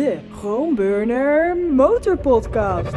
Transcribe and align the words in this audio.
de 0.00 0.18
Groenburner 0.38 1.56
Motorpodcast. 1.56 2.94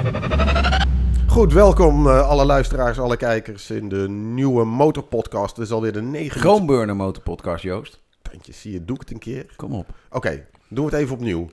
Goed, 1.27 1.53
welkom 1.53 2.07
eh, 2.07 2.29
alle 2.29 2.45
luisteraars, 2.45 2.99
alle 2.99 3.17
kijkers 3.17 3.69
in 3.69 3.89
de 3.89 4.09
nieuwe 4.09 4.65
motorpodcast. 4.65 5.55
Dit 5.55 5.65
is 5.65 5.71
alweer 5.71 5.93
de 5.93 6.01
negende... 6.01 6.39
Groenburner 6.39 6.95
Motorpodcast, 6.95 7.63
Joost. 7.63 7.99
Tandje, 8.21 8.53
zie 8.53 8.71
je, 8.71 8.85
doe 8.85 8.95
ik 8.95 9.01
het 9.01 9.11
een 9.11 9.19
keer? 9.19 9.45
Kom 9.55 9.73
op. 9.73 9.87
Oké, 10.09 10.45
doen 10.69 10.85
we 10.85 10.91
het 10.91 11.01
even 11.01 11.15
opnieuw. 11.15 11.49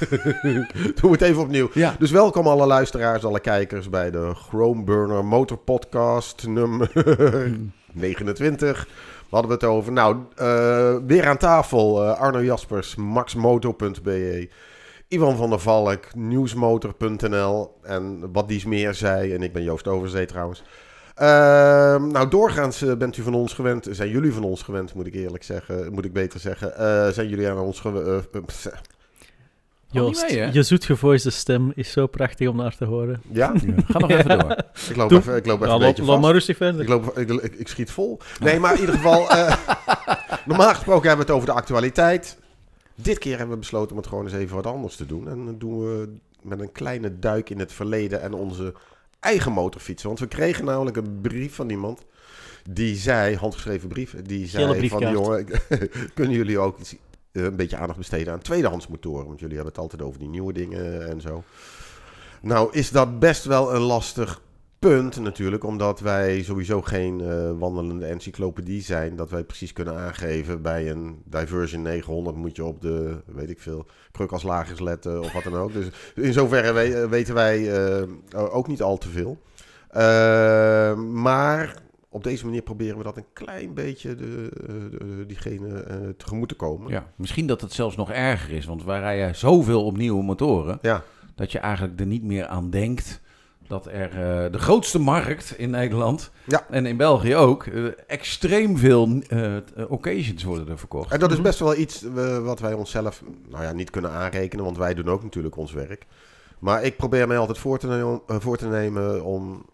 doen 0.42 0.66
we 1.00 1.08
het 1.10 1.22
even 1.22 1.42
opnieuw. 1.42 1.68
Ja. 1.74 1.96
Dus 1.98 2.10
welkom 2.10 2.46
alle 2.46 2.66
luisteraars, 2.66 3.24
alle 3.24 3.40
kijkers 3.40 3.90
bij 3.90 4.10
de 4.10 4.32
Chromeburner 4.34 5.24
Motorpodcast 5.24 6.46
nummer 6.46 6.90
29. 7.92 8.86
Waar 9.34 9.42
hadden 9.42 9.60
we 9.60 9.66
het 9.66 9.76
over? 9.76 9.92
Nou, 9.92 10.16
eh, 10.36 10.96
weer 11.06 11.28
aan 11.28 11.36
tafel 11.36 12.04
eh, 12.04 12.20
Arno 12.20 12.42
Jaspers, 12.42 12.94
maxmoto.be, 12.94 14.48
Ivan 15.14 15.36
van 15.36 15.50
der 15.50 15.58
Valk, 15.58 16.14
nieuwsmotor.nl 16.14 17.74
en 17.82 18.32
wat 18.32 18.48
dies 18.48 18.64
meer 18.64 18.94
zei. 18.94 19.32
En 19.34 19.42
ik 19.42 19.52
ben 19.52 19.62
Joost 19.62 19.88
Overzee 19.88 20.26
trouwens. 20.26 20.62
Ehm, 21.14 22.06
nou, 22.08 22.28
doorgaans 22.28 22.82
eh, 22.82 22.94
bent 22.96 23.16
u 23.16 23.22
van 23.22 23.34
ons 23.34 23.52
gewend, 23.52 23.88
zijn 23.90 24.08
jullie 24.08 24.32
van 24.32 24.44
ons 24.44 24.62
gewend, 24.62 24.94
moet 24.94 25.06
ik 25.06 25.14
eerlijk 25.14 25.44
zeggen, 25.44 25.92
moet 25.92 26.04
ik 26.04 26.12
beter 26.12 26.40
zeggen. 26.40 26.76
Eh, 26.76 27.08
zijn 27.08 27.28
jullie 27.28 27.48
aan 27.48 27.58
ons 27.58 27.80
gewend? 27.80 28.32
Niet 28.32 30.02
Joost, 30.02 30.30
mee, 30.30 30.52
je 30.52 30.62
zoetgevoiste 30.62 31.30
stem 31.30 31.72
is 31.74 31.90
zo 31.92 32.06
prachtig 32.06 32.48
om 32.48 32.56
naar 32.56 32.76
te 32.76 32.84
horen. 32.84 33.22
ja? 33.30 33.52
Ga 33.88 33.98
nog 33.98 34.10
even 34.10 34.38
door. 34.38 34.56
Ik 34.90 34.96
loop 34.96 35.08
Doe. 35.08 35.18
even, 35.18 35.36
ik 35.36 35.46
loop 35.46 35.56
even 35.56 35.68
Ja, 35.68 35.74
een 35.74 35.80
beetje 35.80 36.02
loop 36.02 36.10
vast. 36.10 36.20
maar 36.22 36.32
rustig 36.32 36.56
verder. 36.56 36.80
Ik, 36.82 36.88
loop, 36.88 37.18
ik, 37.18 37.30
ik, 37.30 37.54
ik 37.54 37.68
schiet 37.68 37.90
vol. 37.90 38.18
Nee, 38.40 38.58
maar 38.60 38.74
in 38.74 38.80
ieder 38.80 38.94
geval... 38.94 39.30
eh, 39.30 39.56
normaal 40.46 40.74
gesproken 40.74 41.08
hebben 41.08 41.26
we 41.26 41.32
het 41.32 41.40
over 41.42 41.46
de 41.54 41.60
actualiteit. 41.60 42.38
Dit 42.94 43.18
keer 43.18 43.36
hebben 43.36 43.54
we 43.54 43.60
besloten 43.60 43.90
om 43.90 43.96
het 43.96 44.06
gewoon 44.06 44.24
eens 44.24 44.34
even 44.34 44.56
wat 44.56 44.66
anders 44.66 44.96
te 44.96 45.06
doen. 45.06 45.28
En 45.28 45.46
dat 45.46 45.60
doen 45.60 45.80
we 45.80 46.08
met 46.42 46.60
een 46.60 46.72
kleine 46.72 47.18
duik 47.18 47.50
in 47.50 47.58
het 47.58 47.72
verleden 47.72 48.20
en 48.20 48.32
onze 48.32 48.74
eigen 49.20 49.52
motorfietsen. 49.52 50.08
Want 50.08 50.20
we 50.20 50.28
kregen 50.28 50.64
namelijk 50.64 50.96
een 50.96 51.20
brief 51.20 51.54
van 51.54 51.70
iemand... 51.70 52.02
Die 52.70 52.96
zei, 52.96 53.36
handgeschreven 53.36 53.88
brief, 53.88 54.14
die 54.22 54.46
zei 54.46 54.88
van... 54.88 55.12
Jongen, 55.12 55.46
kunnen 56.14 56.36
jullie 56.36 56.58
ook 56.58 56.78
iets, 56.78 56.96
eh, 57.32 57.42
een 57.42 57.56
beetje 57.56 57.76
aandacht 57.76 57.98
besteden 57.98 58.32
aan 58.32 58.40
tweedehands 58.40 58.86
motoren? 58.86 59.26
Want 59.26 59.40
jullie 59.40 59.54
hebben 59.54 59.72
het 59.72 59.82
altijd 59.82 60.02
over 60.02 60.18
die 60.18 60.28
nieuwe 60.28 60.52
dingen 60.52 61.08
en 61.08 61.20
zo. 61.20 61.42
Nou 62.40 62.68
is 62.72 62.90
dat 62.90 63.18
best 63.18 63.44
wel 63.44 63.74
een 63.74 63.80
lastig 63.80 64.40
punt 64.88 65.20
natuurlijk, 65.20 65.64
omdat 65.64 66.00
wij 66.00 66.42
sowieso 66.42 66.82
geen 66.82 67.20
eh, 67.20 67.50
wandelende 67.58 68.06
encyclopedie 68.06 68.82
zijn. 68.82 69.16
Dat 69.16 69.30
wij 69.30 69.44
precies 69.44 69.72
kunnen 69.72 69.96
aangeven 69.96 70.62
bij 70.62 70.90
een 70.90 71.22
Diversion 71.24 71.82
900 71.82 72.36
moet 72.36 72.56
je 72.56 72.64
op 72.64 72.80
de, 72.80 73.16
weet 73.26 73.50
ik 73.50 73.60
veel, 73.60 73.86
kruk 74.12 74.32
als 74.32 74.42
lagers 74.42 74.80
letten 74.80 75.20
of 75.20 75.32
wat 75.32 75.42
dan 75.42 75.54
ook. 75.54 75.72
Dus 75.72 75.86
in 76.14 76.32
zoverre 76.32 76.72
we- 76.72 76.80
eh, 77.02 77.08
weten 77.08 77.34
wij 77.34 77.72
eh, 77.94 78.54
ook 78.54 78.66
niet 78.68 78.82
al 78.82 78.98
te 78.98 79.08
veel. 79.08 79.38
Maar 81.12 81.74
op 82.08 82.24
deze 82.24 82.44
manier 82.44 82.62
proberen 82.62 82.98
we 82.98 83.04
dat 83.04 83.16
een 83.16 83.26
klein 83.32 83.74
beetje 83.74 84.14
de, 84.14 84.48
de- 84.90 85.24
diegene 85.26 85.84
tegemoet 86.16 86.48
te 86.48 86.54
komen. 86.54 86.90
Ja, 86.90 87.06
misschien 87.16 87.46
dat 87.46 87.60
het 87.60 87.72
zelfs 87.72 87.96
nog 87.96 88.10
erger 88.10 88.50
is, 88.56 88.64
want 88.66 88.84
wij 88.84 88.98
rijden 89.00 89.36
zoveel 89.36 89.84
op 89.84 89.96
nieuwe 89.96 90.22
motoren, 90.22 90.78
Ja. 90.82 91.02
dat 91.34 91.52
je 91.52 91.58
eigenlijk 91.58 92.00
er 92.00 92.06
niet 92.06 92.22
meer 92.24 92.46
aan 92.46 92.70
denkt 92.70 93.20
dat 93.68 93.86
er 93.86 94.10
eh, 94.10 94.52
de 94.52 94.58
grootste 94.58 94.98
markt 94.98 95.54
in 95.58 95.70
Nederland 95.70 96.30
Ja. 96.44 96.66
en 96.70 96.86
in 96.86 96.96
België 96.96 97.36
ook, 97.36 97.66
eh, 97.66 97.84
extreem 98.06 98.78
veel 98.78 99.22
eh, 99.28 99.56
occasions 99.88 100.42
worden 100.42 100.68
er 100.68 100.78
verkocht. 100.78 101.12
En 101.12 101.18
dat 101.18 101.32
is 101.32 101.40
best 101.40 101.58
wel 101.58 101.76
iets 101.76 102.04
wat 102.42 102.60
wij 102.60 102.72
onszelf 102.72 103.22
nou 103.48 103.64
ja, 103.64 103.72
niet 103.72 103.90
kunnen 103.90 104.10
aanrekenen, 104.10 104.64
want 104.64 104.76
wij 104.76 104.94
doen 104.94 105.08
ook 105.08 105.22
natuurlijk 105.22 105.56
ons 105.56 105.72
werk. 105.72 106.06
Maar 106.58 106.82
ik 106.82 106.96
probeer 106.96 107.26
mij 107.26 107.38
altijd 107.38 107.58
voor 107.58 107.78
te, 107.78 107.86
nemen, 107.86 108.20
voor 108.26 108.56
te 108.56 108.66
nemen 108.66 109.24
om 109.24 109.66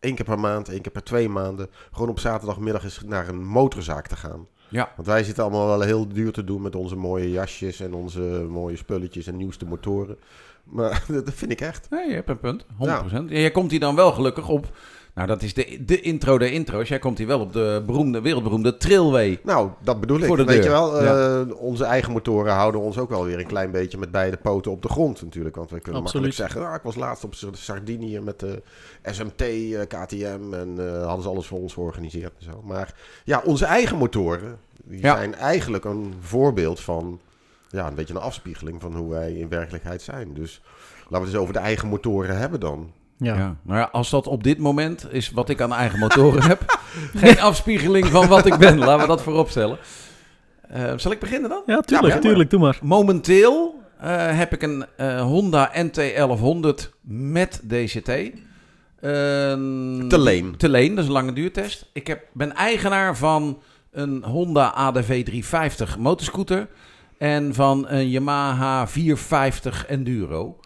één 0.00 0.14
keer 0.14 0.24
per 0.24 0.38
maand, 0.38 0.68
één 0.68 0.80
keer 0.80 0.92
per 0.92 1.02
twee 1.02 1.28
maanden, 1.28 1.70
gewoon 1.92 2.08
op 2.08 2.18
zaterdagmiddag 2.18 2.84
eens 2.84 3.00
naar 3.06 3.28
een 3.28 3.44
motorzaak 3.44 4.06
te 4.06 4.16
gaan. 4.16 4.46
Ja. 4.70 4.92
Want 4.96 5.08
wij 5.08 5.24
zitten 5.24 5.42
allemaal 5.42 5.66
wel 5.66 5.80
heel 5.80 6.08
duur 6.08 6.32
te 6.32 6.44
doen 6.44 6.62
met 6.62 6.74
onze 6.74 6.96
mooie 6.96 7.30
jasjes 7.30 7.80
en 7.80 7.94
onze 7.94 8.20
mooie 8.50 8.76
spulletjes 8.76 9.26
en 9.26 9.36
nieuwste 9.36 9.64
motoren. 9.64 10.16
Maar 10.64 11.04
dat 11.24 11.34
vind 11.34 11.50
ik 11.50 11.60
echt. 11.60 11.90
Nee, 11.90 12.08
je 12.08 12.14
hebt 12.14 12.28
een 12.28 12.40
punt. 12.40 12.64
100%. 12.64 12.66
En 13.12 13.26
jij 13.28 13.50
komt 13.50 13.70
hier 13.70 13.80
dan 13.80 13.94
wel 13.94 14.12
gelukkig 14.12 14.48
op. 14.48 14.76
Nou, 15.20 15.32
dat 15.32 15.42
is 15.42 15.54
de, 15.54 15.84
de 15.84 16.00
intro 16.00 16.38
der 16.38 16.52
intro's. 16.52 16.88
Jij 16.88 16.98
komt 16.98 17.18
hier 17.18 17.26
wel 17.26 17.40
op 17.40 17.52
de 17.52 17.82
beroemde, 17.86 18.20
wereldberoemde 18.20 18.76
Trailway. 18.76 19.40
Nou, 19.42 19.70
dat 19.82 20.00
bedoel 20.00 20.18
ik. 20.18 20.24
Voor 20.24 20.36
de 20.36 20.44
Weet 20.44 20.54
deur. 20.56 20.64
je 20.64 20.70
wel, 20.70 21.02
Ja. 21.02 21.40
eh, 21.40 21.56
onze 21.60 21.84
eigen 21.84 22.12
motoren 22.12 22.52
houden 22.52 22.80
ons 22.80 22.98
ook 22.98 23.08
wel 23.08 23.24
weer 23.24 23.38
een 23.38 23.46
klein 23.46 23.70
beetje 23.70 23.98
met 23.98 24.10
beide 24.10 24.36
poten 24.36 24.70
op 24.70 24.82
de 24.82 24.88
grond 24.88 25.22
natuurlijk. 25.22 25.56
Want 25.56 25.70
we 25.70 25.80
kunnen 25.80 26.02
Absoluut. 26.02 26.24
makkelijk 26.26 26.52
zeggen, 26.52 26.70
ah, 26.70 26.76
ik 26.76 26.82
was 26.82 26.94
laatst 26.94 27.24
op 27.24 27.34
Sar- 27.34 27.50
Sardinië 27.56 28.20
met 28.20 28.40
de 28.40 28.62
SMT, 29.04 29.40
eh, 29.40 29.80
KTM 29.88 30.54
en 30.54 30.74
eh, 30.78 31.04
hadden 31.04 31.22
ze 31.22 31.28
alles 31.28 31.46
voor 31.46 31.58
ons 31.60 31.72
georganiseerd 31.72 32.32
en 32.38 32.44
zo. 32.44 32.62
Maar 32.64 32.94
ja, 33.24 33.42
onze 33.44 33.64
eigen 33.64 33.96
motoren, 33.96 34.58
die 34.84 35.00
Ja. 35.02 35.16
zijn 35.16 35.34
eigenlijk 35.34 35.84
een 35.84 36.14
voorbeeld 36.20 36.80
van, 36.80 37.20
ja, 37.68 37.86
een 37.86 37.94
beetje 37.94 38.14
een 38.14 38.20
afspiegeling 38.20 38.80
van 38.80 38.96
hoe 38.96 39.10
wij 39.10 39.32
in 39.32 39.48
werkelijkheid 39.48 40.02
zijn. 40.02 40.34
Dus 40.34 40.60
laten 40.98 41.08
we 41.10 41.16
het 41.16 41.26
eens 41.26 41.36
over 41.36 41.52
de 41.52 41.58
eigen 41.58 41.88
motoren 41.88 42.38
hebben 42.38 42.60
dan. 42.60 42.90
Ja. 43.20 43.36
Ja. 43.36 43.56
Maar 43.62 43.78
ja, 43.78 43.88
als 43.92 44.10
dat 44.10 44.26
op 44.26 44.42
dit 44.42 44.58
moment 44.58 45.06
is 45.10 45.30
wat 45.30 45.48
ik 45.48 45.60
aan 45.60 45.72
eigen 45.72 45.98
motoren 45.98 46.42
heb, 46.48 46.78
geen 47.14 47.40
afspiegeling 47.40 48.06
van 48.06 48.28
wat 48.28 48.46
ik 48.46 48.56
ben. 48.56 48.78
Laten 48.78 49.00
we 49.00 49.06
dat 49.06 49.22
voorop 49.22 49.48
stellen. 49.48 49.78
Eh, 50.68 50.92
zal 50.96 51.12
ik 51.12 51.18
beginnen 51.18 51.50
dan? 51.50 51.62
Ja, 51.66 51.80
tuurlijk, 51.80 52.14
Ja, 52.14 52.20
tuurlijk, 52.20 52.50
doe 52.50 52.60
maar. 52.60 52.78
Momenteel 52.82 53.80
eh, 53.98 54.38
heb 54.38 54.52
ik 54.52 54.62
een 54.62 54.84
eh, 54.96 55.20
Honda 55.20 55.70
NT1100 55.74 56.88
met 57.02 57.60
DCT. 57.68 58.08
Ehm, 58.08 58.32
Te 60.08 60.18
leen. 60.18 60.56
Te 60.56 60.68
leen, 60.68 60.88
dat 60.94 60.98
is 60.98 61.06
een 61.06 61.12
lange 61.12 61.32
duurtest. 61.32 61.90
Ik 61.92 62.06
heb, 62.06 62.22
ben 62.32 62.54
eigenaar 62.54 63.16
van 63.16 63.62
een 63.92 64.24
Honda 64.24 64.72
ADV 64.74 65.24
350 65.24 65.98
motorscooter. 65.98 66.68
En 67.18 67.54
van 67.54 67.88
een 67.88 68.10
Yamaha 68.10 68.86
450 68.86 69.86
Enduro. 69.86 70.58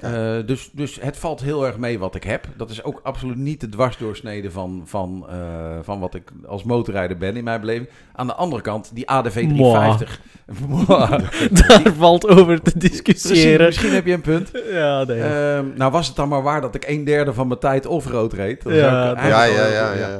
Eh, 0.00 0.36
dus, 0.46 0.70
dus 0.72 1.00
het 1.00 1.16
valt 1.16 1.40
heel 1.40 1.66
erg 1.66 1.78
mee 1.78 1.98
wat 1.98 2.14
ik 2.14 2.24
heb. 2.24 2.46
Dat 2.56 2.70
is 2.70 2.82
ook 2.82 3.00
absoluut 3.02 3.36
niet 3.36 3.60
de 3.60 3.68
dwarsdoorsnede 3.68 4.50
van, 4.50 4.82
van, 4.84 5.26
eh, 5.28 5.78
van 5.82 6.00
wat 6.00 6.14
ik 6.14 6.30
als 6.46 6.62
motorrijder 6.62 7.16
ben 7.16 7.36
in 7.36 7.44
mijn 7.44 7.60
beleving. 7.60 7.88
Aan 8.12 8.26
de 8.26 8.34
andere 8.34 8.62
kant, 8.62 8.90
die 8.94 9.08
ADV 9.08 9.48
350. 9.48 10.20
Daar 11.66 11.92
valt 11.98 12.28
over 12.28 12.62
te 12.62 12.78
discussiëren. 12.78 13.66
misschien 13.66 13.92
heb 13.92 14.06
je 14.06 14.12
een 14.12 14.20
punt. 14.20 14.50
Ja, 14.70 15.04
nee. 15.04 15.20
Ehm, 15.20 15.66
nou 15.74 15.90
was 15.90 16.06
het 16.06 16.16
dan 16.16 16.28
maar 16.28 16.42
waar 16.42 16.60
dat 16.60 16.74
ik 16.74 16.88
een 16.88 17.04
derde 17.04 17.32
van 17.32 17.48
mijn 17.48 17.60
tijd 17.60 17.86
offroad 17.86 18.32
reed. 18.32 18.62
Ja, 18.66 19.26
Ja, 19.28 19.44
ja, 19.44 19.66
ja, 19.66 19.92
ja. 19.92 20.18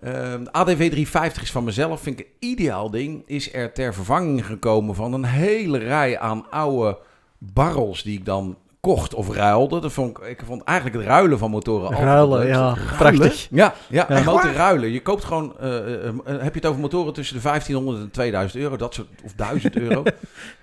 De 0.00 0.52
ADV 0.52 0.90
350 0.90 1.42
is 1.42 1.50
van 1.50 1.64
mezelf, 1.64 2.00
vind 2.00 2.20
ik 2.20 2.26
een 2.26 2.48
ideaal 2.48 2.90
ding. 2.90 3.22
Is 3.26 3.54
er 3.54 3.72
ter 3.72 3.94
vervanging 3.94 4.46
gekomen 4.46 4.94
van 4.94 5.12
een 5.12 5.24
hele 5.24 5.78
rij 5.78 6.18
aan 6.18 6.50
oude 6.50 6.98
barrels 7.38 8.02
die 8.02 8.18
ik 8.18 8.24
dan 8.24 8.56
kocht 8.86 9.14
of 9.14 9.28
ruilde. 9.28 9.80
Dat 9.80 9.92
vond 9.92 10.18
ik, 10.18 10.24
ik 10.24 10.42
vond 10.46 10.64
eigenlijk 10.64 10.98
het 10.98 11.06
ruilen 11.06 11.38
van 11.38 11.50
motoren 11.50 11.86
altijd 11.86 12.02
Ruilen, 12.04 12.46
ja, 12.46 12.76
prachtig. 12.96 13.48
Ja, 13.50 13.74
ja, 13.88 14.22
motor 14.24 14.52
ruilen. 14.52 14.90
Je 14.90 15.02
koopt 15.02 15.24
gewoon, 15.24 15.58
eh, 15.58 15.76
eh, 15.76 16.06
eh, 16.06 16.14
heb 16.24 16.54
je 16.54 16.60
het 16.60 16.66
over 16.66 16.80
motoren 16.80 17.12
tussen 17.12 17.36
de 17.36 17.42
1500 17.42 18.04
en 18.04 18.10
2000 18.10 18.62
euro, 18.62 18.76
dat 18.76 18.94
soort, 18.94 19.08
of 19.24 19.32
1000 19.32 19.76
euro. 19.76 20.02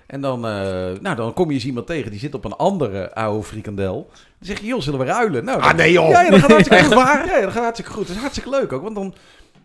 En 0.08 0.22
dan, 0.22 0.40
nou, 1.02 1.16
dan 1.16 1.34
kom 1.34 1.48
je 1.48 1.54
eens 1.54 1.66
iemand 1.66 1.88
tegen, 1.88 2.12
die 2.12 2.20
zit 2.20 2.34
op 2.34 2.46
een 2.46 2.56
andere 2.56 3.14
oude 3.14 3.44
frikandel. 3.44 4.08
Dan 4.12 4.22
zeg 4.40 4.60
je, 4.60 4.66
joh, 4.66 4.82
zullen 4.82 5.00
we 5.00 5.06
ruilen? 5.06 5.46
Nou, 5.46 5.62
Ah, 5.62 5.74
nee, 5.74 5.92
joh. 5.92 6.10
Ja, 6.10 6.22
ja, 6.22 6.30
dat 6.30 6.40
gaat 6.40 6.52
hartstikke 6.52 6.84
goed. 6.94 6.94
waar? 6.94 7.26
Ja, 7.26 7.42
dat 7.42 7.52
gaat 7.52 7.64
hartstikke 7.64 7.92
goed. 7.92 8.08
Dat 8.08 8.16
is 8.16 8.22
hartstikke 8.22 8.50
leuk 8.50 8.74
ook, 8.74 8.84
want 8.84 8.96
dan... 8.96 9.14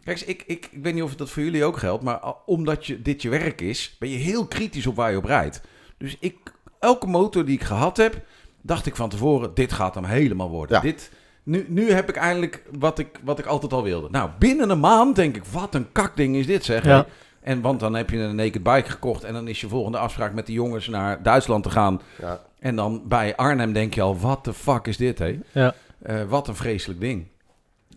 Kijk, 0.04 0.16
eens, 0.16 0.24
ik, 0.24 0.42
ik, 0.46 0.68
ik 0.70 0.82
weet 0.82 0.94
niet 0.94 1.02
of 1.02 1.14
dat 1.14 1.30
voor 1.30 1.42
jullie 1.42 1.64
ook 1.64 1.76
geldt, 1.76 2.02
maar 2.02 2.20
omdat 2.46 2.86
je, 2.86 3.02
dit 3.02 3.22
je 3.22 3.28
werk 3.28 3.60
is, 3.60 3.96
ben 3.98 4.08
je 4.08 4.16
heel 4.16 4.46
kritisch 4.46 4.86
op 4.86 4.96
waar 4.96 5.10
je 5.10 5.16
op 5.16 5.24
rijdt. 5.24 5.60
Dus 5.98 6.16
ik, 6.20 6.36
elke 6.80 7.06
motor 7.06 7.44
die 7.44 7.54
ik 7.54 7.64
gehad 7.64 7.96
heb, 7.96 8.22
dacht 8.66 8.86
ik 8.86 8.96
van 8.96 9.08
tevoren, 9.08 9.50
dit 9.54 9.72
gaat 9.72 9.94
hem 9.94 10.04
helemaal 10.04 10.50
worden. 10.50 10.76
Ja. 10.76 10.82
Dit, 10.82 11.10
nu, 11.42 11.66
nu 11.68 11.90
heb 11.92 12.08
ik 12.08 12.16
eindelijk 12.16 12.62
wat 12.78 12.98
ik, 12.98 13.08
wat 13.24 13.38
ik 13.38 13.46
altijd 13.46 13.72
al 13.72 13.82
wilde. 13.82 14.08
Nou, 14.10 14.30
binnen 14.38 14.70
een 14.70 14.80
maand 14.80 15.16
denk 15.16 15.36
ik, 15.36 15.44
wat 15.44 15.74
een 15.74 15.92
kakding 15.92 16.36
is 16.36 16.46
dit 16.46 16.64
zeg. 16.64 16.84
Ja. 16.84 17.06
En 17.40 17.60
want 17.60 17.80
dan 17.80 17.94
heb 17.94 18.10
je 18.10 18.18
een 18.18 18.34
naked 18.36 18.62
bike 18.62 18.90
gekocht 18.90 19.24
en 19.24 19.32
dan 19.32 19.48
is 19.48 19.60
je 19.60 19.68
volgende 19.68 19.98
afspraak 19.98 20.32
met 20.34 20.46
de 20.46 20.52
jongens 20.52 20.88
naar 20.88 21.22
Duitsland 21.22 21.62
te 21.62 21.70
gaan. 21.70 22.00
ja. 22.20 22.40
En 22.58 22.76
dan 22.76 23.02
bij 23.08 23.36
Arnhem 23.36 23.72
denk 23.72 23.94
je 23.94 24.00
al, 24.02 24.18
wat 24.18 24.44
de 24.44 24.52
fuck 24.52 24.86
is 24.86 24.96
dit, 24.96 25.18
hé? 25.18 25.38
Ja. 25.52 25.74
Eh, 26.02 26.22
wat 26.28 26.48
een 26.48 26.54
vreselijk 26.56 27.00
ding. 27.00 27.26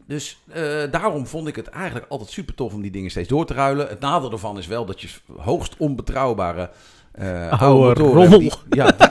Dus 0.07 0.39
eh, 0.47 0.63
daarom 0.91 1.27
vond 1.27 1.47
ik 1.47 1.55
het 1.55 1.67
eigenlijk 1.67 2.05
altijd 2.09 2.29
super 2.29 2.55
tof 2.55 2.73
om 2.73 2.81
die 2.81 2.91
dingen 2.91 3.09
steeds 3.09 3.27
door 3.27 3.45
te 3.45 3.53
ruilen. 3.53 3.87
Het 3.87 3.99
nadeel 3.99 4.31
ervan 4.31 4.57
is 4.57 4.67
wel 4.67 4.85
dat 4.85 5.01
je 5.01 5.07
hoogst 5.37 5.75
onbetrouwbare 5.77 6.69
eh 7.11 7.61
oude 7.61 7.65
Oude 7.65 8.03
motoren 8.03 8.39
die- 8.39 8.51
ja, 8.69 8.91
die 8.91 9.07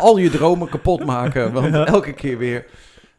al 0.00 0.16
je 0.16 0.30
dromen 0.30 0.68
kapot 0.68 1.04
maken. 1.04 1.52
Want 1.52 1.74
elke 1.74 2.12
keer 2.12 2.38
weer. 2.38 2.66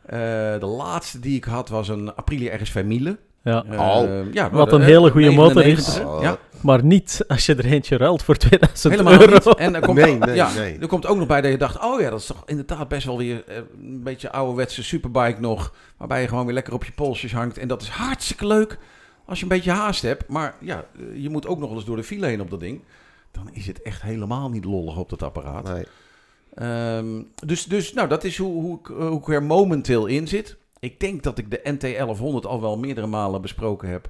Eh, 0.06 0.20
de 0.60 0.66
laatste 0.66 1.20
die 1.20 1.36
ik 1.36 1.44
had 1.44 1.70
was 1.70 1.88
een 1.88 2.16
Aprilia 2.16 2.56
RSV 2.56 2.84
Miele. 2.86 3.18
Ja. 3.44 3.64
Oh. 3.72 4.34
ja, 4.34 4.50
Wat 4.50 4.72
een 4.72 4.82
eh, 4.82 4.88
hele 4.88 5.12
goede 5.12 5.32
motor 5.32 5.64
99, 5.64 5.96
is. 5.96 6.06
Oh, 6.06 6.22
Ja. 6.22 6.38
Maar 6.62 6.84
niet 6.84 7.24
als 7.28 7.46
je 7.46 7.56
er 7.56 7.66
eentje 7.66 7.98
ruilt 7.98 8.24
voor 8.24 8.36
2000 8.36 8.94
Helemaal 8.94 9.22
euro. 9.22 9.34
niet. 9.34 9.56
En 9.56 9.76
er 9.76 9.82
komt, 9.82 9.98
Nee, 9.98 10.18
nee, 10.18 10.36
ja, 10.36 10.54
nee. 10.54 10.78
er 10.80 10.88
komt 10.88 11.06
ook 11.06 11.18
nog 11.18 11.28
bij 11.28 11.42
dat 11.42 11.52
je 11.52 11.58
dacht, 11.58 11.84
oh 11.84 12.00
ja, 12.02 12.10
dat 12.10 12.20
is 12.20 12.26
toch 12.26 12.44
inderdaad 12.46 12.88
best 12.88 13.06
wel 13.06 13.18
weer 13.18 13.44
een 13.82 14.04
beetje 14.04 14.32
ouderwetse 14.32 14.84
superbike 14.84 15.40
nog. 15.42 15.74
Waarbij 15.98 16.22
je 16.22 16.28
gewoon 16.28 16.46
weer 16.46 16.54
lekker 16.54 16.74
op 16.74 16.84
je 16.86 16.92
polsjes 16.92 17.34
hangt. 17.34 17.58
En 17.58 17.68
dat 17.68 17.82
is 17.82 17.90
hartstikke 17.90 18.48
leuk 18.48 18.78
als 19.26 19.38
je 19.38 19.44
een 19.44 19.50
beetje 19.50 19.72
haast 19.72 20.02
hebt. 20.02 20.28
Maar 20.28 20.56
ja, 20.60 20.86
je 21.14 21.30
moet 21.30 21.48
ook 21.48 21.60
nog 21.60 21.68
wel 21.68 21.78
eens 21.78 21.88
door 21.88 21.96
de 21.96 22.04
file 22.04 22.26
heen 22.26 22.42
op 22.42 22.50
dat 22.50 22.60
ding. 22.60 22.84
Dan 23.32 23.50
is 23.52 23.68
het 23.68 23.82
echt 23.82 24.02
helemaal 24.02 24.50
niet 24.50 24.66
lollig 24.66 24.98
op 24.98 25.10
dat 25.10 25.24
apparaat. 25.24 25.64
Nee. 25.74 25.86
Ehm, 26.54 27.22
dus, 27.46 27.64
dus 27.66 27.94
nou, 27.94 28.08
dat 28.08 28.24
is 28.24 28.38
hoe, 28.38 28.62
hoe, 28.62 28.80
ik, 28.80 28.90
eh, 28.90 29.08
hoe 29.08 29.20
ik 29.20 29.28
er 29.28 29.44
momenteel 29.44 30.06
in 30.06 30.28
zit. 30.28 30.58
Ik 30.80 31.00
denk 31.00 31.24
dat 31.24 31.38
ik 31.38 31.52
de 31.52 31.60
NT1100 31.64 32.46
al 32.48 32.62
wel 32.62 32.78
meerdere 32.78 33.08
malen 33.08 33.42
besproken 33.42 33.90
heb. 33.90 34.10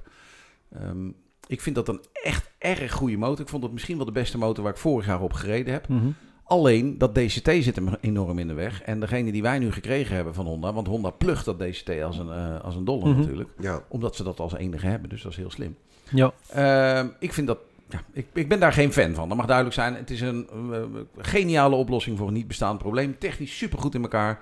Ehm, 0.72 1.08
ik 1.46 1.60
vind 1.60 1.74
dat 1.76 1.88
een 1.88 2.00
echt 2.22 2.50
erg 2.58 2.92
goede 2.92 3.16
motor. 3.16 3.40
Ik 3.40 3.48
vond 3.48 3.62
het 3.62 3.72
misschien 3.72 3.96
wel 3.96 4.06
de 4.06 4.12
beste 4.12 4.38
motor 4.38 4.64
waar 4.64 4.72
ik 4.72 4.78
vorig 4.78 5.06
jaar 5.06 5.20
op 5.22 5.32
gereden 5.32 5.72
heb. 5.72 5.88
Mhm. 5.88 6.06
Alleen 6.44 6.98
dat 6.98 7.14
DCT 7.14 7.48
zit 7.64 7.76
hem 7.76 7.88
enorm 8.00 8.38
in 8.38 8.48
de 8.48 8.54
weg. 8.54 8.82
En 8.82 9.00
degene 9.00 9.32
die 9.32 9.42
wij 9.42 9.58
nu 9.58 9.72
gekregen 9.72 10.14
hebben 10.14 10.34
van 10.34 10.46
Honda, 10.46 10.72
want 10.72 10.86
Honda 10.86 11.10
plucht 11.10 11.44
dat 11.44 11.58
DCT 11.58 12.02
als 12.02 12.18
een, 12.18 12.30
eh, 12.30 12.60
als 12.60 12.74
een 12.76 12.84
dollar 12.84 13.08
Mhm. 13.08 13.18
natuurlijk. 13.18 13.48
Ja. 13.58 13.82
Omdat 13.88 14.16
ze 14.16 14.22
dat 14.24 14.40
als 14.40 14.54
enige 14.54 14.86
hebben, 14.86 15.08
dus 15.08 15.22
dat 15.22 15.32
is 15.32 15.38
heel 15.38 15.50
slim. 15.50 15.76
Ja. 16.10 16.32
Ehm, 16.48 17.08
ik 17.18 17.32
vind 17.32 17.46
dat. 17.46 17.58
Ja, 17.90 18.02
ik, 18.12 18.26
ik 18.32 18.48
ben 18.48 18.60
daar 18.60 18.72
geen 18.72 18.92
fan 18.92 19.14
van. 19.14 19.28
Dat 19.28 19.36
mag 19.36 19.46
duidelijk 19.46 19.76
zijn. 19.76 19.94
Het 19.94 20.10
is 20.10 20.20
een 20.20 20.48
eh, 20.72 20.82
geniale 21.16 21.76
oplossing 21.76 22.18
voor 22.18 22.26
een 22.26 22.32
niet 22.32 22.48
bestaand 22.48 22.78
probleem. 22.78 23.18
Technisch 23.18 23.56
supergoed 23.56 23.94
in 23.94 24.02
elkaar. 24.02 24.40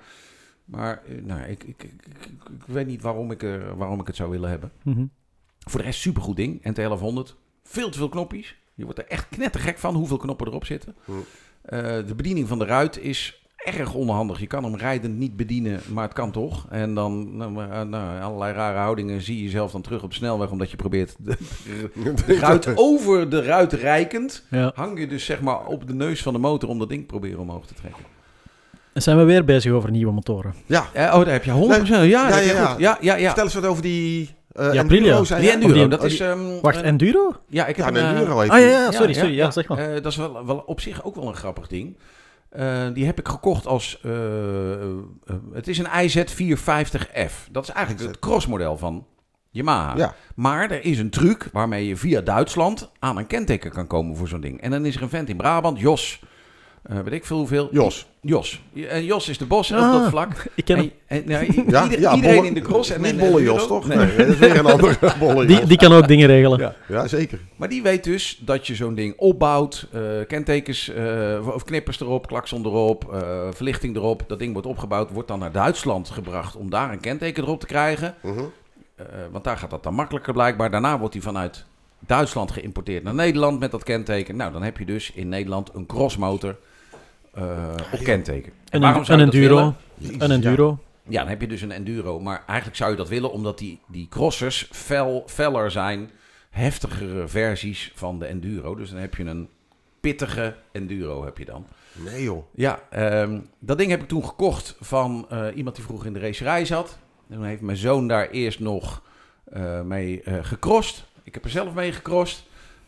Maar 0.65 1.01
eh, 1.05 1.21
nou, 1.23 1.41
ik, 1.41 1.63
ik, 1.63 1.83
ik, 1.83 1.91
ik, 2.05 2.27
ik 2.29 2.63
weet 2.65 2.87
niet 2.87 3.01
waarom 3.01 3.31
ik, 3.31 3.43
er, 3.43 3.77
waarom 3.77 3.99
ik 3.99 4.07
het 4.07 4.15
zou 4.15 4.29
willen 4.29 4.49
hebben. 4.49 4.71
Mhm. 4.83 5.05
Voor 5.59 5.79
de 5.79 5.85
rest 5.85 5.99
supergoed 5.99 6.35
ding. 6.35 6.61
NT1100. 6.61 7.35
Veel 7.63 7.89
te 7.89 7.97
veel 7.97 8.09
knopjes. 8.09 8.57
Je 8.75 8.83
wordt 8.83 8.99
er 8.99 9.07
echt 9.07 9.29
knettergek 9.29 9.77
van 9.77 9.95
hoeveel 9.95 10.17
knoppen 10.17 10.47
erop 10.47 10.65
zitten. 10.65 10.95
Eh, 11.61 11.79
de 12.07 12.13
bediening 12.15 12.47
van 12.47 12.59
de 12.59 12.65
ruit 12.65 12.97
is 12.97 13.47
erg 13.65 13.93
onhandig. 13.93 14.39
Je 14.39 14.47
kan 14.47 14.63
hem 14.63 14.75
rijdend 14.75 15.17
niet 15.17 15.35
bedienen, 15.35 15.79
maar 15.93 16.03
het 16.03 16.13
kan 16.13 16.31
toch. 16.31 16.65
En 16.69 16.93
dan 16.93 17.37
nou, 17.37 17.63
eh, 17.71 17.81
nou, 17.81 18.21
allerlei 18.21 18.53
rare 18.53 18.77
houdingen 18.77 19.21
zie 19.21 19.37
je 19.37 19.43
jezelf 19.43 19.71
dan 19.71 19.81
terug 19.81 20.03
op 20.03 20.09
de 20.09 20.15
snelweg... 20.15 20.51
omdat 20.51 20.71
je 20.71 20.77
probeert 20.77 21.15
de, 21.19 21.37
de 22.25 22.37
ruit 22.39 22.71
over 22.75 23.29
de 23.29 23.43
ruit 23.43 23.73
rijkend... 23.73 24.43
ja. 24.49 24.71
hang 24.75 24.99
je 24.99 25.07
dus 25.07 25.25
zeg 25.25 25.41
maar 25.41 25.65
op 25.65 25.87
de 25.87 25.93
neus 25.93 26.21
van 26.21 26.33
de 26.33 26.39
motor 26.39 26.69
om 26.69 26.79
dat 26.79 26.89
ding 26.89 27.05
proberen 27.05 27.39
omhoog 27.39 27.65
te 27.65 27.73
trekken. 27.73 28.03
En 28.93 29.01
zijn 29.01 29.17
we 29.17 29.23
weer 29.23 29.45
bezig 29.45 29.71
over 29.71 29.91
nieuwe 29.91 30.11
motoren. 30.13 30.53
Ja. 30.65 30.85
Eh, 30.93 31.03
oh, 31.03 31.25
daar 31.25 31.33
heb 31.33 31.43
je 31.43 31.51
100%. 31.51 31.87
Ja, 31.87 32.03
ja, 32.03 32.37
ja, 32.37 32.65
goed. 32.65 32.79
ja, 32.79 32.97
ja, 33.01 33.15
ja. 33.15 33.25
Vertel 33.25 33.43
eens 33.43 33.53
wat 33.53 33.65
over 33.65 33.81
die 33.83 34.37
eh 34.49 34.73
Ja, 34.73 34.81
Enduro, 34.81 35.23
Die? 35.23 35.51
Enduro, 35.51 35.73
die- 35.73 35.87
dat 35.87 35.99
oh, 35.99 36.05
is... 36.05 36.17
die- 36.17 36.27
ehm, 36.27 36.59
Wacht, 36.61 36.81
Enduro? 36.81 37.35
Ja, 37.47 37.65
ik 37.65 37.75
heb 37.75 37.95
Ja, 37.95 38.01
een, 38.01 38.15
Enduro 38.15 38.39
Ah 38.39 38.47
ja, 38.47 38.57
ja, 38.57 38.91
sorry, 38.91 39.13
sorry. 39.13 39.35
Ja, 39.35 39.51
zeg 39.51 39.67
maar. 39.67 39.77
Eh, 39.77 39.93
dat 39.93 40.11
is 40.11 40.17
wel, 40.17 40.45
wel 40.45 40.63
op 40.65 40.81
zich 40.81 41.03
ook 41.03 41.15
wel 41.15 41.27
een 41.27 41.35
grappig 41.35 41.67
ding. 41.67 41.95
Eh, 42.49 42.87
die 42.93 43.05
heb 43.05 43.19
ik 43.19 43.27
gekocht 43.27 43.67
als... 43.67 43.99
eh, 44.01 44.81
eh, 44.81 44.97
het 45.53 45.67
is 45.67 45.77
een 45.77 45.87
IZ450F. 45.87 47.51
Dat 47.51 47.63
is 47.63 47.69
eigenlijk 47.69 48.07
het 48.07 48.19
crossmodel 48.19 48.77
van 48.77 49.05
Yamaha. 49.49 49.97
Ja. 49.97 50.15
Maar 50.35 50.71
er 50.71 50.85
is 50.85 50.99
een 50.99 51.09
truc 51.09 51.49
waarmee 51.51 51.87
je 51.87 51.97
via 51.97 52.21
Duitsland 52.21 52.91
aan 52.99 53.17
een 53.17 53.27
kenteken 53.27 53.71
kan 53.71 53.87
komen 53.87 54.15
voor 54.15 54.27
zo'n 54.27 54.41
ding. 54.41 54.61
En 54.61 54.71
dan 54.71 54.85
is 54.85 54.95
er 54.95 55.01
een 55.01 55.09
vent 55.09 55.29
in 55.29 55.37
Brabant, 55.37 55.79
Jos. 55.79 56.21
Eh, 56.83 56.99
weet 56.99 57.13
ik 57.13 57.25
veel 57.25 57.37
hoeveel. 57.37 57.67
Jos. 57.71 58.07
Jos. 58.21 58.61
En 58.89 59.05
Jos 59.05 59.29
is 59.29 59.37
de 59.37 59.45
bos 59.45 59.71
op 59.71 59.77
Ah, 59.77 59.91
dat 59.91 60.09
vlak. 60.09 60.45
Ik 60.55 60.65
ken 60.65 60.77
hem. 60.77 60.91
En, 61.07 61.23
en, 61.23 61.29
nou, 61.29 61.43
i- 61.45 61.63
Ja, 61.67 61.83
ieder- 61.83 61.99
ja, 61.99 62.15
iedereen 62.15 62.35
bolle- 62.35 62.47
in 62.47 62.53
de 62.53 62.61
cross. 62.61 62.89
En 62.89 63.01
Niet 63.01 63.11
en- 63.11 63.17
bolle 63.17 63.37
en 63.37 63.43
Jos, 63.43 63.67
toch? 63.67 63.87
Nee. 63.87 63.97
Nee, 63.97 64.15
dat 64.17 64.27
is 64.27 64.37
weer 64.37 64.57
een 64.57 64.65
andere 64.75 64.97
bolle 65.19 65.45
Die, 65.45 65.57
Jos. 65.59 65.67
die 65.67 65.77
kan 65.77 65.93
ook 65.93 66.07
dingen 66.07 66.27
regelen. 66.27 66.59
Ja. 66.59 66.75
Ja, 66.87 67.07
zeker. 67.07 67.39
Maar 67.55 67.69
die 67.69 67.81
weet 67.81 68.03
dus 68.03 68.39
dat 68.45 68.67
je 68.67 68.75
zo'n 68.75 68.95
ding 68.95 69.13
opbouwt, 69.17 69.87
eh, 69.91 70.01
kentekens 70.27 70.89
eh, 70.89 71.47
of 71.53 71.63
knippers 71.63 71.99
erop, 71.99 72.27
klakson 72.27 72.65
erop, 72.65 73.13
eh, 73.13 73.47
verlichting 73.51 73.95
erop. 73.95 74.23
Dat 74.27 74.39
ding 74.39 74.51
wordt 74.53 74.67
opgebouwd, 74.67 75.11
wordt 75.11 75.27
dan 75.27 75.39
naar 75.39 75.51
Duitsland 75.51 76.09
gebracht 76.09 76.55
om 76.55 76.69
daar 76.69 76.91
een 76.91 76.99
kenteken 76.99 77.43
erop 77.43 77.59
te 77.59 77.65
krijgen. 77.65 78.15
Mhm. 78.21 78.39
Eh, 78.95 79.05
want 79.31 79.43
daar 79.43 79.57
gaat 79.57 79.69
dat 79.69 79.83
dan 79.83 79.93
makkelijker 79.93 80.33
blijkbaar. 80.33 80.71
Daarna 80.71 80.99
wordt 80.99 81.13
hij 81.13 81.23
vanuit 81.23 81.65
Duitsland 82.05 82.51
geïmporteerd 82.51 83.03
naar 83.03 83.13
Nederland 83.13 83.59
met 83.59 83.71
dat 83.71 83.83
kenteken. 83.83 84.35
Nou, 84.35 84.51
dan 84.51 84.63
heb 84.63 84.77
je 84.77 84.85
dus 84.85 85.11
in 85.11 85.29
Nederland 85.29 85.69
een 85.73 85.85
crossmotor 85.85 86.55
op 87.91 87.99
kenteken. 88.03 88.51
En 88.51 88.65
Een, 88.69 88.81
waarom 88.81 88.99
een 88.99 89.05
zou 89.05 89.19
je 89.19 89.25
dat 89.25 89.33
enduro. 89.33 89.75
Een 90.17 90.31
enduro. 90.31 90.79
Ja, 91.07 91.19
dan 91.19 91.29
heb 91.29 91.41
je 91.41 91.47
dus 91.47 91.61
een 91.61 91.71
enduro. 91.71 92.19
Maar 92.19 92.43
eigenlijk 92.45 92.77
zou 92.77 92.91
je 92.91 92.97
dat 92.97 93.09
willen 93.09 93.31
omdat 93.31 93.57
die, 93.57 93.79
die 93.87 94.07
crossers 94.09 94.67
fel, 94.71 95.23
feller 95.27 95.71
zijn. 95.71 96.09
Heftigere 96.49 97.27
versies 97.27 97.91
van 97.95 98.19
de 98.19 98.25
enduro. 98.25 98.75
Dus 98.75 98.89
dan 98.89 98.99
heb 98.99 99.15
je 99.15 99.23
een 99.23 99.49
pittige 99.99 100.55
enduro 100.71 101.25
heb 101.25 101.37
je 101.37 101.45
dan. 101.45 101.65
Nee 101.93 102.23
joh. 102.23 102.43
Ja, 102.55 102.79
ehm, 102.89 103.39
dat 103.59 103.77
ding 103.77 103.89
heb 103.91 104.01
ik 104.01 104.07
toen 104.07 104.25
gekocht 104.25 104.75
van 104.79 105.25
eh, 105.29 105.45
iemand 105.55 105.75
die 105.75 105.85
vroeger 105.85 106.07
in 106.07 106.13
de 106.13 106.19
racerij 106.19 106.65
zat. 106.65 106.97
En 107.29 107.35
toen 107.35 107.45
heeft 107.45 107.61
mijn 107.61 107.77
zoon 107.77 108.07
daar 108.07 108.29
eerst 108.29 108.59
nog 108.59 109.01
eh, 109.43 109.81
mee 109.81 110.21
eh 110.21 110.37
gecrossed. 110.41 111.03
Ik 111.23 111.33
heb 111.33 111.43
er 111.43 111.49
zelf 111.49 111.73
mee 111.73 111.91
gecrossed. 111.91 112.43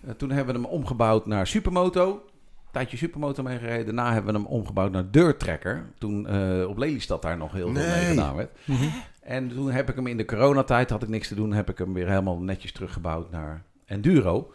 Eh, 0.05 0.13
toen 0.13 0.31
hebben 0.31 0.55
we 0.55 0.61
hem 0.61 0.69
omgebouwd 0.69 1.25
naar 1.25 1.47
Supermoto. 1.47 2.25
Tijdje 2.71 2.97
Supermoto 2.97 3.43
meegereden. 3.43 3.85
Daarna 3.85 4.13
hebben 4.13 4.33
we 4.33 4.39
hem 4.39 4.47
omgebouwd 4.47 4.91
naar 4.91 5.11
Dirt 5.11 5.39
Tracker. 5.39 5.85
Toen 5.97 6.27
eh, 6.27 6.67
op 6.67 6.77
Lelystad 6.77 7.21
daar 7.21 7.37
nog 7.37 7.51
heel 7.51 7.73
veel 7.73 7.83
mee 7.83 8.05
gedaan 8.05 8.35
werd. 8.35 8.49
Mhm. 8.65 8.83
En 9.21 9.49
toen 9.49 9.71
heb 9.71 9.89
ik 9.89 9.95
hem 9.95 10.07
in 10.07 10.17
de 10.17 10.25
coronatijd, 10.25 10.89
had 10.89 11.03
ik 11.03 11.09
niks 11.09 11.27
te 11.27 11.35
doen, 11.35 11.53
heb 11.53 11.69
ik 11.69 11.77
hem 11.77 11.93
weer 11.93 12.07
helemaal 12.07 12.37
netjes 12.37 12.71
teruggebouwd 12.71 13.31
naar 13.31 13.63
Enduro. 13.85 14.51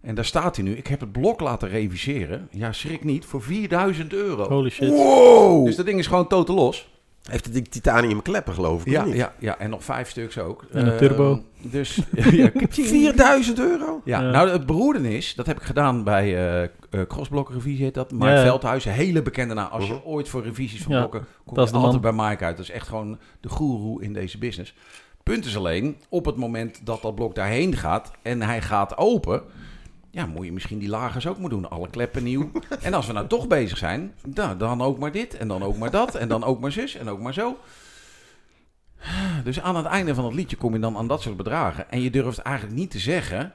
En 0.00 0.14
daar 0.14 0.24
staat 0.24 0.56
hij 0.56 0.64
nu. 0.64 0.76
Ik 0.76 0.86
heb 0.86 1.00
het 1.00 1.12
blok 1.12 1.40
laten 1.40 1.68
reviseren. 1.68 2.48
Ja, 2.50 2.72
schrik 2.72 3.04
niet, 3.04 3.24
voor 3.24 3.42
4000 3.42 4.12
euro. 4.12 4.48
Holy 4.48 4.70
shit. 4.70 4.88
Wow! 4.88 5.64
Dus 5.64 5.76
dat 5.76 5.86
ding 5.86 5.98
is 5.98 6.06
gewoon 6.06 6.28
totaal 6.28 6.54
los. 6.56 6.88
Heeft 7.30 7.44
het 7.54 7.70
titanium 7.70 8.22
kleppen 8.22 8.54
geloof 8.54 8.80
ik, 8.86 8.92
Ja, 8.92 9.04
niet? 9.04 9.14
ja, 9.14 9.32
ja, 9.38 9.58
en 9.58 9.70
nog 9.70 9.84
vijf 9.84 10.10
stuks 10.10 10.38
ook. 10.38 10.64
En 10.72 10.80
een 10.80 10.88
Ehm, 10.88 10.98
turbo. 10.98 11.42
Dus, 11.60 11.98
ja, 12.30 12.50
4000 12.70 13.58
euro? 13.58 14.00
ja, 14.04 14.20
Ja. 14.20 14.30
nou 14.30 14.48
het 14.50 14.66
beroerde 14.66 15.16
is, 15.16 15.34
dat 15.34 15.46
heb 15.46 15.56
ik 15.56 15.62
gedaan 15.66 16.04
bij 16.04 16.36
eh 16.36 16.62
eh, 16.90 17.06
Crossblock 17.08 17.50
Revisie, 17.50 17.84
heet 17.84 17.94
dat. 17.94 18.12
Mike 18.12 18.24
Ja. 18.26 18.42
Veldhuis, 18.42 18.84
een 18.84 18.92
hele 18.92 19.22
bekende 19.22 19.54
naam. 19.54 19.70
Als 19.70 19.86
je 19.86 19.92
Mhm. 19.92 20.02
ooit 20.04 20.28
voor 20.28 20.42
revisies 20.42 20.82
van 20.82 20.92
Ja, 20.92 20.98
blokken, 20.98 21.26
kom 21.44 21.54
dat 21.54 21.64
is 21.66 21.70
je 21.70 21.76
de 21.78 21.82
altijd 21.84 22.02
man. 22.02 22.16
bij 22.16 22.26
Mike 22.28 22.44
uit. 22.44 22.56
Dat 22.56 22.64
is 22.66 22.72
echt 22.72 22.88
gewoon 22.88 23.18
de 23.40 23.48
goeroe 23.48 24.02
in 24.02 24.12
deze 24.12 24.38
business. 24.38 24.74
Punt 25.22 25.44
is 25.44 25.56
alleen, 25.56 25.96
op 26.08 26.24
het 26.24 26.36
moment 26.36 26.80
dat 26.86 27.02
dat 27.02 27.14
blok 27.14 27.34
daarheen 27.34 27.76
gaat 27.76 28.10
en 28.22 28.42
hij 28.42 28.62
gaat 28.62 28.96
open... 28.96 29.42
Ja, 30.16 30.26
moet 30.26 30.44
je 30.44 30.52
misschien 30.52 30.78
die 30.78 30.88
lagers 30.88 31.26
ook 31.26 31.38
maar 31.38 31.50
doen. 31.50 31.70
Alle 31.70 31.88
kleppen 31.90 32.22
nieuw. 32.22 32.50
en 32.82 32.94
als 32.94 33.06
we 33.06 33.12
nou 33.12 33.26
toch 33.26 33.46
bezig 33.46 33.78
zijn, 33.78 34.14
nou, 34.34 34.56
dan 34.56 34.82
ook 34.82 34.98
maar 34.98 35.12
dit 35.12 35.36
en 35.36 35.48
dan 35.48 35.62
ook 35.62 35.76
maar 35.76 35.90
dat 35.90 36.14
en 36.14 36.28
dan 36.28 36.44
ook 36.44 36.60
maar 36.60 36.72
zus 36.72 36.94
en 36.94 37.08
ook 37.08 37.20
maar 37.20 37.34
zo. 37.34 37.56
Dus 39.44 39.60
aan 39.60 39.76
het 39.76 39.86
einde 39.86 40.14
van 40.14 40.24
het 40.24 40.34
liedje 40.34 40.56
kom 40.56 40.72
je 40.72 40.78
dan 40.78 40.96
aan 40.96 41.06
dat 41.08 41.22
soort 41.22 41.36
bedragen. 41.36 41.90
En 41.90 42.00
je 42.02 42.10
durft 42.10 42.38
eigenlijk 42.38 42.76
niet 42.76 42.90
te 42.90 42.98
zeggen, 42.98 43.52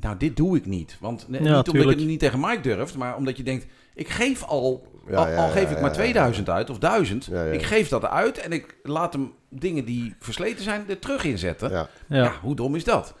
nou 0.00 0.16
dit 0.16 0.36
doe 0.36 0.56
ik 0.56 0.66
niet. 0.66 0.96
Want 1.00 1.28
ne- 1.28 1.42
Ja, 1.42 1.56
niet 1.56 1.68
omdat 1.68 1.88
je 1.88 1.98
het 1.98 2.06
niet 2.06 2.20
tegen 2.20 2.40
Mike 2.40 2.60
durft, 2.60 2.96
maar 2.96 3.16
omdat 3.16 3.36
je 3.36 3.42
denkt, 3.42 3.66
ik 3.94 4.08
geef 4.08 4.42
al, 4.42 4.86
Ja, 5.08 5.36
al, 5.36 5.48
geef 5.48 5.62
ja, 5.70 5.76
ik 5.76 5.80
maar 5.80 5.90
ja, 5.90 5.96
2000 5.96 6.48
uit 6.48 6.70
of 6.70 6.78
1000. 6.78 7.24
Ja, 7.24 7.44
ja. 7.44 7.52
Ik 7.52 7.62
geef 7.62 7.88
dat 7.88 8.04
uit 8.04 8.38
en 8.38 8.52
ik 8.52 8.76
laat 8.82 9.12
hem 9.12 9.32
dingen 9.48 9.84
die 9.84 10.14
versleten 10.18 10.64
zijn 10.64 10.84
er 10.88 10.98
terug 10.98 11.24
inzetten. 11.24 11.88
Ja. 12.08 12.32
hoe 12.42 12.54
dom 12.56 12.74
is 12.74 12.84
dat? 12.84 13.14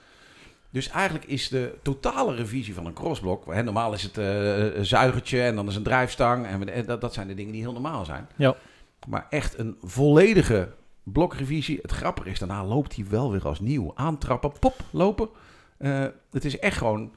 Dus 0.76 0.88
eigenlijk 0.88 1.24
is 1.24 1.48
de 1.48 1.74
totale 1.82 2.34
revisie 2.34 2.74
van 2.74 2.86
een 2.86 2.92
crossblok... 2.92 3.54
Hè, 3.54 3.62
normaal 3.62 3.92
is 3.92 4.02
het 4.02 4.18
eh, 4.18 4.74
een 4.76 4.86
zuigertje 4.86 5.42
en 5.42 5.54
dan 5.56 5.68
is 5.68 5.76
een 5.76 5.82
drijfstang. 5.82 6.46
En 6.46 6.58
we- 6.58 6.84
dat, 6.86 7.00
dat 7.00 7.14
zijn 7.14 7.26
de 7.28 7.34
dingen 7.34 7.52
die 7.52 7.60
heel 7.60 7.72
normaal 7.72 8.04
zijn. 8.04 8.28
Ja. 8.36 8.56
Maar 9.08 9.26
echt 9.30 9.58
een 9.58 9.76
volledige 9.82 10.68
blokrevisie. 11.02 11.78
Het 11.82 11.90
grappige 11.92 12.30
is, 12.30 12.38
daarna 12.38 12.64
loopt 12.64 12.96
hij 12.96 13.04
wel 13.08 13.30
weer 13.30 13.46
als 13.48 13.60
nieuw. 13.60 13.92
Aantrappen, 13.94 14.52
pop, 14.60 14.74
lopen. 14.90 15.28
Eh, 15.78 16.04
het 16.30 16.44
is 16.44 16.58
echt 16.58 16.76
gewoon... 16.76 17.12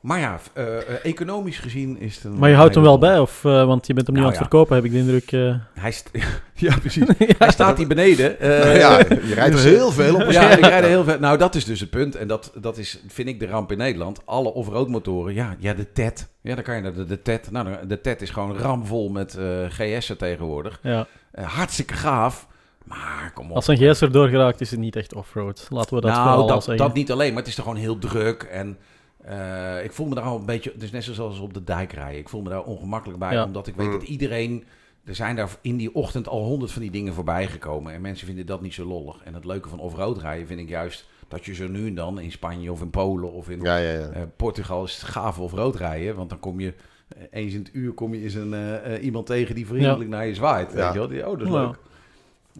Maar 0.00 0.18
ja, 0.18 0.38
eh, 0.52 0.76
eh, 0.76 0.82
economisch 1.02 1.58
gezien 1.58 1.98
is 1.98 2.14
het 2.14 2.24
een... 2.24 2.38
Maar 2.38 2.48
je 2.50 2.54
houdt 2.56 2.74
hem 2.74 2.82
wel 2.84 2.98
bij, 2.98 3.18
of, 3.18 3.44
eh, 3.44 3.64
want 3.66 3.86
je 3.86 3.94
bent 3.94 4.06
hem 4.06 4.14
nu 4.16 4.22
Nou 4.22 4.32
aan 4.32 4.38
het 4.40 4.50
ja. 4.50 4.50
verkopen, 4.50 4.76
heb 4.76 4.84
ik 4.84 4.90
de 4.92 4.98
indruk. 4.98 5.32
eh. 5.32 5.54
Hij 5.80 5.90
st- 5.92 6.10
ja, 6.66 6.78
precies. 6.78 7.04
Hij 7.38 7.50
staat 7.50 7.78
hier 7.78 7.86
beneden. 7.86 8.40
eh, 8.40 8.78
ja, 8.78 8.98
je 8.98 9.32
rijdt 9.34 9.54
er 9.54 9.60
heel 9.64 9.90
veel 9.90 10.14
op. 10.14 10.30
Ja, 10.30 10.50
ik 10.50 10.64
rijd 10.64 10.82
er 10.82 10.88
heel 10.88 11.04
veel. 11.04 11.18
Nou, 11.18 11.38
dat 11.38 11.54
is 11.54 11.64
dus 11.64 11.80
het 11.80 11.90
punt. 11.90 12.16
En 12.16 12.28
dat, 12.28 12.52
dat 12.54 12.78
is, 12.78 13.02
vind 13.08 13.28
ik, 13.28 13.40
de 13.40 13.46
ramp 13.46 13.72
in 13.72 13.78
Nederland. 13.78 14.20
Alle 14.26 14.52
off-road 14.52 14.88
motoren. 14.88 15.34
Ja, 15.34 15.56
ja, 15.58 15.74
de 15.74 15.92
TED. 15.92 16.28
Ja, 16.40 16.54
dan 16.54 16.64
kan 16.64 16.74
je 16.76 16.82
naar 16.82 16.94
de, 16.94 17.04
de 17.06 17.22
TED. 17.22 17.50
Nou, 17.50 17.68
de- 17.86 18.00
TED 18.00 18.22
is 18.22 18.30
gewoon 18.30 18.56
ramvol 18.58 19.08
met 19.08 19.34
eh 19.36 19.46
GS'en 19.68 20.16
tegenwoordig. 20.16 20.78
ja. 20.82 21.06
Eh, 21.32 21.44
hartstikke 21.44 21.94
gaaf. 21.94 22.46
Maar 22.84 23.30
kom 23.34 23.50
op. 23.50 23.56
Als 23.56 23.66
een 23.68 23.76
GS 23.76 24.00
er 24.00 24.12
doorgeraakt 24.12 24.60
is 24.60 24.70
het 24.70 24.80
niet 24.80 24.96
echt 24.96 25.14
offroad. 25.14 25.66
Laten 25.70 25.94
we 25.94 26.00
dat 26.00 26.10
nou, 26.14 26.46
dat, 26.48 26.64
zeggen. 26.64 26.84
dat 26.86 26.94
niet 26.94 27.12
alleen. 27.12 27.28
Maar 27.28 27.38
het 27.38 27.48
is 27.48 27.54
toch 27.54 27.64
gewoon 27.64 27.80
heel 27.80 27.98
druk. 27.98 28.42
En 28.42 28.78
eh, 29.24 29.84
ik 29.84 29.92
voel 29.92 30.06
me 30.06 30.14
daar 30.14 30.24
al 30.24 30.38
een 30.38 30.44
beetje... 30.44 30.70
Het 30.72 30.82
is 30.82 30.90
net 30.90 31.04
zoals 31.04 31.38
op 31.38 31.54
de 31.54 31.64
dijk 31.64 31.92
rijden. 31.92 32.18
Ik 32.20 32.28
voel 32.28 32.42
me 32.42 32.48
daar 32.48 32.62
ongemakkelijk 32.64 33.18
bij. 33.18 33.32
Ja. 33.32 33.44
Omdat 33.44 33.66
ik 33.66 33.74
weet 33.74 33.86
Mm. 33.86 33.92
dat 33.92 34.02
iedereen... 34.02 34.64
Er 35.04 35.14
zijn 35.14 35.36
daar 35.36 35.50
in 35.60 35.76
die 35.76 35.94
ochtend 35.94 36.28
al 36.28 36.42
honderd 36.44 36.72
van 36.72 36.82
die 36.82 36.90
dingen 36.90 37.14
voorbij 37.14 37.46
gekomen. 37.46 37.92
En 37.92 38.00
mensen 38.00 38.26
vinden 38.26 38.46
dat 38.46 38.60
niet 38.62 38.74
zo 38.74 38.84
lollig. 38.84 39.22
En 39.24 39.34
het 39.34 39.44
leuke 39.44 39.68
van 39.68 39.78
off-road 39.78 40.18
rijden 40.18 40.46
vind 40.46 40.60
ik 40.60 40.68
juist 40.68 41.08
dat 41.28 41.44
je 41.44 41.54
zo 41.54 41.68
nu 41.68 41.86
en 41.86 41.94
dan 41.94 42.20
in 42.20 42.32
Spanje 42.32 42.72
of 42.72 42.80
in 42.80 42.90
Polen 42.90 43.32
of 43.32 43.48
in 43.50 43.60
Ja, 43.62 43.76
ja, 43.76 43.92
ja. 43.92 44.08
eh, 44.08 44.22
Portugal 44.36 44.84
is 44.84 44.92
het 45.00 45.02
gaaf 45.10 45.38
of 45.38 45.52
rood 45.52 45.76
rijden. 45.76 46.16
Want 46.16 46.28
dan 46.30 46.38
kom 46.40 46.60
je 46.60 46.74
eh, 47.08 47.22
eens 47.30 47.52
in 47.52 47.58
het 47.58 47.70
uur 47.72 47.92
kom 47.92 48.14
je 48.14 48.22
eens 48.22 48.34
een, 48.34 48.54
iemand 49.00 49.26
tegen 49.26 49.54
die 49.54 49.66
vriendelijk 49.66 50.10
naar 50.10 50.26
je 50.26 50.34
zwaait. 50.34 50.72
Weet 50.72 50.92
je 50.92 50.98
wel? 50.98 51.08
Die, 51.08 51.28
oh, 51.28 51.38
dat 51.38 51.46
is 51.48 51.52
Ja. 51.54 51.60
leuk. 51.66 51.76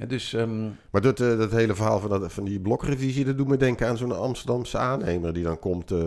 Ja, 0.00 0.07
dus 0.07 0.33
ehm, 0.35 0.62
Maar 0.90 1.00
dat, 1.00 1.21
eh, 1.21 1.38
dat 1.38 1.50
hele 1.50 1.75
verhaal 1.75 2.00
van, 2.00 2.11
dat, 2.11 2.33
van 2.33 2.45
die 2.45 2.61
blokrevisie, 2.61 3.25
dat 3.25 3.37
doet 3.37 3.49
me 3.49 3.57
denken 3.57 3.87
aan 3.88 3.97
zo'n 3.97 4.19
Amsterdamse 4.19 4.78
aannemer 4.78 5.33
die 5.33 5.42
dan 5.45 5.59
komt 5.59 5.90
eh, 5.90 5.99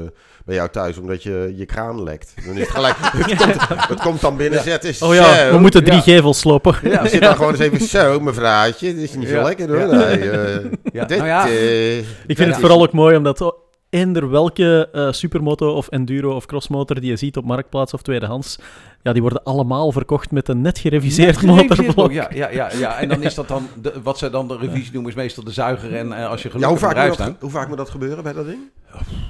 bij 0.46 0.56
jou 0.56 0.70
thuis 0.70 0.98
omdat 0.98 1.24
je 1.24 1.54
je 1.58 1.66
kraan 1.66 2.04
lekt. 2.04 2.34
Dan 2.46 2.54
is 2.56 2.60
het 2.60 2.70
gelijk, 2.70 2.96
het, 3.02 3.36
komt, 3.38 3.88
het 3.88 4.02
komt 4.02 4.22
dan 4.22 4.38
binnen, 4.38 4.64
zet 4.64 4.84
is 4.84 5.02
Oh 5.02 5.14
ja, 5.14 5.46
zo. 5.48 5.52
we 5.54 5.60
moeten 5.60 5.84
drie 5.84 5.96
Ja. 5.96 6.02
gevels 6.02 6.40
slopen. 6.40 6.76
ja, 6.84 7.08
zit 7.08 7.22
dan 7.22 7.36
gewoon 7.36 7.52
eens 7.52 7.60
even 7.60 7.82
zo, 7.82 8.20
mevrouwtje. 8.20 8.94
Dit 8.94 9.04
is 9.04 9.16
niet 9.16 9.28
zo 9.28 9.44
lekker 9.44 9.68
hoor. 9.68 9.78
Ja. 9.96 10.06
Nee, 10.08 10.30
eh, 10.32 10.72
ja, 10.94 11.06
dit, 11.06 11.18
nou 11.18 11.30
ja, 11.30 11.46
Ik 11.48 12.06
vind 12.26 12.38
Ja. 12.38 12.46
het 12.46 12.56
vooral 12.60 12.82
ook 12.82 12.94
mooi 12.94 13.16
omdat 13.18 13.56
eender 13.90 14.30
welke 14.30 14.90
eh, 14.92 15.12
supermoto 15.12 15.72
of 15.74 15.88
enduro 15.90 16.36
of 16.36 16.46
crossmotor 16.46 17.00
die 17.00 17.10
je 17.10 17.16
ziet 17.16 17.38
op 17.38 17.46
marktplaats 17.46 17.94
of 17.94 18.02
tweedehands, 18.02 18.60
ja, 19.04 19.14
die 19.14 19.22
worden 19.22 19.44
allemaal 19.44 19.92
verkocht 19.92 20.32
met 20.32 20.48
een 20.48 20.62
net 20.62 20.80
gereviseerd 20.80 21.42
motorblok. 21.42 22.12
Ja, 22.12 22.28
ja, 22.34 22.50
ja, 22.52 22.70
ja, 22.78 22.98
en 23.00 23.08
dan 23.10 23.24
is 23.24 23.34
dat 23.36 23.48
dan, 23.48 23.68
de, 23.82 23.94
wat 24.04 24.18
ze 24.18 24.30
dan 24.30 24.48
de 24.48 24.58
revisie 24.58 24.94
noemen, 24.94 25.12
is 25.12 25.18
meestal 25.18 25.44
de 25.44 25.52
zuiger. 25.52 25.96
En 25.96 26.14
eh, 26.14 26.30
als 26.30 26.42
je 26.44 26.50
ja, 26.58 26.68
hoe, 26.68 26.78
gelukkig 26.78 27.06
vaak 27.16 27.18
dat, 27.18 27.36
hoe 27.40 27.50
vaak 27.50 27.68
moet 27.68 27.78
dat 27.78 27.90
gebeuren 27.90 28.24
bij 28.24 28.34
dat 28.34 28.46
ding? 28.46 28.60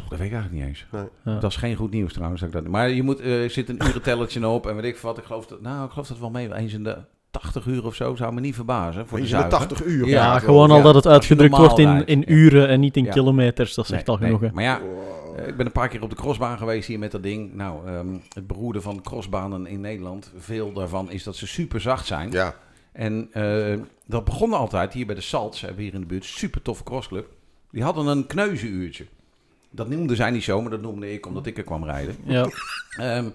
dat 0.10 0.20
weet 0.20 0.28
ik 0.28 0.34
eigenlijk 0.34 0.52
niet 0.52 0.64
eens. 0.64 0.86
Nee. 0.92 1.04
Ja. 1.26 1.40
Dat 1.40 1.50
is 1.52 1.58
geen 1.58 1.76
goed 1.76 1.92
nieuws 1.92 2.14
trouwens. 2.14 2.42
Dat 2.42 2.50
ik 2.50 2.56
dat, 2.56 2.68
maar 2.68 2.90
je 2.90 3.04
moet, 3.04 3.20
eh, 3.20 3.44
er 3.44 3.50
zit 3.50 3.70
een 3.70 3.82
urentellertje 3.88 4.48
op 4.48 4.68
en 4.68 4.76
weet 4.76 4.86
ik 4.86 4.98
wat. 4.98 5.18
Ik 5.18 5.24
geloof 5.24 5.46
dat, 5.46 5.62
nou, 5.62 5.86
ik 5.86 5.92
geloof 5.92 6.08
dat 6.08 6.20
wel 6.20 6.30
mee. 6.30 6.54
Eens 6.56 6.74
in 6.74 6.84
de 6.84 6.98
80 7.32 7.66
uur 7.66 7.86
of 7.86 7.96
zo 7.96 8.16
zou 8.16 8.34
me 8.34 8.40
niet 8.42 8.56
verbazen 8.56 9.08
voor 9.08 9.18
de 9.18 9.24
Eens 9.24 9.34
in 9.34 9.38
de 9.40 9.44
zuiger. 9.50 9.68
80 9.68 9.86
uur. 9.88 10.08
Ja, 10.08 10.40
gewoon 10.40 10.72
al 10.72 10.82
dat 10.82 10.96
het 10.96 11.08
uitgedrukt 11.08 11.58
wordt 11.58 11.80
in, 11.80 12.06
in 12.06 12.32
uren 12.34 12.68
en 12.68 12.80
niet 12.80 12.98
in 12.98 13.04
Ja. 13.06 13.12
kilometers, 13.12 13.74
dat 13.74 13.88
Nee, 13.90 13.98
zegt 13.98 14.10
al 14.10 14.18
genoeg. 14.18 14.42
hè. 14.42 14.50
Maar 14.54 14.64
ja, 14.64 14.80
Wow. 14.80 15.23
Eh, 15.36 15.48
ik 15.48 15.58
ben 15.58 15.66
een 15.66 15.72
paar 15.72 15.88
keer 15.88 16.02
op 16.02 16.10
de 16.10 16.16
crossbaan 16.16 16.58
geweest 16.58 16.88
hier 16.88 17.00
met 17.00 17.12
dat 17.12 17.24
ding. 17.24 17.54
Nou, 17.54 17.88
ehm, 17.88 18.08
het 18.34 18.48
beroerde 18.48 18.82
van 18.82 19.02
crossbanen 19.02 19.66
in 19.68 19.82
Nederland, 19.82 20.32
veel 20.38 20.74
daarvan 20.74 21.12
is 21.12 21.24
dat 21.24 21.36
ze 21.36 21.48
super 21.48 21.82
zacht 21.82 22.06
zijn. 22.06 22.32
Ja, 22.32 22.56
En 22.92 23.30
eh, 23.32 23.80
dat 24.06 24.24
begon 24.26 24.54
altijd 24.54 24.94
hier 24.94 25.06
bij 25.06 25.16
de 25.16 25.22
Salts, 25.22 25.60
hebben 25.62 25.78
we 25.78 25.84
hier 25.84 25.94
in 25.94 26.00
de 26.00 26.06
buurt, 26.06 26.26
super 26.26 26.62
toffe 26.62 26.84
crossclub. 26.84 27.28
Die 27.72 27.84
hadden 27.84 28.06
een 28.08 28.28
kneuzenuurtje. 28.28 29.06
Dat 29.70 29.90
noemden 29.90 30.16
zij 30.16 30.32
niet 30.32 30.44
zo, 30.44 30.62
maar 30.62 30.72
dat 30.72 30.82
noemde 30.82 31.14
ik 31.14 31.26
omdat 31.26 31.46
ik 31.46 31.58
er 31.58 31.64
kwam 31.64 31.84
rijden. 31.84 32.16
Ja. 32.24 32.48
Ehm, 32.98 33.26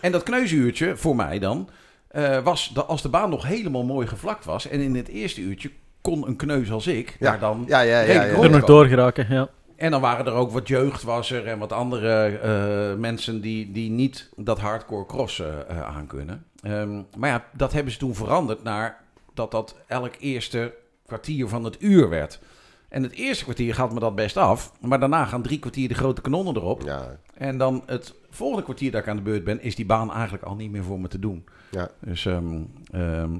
en 0.00 0.12
dat 0.12 0.22
kneuzenuurtje, 0.22 0.96
voor 0.96 1.16
mij 1.16 1.38
dan, 1.38 1.68
eh, 2.08 2.42
was 2.42 2.70
dat 2.74 2.86
als 2.86 3.02
de 3.02 3.08
baan 3.08 3.30
nog 3.30 3.46
helemaal 3.46 3.84
mooi 3.84 4.06
gevlakt 4.06 4.44
was. 4.44 4.68
En 4.68 4.80
in 4.80 4.94
het 4.96 5.08
eerste 5.08 5.40
uurtje 5.40 5.70
kon 6.00 6.26
een 6.26 6.36
kneus 6.36 6.70
als 6.70 6.86
ik 6.86 7.16
Ja. 7.18 7.30
daar 7.30 7.38
dan 7.40 7.64
ja, 7.68 7.80
ja, 7.80 8.00
ja. 8.00 8.24
Er 8.24 8.50
nog 8.50 8.64
door 8.64 8.86
geraken, 8.86 9.26
ja. 9.30 9.48
En 9.76 9.90
dan 9.90 10.00
waren 10.00 10.26
er 10.26 10.32
ook 10.32 10.50
wat 10.50 10.68
jeugd 10.68 11.02
was 11.02 11.30
er 11.30 11.46
en 11.46 11.58
wat 11.58 11.72
andere 11.72 12.38
eh, 12.38 13.00
mensen 13.00 13.40
die, 13.40 13.72
die 13.72 13.90
niet 13.90 14.30
dat 14.36 14.60
hardcore 14.60 15.06
crossen 15.06 15.68
eh 15.68 15.82
aankunnen. 15.82 16.44
Ehm, 16.62 17.02
maar 17.16 17.30
ja, 17.30 17.44
dat 17.52 17.72
hebben 17.72 17.92
ze 17.92 17.98
toen 17.98 18.14
veranderd 18.14 18.62
naar 18.62 19.00
dat 19.34 19.50
dat 19.50 19.76
elk 19.86 20.14
eerste 20.18 20.74
kwartier 21.06 21.48
van 21.48 21.64
het 21.64 21.82
uur 21.82 22.08
werd. 22.08 22.40
En 22.88 23.02
het 23.02 23.12
eerste 23.12 23.44
kwartier 23.44 23.74
gaat 23.74 23.92
me 23.92 24.00
dat 24.00 24.14
best 24.14 24.36
af. 24.36 24.72
Maar 24.80 25.00
daarna 25.00 25.24
gaan 25.24 25.42
drie 25.42 25.58
kwartier 25.58 25.88
de 25.88 25.94
grote 25.94 26.20
kanonnen 26.20 26.56
erop. 26.56 26.82
Ja, 26.82 27.18
En 27.34 27.58
dan 27.58 27.82
het 27.86 28.14
volgende 28.30 28.62
kwartier 28.64 28.90
dat 28.90 29.00
ik 29.00 29.08
aan 29.08 29.16
de 29.16 29.22
beurt 29.22 29.44
ben, 29.44 29.62
is 29.62 29.74
die 29.74 29.86
baan 29.86 30.12
eigenlijk 30.12 30.44
al 30.44 30.54
niet 30.54 30.70
meer 30.70 30.82
voor 30.82 31.00
me 31.00 31.08
te 31.08 31.18
doen. 31.18 31.44
Ja. 31.70 31.88
Dus, 32.00 32.26
ehm, 32.26 32.62
ehm, 32.90 33.36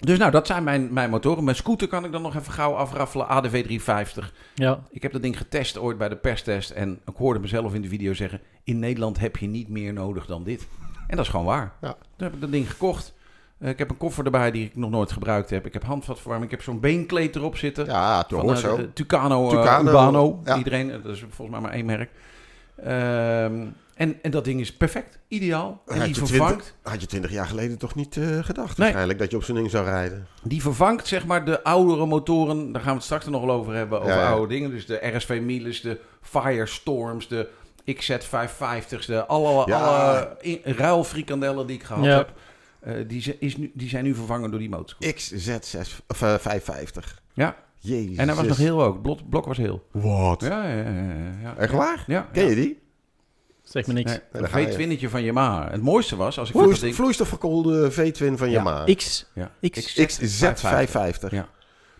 dus 0.00 0.18
nou, 0.18 0.30
dat 0.30 0.46
zijn 0.46 0.64
mijn, 0.64 0.92
mijn 0.92 1.10
motoren. 1.10 1.44
Mijn 1.44 1.56
scooter 1.56 1.88
kan 1.88 2.04
ik 2.04 2.12
dan 2.12 2.22
nog 2.22 2.36
even 2.36 2.52
gauw 2.52 2.74
afraffelen. 2.74 3.28
ADV 3.28 3.50
350. 3.50 4.32
ja. 4.54 4.82
Ik 4.90 5.02
heb 5.02 5.12
dat 5.12 5.22
ding 5.22 5.36
getest 5.38 5.78
ooit 5.78 5.98
bij 5.98 6.08
de 6.08 6.16
perstest. 6.16 6.70
En 6.70 7.00
ik 7.06 7.16
hoorde 7.16 7.40
mezelf 7.40 7.74
in 7.74 7.82
de 7.82 7.88
video 7.88 8.14
zeggen: 8.14 8.40
In 8.64 8.78
Nederland 8.78 9.18
heb 9.18 9.36
je 9.36 9.46
niet 9.46 9.68
meer 9.68 9.92
nodig 9.92 10.26
dan 10.26 10.44
dit. 10.44 10.66
En 11.06 11.16
dat 11.16 11.24
is 11.24 11.30
gewoon 11.30 11.46
waar. 11.46 11.72
Ja. 11.80 11.88
Toen 11.88 12.26
heb 12.26 12.34
ik 12.34 12.40
dat 12.40 12.52
ding 12.52 12.70
gekocht. 12.70 13.14
Eh, 13.58 13.68
ik 13.68 13.78
heb 13.78 13.90
een 13.90 13.96
koffer 13.96 14.24
erbij 14.24 14.50
die 14.50 14.64
ik 14.64 14.76
nog 14.76 14.90
nooit 14.90 15.12
gebruikt 15.12 15.50
heb. 15.50 15.66
Ik 15.66 15.72
heb 15.72 15.84
handvatverwarming. 15.84 16.50
Ik 16.50 16.56
heb 16.56 16.66
zo'n 16.66 16.80
beenkleed 16.80 17.36
erop 17.36 17.56
zitten. 17.56 17.86
ja 17.86 18.24
hoort 18.28 18.56
eh, 18.56 18.56
zo. 18.56 18.92
Tucano, 18.92 19.50
eh, 19.50 19.56
Tucano, 19.56 19.86
Urbano. 19.86 20.40
ja. 20.44 20.56
Iedereen, 20.56 20.88
dat 21.02 21.12
is 21.12 21.24
volgens 21.30 21.50
mij 21.50 21.60
maar 21.60 21.72
één 21.72 21.86
merk. 21.86 22.10
Ehm, 22.84 23.66
en, 23.94 24.18
en 24.22 24.30
dat 24.30 24.44
ding 24.44 24.60
is 24.60 24.72
perfect. 24.76 25.18
Ideaal. 25.28 25.82
En 25.86 25.96
Had 25.96 26.04
die 26.06 26.14
je 26.14 26.26
vervangt, 26.26 26.74
Had 26.82 27.00
je 27.00 27.06
20 27.06 27.30
jaar 27.30 27.46
geleden 27.46 27.78
toch 27.78 27.94
niet 27.94 28.16
eh, 28.16 28.24
gedacht 28.44 28.68
Nee. 28.68 28.76
waarschijnlijk 28.76 29.18
dat 29.18 29.30
je 29.30 29.36
op 29.36 29.44
zo'n 29.44 29.54
ding 29.54 29.70
zou 29.70 29.84
rijden? 29.84 30.26
die 30.42 30.62
vervangt 30.62 31.06
zeg 31.06 31.26
maar 31.26 31.44
de 31.44 31.62
oudere 31.62 32.06
motoren. 32.06 32.72
Daar 32.72 32.80
gaan 32.82 32.90
we 32.90 32.96
het 32.96 33.04
straks 33.04 33.26
nog 33.26 33.44
wel 33.44 33.54
over 33.54 33.74
hebben. 33.74 33.98
Over 34.00 34.12
Ja, 34.12 34.20
ja. 34.20 34.30
oude 34.30 34.54
dingen. 34.54 34.70
Dus 34.70 34.86
de 34.86 34.98
RSV 35.16 35.40
Miles, 35.42 35.80
de 35.80 35.98
Firestorms, 36.22 37.28
de 37.28 37.48
XZ550's. 37.94 39.06
De 39.06 39.26
alle, 39.26 39.66
Ja. 39.66 39.76
alle 39.80 40.36
in- 40.40 40.60
ruilfrikandellen 40.64 41.66
die 41.66 41.76
ik 41.76 41.82
gehad 41.82 42.04
Ja. 42.04 42.16
heb. 42.16 42.32
eh, 42.80 42.94
die, 43.06 43.36
is 43.38 43.56
nu, 43.56 43.70
die 43.74 43.88
zijn 43.88 44.04
nu 44.04 44.14
vervangen 44.14 44.50
door 44.50 44.58
die. 44.60 44.70
XZ6 45.14 46.00
of, 46.08 46.22
eh, 46.22 46.34
550. 46.38 47.22
Ja. 47.32 47.56
Jezus. 47.82 48.16
En 48.16 48.26
hij 48.26 48.36
was 48.36 48.46
nog 48.46 48.56
heel 48.56 48.82
ook. 48.82 49.02
Blok, 49.02 49.18
blok 49.28 49.46
was 49.46 49.56
heel. 49.56 49.86
Wat? 49.92 50.40
Ja, 50.40 50.68
ja, 50.68 50.76
ja. 50.76 51.02
ja. 51.42 51.56
Echt 51.56 51.72
waar? 51.72 52.04
Ja. 52.06 52.28
Ken 52.32 52.48
je 52.48 52.54
die? 52.54 52.78
Zeg 53.62 53.86
me 53.86 53.92
niks. 53.92 54.10
Nee, 54.10 54.20
een 54.32 54.48
ga 54.48 54.58
je. 54.58 54.98
V20 54.98 55.10
van 55.10 55.22
Yamaha. 55.22 55.70
Het 55.70 55.82
mooiste 55.82 56.16
was, 56.16 56.38
als 56.38 56.50
ik 56.50 56.56
Vloeist, 56.56 56.94
vloeistofverkoelde 56.94 57.90
V-twin 57.90 58.38
van 58.38 58.48
Ja. 58.50 58.52
Yamaha. 58.56 58.84
X, 58.94 59.30
Ja. 59.34 59.50
X. 59.70 59.94
XZ550. 60.00 61.28
Ja. 61.30 61.48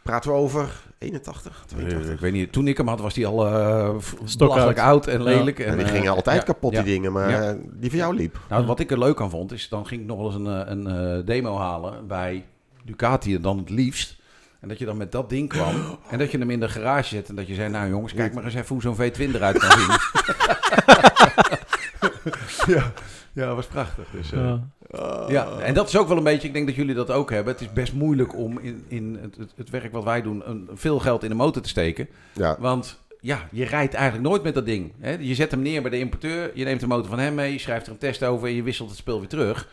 Praten 0.02 0.30
we 0.30 0.36
over 0.36 0.82
81, 0.98 1.56
Eh, 1.60 1.66
82? 1.66 2.12
ik 2.12 2.20
weet 2.20 2.32
niet, 2.32 2.52
toen 2.52 2.68
ik 2.68 2.76
hem 2.76 2.88
had 2.88 3.00
was 3.00 3.14
die 3.14 3.26
al 3.26 3.46
eh 3.46 3.94
belachelijk 4.38 4.78
oud 4.78 5.06
en 5.06 5.22
lelijk. 5.22 5.58
En 5.58 5.66
En, 5.70 5.76
die 5.76 5.86
eh, 5.86 5.92
gingen 5.92 6.12
altijd 6.12 6.36
ja, 6.36 6.42
kapot, 6.42 6.72
ja. 6.72 6.82
die 6.82 6.92
dingen. 6.92 7.12
Maar 7.12 7.30
Ja. 7.30 7.42
eh, 7.50 7.54
die 7.72 7.90
van 7.90 7.98
jou 7.98 8.14
liep. 8.14 8.38
Nou, 8.48 8.66
wat 8.66 8.80
ik 8.80 8.90
er 8.90 8.98
leuk 8.98 9.20
aan 9.20 9.30
vond, 9.30 9.52
is 9.52 9.68
dan 9.68 9.86
ging 9.86 10.00
ik 10.00 10.06
nog 10.06 10.16
wel 10.16 10.26
eens 10.26 10.34
een, 10.34 10.46
eh, 10.46 10.70
een 10.70 10.86
eh, 11.18 11.26
demo 11.26 11.56
halen 11.56 12.06
bij 12.06 12.44
Ducati 12.84 13.40
dan 13.40 13.58
het 13.58 13.70
liefst. 13.70 14.18
En 14.60 14.68
dat 14.68 14.78
je 14.78 14.84
dan 14.84 14.96
met 14.96 15.12
dat 15.12 15.28
ding 15.28 15.48
kwam 15.48 15.98
en 16.10 16.18
dat 16.18 16.30
je 16.30 16.38
hem 16.38 16.50
in 16.50 16.60
de 16.60 16.68
garage 16.68 17.08
zet 17.08 17.28
en 17.28 17.34
dat 17.34 17.46
je 17.46 17.54
zei, 17.54 17.68
nou 17.68 17.88
jongens, 17.88 18.14
kijk 18.14 18.34
maar 18.34 18.44
eens 18.44 18.54
even 18.54 18.68
hoe 18.68 18.82
zo'n 18.82 18.96
V20 18.96 19.34
eruit 19.34 19.58
kan 19.58 19.70
zien. 19.78 19.88
ja, 22.74 22.92
ja, 23.32 23.46
dat 23.46 23.54
was 23.54 23.66
prachtig. 23.66 24.06
Dus, 24.12 24.32
eh, 24.32 24.38
Ja. 24.38 24.60
Ja, 25.28 25.58
en 25.58 25.74
dat 25.74 25.88
is 25.88 25.96
ook 25.96 26.08
wel 26.08 26.16
een 26.16 26.24
beetje, 26.24 26.48
ik 26.48 26.54
denk 26.54 26.66
dat 26.66 26.76
jullie 26.76 26.94
dat 26.94 27.10
ook 27.10 27.30
hebben. 27.30 27.52
Het 27.52 27.62
is 27.62 27.72
best 27.72 27.92
moeilijk 27.92 28.36
om 28.36 28.58
in, 28.58 28.84
in 28.88 29.18
het, 29.20 29.36
het, 29.36 29.52
het 29.56 29.70
werk 29.70 29.92
wat 29.92 30.04
wij 30.04 30.22
doen 30.22 30.42
een, 30.44 30.68
veel 30.72 30.98
geld 30.98 31.22
in 31.22 31.28
de 31.28 31.34
motor 31.34 31.62
te 31.62 31.68
steken. 31.68 32.08
Ja. 32.32 32.56
Want 32.58 33.00
ja, 33.20 33.48
je 33.50 33.64
rijdt 33.64 33.94
eigenlijk 33.94 34.28
nooit 34.28 34.42
met 34.42 34.54
dat 34.54 34.66
ding. 34.66 34.92
Hè? 35.00 35.16
Je 35.20 35.34
zet 35.34 35.50
hem 35.50 35.62
neer 35.62 35.82
bij 35.82 35.90
de 35.90 35.98
importeur, 35.98 36.50
je 36.54 36.64
neemt 36.64 36.80
de 36.80 36.86
motor 36.86 37.08
van 37.08 37.18
hem 37.18 37.34
mee, 37.34 37.52
je 37.52 37.58
schrijft 37.58 37.86
er 37.86 37.92
een 37.92 37.98
test 37.98 38.24
over 38.24 38.48
en 38.48 38.54
je 38.54 38.62
wisselt 38.62 38.88
het 38.88 38.98
spul 38.98 39.18
weer 39.18 39.28
terug. 39.28 39.68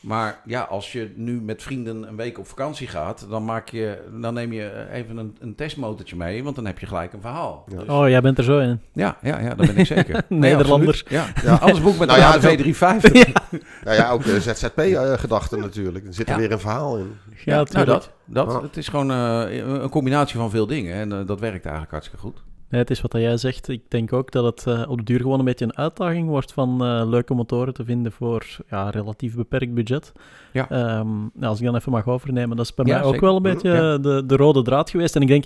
Maar 0.00 0.40
ja, 0.44 0.62
als 0.62 0.92
je 0.92 1.12
nu 1.16 1.40
met 1.40 1.62
vrienden 1.62 2.08
een 2.08 2.16
week 2.16 2.38
op 2.38 2.46
vakantie 2.46 2.86
gaat, 2.88 3.26
dan, 3.30 3.44
maak 3.44 3.68
je, 3.68 3.98
dan 4.20 4.34
neem 4.34 4.52
je 4.52 4.86
even 4.92 5.16
een, 5.16 5.36
een 5.40 5.54
testmotortje 5.54 6.16
mee, 6.16 6.44
want 6.44 6.56
dan 6.56 6.66
heb 6.66 6.78
je 6.78 6.86
gelijk 6.86 7.12
een 7.12 7.20
verhaal. 7.20 7.64
Ja. 7.70 7.78
Dus- 7.78 7.88
Oh, 7.88 8.08
jij 8.08 8.20
bent 8.20 8.38
er 8.38 8.44
zo 8.44 8.58
in. 8.58 8.80
ja, 8.92 9.16
ja, 9.22 9.38
ja, 9.40 9.54
dat 9.54 9.66
ben 9.66 9.76
ik 9.76 9.86
zeker. 9.86 10.14
Nee, 10.28 10.38
Nederlander. 10.38 10.88
absoluut. 10.88 11.10
ja. 11.10 11.26
Ja. 11.42 11.54
Anders 11.56 11.82
boek 11.82 11.98
met 11.98 12.08
Nou 12.08 12.20
een 12.20 12.26
ja, 12.26 12.32
ADV 12.32 12.56
350. 12.58 13.32
Nou 13.84 13.96
ja, 13.96 14.10
ook 14.10 14.24
de 14.24 14.40
ZZP-gedachte 14.40 15.56
natuurlijk. 15.56 16.06
Er 16.06 16.14
zit 16.14 16.26
er 16.28 16.32
Ja. 16.34 16.38
weer 16.40 16.52
een 16.52 16.60
verhaal 16.60 16.96
in. 16.98 17.12
Ja, 17.44 17.64
nou 17.72 17.84
dat. 17.84 18.10
dat 18.24 18.52
Ja. 18.52 18.62
Het 18.62 18.76
is 18.76 18.88
gewoon 18.88 19.10
eh, 19.10 19.56
een 19.82 19.88
combinatie 19.88 20.38
van 20.38 20.50
veel 20.50 20.66
dingen 20.66 20.94
en 20.94 21.12
eh, 21.12 21.26
dat 21.26 21.40
werkt 21.40 21.62
eigenlijk 21.64 21.90
hartstikke 21.92 22.20
goed. 22.22 22.42
Nee, 22.70 22.80
het 22.80 22.90
is 22.90 23.00
wat 23.00 23.12
jij 23.12 23.36
zegt. 23.36 23.68
Ik 23.68 23.82
denk 23.88 24.12
ook 24.12 24.30
dat 24.32 24.44
het 24.44 24.66
eh, 24.66 24.90
op 24.90 24.96
de 24.98 25.04
duur 25.04 25.20
gewoon 25.20 25.38
een 25.38 25.44
beetje 25.44 25.64
een 25.64 25.76
uitdaging 25.76 26.28
wordt 26.28 26.52
van 26.52 26.84
eh, 26.84 27.02
leuke 27.08 27.34
motoren 27.34 27.74
te 27.74 27.84
vinden 27.84 28.12
voor 28.12 28.46
ja, 28.70 28.90
relatief 28.90 29.34
beperkt 29.34 29.74
budget. 29.74 30.12
Ja. 30.52 30.68
Ehm, 30.70 31.08
nou, 31.18 31.30
als 31.46 31.58
ik 31.60 31.64
dan 31.64 31.76
even 31.76 31.92
mag 31.92 32.06
overnemen, 32.08 32.56
dat 32.56 32.66
is 32.66 32.74
bij 32.74 32.84
Ja, 32.86 32.92
mij 32.94 33.02
ook 33.02 33.12
zeker. 33.12 33.26
wel 33.26 33.36
een 33.36 33.42
beetje 33.42 33.70
Ja. 33.70 33.98
de, 33.98 34.22
de 34.26 34.36
rode 34.36 34.62
draad 34.62 34.90
geweest. 34.90 35.16
En 35.16 35.22
ik 35.22 35.28
denk, 35.28 35.44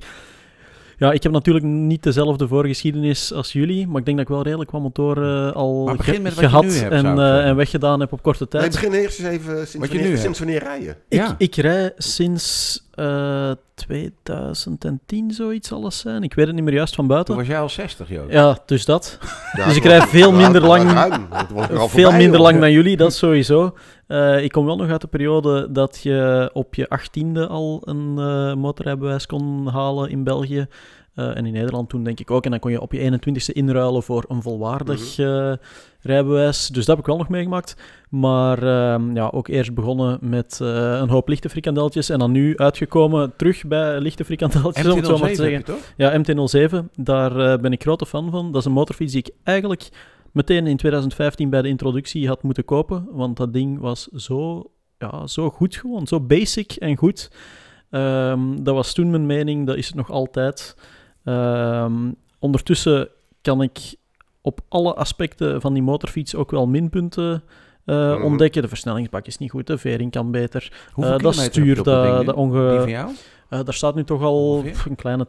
ja, 0.99 1.13
ik 1.13 1.23
heb 1.23 1.33
natuurlijk 1.33 1.65
niet 1.65 2.03
dezelfde 2.03 2.49
voorgeschiedenis 2.49 3.33
als 3.33 3.53
jullie, 3.53 3.87
maar 3.89 3.99
ik 3.99 4.05
denk 4.05 4.17
dat 4.19 4.27
ik 4.27 4.33
wel 4.35 4.43
redelijk 4.43 4.71
wat 4.71 4.81
motoren 4.81 5.49
eh, 5.51 5.57
al 5.57 5.85
Maar 5.85 5.97
begin 5.97 6.15
ge- 6.15 6.21
met 6.21 6.35
wat 6.35 6.43
je 6.45 6.49
gehad 6.51 6.65
hebt, 6.75 6.93
en, 6.93 7.19
eh, 7.19 7.47
en 7.47 7.57
weggedaan 7.57 8.01
heb 8.01 8.13
op 8.13 8.23
korte 8.23 8.49
tijd. 8.49 8.63
Nee, 8.63 8.73
begin 8.73 8.93
eerst 8.93 9.19
eens 9.19 9.29
even 9.29 9.55
sinds, 9.57 9.75
Wat 9.77 9.89
je 9.89 9.95
wanneer, 9.95 10.11
nu 10.11 10.17
sinds 10.17 10.39
wanneer 10.39 10.63
rijden? 10.63 10.97
Ik, 11.09 11.19
Ja. 11.19 11.35
ik 11.39 11.55
rij 11.57 11.93
sinds 11.97 12.83
eh 12.95 13.51
2010 13.75 15.31
zoiets 15.31 15.73
alles 15.73 15.99
zijn. 15.99 16.23
Ik 16.23 16.35
weet 16.35 16.47
het 16.47 16.55
niet 16.55 16.65
meer 16.65 16.75
juist 16.75 16.95
van 16.95 17.05
Toen 17.05 17.13
buiten. 17.15 17.37
was 17.37 17.47
jij 17.47 17.59
al 17.61 17.69
60, 17.69 18.09
joh. 18.09 18.31
Ja, 18.31 18.59
dus 18.67 18.85
dat. 18.85 19.19
Ja, 19.57 19.65
Dus 19.67 19.77
ik 19.77 19.85
rij 19.85 20.01
veel 20.01 20.33
minder 20.33 20.63
lang- 20.63 20.93
ruim. 20.93 21.27
Veel 21.69 21.89
voorbij, 21.89 22.17
minder 22.17 22.41
joh. 22.41 22.49
lang 22.49 22.61
dan 22.61 22.73
jullie, 22.73 22.97
dat 22.97 23.15
sowieso. 23.15 23.75
Eh, 24.07 24.43
ik 24.43 24.53
kom 24.53 24.67
wel 24.67 24.77
nog 24.77 24.91
uit 24.91 25.01
de 25.01 25.07
periode 25.07 25.73
dat 25.73 26.01
je 26.03 26.51
op 26.53 26.75
je 26.75 26.89
achttiende 26.89 27.47
al 27.47 27.81
een 27.85 28.19
eh 28.19 28.55
motorrijbewijs 28.55 29.27
kon 29.27 29.67
halen 29.67 30.11
in 30.11 30.25
België. 30.25 30.67
Eh, 31.15 31.37
en 31.37 31.47
in 31.47 31.53
Nederland 31.53 31.89
toen 31.89 32.05
denk 32.05 32.21
ik 32.21 32.31
ook. 32.31 32.45
En 32.45 32.51
dan 32.51 32.61
kon 32.61 32.71
je 32.71 32.81
op 32.81 32.93
je 32.93 32.99
21ste 32.99 33.53
inruilen 33.53 34.03
voor 34.03 34.25
een 34.29 34.43
volwaardig 34.43 35.19
eh, 35.19 35.53
rijbewijs. 36.01 36.67
Dus 36.67 36.85
dat 36.85 36.97
heb 36.97 36.99
ik 36.99 37.07
wel 37.07 37.17
nog 37.17 37.29
meegemaakt. 37.29 37.77
Maar 38.09 38.63
ehm, 38.63 39.15
ja, 39.15 39.31
ook 39.33 39.49
eerst 39.49 39.75
begonnen 39.75 40.19
met 40.21 40.59
een 40.61 41.09
hoop 41.09 41.29
lichte 41.29 41.49
frikandeltjes. 41.49 42.09
En 42.09 42.19
dan 42.19 42.31
nu 42.31 42.57
uitgekomen 42.57 43.33
terug 43.37 43.67
bij 43.67 44.01
lichte 44.01 44.25
frikandeltjes, 44.25 44.87
om 44.87 44.97
het 44.97 45.07
zo 45.07 45.19
maar 45.19 45.33
te 45.33 45.49
MT-07 45.49 45.53
heb 45.53 45.67
zeggen. 45.67 45.83
Ja, 45.97 46.79
MT-07, 46.81 46.85
daar 46.97 47.61
ben 47.61 47.73
ik 47.73 47.83
grote 47.83 48.07
fan 48.07 48.31
van. 48.31 48.53
Dat 48.53 48.61
is 48.61 48.67
een 48.67 48.73
motorfiets 48.73 49.13
die 49.13 49.23
ik 49.23 49.35
eigenlijk 49.43 49.91
meteen 50.35 50.67
in 50.67 50.77
2015 50.77 51.51
bij 51.51 51.63
de 51.63 51.69
introductie 51.69 52.29
had 52.29 52.43
moeten 52.43 52.65
kopen. 52.65 53.07
Want 53.11 53.37
dat 53.37 53.53
ding 53.53 53.81
was 53.81 54.07
zo, 54.07 54.71
ja, 54.99 55.27
zo 55.27 55.51
goed 55.51 55.77
gewoon, 55.77 56.07
zo 56.07 56.21
basic 56.21 56.73
en 56.73 56.97
goed. 56.97 57.31
Ehm, 57.91 58.63
dat 58.63 58.75
was 58.75 58.93
toen 58.93 59.11
mijn 59.11 59.27
mening, 59.27 59.67
dat 59.67 59.77
is 59.77 59.87
het 59.87 59.97
nog 59.97 60.11
altijd. 60.11 60.77
Ehm, 61.25 62.13
ondertussen 62.39 63.09
kan 63.43 63.63
ik 63.63 63.95
op 64.41 64.61
alle 64.69 64.95
aspecten 64.95 65.61
van 65.61 65.73
die 65.75 65.83
motorfiets 65.83 66.35
ook 66.35 66.51
wel 66.51 66.67
minpunten 66.67 67.43
eh, 67.85 68.21
ontdekken. 68.23 68.63
De 68.63 68.69
versnellingsbak 68.69 69.27
is 69.27 69.39
niet 69.39 69.51
goed, 69.51 69.67
de 69.67 69.79
vering 69.79 70.11
kan 70.11 70.31
beter. 70.31 70.73
Hoeveel 70.93 71.15
Eh, 71.15 71.19
dat 71.19 71.35
stuur, 71.35 71.75
dat 71.75 72.27
dat, 72.27 72.35
onge... 72.35 73.07
Eh, 73.49 73.61
daar 73.65 73.75
staat 73.75 73.95
nu 73.95 74.05
toch 74.05 74.23
al 74.23 74.65
een 74.87 74.95
kleine 74.97 75.25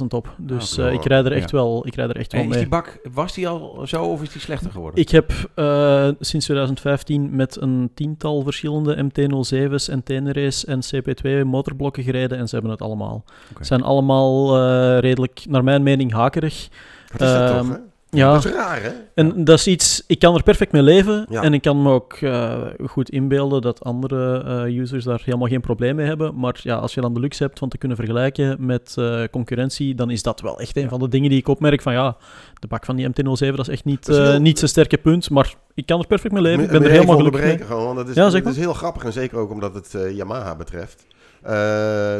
20.000 0.00 0.06
op. 0.08 0.34
Dus 0.38 0.78
Ah, 0.78 0.86
eh, 0.86 0.92
ik 0.92 1.04
rijd 1.04 1.24
er 1.26 1.32
echt 1.32 1.50
ja. 1.50 1.56
wel, 1.56 1.86
ik 1.86 1.94
rijd 1.94 2.10
er 2.10 2.16
echt 2.16 2.32
wel 2.32 2.40
En 2.40 2.46
is 2.48 2.52
mee. 2.52 2.62
die 2.62 2.70
bak, 2.72 2.98
was 3.12 3.34
die 3.34 3.48
al 3.48 3.82
zo 3.86 4.04
of 4.04 4.22
is 4.22 4.30
die 4.30 4.40
slechter 4.40 4.70
geworden? 4.70 5.00
Ik 5.00 5.08
heb 5.08 5.32
eh, 5.54 6.08
sinds 6.20 6.44
2015 6.44 7.36
met 7.36 7.60
een 7.60 7.90
tiental 7.94 8.42
verschillende 8.42 9.02
MT-07's 9.04 9.88
en 9.88 10.02
Tenerace 10.02 10.66
en 10.66 10.80
CP2 10.82 11.44
motorblokken 11.46 12.02
gereden 12.02 12.38
en 12.38 12.48
ze 12.48 12.54
hebben 12.54 12.72
het 12.72 12.82
allemaal. 12.82 13.24
Oké. 13.52 13.64
zijn 13.64 13.82
allemaal 13.82 14.58
redelijk, 15.00 15.44
naar 15.48 15.64
mijn 15.64 15.82
mening, 15.82 16.12
hakerig. 16.12 16.68
Wat 17.12 17.20
is 17.20 17.32
dat 17.32 17.50
Ehm, 17.50 17.66
toch? 17.68 17.78
Ja, 18.10 18.32
Dat 18.32 18.44
is 18.44 18.52
raar, 18.52 18.82
hè? 18.82 18.90
en 19.14 19.44
dat 19.44 19.58
is 19.58 19.66
iets, 19.66 20.04
ik 20.06 20.18
kan 20.18 20.34
er 20.34 20.42
perfect 20.42 20.72
mee 20.72 20.82
leven 20.82 21.26
Ja. 21.28 21.42
en 21.42 21.54
ik 21.54 21.62
kan 21.62 21.82
me 21.82 21.90
ook 21.92 22.12
eh, 22.12 22.60
goed 22.86 23.10
inbeelden 23.10 23.62
dat 23.62 23.84
andere 23.84 24.42
eh, 24.66 24.78
users 24.78 25.04
daar 25.04 25.22
helemaal 25.24 25.48
geen 25.48 25.60
probleem 25.60 25.96
mee 25.96 26.06
hebben. 26.06 26.38
Maar 26.38 26.60
ja, 26.62 26.76
als 26.76 26.94
je 26.94 27.00
dan 27.00 27.14
de 27.14 27.20
luxe 27.20 27.42
hebt 27.42 27.58
van 27.58 27.68
te 27.68 27.78
kunnen 27.78 27.96
vergelijken 27.96 28.66
met 28.66 28.94
eh, 28.98 29.22
concurrentie, 29.30 29.94
dan 29.94 30.10
is 30.10 30.22
dat 30.22 30.40
wel 30.40 30.60
echt 30.60 30.76
een 30.76 30.88
van 30.88 30.98
de 31.00 31.08
dingen 31.08 31.30
die 31.30 31.38
ik 31.38 31.48
opmerk 31.48 31.82
van 31.82 31.92
ja, 31.92 32.16
de 32.58 32.66
bak 32.66 32.84
van 32.84 32.96
die 32.96 33.08
MT-07, 33.08 33.54
dat 33.54 33.58
is 33.58 33.68
echt 33.68 33.84
niet, 33.84 34.06
Dat 34.06 34.16
is 34.16 34.28
heel- 34.30 34.40
niet 34.40 34.58
zijn 34.58 34.70
sterke 34.70 34.98
punt, 34.98 35.30
maar 35.30 35.54
ik 35.74 35.86
kan 35.86 36.00
er 36.00 36.06
perfect 36.06 36.32
mee 36.34 36.42
leven. 36.42 36.64
Ik 36.64 36.70
ben 36.70 36.82
er 36.84 36.90
helemaal 36.90 37.16
gelukkig 37.16 37.40
mee. 37.42 37.58
gewoon, 37.58 37.96
dat 37.96 38.08
is, 38.08 38.14
Ja, 38.14 38.30
zeg 38.30 38.42
dat 38.42 38.52
is 38.52 38.58
heel 38.58 38.74
grappig. 38.74 39.04
En 39.04 39.12
zeker 39.12 39.38
ook 39.38 39.50
omdat 39.50 39.74
het 39.74 39.96
Yamaha 40.14 40.56
betreft. 40.56 41.06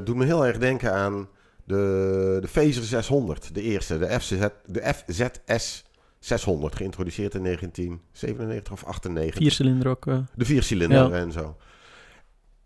Doet 0.04 0.16
me 0.16 0.24
heel 0.24 0.46
erg 0.46 0.58
denken 0.58 0.92
aan 0.94 1.28
de, 1.70 2.38
de 2.40 2.48
Phaser 2.48 2.82
600. 2.84 3.54
De 3.54 3.62
eerste, 3.62 3.98
de, 3.98 4.20
FZ, 4.20 4.34
de 4.66 4.92
FZS 4.94 5.84
600. 6.18 6.76
Geïntroduceerd 6.76 7.34
in 7.34 7.42
1997 7.42 8.72
of 8.72 8.84
98. 8.84 9.36
Viercilinder 9.40 9.88
ook. 9.88 10.06
eh. 10.06 10.18
De 10.34 10.44
viercilinder 10.44 10.98
Ja. 11.08 11.10
en 11.16 11.32
zo. 11.32 11.56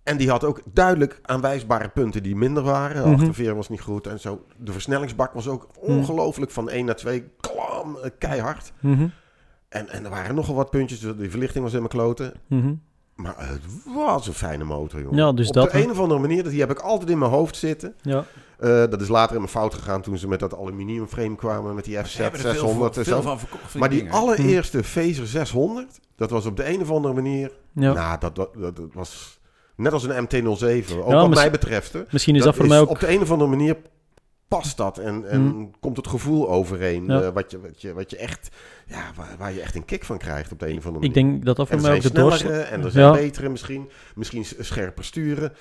En 0.03 0.17
die 0.17 0.31
had 0.31 0.45
ook 0.45 0.61
duidelijk 0.73 1.19
aanwijsbare 1.23 1.89
punten 1.89 2.23
die 2.23 2.37
minder 2.37 2.63
waren. 2.63 3.03
De 3.03 3.09
Mhm. 3.09 3.19
achterveren 3.19 3.57
was 3.57 3.69
niet 3.69 3.81
goed 3.81 4.07
en 4.07 4.21
zo. 4.21 4.45
De 4.57 4.73
versnellingsbak 4.73 5.33
was 5.33 5.49
ook 5.49 5.69
ongelooflijk 5.81 6.51
van 6.51 6.71
1 6.71 6.85
naar 6.85 6.97
2. 6.97 7.25
Klam, 7.41 7.97
eh, 8.03 8.11
keihard. 8.19 8.73
Mhm, 8.81 9.07
En, 9.69 9.89
en 9.89 10.05
er 10.05 10.11
waren 10.11 10.35
nogal 10.35 10.55
wat 10.55 10.71
puntjes. 10.71 11.01
dus 11.01 11.17
Die 11.17 11.31
verlichting 11.31 11.65
was 11.65 11.73
in 11.73 11.79
mijn 11.79 11.91
kloten. 11.91 12.33
mhm. 12.47 12.75
Maar 13.15 13.35
het 13.49 13.61
was 13.85 14.27
een 14.27 14.33
fijne 14.35 14.65
motor, 14.65 15.01
jongen. 15.03 15.17
Ja, 15.19 15.33
dus 15.33 15.49
Op 15.49 15.55
dat, 15.55 15.71
de 15.71 15.83
een 15.83 15.91
of 15.91 15.99
andere 15.99 16.21
manier, 16.21 16.43
die 16.49 16.61
heb 16.61 16.71
ik 16.71 16.79
altijd 16.79 17.11
in 17.11 17.19
mijn 17.19 17.31
hoofd 17.31 17.57
zitten. 17.57 17.95
Ja. 18.03 18.25
Eh, 18.65 18.91
dat 18.91 19.01
is 19.01 19.09
later 19.09 19.33
in 19.35 19.41
mijn 19.41 19.53
fout 19.53 19.75
gegaan 19.75 20.01
toen 20.03 20.19
ze 20.19 20.29
met 20.29 20.41
dat 20.41 20.57
aluminiumframe 20.57 21.35
kwamen 21.37 21.75
met 21.75 21.85
die 21.85 22.05
FZ 22.05 22.15
Ze 22.17 22.23
hebben 22.23 22.41
er 22.41 22.47
veel, 22.51 22.61
600 22.61 22.97
en 22.97 23.05
veel 23.05 23.17
zo. 23.17 23.23
van 23.23 23.39
verkocht. 23.39 23.71
van 23.71 23.81
Maar 23.81 23.89
die 23.89 23.99
dingen. 23.99 24.13
allereerste 24.15 24.83
Phaser 24.85 25.27
600, 25.27 26.01
dat 26.17 26.31
was 26.31 26.47
op 26.47 26.57
de 26.57 26.69
een 26.69 26.81
of 26.81 26.91
andere 26.91 27.15
manier... 27.15 27.53
Ja. 27.73 27.93
Nou, 27.93 28.19
dat, 28.19 28.37
dat, 28.37 28.55
dat, 28.55 28.77
dat 28.77 28.93
was 28.93 29.41
net 29.77 29.93
als 29.93 30.05
een 30.05 30.25
MT-07. 30.25 30.97
Ook 30.97 31.11
Ja, 31.11 31.21
wat 31.21 31.35
mij 31.35 31.51
betreft. 31.51 31.93
Hè. 31.93 32.03
Misschien 32.11 32.37
is 32.37 32.43
dat, 32.43 32.55
voor 32.57 32.67
mij 32.67 32.81
ook... 32.81 32.91
Op 32.91 33.01
de 33.01 33.09
een 33.13 33.21
of 33.23 33.31
andere 33.31 33.51
manier 33.51 33.77
past 34.49 34.77
dat 34.77 34.99
en, 34.99 35.29
en 35.29 35.41
Hmm. 35.41 35.71
komt 35.81 35.97
het 35.97 36.07
gevoel 36.09 36.49
overeen. 36.51 37.05
Ja. 37.07 37.21
eh, 37.23 37.29
wat, 37.33 37.51
je, 37.51 37.61
wat, 37.61 37.83
je, 37.83 37.93
wat 37.93 38.11
je 38.11 38.17
echt... 38.17 38.49
Ja, 38.87 39.11
waar, 39.17 39.35
waar 39.39 39.53
je 39.53 39.61
echt 39.61 39.75
een 39.75 39.85
kick 39.85 40.05
van 40.05 40.19
krijgt 40.19 40.53
op 40.53 40.59
de 40.59 40.69
een 40.69 40.77
of 40.79 40.87
andere 40.87 41.05
Ik 41.07 41.15
manier. 41.15 41.31
denk 41.33 41.45
dat 41.45 41.57
dat 41.57 41.69
voor 41.69 41.81
mij 41.81 41.95
ook 41.95 42.03
de 42.03 42.13
doorslag... 42.13 42.41
snellere 42.41 42.63
en 42.63 42.85
er 42.85 42.91
zijn 42.91 43.05
Ja. 43.05 43.13
betere 43.13 43.49
misschien. 43.49 43.89
Misschien 44.15 44.45
scherper 44.59 45.05
sturen. 45.05 45.53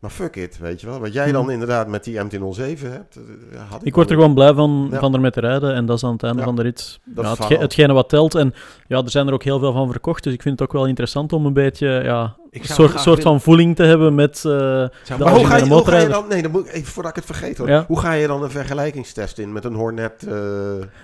Maar 0.00 0.10
fuck 0.10 0.36
it, 0.36 0.58
weet 0.58 0.80
je 0.80 0.86
wel. 0.86 1.00
Wat 1.00 1.12
jij 1.12 1.32
dan 1.32 1.42
Mhm. 1.42 1.50
inderdaad 1.52 1.88
met 1.88 2.04
die 2.04 2.18
MT-07 2.24 2.90
hebt, 2.90 3.16
eh, 3.16 3.70
had 3.70 3.80
ik, 3.80 3.86
Ik 3.86 3.94
word 3.94 4.10
er 4.10 4.14
gewoon 4.16 4.34
blij 4.34 4.54
van, 4.54 4.88
Ja. 4.90 4.98
van 4.98 5.14
ermee 5.14 5.30
te 5.30 5.40
rijden. 5.40 5.74
En 5.74 5.86
dat 5.86 5.96
is 5.96 6.04
aan 6.04 6.12
het 6.12 6.22
einde 6.22 6.38
Ja. 6.38 6.44
van 6.44 6.56
de 6.56 6.62
rit 6.62 7.00
Dat 7.04 7.24
ja, 7.38 7.46
het 7.48 7.60
hetgene 7.60 7.92
wat 7.92 8.08
telt. 8.08 8.34
En 8.34 8.54
ja, 8.86 9.02
er 9.02 9.10
zijn 9.10 9.26
er 9.26 9.32
ook 9.32 9.42
heel 9.44 9.58
veel 9.58 9.72
van 9.72 9.90
verkocht. 9.90 10.24
Dus 10.24 10.32
ik 10.32 10.42
vind 10.42 10.58
het 10.58 10.68
ook 10.68 10.74
wel 10.74 10.86
interessant 10.86 11.32
om 11.32 11.46
een 11.46 11.52
beetje 11.52 11.86
ja, 11.88 12.36
Ik 12.52 12.64
zou 12.64 12.88
soort, 12.88 13.00
soort 13.02 13.22
van 13.22 13.40
voeling 13.40 13.76
te 13.76 13.82
hebben 13.82 14.14
met... 14.14 14.36
eh, 14.36 14.42
de 14.42 14.90
Maar 15.18 15.18
hoe 15.18 15.18
ga, 15.18 15.26
je, 15.26 15.28
originele 15.28 15.44
hoe 15.44 15.46
ga 15.48 15.58
je 15.58 15.64
motorrijder. 15.68 16.10
dan... 16.10 16.28
Nee, 16.28 16.42
dan 16.42 16.50
moet 16.50 16.66
ik, 16.66 16.72
even 16.72 16.92
voordat 16.92 17.10
ik 17.16 17.16
het 17.16 17.36
vergeet 17.36 17.58
hoor. 17.58 17.68
Ja. 17.68 17.84
Hoe 17.86 17.98
ga 18.00 18.12
je 18.12 18.26
dan 18.26 18.42
een 18.42 18.50
vergelijkingstest 18.50 19.38
in 19.38 19.52
met 19.52 19.64
een 19.64 19.74
Hornet? 19.74 20.26
eh, 20.28 20.34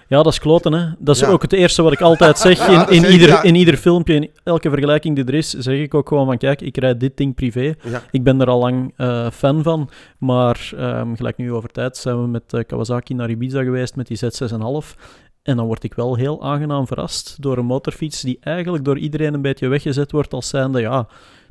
Ja, 0.06 0.22
dat 0.22 0.26
is 0.32 0.38
kloten, 0.38 0.72
hè. 0.72 0.86
Dat 0.98 1.14
is 1.14 1.20
Ja. 1.20 1.28
ook 1.28 1.42
het 1.42 1.52
eerste 1.52 1.82
wat 1.82 1.92
ik 1.92 2.00
altijd 2.00 2.38
zeg. 2.38 2.58
Ja, 2.70 2.88
In, 2.88 3.02
in, 3.04 3.10
ieder, 3.12 3.44
in 3.44 3.54
ieder 3.54 3.76
filmpje, 3.76 4.14
in 4.14 4.30
elke 4.44 4.68
vergelijking 4.70 5.16
die 5.16 5.24
er 5.24 5.34
is, 5.34 5.50
zeg 5.50 5.78
ik 5.78 5.94
ook 5.94 6.08
gewoon 6.08 6.26
van, 6.26 6.38
kijk, 6.38 6.60
ik 6.60 6.76
rijd 6.76 7.00
dit 7.00 7.16
ding 7.16 7.34
privé. 7.34 7.74
Ik 8.10 8.22
ben 8.24 8.40
er 8.40 8.48
al 8.48 8.58
lang 8.58 8.92
eh, 8.96 9.26
fan 9.32 9.62
van, 9.62 9.90
maar 10.18 10.70
ehm, 10.76 11.14
gelijk 11.14 11.36
nu 11.36 11.52
over 11.52 11.68
tijd 11.68 11.96
zijn 11.96 12.20
we 12.22 12.26
met 12.28 12.64
Kawasaki 12.66 13.14
naar 13.14 13.30
Ibiza 13.30 13.62
geweest 13.62 13.96
met 13.96 14.06
die 14.06 14.18
Z6,5. 14.24 14.94
En 15.46 15.56
dan 15.56 15.66
word 15.66 15.84
ik 15.84 15.94
wel 15.94 16.14
heel 16.14 16.42
aangenaam 16.42 16.86
verrast 16.86 17.36
door 17.40 17.58
een 17.58 17.66
motorfiets 17.66 18.20
die 18.20 18.38
eigenlijk 18.40 18.84
door 18.84 18.98
iedereen 18.98 19.34
een 19.34 19.42
beetje 19.42 19.68
weggezet 19.68 20.12
wordt 20.12 20.32
als 20.32 20.48
zijnde, 20.48 20.80
ja, 20.80 20.98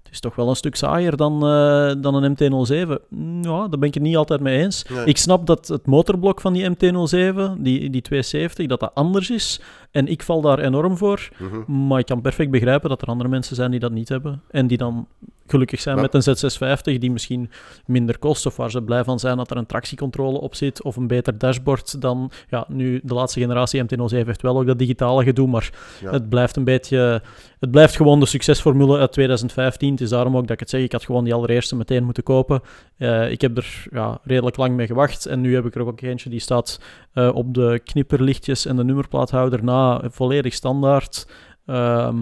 het 0.03 0.13
is 0.13 0.19
toch 0.19 0.36
wel 0.36 0.49
een 0.49 0.55
stuk 0.55 0.75
saaier 0.75 1.17
dan, 1.17 1.34
eh, 1.34 1.91
dan 1.97 2.23
een 2.23 2.31
MT-07. 2.31 2.99
Mm, 3.10 3.43
Ja, 3.43 3.67
daar 3.67 3.79
ben 3.79 3.88
ik 3.88 3.93
het 3.93 4.03
niet 4.03 4.15
altijd 4.15 4.39
mee 4.39 4.62
eens. 4.62 4.86
Nee. 4.89 5.05
Ik 5.05 5.17
snap 5.17 5.45
dat 5.47 5.67
het 5.67 5.86
motorblok 5.86 6.41
van 6.41 6.53
die 6.53 6.69
MT-07, 6.69 7.62
die, 7.62 7.89
die 7.89 8.01
270, 8.01 8.67
dat 8.67 8.79
dat 8.79 8.91
anders 8.93 9.29
is. 9.29 9.62
En 9.95 10.08
ik 10.08 10.23
val 10.23 10.41
daar 10.41 10.60
enorm 10.60 10.97
voor. 10.97 11.29
Mhm. 11.38 11.88
Maar 11.88 11.99
ik 11.99 12.05
kan 12.05 12.21
perfect 12.21 12.51
begrijpen 12.51 12.89
dat 12.89 13.01
er 13.01 13.08
andere 13.08 13.29
mensen 13.29 13.55
zijn 13.55 13.71
die 13.71 13.79
dat 13.79 13.91
niet 13.91 14.10
hebben. 14.10 14.41
En 14.51 14.67
die 14.67 14.77
dan 14.77 15.08
gelukkig 15.47 15.81
zijn 15.81 16.01
met 16.01 16.13
een 16.13 16.21
Z650 16.21 16.99
die 16.99 17.12
misschien 17.12 17.49
minder 17.86 18.17
kost. 18.17 18.45
Of 18.45 18.55
waar 18.55 18.71
ze 18.71 18.81
blij 18.81 19.03
van 19.03 19.19
zijn 19.19 19.38
dat 19.38 19.51
er 19.51 19.58
een 19.58 19.65
tractiecontrole 19.65 20.39
op 20.39 20.55
zit. 20.55 20.81
Of 20.81 20.95
een 20.95 21.08
beter 21.08 21.38
dashboard 21.38 22.01
dan... 22.01 22.31
Ja, 22.49 22.65
nu 22.67 22.99
de 23.03 23.13
laatste 23.13 23.39
generatie 23.39 23.84
MT-07 23.84 24.25
heeft 24.25 24.41
wel 24.41 24.58
ook 24.58 24.65
dat 24.65 24.79
digitale 24.79 25.23
gedoe. 25.23 25.47
Maar 25.47 25.69
Ja. 26.01 26.12
het 26.12 26.29
blijft 26.29 26.55
een 26.55 26.63
beetje... 26.63 27.21
Het 27.60 27.71
blijft 27.71 27.95
gewoon 27.95 28.19
de 28.19 28.25
succesformule 28.25 28.97
uit 28.97 29.12
2015. 29.12 29.91
Het 29.91 30.01
is 30.01 30.10
daarom 30.10 30.36
ook 30.38 30.41
dat 30.41 30.51
ik 30.51 30.60
het 30.60 30.69
zeg. 30.69 30.81
Ik 30.81 30.91
had 30.91 31.05
gewoon 31.05 31.23
die 31.23 31.34
allereerste 31.34 31.75
meteen 31.75 32.03
moeten 32.03 32.23
kopen. 32.23 32.62
Eh, 32.97 33.31
ik 33.31 33.41
heb 33.41 33.58
er 33.58 33.86
ja, 33.91 34.19
redelijk 34.23 34.58
lang 34.58 34.75
mee 34.75 34.88
gewacht. 34.88 35.25
En 35.25 35.41
nu 35.41 35.53
heb 35.53 35.65
ik 35.65 35.75
er 35.75 35.88
ook 35.88 36.01
eentje 36.01 36.29
die 36.29 36.39
staat 36.39 36.79
eh, 37.15 37.30
op 37.34 37.54
de 37.54 37.82
knipperlichtjes 37.84 38.65
en 38.65 38.75
de 38.75 38.84
nummerplaathouder 38.84 39.63
na 39.63 40.01
volledig 40.10 40.54
standaard. 40.54 41.28
Ehm, 41.65 42.17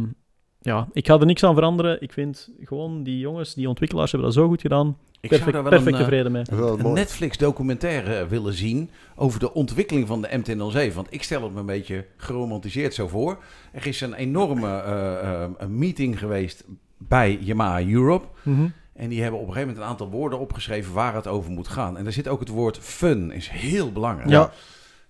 ja, 0.62 0.88
ik 0.94 1.08
ga 1.08 1.20
er 1.20 1.26
niks 1.26 1.44
aan 1.44 1.54
veranderen. 1.54 2.02
Ik 2.02 2.14
vind 2.14 2.50
gewoon 2.60 3.04
die 3.04 3.20
jongens, 3.20 3.54
die 3.54 3.68
ontwikkelaars 3.68 4.12
hebben 4.12 4.30
dat 4.30 4.38
zo 4.38 4.48
goed 4.48 4.62
gedaan. 4.62 4.88
Ik 4.88 5.30
zou 5.30 5.42
Perfect, 5.42 5.54
daar 5.54 5.64
wel 5.64 5.72
perfect 5.72 5.96
een, 5.96 6.02
eh, 6.02 6.08
tevreden 6.08 6.32
mee. 6.32 6.44
Dat 6.44 6.54
is 6.54 6.60
wel 6.60 6.74
een 6.74 6.82
mooi. 6.82 6.94
Netflix 6.94 7.38
documentaire 7.38 8.28
willen 8.28 8.54
zien 8.54 8.90
over 9.16 9.40
de 9.40 9.54
ontwikkeling 9.54 10.08
van 10.08 10.22
de 10.22 10.28
MT-07. 10.32 10.96
Want 10.96 11.08
ik 11.10 11.24
stel 11.24 11.44
het 11.44 11.54
me 11.54 11.60
een 11.60 11.66
beetje 11.66 12.06
geromantiseerd 12.18 12.94
zo 12.94 13.08
voor. 13.08 13.38
Er 13.72 13.88
is 13.88 14.02
een 14.02 14.14
enorme 14.14 14.68
eh, 14.68 15.44
eh, 15.44 15.50
een 15.58 15.78
meeting 15.78 16.20
geweest 16.20 16.64
bij 16.98 17.38
Yamaha 17.42 17.86
Europe. 17.86 18.28
Mhm. 18.42 18.68
En 18.94 19.10
die 19.10 19.22
hebben 19.22 19.40
op 19.40 19.48
een 19.48 19.54
gegeven 19.54 19.74
moment 19.74 19.86
een 19.86 19.92
aantal 19.92 20.20
woorden 20.20 20.40
opgeschreven 20.40 20.94
waar 20.94 21.16
het 21.16 21.28
over 21.28 21.52
moet 21.52 21.68
gaan. 21.68 21.98
En 21.98 22.04
daar 22.04 22.14
zit 22.14 22.28
ook 22.28 22.40
het 22.40 22.50
woord 22.50 22.78
fun, 22.78 23.32
is 23.32 23.50
heel 23.50 23.92
belangrijk. 23.92 24.30
Ja. 24.30 24.52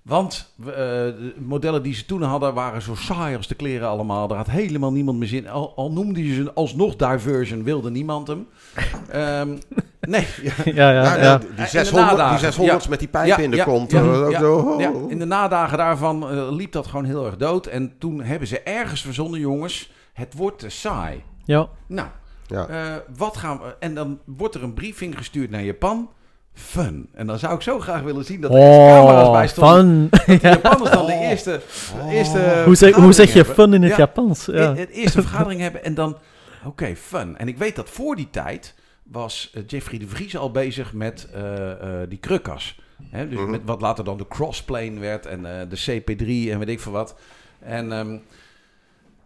Want 0.03 0.53
eh, 0.59 0.65
de 0.65 1.33
modellen 1.39 1.83
die 1.83 1.93
ze 1.93 2.05
toen 2.05 2.21
hadden 2.21 2.53
waren 2.53 2.81
zo 2.81 2.95
saai 2.95 3.35
als 3.37 3.47
de 3.47 3.55
kleren 3.55 3.87
allemaal. 3.87 4.27
Daar 4.27 4.37
had 4.37 4.49
helemaal 4.49 4.91
niemand 4.91 5.19
meer 5.19 5.27
zin. 5.27 5.49
Al, 5.49 5.73
al 5.75 5.91
noemde 5.91 6.27
je 6.27 6.33
ze 6.33 6.53
alsnog 6.53 6.95
diversion, 6.95 7.63
wilde 7.63 7.91
niemand 7.91 8.27
hem. 8.27 8.47
Ehm, 9.09 9.57
nee, 10.01 10.27
ja. 10.43 10.53
Ja, 10.65 10.91
ja, 10.91 11.03
Ja, 11.03 11.15
ja. 11.23 11.37
die 11.37 11.47
de 11.55 11.65
600, 11.65 11.89
die 11.89 12.17
nadagen. 12.17 12.53
600's 12.53 12.83
Ja. 12.83 12.89
met 12.89 12.99
die 12.99 13.07
pijp 13.07 13.27
Ja, 13.27 13.37
in 13.37 13.51
de 13.51 13.55
ja, 13.57 13.63
kont. 13.63 13.93
oh. 13.93 14.79
Ja, 14.79 14.91
in 15.07 15.19
de 15.19 15.25
nadagen 15.25 15.77
daarvan 15.77 16.29
eh, 16.29 16.47
liep 16.51 16.71
dat 16.71 16.87
gewoon 16.87 17.05
heel 17.05 17.25
erg 17.25 17.37
dood. 17.37 17.65
En 17.67 17.93
toen 17.99 18.21
hebben 18.21 18.47
ze 18.47 18.59
ergens 18.61 19.01
verzonnen, 19.01 19.39
jongens, 19.39 19.91
het 20.13 20.33
wordt 20.33 20.59
te 20.59 20.69
saai. 20.69 21.23
ja. 21.45 21.67
Nou, 21.87 22.07
Ja. 22.47 22.67
eh, 22.67 22.95
wat 23.17 23.37
gaan 23.37 23.57
we... 23.57 23.75
En 23.79 23.95
dan 23.95 24.19
wordt 24.25 24.55
er 24.55 24.63
een 24.63 24.73
briefing 24.73 25.17
gestuurd 25.17 25.49
naar 25.49 25.63
Japan. 25.63 26.09
Fun. 26.53 27.09
En 27.13 27.27
dan 27.27 27.39
zou 27.39 27.55
ik 27.55 27.61
zo 27.61 27.79
graag 27.79 28.01
willen 28.01 28.25
zien 28.25 28.41
dat 28.41 28.51
er 28.53 28.57
eens 28.57 28.75
camera's 28.77 29.31
bij 29.31 29.43
Oh, 29.43 29.47
stonden. 29.49 30.09
fun. 30.11 30.25
Dat 30.25 30.41
de 30.41 30.47
Japanners 30.49 30.91
dan 30.91 31.05
de 31.05 31.11
Oh. 31.13 31.21
eerste, 31.29 31.61
Oh. 31.99 32.07
de 32.09 32.15
eerste 32.15 32.61
hoe, 32.65 32.75
zeg, 32.75 32.95
hoe 32.95 33.13
zeg 33.13 33.33
je 33.33 33.45
fun 33.45 33.73
in 33.73 33.81
het 33.81 33.91
Ja. 33.91 33.97
Japans? 33.97 34.45
Ja. 34.45 34.73
E- 34.73 34.79
Het 34.79 34.89
eerste 34.89 35.21
vergadering 35.21 35.61
hebben 35.61 35.83
en 35.83 35.93
dan... 35.93 36.17
Oké, 36.65 36.95
fun. 36.95 37.37
En 37.37 37.47
ik 37.47 37.57
weet 37.57 37.75
dat 37.75 37.89
voor 37.89 38.15
die 38.15 38.27
tijd 38.31 38.73
was 39.03 39.51
eh, 39.53 39.63
Jeffrey 39.67 39.99
de 39.99 40.07
Vries 40.07 40.37
al 40.37 40.51
bezig 40.51 40.93
met 40.93 41.27
eh, 41.33 41.71
eh, 41.71 42.09
die 42.09 42.17
krukkas. 42.19 42.79
Hè, 43.09 43.29
dus 43.29 43.39
Mhm. 43.39 43.49
met 43.49 43.61
wat 43.65 43.81
later 43.81 44.03
dan 44.03 44.17
de 44.17 44.27
crossplane 44.27 44.99
werd 44.99 45.25
en 45.25 45.45
eh, 45.59 45.67
de 45.69 45.75
CP3 46.01 46.51
en 46.51 46.59
weet 46.59 46.69
ik 46.69 46.79
veel 46.79 46.91
wat. 46.91 47.15
En, 47.59 47.91
ehm, 47.91 48.17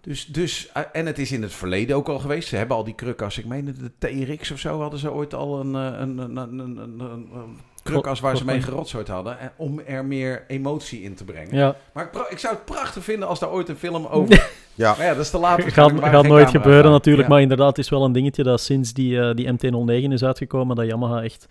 dus, 0.01 0.25
dus, 0.25 0.69
eh, 0.73 0.83
en 0.91 1.05
het 1.05 1.19
is 1.19 1.31
in 1.31 1.41
het 1.41 1.53
verleden 1.53 1.95
ook 1.95 2.09
al 2.09 2.19
geweest. 2.19 2.47
Ze 2.47 2.55
hebben 2.55 2.77
al 2.77 2.83
die 2.83 2.95
krukas. 2.95 3.37
Ik 3.37 3.45
meen 3.45 3.65
de 3.65 3.91
TRX 3.97 4.51
of 4.51 4.59
zo 4.59 4.81
hadden 4.81 4.99
ze 4.99 5.11
ooit 5.11 5.33
al 5.33 5.59
een, 5.59 5.75
eh, 5.75 5.99
een, 5.99 6.17
een, 6.17 6.37
een, 6.37 6.59
een, 6.59 6.77
een, 6.99 7.29
een 7.33 7.59
krukas 7.83 8.19
waar 8.19 8.37
ze 8.37 8.45
mee 8.45 8.61
gerotzooid 8.61 9.07
hadden. 9.07 9.39
En, 9.39 9.51
om 9.57 9.79
er 9.79 10.05
meer 10.05 10.43
emotie 10.47 11.01
in 11.01 11.15
te 11.15 11.23
brengen. 11.23 11.55
Ja, 11.55 11.75
Maar 11.93 12.03
ik, 12.05 12.27
ik 12.29 12.39
zou 12.39 12.53
het 12.55 12.65
prachtig 12.65 13.03
vinden 13.03 13.27
als 13.27 13.39
daar 13.39 13.49
ooit 13.49 13.69
een 13.69 13.77
film 13.77 14.05
over... 14.05 14.49
Ja. 14.77 14.95
Maar 14.97 15.05
ja, 15.05 15.13
dat 15.13 15.23
is 15.23 15.29
te 15.29 15.37
laat. 15.37 15.63
gaat, 15.63 15.91
waar 15.91 16.09
gaat 16.09 16.21
geen 16.21 16.29
nooit 16.29 16.49
gebeuren 16.49 16.91
natuurlijk, 16.91 17.27
Ja. 17.27 17.33
maar 17.33 17.41
inderdaad, 17.41 17.67
het 17.67 17.77
is 17.77 17.89
wel 17.89 18.03
een 18.03 18.11
dingetje 18.11 18.43
dat 18.43 18.61
sinds 18.61 18.93
die, 18.93 19.19
eh, 19.19 19.35
die 19.35 19.51
MT-09 19.51 20.11
is 20.11 20.23
uitgekomen, 20.23 20.75
dat 20.75 20.85
Yamaha 20.85 21.23
echt 21.23 21.47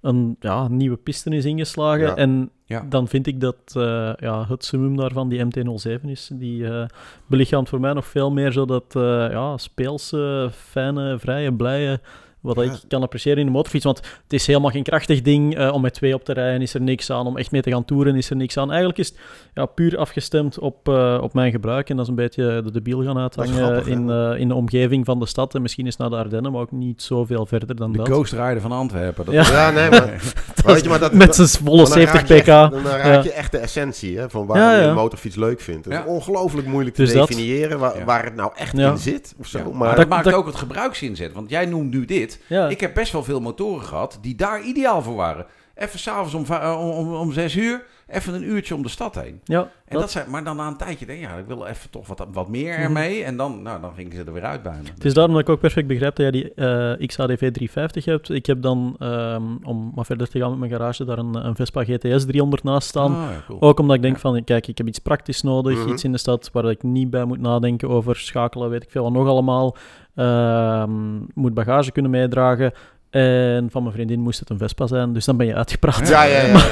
een 0.00 0.36
ja, 0.40 0.68
nieuwe 0.68 0.96
piste 0.96 1.30
is 1.30 1.44
ingeslagen. 1.44 2.06
Ja. 2.06 2.16
En 2.16 2.50
Ja. 2.70 2.86
dan 2.88 3.08
vind 3.08 3.26
ik 3.26 3.40
dat 3.40 3.56
eh, 3.74 4.12
ja, 4.16 4.46
het 4.48 4.64
summum 4.64 4.96
daarvan 4.96 5.28
die 5.28 5.44
MT-07 5.44 6.04
is. 6.04 6.30
Die 6.32 6.66
eh 6.66 6.84
belichaamt 7.26 7.68
voor 7.68 7.80
mij 7.80 7.92
nog 7.92 8.06
veel 8.06 8.30
meer 8.30 8.52
zo 8.52 8.64
dat 8.64 8.96
eh, 8.96 9.02
ja, 9.30 9.56
speelse, 9.56 10.48
fijne, 10.52 11.18
vrije, 11.18 11.52
blije... 11.52 12.00
Wat 12.40 12.56
Ja. 12.56 12.62
ik 12.62 12.70
kan 12.88 13.02
appreciëren 13.02 13.38
in 13.38 13.46
de 13.46 13.52
motorfiets. 13.52 13.84
Want 13.84 13.98
het 13.98 14.32
is 14.32 14.46
helemaal 14.46 14.70
geen 14.70 14.82
krachtig 14.82 15.22
ding. 15.22 15.56
eh, 15.56 15.72
om 15.72 15.80
met 15.82 15.94
twee 15.94 16.14
op 16.14 16.24
te 16.24 16.32
rijden 16.32 16.62
is 16.62 16.74
er 16.74 16.80
niks 16.80 17.10
aan. 17.10 17.26
Om 17.26 17.36
echt 17.36 17.50
mee 17.50 17.60
te 17.62 17.70
gaan 17.70 17.84
toeren 17.84 18.14
is 18.16 18.30
er 18.30 18.36
niks 18.36 18.56
aan. 18.56 18.68
Eigenlijk 18.68 18.98
is 18.98 19.08
het 19.08 19.16
ja, 19.54 19.66
puur 19.66 19.98
afgestemd 19.98 20.58
op, 20.58 20.88
eh, 20.88 21.18
op 21.22 21.34
mijn 21.34 21.50
gebruik. 21.50 21.90
En 21.90 21.96
dat 21.96 22.04
is 22.04 22.10
een 22.10 22.16
beetje 22.16 22.62
de 22.64 22.70
debiel 22.72 23.02
gaan 23.04 23.18
uithangen 23.18 23.54
grappig, 23.54 23.86
in, 23.86 24.10
eh, 24.10 24.32
in 24.38 24.48
de 24.48 24.54
omgeving 24.54 25.04
van 25.04 25.18
de 25.18 25.26
stad. 25.26 25.54
En 25.54 25.62
misschien 25.62 25.86
is 25.86 25.96
naar 25.96 26.10
de 26.10 26.16
Ardennen, 26.16 26.52
maar 26.52 26.60
ook 26.60 26.72
niet 26.72 27.02
zoveel 27.02 27.46
verder 27.46 27.76
dan 27.76 27.92
De 27.92 27.98
dat. 27.98 28.08
Ghost 28.08 28.32
Rider 28.32 28.60
van 28.60 28.72
Antwerpen. 28.72 29.24
Dat 29.24 29.34
Ja. 29.34 29.40
Ja, 29.52 29.70
nee, 29.70 29.90
maar, 29.90 30.20
maar 30.64 30.74
weet 30.74 30.82
je, 30.82 30.88
maar 30.88 30.98
dat, 30.98 31.12
Met 31.12 31.34
zijn 31.34 31.48
volle 31.48 31.76
maar 31.76 31.84
dan 31.84 31.92
70 31.92 32.20
raak 32.20 32.28
je 32.28 32.34
pk. 32.34 32.46
echt- 32.48 32.84
dan 32.84 32.92
raak 32.92 33.04
Ja. 33.04 33.22
je 33.22 33.32
echt 33.32 33.52
de 33.52 33.58
essentie 33.58 34.18
hè, 34.18 34.30
van 34.30 34.46
waarom 34.46 34.66
Ja, 34.66 34.80
je 34.80 34.86
een 34.86 34.94
motorfiets 34.94 35.36
leuk 35.36 35.60
vindt. 35.60 35.84
Het 35.84 35.94
Ja. 35.94 36.00
is 36.00 36.06
ongelooflijk 36.08 36.66
moeilijk 36.66 36.96
te 36.96 37.02
Dus 37.02 37.12
dat- 37.12 37.28
definiëren 37.28 37.78
waar, 37.78 37.98
Ja. 37.98 38.04
waar 38.04 38.24
het 38.24 38.34
nou 38.34 38.52
echt 38.56 38.76
Ja. 38.76 38.90
in 38.90 38.98
zit. 38.98 39.34
Of 39.38 39.46
zo. 39.46 39.58
Ja, 39.58 39.64
Maar, 39.64 39.74
maar 39.76 39.88
dat, 39.88 39.96
dat- 39.96 40.08
maakt 40.08 40.24
dat- 40.24 40.34
ook 40.34 40.46
het 40.46 40.56
gebruiksinzet. 40.56 41.32
Want 41.32 41.50
jij 41.50 41.66
noemt 41.66 41.90
nu 41.90 42.04
dit. 42.04 42.29
Ja. 42.46 42.68
Ik 42.68 42.80
heb 42.80 42.94
best 42.94 43.12
wel 43.12 43.24
veel 43.24 43.40
motoren 43.40 43.84
gehad 43.86 44.18
die 44.20 44.34
daar 44.34 44.62
ideaal 44.62 45.02
voor 45.02 45.14
waren. 45.14 45.46
Even 45.74 45.98
s'avonds 45.98 46.34
om, 46.34 46.46
va- 46.46 46.76
om, 46.78 46.90
om, 46.90 47.14
om 47.14 47.32
zes 47.32 47.56
uur, 47.56 47.84
even 48.08 48.34
een 48.34 48.42
uurtje 48.50 48.74
om 48.74 48.82
de 48.82 48.88
stad 48.88 49.14
heen. 49.14 49.40
ja, 49.44 49.60
En 49.60 49.68
dat- 49.88 50.00
dat 50.00 50.10
zijn, 50.10 50.30
maar 50.30 50.44
dan 50.44 50.56
na 50.56 50.66
een 50.66 50.76
tijdje 50.76 51.06
denk 51.06 51.18
je, 51.20 51.26
ja, 51.26 51.34
ik 51.34 51.46
wil 51.46 51.66
even 51.66 51.90
toch 51.90 52.06
wat, 52.06 52.26
wat 52.32 52.48
meer 52.48 52.72
Mhm. 52.72 52.82
ermee. 52.82 53.24
En 53.24 53.36
dan, 53.36 53.62
nou, 53.62 53.80
dan 53.80 53.92
gingen 53.94 54.12
ze 54.16 54.24
er 54.24 54.32
weer 54.32 54.44
uit 54.44 54.62
bij 54.62 54.72
me. 54.82 54.88
Het 54.94 55.04
is 55.04 55.14
daarom 55.14 55.32
dat 55.32 55.42
ik 55.42 55.48
ook 55.48 55.60
perfect 55.60 55.86
begrijp 55.86 56.16
dat 56.16 56.32
jij 56.32 56.42
die 56.42 56.54
eh 56.54 57.06
XADV 57.06 57.38
350 57.52 58.04
hebt. 58.04 58.30
Ik 58.30 58.46
heb 58.46 58.62
dan, 58.62 58.96
ehm, 58.98 59.42
om 59.62 59.92
maar 59.94 60.04
verder 60.04 60.28
te 60.28 60.38
gaan 60.38 60.50
met 60.50 60.58
mijn 60.58 60.70
garage, 60.70 61.04
daar 61.04 61.18
een, 61.18 61.46
een 61.46 61.56
Vespa 61.56 61.84
GTS 61.84 62.24
300 62.26 62.62
naast 62.62 62.88
staan. 62.88 63.12
Ah, 63.14 63.18
ja, 63.30 63.42
cool. 63.46 63.60
Ook 63.60 63.80
omdat 63.80 63.96
ik 63.96 64.02
denk 64.02 64.14
Ja. 64.14 64.20
van, 64.20 64.44
kijk, 64.44 64.66
ik 64.66 64.78
heb 64.78 64.86
iets 64.86 64.98
praktisch 64.98 65.42
nodig, 65.42 65.78
Mhm. 65.78 65.88
iets 65.92 66.04
in 66.04 66.12
de 66.12 66.18
stad 66.18 66.50
waar 66.52 66.70
ik 66.70 66.82
niet 66.82 67.10
bij 67.10 67.24
moet 67.24 67.40
nadenken 67.40 67.88
over 67.88 68.16
schakelen, 68.16 68.70
weet 68.70 68.82
ik 68.82 68.90
veel 68.90 69.02
wat 69.02 69.12
nog 69.12 69.26
allemaal. 69.28 69.76
Ehm, 70.14 71.16
moet 71.34 71.54
bagage 71.54 71.92
kunnen 71.92 72.10
meedragen. 72.10 72.72
En 73.10 73.70
van 73.70 73.82
mijn 73.82 73.94
vriendin 73.94 74.20
moest 74.20 74.40
het 74.40 74.50
een 74.50 74.58
Vespa 74.58 74.86
zijn, 74.86 75.12
dus 75.12 75.24
dan 75.24 75.36
ben 75.36 75.46
je 75.46 75.54
uitgepraat. 75.54 76.08
Ja, 76.08 76.22
ja, 76.22 76.40
ja. 76.46 76.52
Nee, 76.52 76.62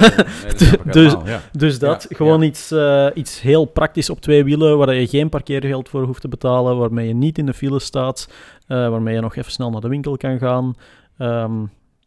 dat 0.47 0.61
snap 0.61 0.87
ik 0.87 0.93
Dus- 0.93 1.17
ja. 1.25 1.41
Dus 1.53 1.79
dat, 1.79 2.07
Ja, 2.09 2.17
gewoon 2.17 2.41
ja. 2.41 2.47
Iets, 2.47 2.71
eh, 2.71 3.07
iets 3.15 3.41
heel 3.41 3.65
praktisch 3.65 4.11
op 4.11 4.21
twee 4.21 4.45
wielen, 4.45 4.79
waar 4.79 4.95
je 4.95 5.07
geen 5.07 5.29
parkeergeld 5.29 5.89
voor 5.89 6.03
hoeft 6.03 6.21
te 6.21 6.29
betalen, 6.29 6.77
waarmee 6.77 7.09
je 7.09 7.15
niet 7.15 7.39
in 7.39 7.47
de 7.47 7.55
file 7.55 7.79
staat, 7.79 8.29
eh, 8.67 8.89
waarmee 8.89 9.15
je 9.15 9.21
nog 9.21 9.37
even 9.37 9.53
snel 9.53 9.71
naar 9.71 9.81
de 9.81 9.89
winkel 9.89 10.17
kan 10.17 10.39
gaan. 10.39 10.75
Ehm, 11.19 11.53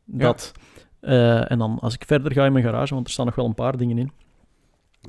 dat. 0.06 0.52
Eh, 1.00 1.52
en 1.52 1.58
dan 1.58 1.78
als 1.82 1.94
ik 1.94 2.04
verder 2.08 2.32
ga 2.32 2.46
in 2.46 2.54
mijn 2.54 2.65
garage, 2.65 2.94
want 2.94 3.06
er 3.08 3.13
staan 3.13 3.26
nog 3.26 3.36
wel 3.36 3.46
een 3.46 3.54
paar 3.54 3.78
dingen 3.78 3.98
in. 3.98 4.12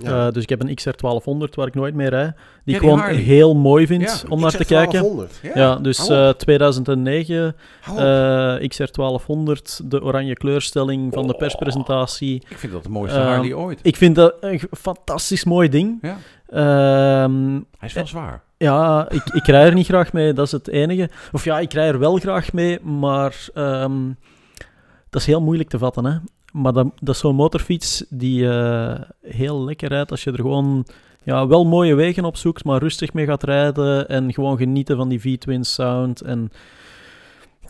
Ja. 0.00 0.26
Eh, 0.26 0.32
dus 0.32 0.42
ik 0.42 0.48
heb 0.48 0.60
een 0.62 0.74
XR1200 0.74 1.54
waar 1.54 1.66
ik 1.66 1.74
nooit 1.74 1.94
mee 1.94 2.08
rijd, 2.08 2.34
die 2.64 2.74
ik 2.74 2.80
gewoon 2.80 2.98
Harley. 2.98 3.20
heel 3.20 3.54
mooi 3.54 3.86
vind 3.86 4.02
Ja, 4.02 4.16
om 4.28 4.40
naar 4.40 4.50
te 4.50 4.64
kijken. 4.64 5.00
1200. 5.00 5.40
Ja, 5.54 5.76
dus 5.76 5.98
Hou 5.98 6.10
op. 6.10 6.16
eh, 6.28 6.30
2009 6.38 7.56
Hou 7.80 7.98
op. 7.98 8.60
eh, 8.60 8.68
XR1200, 8.68 9.80
de 9.84 10.02
oranje 10.02 10.34
kleurstelling 10.34 11.12
van 11.14 11.26
de 11.26 11.32
Oh. 11.32 11.38
perspresentatie. 11.38 12.42
Ik 12.48 12.58
vind 12.58 12.72
dat 12.72 12.82
de 12.82 12.88
mooiste 12.88 13.18
Harley 13.18 13.52
ooit. 13.54 13.80
Ik 13.82 13.96
vind 13.96 14.14
dat 14.16 14.34
een 14.40 14.60
fantastisch 14.70 15.44
mooi 15.44 15.68
ding. 15.68 16.02
Ehm, 16.48 17.52
Hij 17.78 17.88
is 17.88 17.92
wel 17.92 18.06
zwaar. 18.06 18.42
ja, 18.56 19.06
ik, 19.10 19.22
ik 19.32 19.46
rij 19.46 19.64
er 19.66 19.74
niet 19.74 19.86
graag 19.86 20.12
mee, 20.12 20.32
dat 20.32 20.46
is 20.46 20.52
het 20.52 20.68
enige. 20.68 21.10
Of 21.32 21.44
ja, 21.44 21.58
ik 21.58 21.72
rij 21.72 21.88
er 21.88 21.98
wel 21.98 22.16
graag 22.16 22.52
mee, 22.52 22.80
maar 22.80 23.48
ehm, 23.54 23.92
dat 25.10 25.20
is 25.20 25.26
heel 25.26 25.40
moeilijk 25.42 25.68
te 25.68 25.78
vatten. 25.78 26.04
Hè? 26.04 26.12
Maar 26.52 26.72
dat, 26.72 26.92
is 27.00 27.18
zo'n 27.18 27.34
motorfiets 27.34 28.04
die 28.08 28.48
eh, 28.48 29.00
heel 29.22 29.64
lekker 29.64 29.88
rijdt 29.88 30.10
als 30.10 30.24
je 30.24 30.30
er 30.30 30.36
gewoon 30.36 30.86
ja, 31.22 31.46
wel 31.46 31.64
mooie 31.64 31.94
wegen 31.94 32.24
op 32.24 32.36
zoekt, 32.36 32.64
maar 32.64 32.80
rustig 32.80 33.12
mee 33.12 33.26
gaat 33.26 33.42
rijden 33.42 34.08
en 34.08 34.32
gewoon 34.32 34.56
genieten 34.56 34.96
van 34.96 35.08
die 35.08 35.20
V-twin 35.20 35.64
sound. 35.64 36.20
En 36.20 36.52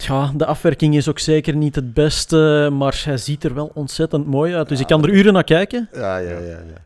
ja, 0.06 0.32
de 0.36 0.46
afwerking 0.46 0.96
is 0.96 1.08
ook 1.08 1.18
zeker 1.18 1.56
niet 1.56 1.74
het 1.74 1.94
beste, 1.94 2.68
maar 2.72 3.02
hij 3.04 3.16
ziet 3.16 3.44
er 3.44 3.54
wel 3.54 3.70
ontzettend 3.74 4.26
mooi 4.26 4.54
uit. 4.54 4.68
Dus 4.68 4.80
ik 4.80 4.86
kan 4.86 5.02
er 5.02 5.10
uren 5.10 5.32
naar 5.32 5.44
kijken. 5.44 5.88
Ja, 5.92 6.16
ja, 6.16 6.30
ja. 6.30 6.38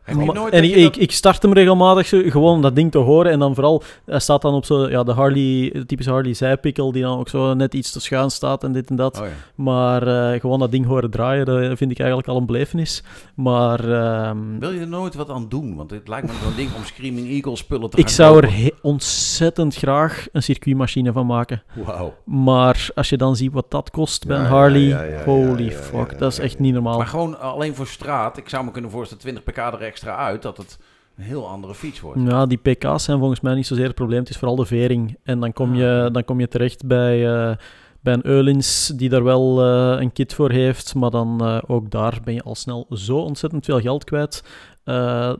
ja. 0.07 0.15
Maar- 0.15 0.35
nooit 0.35 0.53
en 0.53 0.63
ik, 0.63 0.75
ik, 0.75 0.83
dat- 0.83 0.99
ik 1.01 1.11
start 1.11 1.41
hem 1.41 1.53
regelmatig 1.53 2.07
gewoon 2.09 2.53
om 2.55 2.61
dat 2.61 2.75
ding 2.75 2.91
te 2.91 2.97
horen. 2.97 3.31
En 3.31 3.39
dan 3.39 3.53
vooral, 3.55 3.83
hij 4.05 4.19
staat 4.19 4.41
dan 4.41 4.53
op 4.53 4.65
zo, 4.65 4.89
ja, 4.89 5.03
de 5.03 5.11
Harley, 5.11 5.69
de 5.73 5.85
typische 5.85 6.11
Harley 6.11 6.33
zijpikkel, 6.33 6.91
die 6.91 7.01
dan 7.01 7.19
ook 7.19 7.29
zo 7.29 7.53
net 7.53 7.73
iets 7.73 7.91
te 7.91 7.99
schuin 7.99 8.29
staat 8.29 8.63
en 8.63 8.71
dit 8.71 8.89
en 8.89 8.95
dat. 8.95 9.19
Oh, 9.19 9.25
ja. 9.25 9.31
Maar 9.55 10.07
eh, 10.33 10.39
gewoon 10.39 10.59
dat 10.59 10.71
ding 10.71 10.85
horen 10.85 11.09
draaien, 11.11 11.45
dat 11.45 11.77
vind 11.77 11.91
ik 11.91 11.99
eigenlijk 11.99 12.29
al 12.29 12.37
een 12.37 12.45
belevenis. 12.45 13.03
Maar 13.35 13.91
ehm, 13.91 14.37
Wil 14.59 14.71
je 14.71 14.79
er 14.79 14.87
nooit 14.87 15.15
wat 15.15 15.29
aan 15.29 15.45
doen? 15.49 15.75
Want 15.75 15.91
het 15.91 16.07
lijkt 16.07 16.27
me 16.27 16.33
zo'n 16.43 16.55
ding 16.55 16.69
om 16.75 16.83
Screaming 16.83 17.27
Eagle 17.29 17.55
spullen 17.55 17.89
te 17.89 17.97
ik 17.97 18.07
zou 18.09 18.37
er 18.37 18.47
kopen. 18.47 18.71
ontzettend 18.81 19.75
graag 19.75 20.27
een 20.31 20.43
circuitmachine 20.43 21.11
van 21.11 21.25
maken. 21.25 21.63
Wauw. 21.73 22.13
Maar 22.25 22.89
als 22.95 23.06
je 23.09 23.17
dan 23.17 23.35
ziet 23.35 23.53
wat 23.53 23.71
dat 23.71 23.89
kost 23.89 24.27
bij 24.27 24.37
Ja, 24.37 24.43
een 24.43 24.49
Harley, 24.49 24.81
ja, 24.81 25.01
ja, 25.01 25.17
ja, 25.17 25.23
holy 25.23 25.63
ja, 25.63 25.71
ja, 25.71 25.77
fuck, 25.77 26.11
ja, 26.11 26.17
dat 26.17 26.31
is 26.31 26.39
echt 26.39 26.53
ja. 26.53 26.61
niet 26.61 26.73
normaal. 26.73 26.97
Maar 26.97 27.07
gewoon 27.07 27.39
alleen 27.39 27.75
voor 27.75 27.87
straat. 27.87 28.37
Ik 28.37 28.49
zou 28.49 28.65
me 28.65 28.71
kunnen 28.71 28.91
voorstellen 28.91 29.23
20 29.23 29.43
pk 29.43 29.57
er 29.57 29.81
extra 29.81 30.15
uit. 30.15 30.41
Dat 30.41 30.57
het 30.57 30.79
een 31.17 31.23
heel 31.23 31.47
andere 31.47 31.75
fiets 31.75 31.99
wordt. 31.99 32.19
Ja, 32.25 32.45
die 32.45 32.57
pk's 32.57 33.03
zijn 33.03 33.19
volgens 33.19 33.39
mij 33.41 33.53
niet 33.55 33.67
zozeer 33.67 33.85
het 33.85 33.95
probleem. 33.95 34.19
Het 34.19 34.29
is 34.29 34.37
vooral 34.37 34.55
de 34.55 34.65
vering. 34.65 35.17
En 35.23 35.39
dan 35.39 35.53
kom 35.53 35.75
je, 35.75 36.09
dan 36.11 36.23
kom 36.25 36.39
je 36.39 36.47
terecht 36.47 36.85
bij, 36.85 37.27
eh, 37.49 37.55
bij 38.01 38.13
een 38.13 38.25
Eulins 38.27 38.87
die 38.95 39.09
daar 39.09 39.23
wel 39.23 39.61
eh, 39.63 40.01
een 40.01 40.13
kit 40.13 40.33
voor 40.33 40.51
heeft. 40.51 40.95
Maar 40.95 41.09
dan 41.09 41.41
eh, 41.41 41.57
ook 41.67 41.91
daar 41.91 42.19
ben 42.23 42.33
je 42.33 42.43
al 42.43 42.55
snel 42.55 42.85
zo 42.89 43.17
ontzettend 43.17 43.65
veel 43.65 43.79
geld 43.79 44.03
kwijt. 44.03 44.43
Eh, 44.83 45.33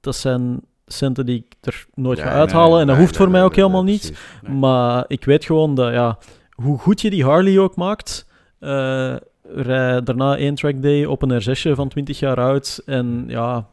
dat 0.00 0.16
zijn 0.16 0.60
centen 0.86 1.26
die 1.26 1.36
ik 1.36 1.54
er 1.60 1.86
nooit 1.94 2.18
Ja, 2.18 2.24
ga 2.24 2.30
nee, 2.30 2.38
uithalen. 2.38 2.80
en 2.80 2.86
dat 2.86 2.96
nee, 2.96 3.04
hoeft 3.04 3.18
nee, 3.18 3.22
voor 3.22 3.30
mij 3.30 3.42
ook 3.42 3.50
nee, 3.56 3.60
helemaal 3.60 3.84
nee, 3.84 3.92
niet. 3.92 4.00
precies. 4.40 4.58
Maar 4.60 5.04
ik 5.06 5.24
weet 5.24 5.44
gewoon 5.44 5.74
dat, 5.74 5.92
ja, 5.92 6.18
hoe 6.62 6.78
goed 6.78 7.00
je 7.00 7.10
die 7.10 7.24
Harley 7.24 7.58
ook 7.58 7.76
maakt, 7.76 8.26
eh 8.58 9.16
rij 9.54 10.02
daarna 10.02 10.36
één 10.36 10.54
trackday 10.54 11.04
op 11.04 11.22
een 11.22 11.42
R6 11.42 11.72
van 11.72 11.88
20 11.88 12.18
jaar 12.18 12.40
oud 12.40 12.82
en 12.86 13.24
ja, 13.26 13.66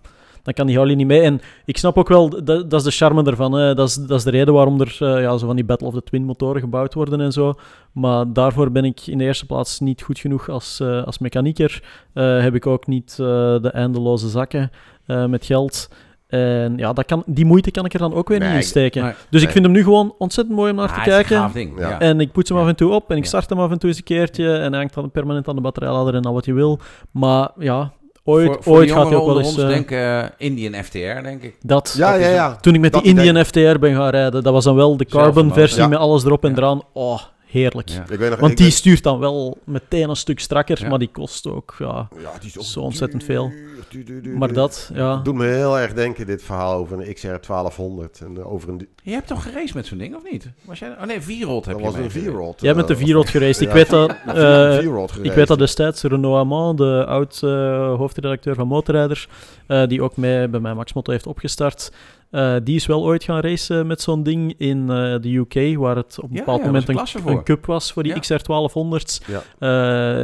dan 0.43 0.53
kan 0.53 0.67
die 0.67 0.77
Harley 0.77 0.95
niet 0.95 1.07
mee. 1.07 1.21
En 1.21 1.41
ik 1.65 1.77
snap 1.77 1.97
ook 1.97 2.07
wel, 2.07 2.29
dat, 2.29 2.45
dat 2.45 2.73
is 2.73 2.83
de 2.83 2.91
charme 2.91 3.23
ervan. 3.23 3.51
Dat, 3.51 3.87
is, 3.87 3.95
dat 3.95 4.17
is 4.17 4.23
de 4.23 4.29
reden 4.29 4.53
waarom 4.53 4.81
er 4.81 4.97
eh, 4.99 5.21
ja, 5.21 5.37
zo 5.37 5.45
van 5.45 5.55
die 5.55 5.65
Battle 5.65 5.87
of 5.87 5.93
the 5.93 6.03
Twin 6.03 6.23
motoren 6.23 6.61
gebouwd 6.61 6.93
worden 6.93 7.21
en 7.21 7.31
zo. 7.31 7.53
Maar 7.91 8.33
daarvoor 8.33 8.71
ben 8.71 8.85
ik 8.85 9.07
in 9.07 9.17
de 9.17 9.23
eerste 9.23 9.45
plaats 9.45 9.79
niet 9.79 10.01
goed 10.01 10.19
genoeg 10.19 10.49
als, 10.49 10.79
eh, 10.79 11.03
als 11.03 11.19
mechanieker. 11.19 11.83
Heb 12.13 12.55
ik 12.55 12.67
ook 12.67 12.87
niet 12.87 13.15
de 13.15 13.69
eindeloze 13.73 14.29
zakken 14.29 14.71
met 15.05 15.45
geld. 15.45 15.89
En 16.29 16.73
ja, 16.77 16.93
dat 16.93 17.05
kan, 17.05 17.23
die 17.25 17.45
moeite 17.45 17.71
kan 17.71 17.85
ik 17.85 17.93
er 17.93 17.99
dan 17.99 18.13
ook 18.13 18.27
weer 18.29 18.39
Nee, 18.39 18.47
niet 18.47 18.57
in 18.57 18.63
steken. 18.63 19.03
Nee. 19.03 19.13
Dus 19.29 19.41
ik 19.43 19.49
vind 19.49 19.63
hem 19.65 19.73
nu 19.73 19.83
gewoon 19.83 20.15
ontzettend 20.17 20.55
mooi 20.57 20.71
om 20.71 20.77
naar 20.77 20.87
Ah, 20.89 20.93
te 21.03 21.09
kijken. 21.09 21.49
ding. 21.53 21.79
Ja. 21.79 21.99
En 21.99 22.19
ik 22.19 22.31
poets 22.31 22.49
hem 22.49 22.57
Ja. 22.57 22.63
af 22.63 22.69
en 22.69 22.75
toe 22.75 22.91
op 22.91 23.09
en 23.11 23.17
ik 23.17 23.23
Ja. 23.23 23.29
start 23.29 23.49
hem 23.49 23.59
af 23.59 23.71
en 23.71 23.79
toe 23.79 23.89
eens 23.89 23.97
een 23.97 24.03
keertje 24.03 24.53
en 24.57 24.69
hij 24.71 24.79
hangt 24.79 24.93
dan 24.93 25.11
permanent 25.11 25.47
aan 25.47 25.55
de 25.55 25.61
batterijladder 25.61 26.15
en 26.15 26.21
al 26.21 26.33
wat 26.33 26.45
je 26.45 26.53
wil. 26.53 26.79
Maar 27.11 27.49
ja, 27.57 27.91
ooit, 28.23 28.45
voor, 28.47 28.63
voor 28.63 28.75
ooit 28.75 28.87
de 28.87 28.93
gaat 28.93 29.07
hij 29.07 29.15
ook 29.17 29.25
wel 29.25 29.41
jongeren 29.41 29.45
eens... 29.45 29.49
onder 29.49 29.65
ons 29.65 29.73
eh, 29.73 29.97
denken 29.97 30.23
eh, 30.37 30.47
Indian 30.47 30.83
FTR, 30.83 31.21
denk 31.23 31.43
ik. 31.43 31.55
dat. 31.61 31.93
Ja, 31.97 32.11
Dat 32.11 32.21
ja, 32.21 32.27
ja. 32.29 32.55
Toen 32.55 32.73
ik 32.73 32.79
met 32.81 32.91
Dat 32.93 33.03
die. 33.03 33.11
Indian 33.15 33.45
FTR 33.45 33.79
ben 33.79 33.95
gaan 33.95 34.09
rijden, 34.09 34.43
dat 34.43 34.53
was 34.53 34.63
dan 34.63 34.75
wel 34.75 34.97
de 34.97 35.05
carbon 35.05 35.53
versie 35.53 35.81
Ja. 35.81 35.87
met 35.87 35.99
alles 35.99 36.25
erop 36.25 36.43
en 36.43 36.49
Ja. 36.51 36.57
eraan. 36.57 36.81
Oh, 36.93 37.19
heerlijk. 37.51 37.89
Ja. 37.89 38.01
Ik 38.09 38.19
weet 38.19 38.29
nog, 38.29 38.39
Want 38.39 38.51
ik 38.51 38.57
die 38.57 38.65
weet- 38.65 38.75
stuurt 38.75 39.03
dan 39.03 39.19
wel 39.19 39.57
meteen 39.63 40.09
een 40.09 40.15
stuk 40.15 40.39
strakker, 40.39 40.81
Ja. 40.81 40.89
maar 40.89 40.99
die 40.99 41.09
kost 41.11 41.47
ook, 41.47 41.75
ja. 41.79 42.07
ja, 42.21 42.31
die 42.39 42.49
is 42.49 42.57
ook 42.57 42.63
zo 42.63 42.79
ontzettend 42.79 43.21
duur, 43.27 43.35
veel. 43.35 43.51
duur, 43.89 44.05
duur, 44.05 44.21
duur, 44.21 44.37
Maar 44.37 44.53
dat, 44.53 44.89
ja. 44.93 45.15
Het 45.15 45.25
doet 45.25 45.35
me 45.35 45.45
heel 45.45 45.79
erg 45.79 45.93
denken, 45.93 46.25
dit 46.25 46.43
verhaal 46.43 46.73
over 46.73 46.99
een 47.07 47.13
XR 47.13 47.27
1200. 47.27 48.19
En 48.21 48.37
eh, 48.37 48.51
over 48.53 48.69
een, 48.69 48.87
Je 49.03 49.11
hebt 49.11 49.27
toch 49.27 49.43
geraced 49.43 49.73
met 49.73 49.85
zo'n 49.85 49.97
ding, 49.97 50.15
of 50.15 50.21
niet? 50.31 50.47
Was 50.65 50.79
jij, 50.79 50.89
oh 50.89 51.03
nee, 51.03 51.21
V-Rod 51.21 51.65
heb 51.65 51.73
dat 51.79 51.83
je 51.85 51.91
was 51.91 52.13
een. 52.15 52.21
V-rod. 52.23 52.61
Jij 52.61 52.75
bent 52.75 52.87
de 52.87 52.95
eh, 52.95 52.99
V-Rod 53.05 53.29
geweest. 53.35 53.61
Ik 53.61 53.67
ja, 53.67 53.73
weet 53.73 53.89
dat... 53.89 54.15
eh, 54.27 54.83
Ik 55.23 55.31
weet 55.31 55.47
dat 55.47 55.57
destijds 55.59 56.01
Renaud 56.01 56.37
Amand, 56.37 56.77
de 56.77 57.05
oud 57.07 57.39
eh, 57.43 57.49
hoofdredacteur 57.95 58.55
van 58.55 58.67
Motorrijders, 58.67 59.27
eh, 59.67 59.87
die 59.87 60.01
ook 60.03 60.17
mee 60.17 60.47
bij 60.47 60.59
mij 60.59 60.73
Max 60.73 60.93
Motto 60.93 61.11
heeft 61.11 61.27
opgestart, 61.27 61.91
Eh, 62.31 62.53
die 62.63 62.75
is 62.75 62.85
wel 62.85 63.03
ooit 63.03 63.23
gaan 63.23 63.39
racen 63.39 63.87
met 63.87 64.01
zo'n 64.01 64.23
ding 64.23 64.53
in 64.57 64.81
eh, 64.89 64.95
de 65.21 65.35
UK, 65.35 65.77
waar 65.77 65.95
het 65.95 66.17
op 66.17 66.23
een 66.23 66.29
Ja, 66.35 66.39
bepaald 66.39 66.59
ja, 66.59 66.65
moment 66.65 66.87
een, 66.89 67.43
cup 67.43 67.65
was 67.65 67.91
voor 67.91 68.03
die 68.03 68.13
Ja. 68.13 68.19
XR1200's. 68.19 69.21
Ja. 69.27 69.41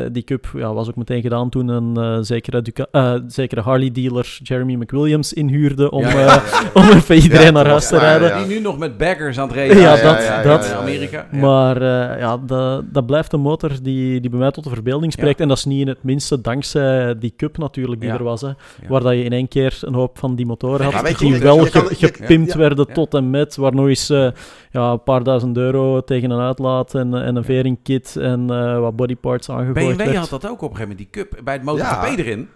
Eh, 0.03 0.09
die 0.11 0.23
cup 0.23 0.45
ja, 0.55 0.73
was 0.73 0.87
ook 0.87 0.95
meteen 0.95 1.21
gedaan 1.21 1.49
toen 1.49 1.67
een 1.67 1.97
eh, 1.97 2.17
zekere, 2.21 2.61
Duca- 2.61 2.87
eh, 2.91 3.13
zekere 3.27 3.61
Harley-dealer 3.61 4.39
Jeremy 4.43 4.73
McWilliams 4.73 5.33
inhuurde 5.33 5.91
om, 5.91 6.01
Ja, 6.01 6.07
eh, 6.07 6.13
ja, 6.13 6.19
ja, 6.25 6.41
ja. 6.51 6.69
om 6.81 6.89
even 6.89 7.15
iedereen 7.15 7.45
Ja, 7.45 7.51
naar 7.51 7.67
huis 7.67 7.87
te 7.87 7.95
ja, 7.95 8.01
rijden. 8.01 8.27
ja. 8.27 8.37
Die 8.37 8.55
nu 8.55 8.61
nog 8.61 8.77
met 8.77 8.97
baggers 8.97 9.37
aan 9.39 9.47
het 9.47 9.55
reden 9.59 9.77
Ja, 9.77 9.95
dat- 9.95 10.43
dat. 10.43 10.65
in 10.65 10.73
Amerika. 10.73 11.27
Ja. 11.31 11.37
Maar 11.39 11.75
eh, 11.81 12.19
ja, 12.19 12.37
dat, 12.37 12.83
dat 12.93 13.05
blijft 13.05 13.33
een 13.33 13.39
motor 13.41 13.71
die, 13.81 14.19
die 14.21 14.29
bij 14.29 14.39
mij 14.39 14.51
tot 14.51 14.63
de 14.63 14.69
verbeelding 14.69 15.11
spreekt. 15.11 15.37
Ja. 15.37 15.43
En 15.43 15.47
dat 15.49 15.57
is 15.57 15.65
niet 15.65 15.81
in 15.81 15.87
het 15.87 16.03
minste 16.03 16.41
dankzij 16.41 17.15
die 17.19 17.33
cup 17.37 17.57
natuurlijk 17.57 18.01
die 18.01 18.09
Ja. 18.09 18.15
er 18.17 18.23
was. 18.23 18.41
Hè, 18.41 18.47
Ja. 18.47 18.55
Waar 18.87 19.01
dat 19.01 19.13
je 19.13 19.23
in 19.23 19.33
één 19.33 19.47
keer 19.47 19.77
een 19.81 19.93
hoop 19.93 20.17
van 20.17 20.35
die 20.35 20.45
motoren 20.45 20.89
Ja, 20.89 20.91
had, 20.91 21.17
die 21.17 21.31
je- 21.33 21.37
wel 21.39 21.65
gepimpt 21.95 22.51
ja, 22.51 22.57
werden 22.57 22.85
ja. 22.87 22.93
tot 22.93 23.13
en 23.13 23.29
met. 23.29 23.55
Waar 23.55 23.73
nog 23.75 23.87
eens 23.87 24.09
eh, 24.09 24.27
ja, 24.71 24.91
een 24.91 25.03
paar 25.03 25.23
duizend 25.23 25.57
euro 25.57 26.01
tegen 26.03 26.29
een 26.31 26.39
uitlaat 26.39 26.95
en, 26.95 27.13
en 27.23 27.35
een 27.35 27.43
veringkit 27.43 28.15
en 28.15 28.49
eh, 28.49 28.79
wat 28.79 28.95
bodyparts 28.95 29.49
aangegooid 29.49 29.97
BMW 29.97 30.15
had 30.15 30.29
dat 30.29 30.47
ook 30.49 30.61
op 30.61 30.69
een 30.69 30.75
gegeven 30.75 30.81
moment, 30.97 30.97
die 30.97 31.23
cup, 31.23 31.43
bij 31.43 31.53
het 31.53 31.63
MotoGP 31.63 32.05
Ja. 32.05 32.15
erin. 32.23 32.49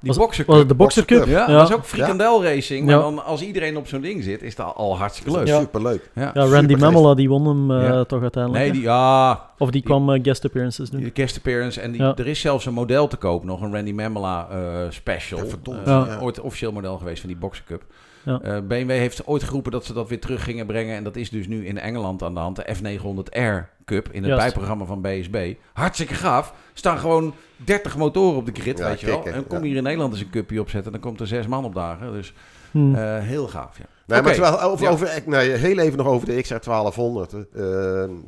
Die 0.00 0.12
Was- 0.12 0.22
boxer 0.22 0.44
Was 0.46 0.56
het 0.58 0.64
de 0.68 0.74
cup. 0.74 0.78
Boxer 0.82 1.04
Cup? 1.04 1.18
Boxer 1.18 1.34
Ja, 1.38 1.50
Ja. 1.50 1.58
dat 1.58 1.68
is 1.68 1.74
ook 1.74 1.84
frikandel 1.84 2.42
racing. 2.44 2.86
Maar 2.86 2.94
Ja. 2.94 3.00
dan 3.00 3.24
als 3.24 3.42
iedereen 3.42 3.76
op 3.76 3.86
zo'n 3.86 4.00
ding 4.00 4.22
zit, 4.22 4.42
is 4.42 4.54
dat 4.56 4.74
al 4.76 4.98
hartstikke 4.98 5.30
leuk. 5.38 5.46
Ja. 5.46 5.60
superleuk. 5.60 6.10
Ja. 6.14 6.30
Ja, 6.34 6.44
Randy 6.46 6.74
Mamola 6.74 7.14
die 7.14 7.28
won 7.28 7.46
hem 7.46 7.70
eh, 7.70 7.88
Ja. 7.88 8.04
toch 8.04 8.22
uiteindelijk. 8.22 8.62
Nee, 8.64 8.72
die, 8.72 8.82
ja, 8.82 9.30
Of 9.32 9.40
die, 9.58 9.70
die- 9.70 9.82
kwam 9.82 10.10
eh, 10.12 10.20
guest 10.22 10.44
appearances 10.44 10.90
doen. 10.90 11.00
die 11.00 11.10
guest 11.14 11.36
appearance. 11.36 11.80
En 11.80 11.92
die, 11.92 12.00
Ja. 12.02 12.12
er 12.16 12.26
is 12.26 12.40
zelfs 12.40 12.66
een 12.66 12.72
model 12.74 13.06
te 13.06 13.16
koop 13.16 13.44
nog, 13.44 13.60
een 13.60 13.72
Randy 13.74 13.92
Mamola 13.92 14.48
eh, 14.50 14.56
special. 14.88 15.40
Ja, 15.84 16.06
Eh. 16.06 16.22
Ooit 16.22 16.40
officieel 16.40 16.72
model 16.72 16.96
geweest 16.98 17.20
van 17.20 17.28
die 17.28 17.38
Boxer 17.38 17.64
Cup. 17.66 17.82
Ja. 18.24 18.40
Eh, 18.40 18.58
BMW 18.68 18.90
heeft 18.90 19.26
ooit 19.26 19.42
geroepen 19.42 19.72
dat 19.72 19.84
ze 19.84 19.92
dat 19.92 20.08
weer 20.08 20.20
terug 20.20 20.44
gingen 20.44 20.66
brengen. 20.66 20.96
En 20.96 21.04
dat 21.04 21.16
is 21.16 21.30
dus 21.30 21.46
nu 21.46 21.66
in 21.66 21.78
Engeland 21.78 22.22
aan 22.22 22.34
de 22.34 22.40
hand. 22.40 22.56
De 22.56 22.74
F900R 22.76 23.84
Cup 23.84 24.08
in 24.12 24.24
het 24.24 24.36
bijprogramma 24.36 24.84
van 24.84 25.00
BSB. 25.00 25.54
Hartstikke 25.72 26.14
gaaf. 26.14 26.48
Er 26.50 26.54
staan 26.74 26.98
gewoon 26.98 27.34
30 27.56 27.96
motoren 27.96 28.36
op 28.36 28.46
de 28.46 28.60
grid, 28.60 28.78
Ja, 28.78 28.88
weet 28.88 29.00
je 29.00 29.06
wel. 29.06 29.16
kicken, 29.20 29.34
En 29.34 29.46
kom 29.46 29.58
ja. 29.58 29.64
hier 29.64 29.76
in 29.76 29.82
Nederland 29.82 30.12
eens 30.12 30.22
een 30.22 30.30
cupje 30.30 30.60
opzetten. 30.60 30.92
Dan 30.92 31.00
komt 31.00 31.20
er 31.20 31.26
zes 31.26 31.46
man 31.46 31.64
op 31.64 31.74
dagen. 31.74 32.12
Dus 32.12 32.32
Hm. 32.70 32.94
eh, 32.94 33.18
heel 33.18 33.48
gaaf, 33.48 33.78
ja. 33.78 33.84
Nee, 34.06 34.18
Oké. 34.18 34.26
maar 34.28 34.36
terwijl 34.36 34.70
over, 34.70 34.84
Ja. 34.86 34.90
over, 34.92 35.22
nee, 35.26 35.50
heel 35.50 35.78
even 35.78 35.98
nog 35.98 36.06
over 36.06 36.26
de 36.26 36.42
XR1200. 36.42 37.34
eh, 37.34 37.62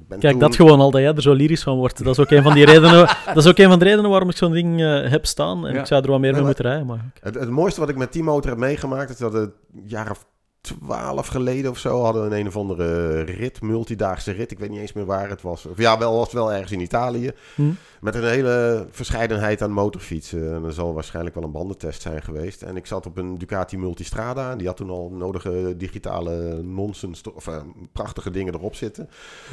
ben 0.09 0.19
Kijk, 0.19 0.31
toen- 0.33 0.39
dat 0.39 0.57
gewoon 0.57 0.81
al 0.81 0.91
dat 0.91 1.01
jij 1.01 1.13
er 1.15 1.23
zo 1.23 1.33
lyrisch 1.33 1.63
van 1.63 1.77
wordt. 1.77 2.05
Dat 2.05 2.13
is 2.13 2.19
ook 2.21 2.31
een 2.31 2.43
van 2.43 2.55
die 2.55 2.65
redenen, 2.73 3.07
dat 3.27 3.37
is 3.37 3.47
ook 3.47 3.59
een 3.59 3.69
van 3.69 3.79
de 3.79 3.85
redenen 3.85 4.11
waarom 4.11 4.29
ik 4.31 4.37
zo'n 4.37 4.53
ding 4.53 4.81
eh, 4.83 5.11
heb 5.11 5.27
staan. 5.27 5.67
En 5.67 5.75
Ja. 5.75 5.81
ik 5.81 5.87
zou 5.87 6.03
er 6.03 6.11
wat 6.11 6.21
meer 6.21 6.33
mee 6.33 6.43
moeten 6.43 6.65
rijden. 6.65 6.87
Maar... 6.87 7.05
Het, 7.21 7.35
het 7.35 7.51
mooiste 7.51 7.81
wat 7.81 7.89
ik 7.89 7.97
met 7.97 8.13
die 8.13 8.23
motor 8.23 8.51
heb 8.51 8.59
meegemaakt, 8.59 9.11
is 9.11 9.17
dat 9.19 9.35
een 9.35 9.53
jaar 9.85 10.11
of 10.11 10.27
twaalf 10.61 11.27
geleden 11.27 11.71
of 11.71 11.79
zo 11.79 12.03
hadden 12.03 12.23
we 12.29 12.35
een 12.35 12.41
een 12.41 12.47
of 12.47 12.57
andere 12.57 13.21
rit, 13.21 13.63
multidaagse 13.63 14.33
rit. 14.33 14.51
Ik 14.51 14.59
weet 14.59 14.71
niet 14.71 14.81
eens 14.81 14.93
meer 14.93 15.05
waar 15.07 15.29
het 15.29 15.43
was. 15.43 15.67
Of 15.67 15.79
ja, 15.79 15.99
wel 15.99 16.13
was 16.15 16.23
het 16.23 16.33
wel 16.33 16.53
ergens 16.53 16.73
in 16.73 16.81
Italië. 16.81 17.31
Hm. 17.55 17.63
Met 18.01 18.15
een 18.15 18.25
hele 18.29 18.87
verscheidenheid 18.91 19.63
aan 19.63 19.71
motorfietsen. 19.71 20.55
En 20.55 20.65
er 20.65 20.73
zal 20.73 20.95
waarschijnlijk 20.95 21.35
wel 21.35 21.45
een 21.45 21.53
bandentest 21.53 22.03
zijn 22.03 22.23
geweest. 22.23 22.63
En 22.63 22.77
ik 22.77 22.87
zat 22.87 23.07
op 23.07 23.17
een 23.17 23.39
Ducati 23.39 23.79
Multistrada. 23.79 24.51
En 24.51 24.59
die 24.59 24.67
had 24.67 24.77
toen 24.77 24.91
al 24.91 25.11
nodige 25.13 25.75
digitale 25.77 26.63
nonsens, 26.63 27.23
of 27.35 27.47
eh, 27.47 27.57
prachtige 27.93 28.31
dingen 28.31 28.55
erop 28.55 28.75
zitten. 28.75 29.09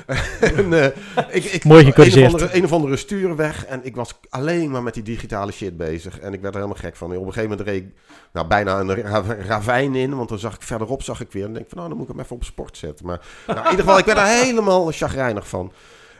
en, 0.58 0.74
eh, 0.74 0.86
ik, 1.36 1.44
ik, 1.44 1.64
Mooi 1.64 1.80
Een 1.80 1.86
gecorrigeerd. 1.86 2.26
of, 2.34 2.42
andere, 2.42 2.58
een 2.58 2.64
of 2.64 2.72
andere 2.72 2.98
stuurweg. 2.98 3.66
En 3.66 3.80
ik 3.86 3.96
was 3.96 4.20
alleen 4.30 4.72
maar 4.72 4.84
met 4.84 4.94
die 4.94 5.04
digitale 5.04 5.52
shit 5.52 5.78
bezig. 5.78 6.20
En 6.20 6.34
ik 6.34 6.42
werd 6.42 6.56
er 6.56 6.62
helemaal 6.62 6.82
gek 6.84 6.96
van. 6.96 7.08
Op 7.12 7.16
een 7.26 7.34
gegeven 7.34 7.50
moment 7.50 7.68
reed 7.68 7.84
ik 7.84 7.92
nou, 8.34 8.48
bijna 8.48 8.80
een 8.80 8.96
ra- 8.96 9.36
ravijn 9.40 9.96
in. 9.96 10.16
Want 10.16 10.30
dan 10.30 10.40
zag 10.40 10.56
ik 10.56 10.62
verderop 10.62 11.04
zag 11.04 11.22
ik 11.22 11.32
weer. 11.32 11.46
En 11.46 11.54
denk 11.54 11.64
ik 11.66 11.70
van 11.70 11.78
nou, 11.78 11.90
dan 11.90 11.98
moet 11.98 12.08
ik 12.10 12.14
hem 12.14 12.24
even 12.24 12.36
op 12.36 12.44
sport 12.44 12.78
zetten. 12.78 13.06
Maar 13.06 13.22
nou, 13.48 13.60
in 13.60 13.70
ieder 13.70 13.80
geval, 13.86 13.98
ik 13.98 14.06
werd 14.06 14.18
er 14.18 14.26
helemaal 14.26 14.92
chagrijnig 14.92 15.48
van. 15.48 15.72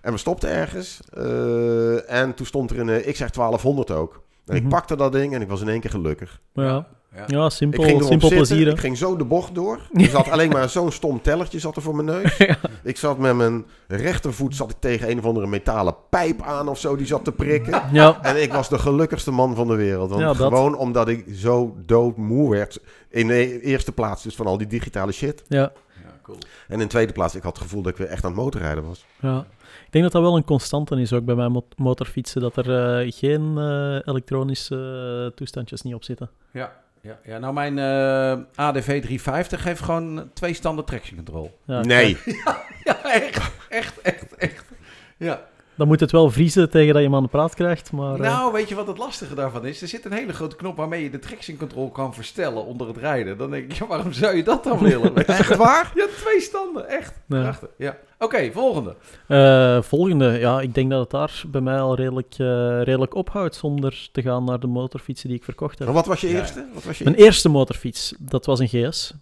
En 0.04 0.12
we 0.12 0.18
stopten 0.18 0.50
ergens. 0.50 1.00
eh, 1.14 2.12
en 2.22 2.34
toen 2.34 2.46
stond 2.46 2.72
er 2.72 2.80
een 2.80 2.90
eh, 2.90 3.14
XR1200 3.14 3.92
ook. 3.94 4.22
En 4.46 4.56
ik 4.56 4.62
Mhm. 4.62 4.72
pakte 4.72 4.96
dat 4.96 5.12
ding 5.12 5.34
en 5.34 5.42
ik 5.42 5.48
was 5.48 5.62
in 5.62 5.68
één 5.70 5.80
keer 5.80 5.90
gelukkig. 5.90 6.40
Ja, 6.54 6.64
Ja. 7.16 7.24
ja 7.28 7.46
Ik 7.46 7.52
simpel, 7.52 7.84
simpel 7.84 8.08
zitten, 8.08 8.30
plezier. 8.30 8.66
hè. 8.66 8.72
ik 8.72 8.80
ging 8.80 8.98
zo 8.98 9.16
de 9.18 9.24
bocht 9.26 9.56
door. 9.56 9.80
Er 9.94 10.06
zat 10.10 10.30
alleen 10.30 10.50
maar 10.50 10.70
zo'n 10.70 10.92
stom 10.92 11.22
tellertje 11.22 11.60
zat 11.60 11.76
er 11.76 11.82
voor 11.82 11.96
mijn 11.96 12.06
neus. 12.22 12.38
Ja. 12.48 12.56
Ik 12.84 12.98
zat 12.98 13.18
met 13.18 13.36
mijn 13.36 13.66
rechtervoet 13.88 14.56
zat 14.56 14.70
ik 14.70 14.76
tegen 14.80 15.10
een 15.10 15.18
of 15.20 15.26
andere 15.26 15.48
metalen 15.48 15.96
pijp 16.10 16.42
aan 16.42 16.68
of 16.68 16.80
zo. 16.80 16.96
Die 16.96 17.06
zat 17.06 17.24
te 17.24 17.32
prikken. 17.32 17.82
Ja, 17.92 18.22
En 18.22 18.42
ik 18.42 18.54
was 18.54 18.70
de 18.70 18.80
gelukkigste 18.80 19.32
man 19.32 19.56
van 19.56 19.68
de 19.68 19.76
wereld. 19.76 20.10
Want 20.10 20.22
Ja, 20.22 20.28
dat. 20.28 20.38
gewoon 20.38 20.76
omdat 20.78 21.08
ik 21.08 21.26
zo 21.34 21.76
doodmoe 21.86 22.50
werd. 22.50 22.80
In 23.10 23.28
de 23.28 23.62
eerste 23.62 23.92
plaats 23.92 24.24
dus 24.24 24.36
van 24.36 24.46
al 24.46 24.58
die 24.58 24.68
digitale 24.68 25.12
shit. 25.12 25.44
ja, 25.48 25.72
Ja, 26.04 26.20
cool. 26.24 26.38
En 26.68 26.82
in 26.82 26.88
tweede 26.88 27.14
plaats, 27.14 27.36
ik 27.36 27.44
had 27.44 27.54
het 27.54 27.64
gevoel 27.64 27.82
dat 27.82 27.92
ik 27.92 27.98
weer 27.98 28.08
echt 28.08 28.24
aan 28.24 28.32
het 28.32 28.40
motorrijden 28.40 28.88
was. 28.88 29.06
ja. 29.20 29.46
Ik 29.94 30.00
denk 30.00 30.12
dat 30.12 30.22
dat 30.22 30.30
wel 30.32 30.38
een 30.40 30.46
constante 30.46 31.02
is 31.02 31.14
ook 31.14 31.26
bij 31.26 31.36
mijn 31.36 31.52
mot- 31.52 31.78
motorfietsen. 31.78 32.42
Dat 32.42 32.58
er 32.58 33.00
eh, 33.00 33.12
geen 33.12 33.58
eh, 33.58 33.96
elektronische 34.14 34.76
eh, 35.30 35.36
toestandjes 35.36 35.82
niet 35.82 35.94
op 35.94 36.04
zitten. 36.04 36.30
Ja, 36.52 36.72
ja, 37.02 37.20
ja. 37.24 37.38
nou 37.38 37.54
mijn 37.54 37.78
eh, 37.80 38.66
ADV 38.66 39.02
350 39.02 39.64
heeft 39.64 39.82
gewoon 39.82 40.30
twee 40.34 40.54
standen 40.54 40.86
traction 40.86 41.16
control. 41.16 41.58
Ja, 41.66 41.82
nee. 41.82 42.18
Ja, 42.84 43.04
echt, 43.04 43.52
echt, 43.70 44.02
echt, 44.02 44.36
echt. 44.36 44.66
Ja. 45.18 45.42
Dan 45.78 45.88
moet 45.88 46.00
het 46.00 46.12
wel 46.12 46.30
vriezen 46.32 46.70
tegen 46.70 46.94
dat 46.94 47.02
je 47.02 47.08
hem 47.08 47.16
aan 47.18 47.24
de 47.24 47.30
praat 47.30 47.56
krijgt. 47.56 47.92
Maar, 47.92 48.14
eh, 48.14 48.20
Nou, 48.20 48.52
weet 48.54 48.70
je 48.70 48.76
wat 48.76 48.88
het 48.88 48.98
lastige 48.98 49.36
daarvan 49.36 49.66
is? 49.66 49.82
Er 49.82 49.88
zit 49.88 50.06
een 50.06 50.12
hele 50.14 50.34
grote 50.34 50.56
knop 50.56 50.78
waarmee 50.78 51.04
je 51.04 51.10
de 51.10 51.20
traction 51.20 51.58
control 51.58 51.90
kan 51.90 52.14
verstellen 52.14 52.66
onder 52.66 52.88
het 52.88 52.98
rijden. 52.98 53.38
Dan 53.38 53.52
denk 53.52 53.72
ik, 53.72 53.78
ja, 53.78 53.88
waarom 53.88 54.14
zou 54.14 54.36
je 54.36 54.44
dat 54.44 54.64
dan 54.64 54.80
willen? 54.90 55.16
Echt 55.28 55.56
waar? 55.56 55.92
Ja, 55.96 56.06
twee 56.22 56.42
standen, 56.42 56.88
echt. 56.90 57.14
Ja. 57.28 57.42
Prachtig. 57.42 57.70
Ja. 57.78 57.98
Oké, 58.20 58.52
volgende. 58.52 58.96
Eh, 59.28 59.82
volgende. 59.82 60.26
Ja, 60.40 60.62
ik 60.62 60.76
denk 60.76 60.90
dat 60.90 61.00
het 61.00 61.10
daar 61.10 61.44
bij 61.48 61.62
mij 61.62 61.80
al 61.80 61.96
redelijk, 61.96 62.34
eh, 62.38 62.82
redelijk 62.84 63.16
ophoudt 63.16 63.56
zonder 63.56 64.10
te 64.12 64.22
gaan 64.22 64.44
naar 64.44 64.60
de 64.60 64.68
motorfietsen 64.68 65.28
die 65.30 65.38
ik 65.38 65.44
verkocht 65.44 65.80
heb. 65.80 65.88
En 65.88 65.94
wat 65.94 66.06
was 66.06 66.22
je 66.22 66.30
Ja. 66.30 66.40
eerste? 66.40 66.66
Wat 66.74 66.84
was 66.84 66.98
je 66.98 67.04
Mijn 67.04 67.16
eerste 67.16 67.50
motorfiets, 67.50 68.14
dat 68.20 68.46
was 68.46 68.60
een 68.60 68.68
GS. 68.68 69.14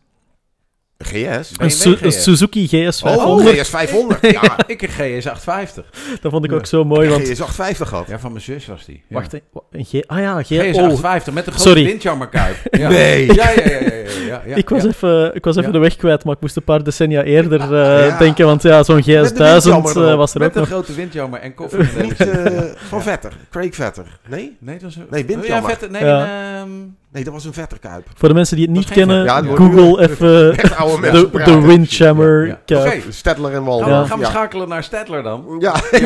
GS? 1.06 1.52
Een, 1.58 1.72
Su- 1.72 1.98
een 2.02 2.12
GS. 2.12 2.24
Suzuki 2.24 2.68
GS 2.68 3.04
Oh, 3.04 3.10
500. 3.10 3.60
GS 3.60 3.70
500. 3.70 4.32
Ja, 4.32 4.58
Ik 4.68 4.82
een 4.82 4.90
GS 4.90 5.28
850. 5.28 5.86
Dat 6.22 6.32
vond 6.32 6.46
ik 6.46 6.52
ook 6.52 6.66
zo 6.66 6.84
mooi, 6.84 7.10
want... 7.10 7.22
GS 7.22 7.30
850 7.42 7.90
gehad. 7.90 8.08
Ja, 8.08 8.20
van 8.20 8.32
mijn 8.32 8.44
zus 8.44 8.66
was 8.66 8.86
die. 8.86 9.04
Ja. 9.08 9.16
Wacht, 9.16 9.34
een 9.72 9.86
G... 9.86 9.94
Ah 10.08 10.20
ja, 10.20 10.42
G... 10.44 10.46
GS 10.48 10.54
oh, 10.54 10.84
850 10.84 11.34
met 11.34 11.48
een 11.48 11.54
grote 11.54 11.84
windjammerkuip. 11.84 12.56
Ja. 12.72 12.90
Nee. 12.90 13.26
Ja, 13.34 13.50
ja, 13.50 13.62
ja, 13.62 13.70
ja, 13.70 13.80
ja, 13.80 13.92
ja, 14.28 14.42
ja, 14.46 14.56
ik 14.56 14.70
was 14.70 14.84
ja. 14.84 14.88
even, 14.90 15.36
ik 15.36 15.44
was 15.46 15.56
even 15.56 15.68
Ja. 15.68 15.74
de 15.74 15.80
weg 15.84 15.96
kwijt, 15.96 16.24
maar 16.24 16.36
ik 16.36 16.42
moest 16.42 16.56
een 16.56 16.64
paar 16.64 16.84
decennia 16.84 17.24
eerder 17.24 17.62
eh, 17.62 18.08
Ja. 18.08 18.18
denken, 18.18 18.46
want 18.46 18.62
ja, 18.64 18.84
zo'n 18.84 19.02
GS 19.02 19.06
Met 19.06 19.28
de 19.28 19.34
1000 19.34 19.74
windjammer 19.74 20.02
eh, 20.02 20.08
erop. 20.08 20.18
was 20.18 20.34
er 20.36 20.42
ook 20.42 20.48
Met 20.48 20.56
een 20.56 20.66
grote 20.66 20.94
windjammer 20.94 21.40
en 21.40 21.54
koffie. 21.54 21.80
Niet 22.02 22.20
eh, 22.20 22.62
van 22.90 23.02
Vetter. 23.02 23.34
Craig 23.50 23.76
Vetter. 23.76 24.06
Nee? 24.30 24.58
Nee, 24.60 24.74
dat 24.76 24.84
was 24.84 24.96
een... 24.96 25.06
Nee, 25.10 25.26
windjammer. 25.26 25.70
Ja, 25.70 25.78
vette, 25.78 25.90
nee, 25.90 26.04
Ja. 26.06 26.66
Nee, 27.12 27.24
dat 27.24 27.34
was 27.34 27.46
een 27.46 27.54
Vetterkuip. 27.54 28.08
Voor 28.16 28.28
de 28.30 28.34
mensen 28.36 28.56
die 28.58 28.66
het 28.66 28.76
niet 28.76 28.90
kennen, 28.90 29.24
Ja, 29.24 29.42
google 29.42 30.02
even 30.10 30.52
Echt 30.58 30.76
oude 30.76 31.00
mensen 31.02 31.32
de, 31.32 31.44
de 31.44 31.62
Windjammer 31.62 32.48
Ja. 32.48 32.60
kuip. 32.66 33.02
Oké. 33.02 33.12
Stedtler 33.12 33.54
en 33.54 33.64
Wal. 33.64 33.80
gaan 33.80 33.88
we, 33.90 33.94
Ja. 33.96 34.06
gaan 34.06 34.18
we 34.20 34.24
ja. 34.26 34.30
schakelen 34.30 34.70
naar 34.70 34.84
Stedtler 34.84 35.24
dan? 35.24 35.56
Ja. 35.60 35.76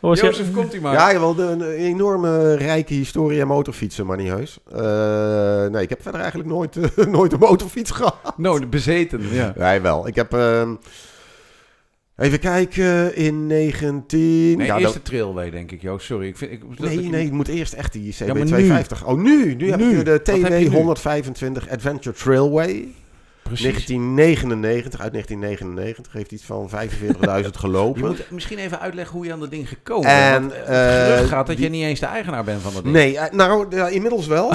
Jozef, 0.00 0.22
Jozef 0.22 0.52
komt 0.52 0.74
u 0.74 0.80
maar. 0.80 0.92
Ja, 0.92 1.12
jawel, 1.12 1.34
de, 1.34 1.42
een 1.42 1.62
enorme 1.70 2.54
rijke 2.56 2.94
historie 2.94 3.40
en 3.40 3.46
motorfietsen, 3.46 4.06
maar 4.06 4.16
niet 4.16 4.28
heus. 4.28 4.58
Eh, 4.72 5.66
nee, 5.72 5.82
ik 5.82 5.88
heb 5.88 6.02
verder 6.02 6.20
eigenlijk 6.20 6.50
nooit, 6.50 6.76
nooit 7.10 7.32
een 7.32 7.38
motorfiets 7.38 7.90
gehad. 7.90 8.16
No, 8.36 8.58
de 8.58 8.66
bezeten, 8.66 9.20
ja. 9.30 9.52
Nee, 9.56 9.80
wel. 9.80 10.06
Ik 10.06 10.14
heb... 10.14 10.32
ehm, 10.32 10.68
even 12.16 12.38
kijken, 12.38 13.16
in 13.16 13.46
19... 13.46 14.56
Nee, 14.58 14.66
ja, 14.66 14.78
eerste 14.78 14.92
dat- 14.98 15.04
trailway, 15.04 15.50
denk 15.50 15.70
ik, 15.70 15.82
Joost. 15.82 16.06
Sorry. 16.06 16.26
Ik 16.26 16.36
vind, 16.36 16.50
ik, 16.50 16.60
dat- 16.60 16.78
nee, 16.88 16.96
dat- 17.02 17.10
nee, 17.10 17.24
het 17.24 17.32
moet 17.32 17.48
eerst 17.48 17.72
echt 17.72 17.92
die 17.92 18.14
Ja, 18.18 18.34
maar 18.34 18.44
nu. 18.44 18.68
CB250. 18.70 19.04
Oh, 19.04 19.16
nu! 19.22 19.54
Nu 19.54 19.70
heb 19.70 19.80
Nu. 19.80 19.98
ik 19.98 20.04
de 20.04 20.10
je 20.24 20.40
TW 20.40 20.48
nu? 20.50 20.68
125 20.68 21.68
Adventure 21.70 22.16
Trailway. 22.16 22.88
Precies. 23.42 23.62
1999, 23.64 25.00
uit 25.00 25.12
1999. 25.12 26.12
Heeft 26.12 26.32
iets 26.32 26.44
van 26.44 26.70
45.000 26.70 27.54
Je 27.54 27.58
gelopen. 27.58 28.00
moet 28.06 28.30
misschien 28.30 28.58
even 28.58 28.80
uitleggen 28.80 29.16
hoe 29.16 29.26
je 29.26 29.32
aan 29.32 29.40
dat 29.40 29.50
ding 29.50 29.68
gekomen 29.68 30.08
En, 30.10 30.40
bent. 30.48 30.52
Want, 30.52 30.66
eh, 30.66 30.76
het 30.76 31.04
gerucht 31.12 31.28
gaat 31.28 31.46
dat 31.46 31.56
die- 31.56 31.64
je 31.64 31.70
niet 31.70 31.84
eens 31.84 32.00
de 32.00 32.06
eigenaar 32.06 32.44
bent 32.44 32.62
van 32.62 32.72
dat 32.74 32.82
ding. 32.82 32.94
Nee, 32.94 33.18
eh, 33.18 33.32
nou, 33.32 33.76
ja, 33.76 33.88
inmiddels 33.88 34.26
wel. 34.26 34.52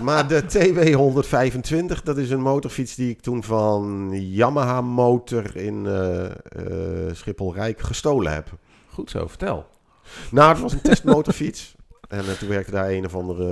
maar 0.08 0.28
de 0.28 0.46
TW 0.46 0.94
125, 0.94 2.02
dat 2.02 2.16
is 2.18 2.30
een 2.30 2.40
motorfiets 2.42 2.94
die 2.94 3.10
ik 3.10 3.20
toen 3.20 3.42
van 3.42 4.08
Yamaha 4.12 4.80
Motor 4.80 5.56
in 5.56 5.86
eh 5.86 6.24
eh, 6.24 6.32
Schiphol 7.12 7.54
Rijk 7.54 7.80
gestolen 7.80 8.32
heb. 8.32 8.48
Goed 8.88 9.10
zo, 9.10 9.26
vertel. 9.26 9.66
Nou, 10.30 10.48
het 10.52 10.60
was 10.60 10.72
een 10.72 10.80
testmotorfiets. 10.80 11.74
En 12.10 12.18
eh, 12.18 12.30
toen 12.38 12.48
werkte 12.48 12.70
daar 12.70 12.88
een 12.90 13.04
of 13.04 13.14
andere 13.14 13.44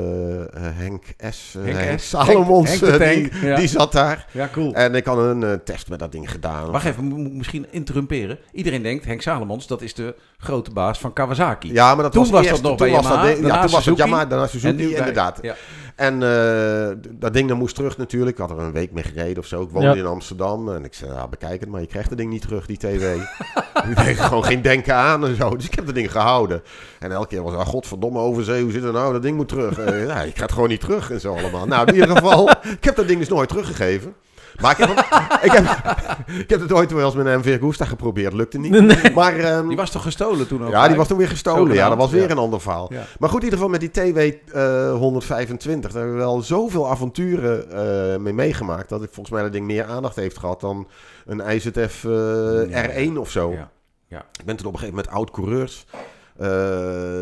eh, 0.54 0.62
Henk 0.64 1.04
S. 1.30 1.54
eh, 1.54 1.62
Henk 1.64 1.76
Henk 1.76 1.98
S. 2.00 2.08
Salomons, 2.08 2.68
Henk- 2.70 2.80
Henk 2.80 2.98
de 2.98 3.04
eh, 3.04 3.14
die, 3.40 3.48
ja. 3.48 3.56
die 3.56 3.68
zat 3.68 3.92
daar. 3.92 4.26
Ja, 4.32 4.48
cool. 4.52 4.74
En 4.74 4.94
ik 4.94 5.04
had 5.04 5.18
een 5.18 5.42
eh, 5.42 5.52
test 5.64 5.88
met 5.88 5.98
dat 5.98 6.12
ding 6.12 6.30
gedaan. 6.30 6.70
Wacht 6.70 6.84
even, 6.86 7.36
misschien 7.36 7.66
interrumperen. 7.70 8.38
Iedereen 8.52 8.82
denkt, 8.82 9.04
Henk 9.04 9.22
Salomons, 9.22 9.66
dat 9.66 9.82
is 9.82 9.94
de 9.94 10.14
grote 10.38 10.70
baas 10.70 10.98
van 10.98 11.12
Kawasaki. 11.12 11.72
Ja, 11.72 11.94
maar 11.94 12.02
dat 12.02 12.12
Toen 12.12 12.30
was, 12.30 12.44
eerst, 12.46 12.62
dat 12.62 12.62
nog 12.62 12.76
toen 12.76 12.86
bij 12.86 12.96
was 12.96 13.04
Yamaha, 13.06 13.26
ja, 13.28 13.60
toen 13.62 13.70
was 13.70 13.86
het. 13.86 13.96
Yamaha, 13.96 14.24
daarna 14.26 14.46
Suzuki, 14.46 14.76
bij- 14.76 14.86
inderdaad. 14.98 15.38
Ja. 15.42 15.54
En 15.98 16.22
eh, 16.22 16.96
dat 17.10 17.32
ding 17.32 17.48
dat 17.48 17.56
moest 17.56 17.74
terug 17.74 17.96
natuurlijk. 17.96 18.38
Ik 18.38 18.42
had 18.46 18.50
er 18.50 18.58
een 18.64 18.72
week 18.72 18.92
mee 18.92 19.04
gereden 19.04 19.38
of 19.38 19.46
zo. 19.46 19.62
Ik 19.62 19.70
woonde 19.70 19.88
Ja. 19.88 19.94
in 19.94 20.06
Amsterdam. 20.06 20.72
En 20.72 20.84
ik 20.84 20.94
zei, 20.94 21.12
ja, 21.12 21.28
bekijk 21.28 21.60
het 21.60 21.68
maar. 21.68 21.80
Je 21.80 21.86
krijgt 21.86 22.08
dat 22.08 22.18
ding 22.18 22.30
niet 22.30 22.42
terug, 22.42 22.66
die 22.66 22.76
TW. 22.76 22.86
ik 23.90 23.96
deed 24.04 24.20
gewoon 24.20 24.44
geen 24.44 24.62
denken 24.62 24.94
aan 24.94 25.26
en 25.26 25.36
zo. 25.36 25.56
Dus 25.56 25.66
ik 25.66 25.74
heb 25.74 25.86
dat 25.86 25.94
ding 25.94 26.10
gehouden. 26.12 26.62
En 26.98 27.12
elke 27.12 27.28
keer 27.28 27.42
was 27.42 27.54
ah, 27.54 27.66
godverdomme 27.66 28.18
overzee. 28.18 28.62
Hoe 28.62 28.72
zit 28.72 28.82
het 28.82 28.92
nou? 28.92 29.12
Dat 29.12 29.22
ding 29.22 29.36
moet 29.36 29.48
terug. 29.48 29.78
Eh, 29.88 30.06
ja, 30.06 30.22
ik 30.22 30.36
ga 30.36 30.42
het 30.42 30.52
gewoon 30.52 30.68
niet 30.68 30.80
terug 30.80 31.10
en 31.10 31.20
zo 31.20 31.34
allemaal. 31.34 31.66
Nou, 31.66 31.86
in 31.86 31.94
ieder 31.94 32.16
geval. 32.16 32.50
ik 32.78 32.84
heb 32.84 32.96
dat 32.96 33.06
ding 33.06 33.18
dus 33.18 33.28
nooit 33.28 33.48
teruggegeven. 33.48 34.14
Maar 34.60 34.70
ik 34.80 34.86
heb, 34.86 34.90
ik 35.48 35.52
heb, 35.52 35.64
ik 36.38 36.50
heb 36.50 36.60
het 36.60 36.72
ooit 36.72 36.92
wel 36.92 37.04
eens 37.04 37.14
met 37.14 37.26
een 37.26 37.38
MV 37.38 37.58
Gusta 37.60 37.84
geprobeerd. 37.84 38.32
Lukte 38.32 38.58
niet. 38.58 38.70
Nee. 38.70 39.12
Maar, 39.14 39.36
ehm, 39.38 39.68
Die 39.68 39.76
was 39.76 39.90
toch 39.90 40.02
gestolen 40.02 40.46
toen 40.46 40.64
ook? 40.64 40.70
ja, 40.70 40.88
die 40.88 40.96
was 40.96 41.08
toen 41.08 41.18
weer 41.18 41.28
gestolen. 41.28 41.74
Ja, 41.74 41.88
dat 41.88 41.98
was 41.98 42.10
weer 42.10 42.22
ja. 42.22 42.30
een 42.30 42.38
ander 42.38 42.60
verhaal. 42.60 42.92
Ja. 42.92 43.02
Maar 43.18 43.28
goed, 43.28 43.38
in 43.38 43.44
ieder 43.44 43.58
geval 43.58 43.72
met 43.78 43.80
die 43.80 43.90
TW 44.12 44.18
eh, 44.56 44.92
125. 44.92 45.90
Daar 45.92 46.00
hebben 46.02 46.18
we 46.18 46.24
wel 46.24 46.42
zoveel 46.42 46.90
avonturen 46.90 47.70
eh, 47.70 48.18
mee 48.18 48.32
meegemaakt. 48.32 48.88
Dat 48.88 49.02
ik 49.02 49.08
volgens 49.12 49.30
mij 49.34 49.42
dat 49.42 49.52
ding 49.52 49.66
meer 49.66 49.84
aandacht 49.84 50.16
heeft 50.16 50.38
gehad 50.38 50.60
dan 50.60 50.88
een 51.26 51.40
IZF 51.54 52.04
eh, 52.04 52.70
Ja. 52.70 52.88
R1 52.88 53.18
of 53.18 53.30
zo. 53.30 53.52
Ja. 54.08 54.24
Ik 54.38 54.44
ben 54.44 54.56
toen 54.56 54.66
op 54.66 54.72
een 54.72 54.78
gegeven 54.78 54.94
moment 54.96 55.08
oud-coureurs. 55.14 55.86
eh, 56.38 56.48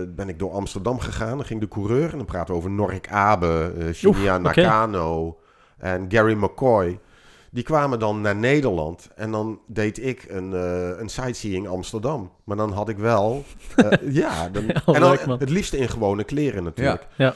ben 0.08 0.28
ik 0.28 0.38
door 0.38 0.50
Amsterdam 0.52 0.98
gegaan. 1.00 1.36
Dan 1.36 1.46
ging 1.46 1.60
de 1.60 1.68
coureur. 1.68 2.10
En 2.10 2.16
dan 2.16 2.26
praten 2.26 2.52
we 2.54 2.58
over 2.60 2.70
Norik 2.70 3.08
Abe, 3.10 3.72
eh 3.78 3.92
Shinya. 3.94 4.38
Nakano 4.38 5.36
en 5.78 6.04
Gary 6.08 6.34
McCoy. 6.34 6.98
Die 7.56 7.64
kwamen 7.64 7.98
dan 7.98 8.20
naar 8.20 8.36
Nederland. 8.36 9.08
En 9.14 9.30
dan 9.30 9.60
deed 9.66 10.04
ik 10.04 10.24
een, 10.28 10.54
eh, 10.54 10.98
een 10.98 11.08
sightseeing 11.08 11.68
Amsterdam. 11.68 12.30
Maar 12.44 12.56
dan 12.56 12.72
had 12.72 12.88
ik 12.88 12.98
wel... 12.98 13.44
eh, 13.76 14.12
ja, 14.22 14.48
dan, 14.48 14.66
Ja, 14.66 14.82
en 14.86 15.00
dan 15.00 15.38
het 15.38 15.50
liefst 15.50 15.72
in 15.72 15.88
gewone 15.88 16.24
kleren 16.24 16.64
natuurlijk. 16.64 17.06
Ja. 17.16 17.34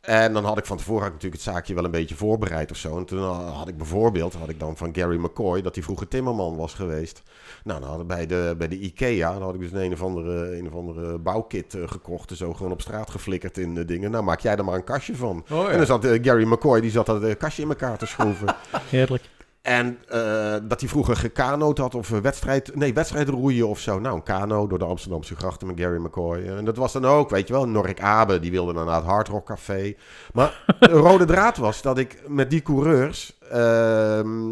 En 0.00 0.32
dan 0.32 0.44
had 0.44 0.58
ik 0.58 0.66
van 0.66 0.76
tevoren 0.76 1.02
had 1.02 1.08
ik 1.08 1.14
natuurlijk 1.14 1.42
het 1.42 1.54
zaakje 1.54 1.74
wel 1.74 1.84
een 1.84 1.90
beetje 1.90 2.14
voorbereid 2.14 2.70
of 2.70 2.76
zo. 2.76 2.96
En 2.98 3.04
toen 3.04 3.22
had 3.32 3.68
ik 3.68 3.76
bijvoorbeeld, 3.76 4.34
had 4.34 4.48
ik 4.48 4.60
dan 4.60 4.76
van 4.76 4.94
Gary 4.94 5.16
McCoy, 5.16 5.62
dat 5.62 5.74
hij 5.74 5.84
vroeger 5.84 6.08
timmerman 6.08 6.56
was 6.56 6.74
geweest. 6.74 7.22
Nou, 7.64 7.80
dan 7.80 7.88
hadden 7.88 8.06
bij 8.06 8.26
de, 8.26 8.54
bij 8.58 8.68
de 8.68 8.78
Ikea, 8.78 9.32
dan 9.32 9.42
had 9.42 9.54
ik 9.54 9.60
dus 9.60 9.72
een, 9.72 9.84
een 9.84 9.92
of 9.92 10.02
andere, 10.02 10.56
een 10.58 10.66
of 10.66 10.74
andere 10.74 11.18
bouwkit 11.18 11.74
eh, 11.74 11.82
gekocht. 11.86 12.30
En 12.30 12.36
zo 12.36 12.52
gewoon 12.52 12.72
op 12.72 12.80
straat 12.80 13.10
geflikkerd 13.10 13.58
in 13.58 13.74
de 13.74 13.84
dingen. 13.84 14.10
Nou, 14.10 14.24
maak 14.24 14.40
jij 14.40 14.56
er 14.56 14.64
maar 14.64 14.74
een 14.74 14.84
kastje 14.84 15.16
van. 15.16 15.44
Oh, 15.50 15.62
ja. 15.62 15.68
En 15.68 15.76
dan 15.76 15.86
zat 15.86 16.04
eh, 16.04 16.22
Gary 16.22 16.44
McCoy, 16.44 16.80
die 16.80 16.90
zat 16.90 17.06
dat 17.06 17.22
eh, 17.22 17.36
kastje 17.38 17.62
in 17.62 17.68
elkaar 17.68 17.98
te 17.98 18.06
schroeven. 18.06 18.54
Heerlijk. 18.88 19.22
En 19.62 19.98
eh, 20.08 20.54
dat 20.62 20.80
hij 20.80 20.88
vroeger 20.88 21.16
gekanood 21.16 21.78
had 21.78 21.94
of 21.94 22.10
een 22.10 22.22
wedstrijd, 22.22 22.74
nee, 22.74 22.94
wedstrijdroeien 22.94 23.68
of 23.68 23.78
zo. 23.78 23.98
Nou, 23.98 24.14
een 24.14 24.22
kano 24.22 24.66
door 24.66 24.78
de 24.78 24.84
Amsterdamse 24.84 25.36
grachten 25.36 25.66
met 25.66 25.80
Gary 25.80 25.98
McCoy. 26.00 26.46
En 26.46 26.64
dat 26.64 26.76
was 26.76 26.92
dan 26.92 27.04
ook, 27.04 27.30
weet 27.30 27.46
je 27.46 27.52
wel, 27.52 27.68
Norik 27.68 28.00
Abe, 28.00 28.40
die 28.40 28.50
wilde 28.50 28.72
dan 28.72 28.86
naar 28.86 28.94
het 28.94 29.04
Hard 29.04 29.28
Rock 29.28 29.46
Café. 29.46 29.94
Maar 30.32 30.64
de 30.80 30.86
rode 30.90 31.24
draad 31.24 31.56
was 31.56 31.82
dat 31.82 31.98
ik 31.98 32.22
met 32.28 32.50
die 32.50 32.62
coureurs 32.62 33.38
ehm, 33.50 34.50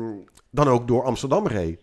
dan 0.51 0.69
ook 0.69 0.89
door 0.89 1.05
Amsterdam 1.05 1.47
reed. 1.47 1.83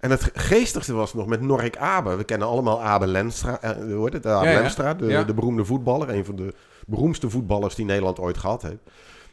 En 0.00 0.10
het 0.10 0.30
geestigste 0.34 0.92
was 0.92 1.14
nog 1.14 1.26
met 1.26 1.40
Norik 1.40 1.76
Abe. 1.76 2.16
We 2.16 2.24
kennen 2.24 2.48
allemaal 2.48 2.82
Abe 2.82 3.06
Lenstra, 3.06 3.60
eh, 3.60 3.70
hoe 3.70 4.04
heet 4.04 4.12
het? 4.12 4.26
Abe 4.26 4.46
Ja, 4.46 4.52
ja. 4.52 4.60
Lenstra, 4.60 4.94
de, 4.94 5.06
Ja. 5.06 5.24
de 5.24 5.34
beroemde 5.34 5.64
voetballer. 5.64 6.08
Een 6.08 6.24
van 6.24 6.36
de 6.36 6.54
beroemdste 6.86 7.30
voetballers 7.30 7.74
die 7.74 7.84
Nederland 7.84 8.18
ooit 8.18 8.38
gehad 8.38 8.62
heeft. 8.62 8.82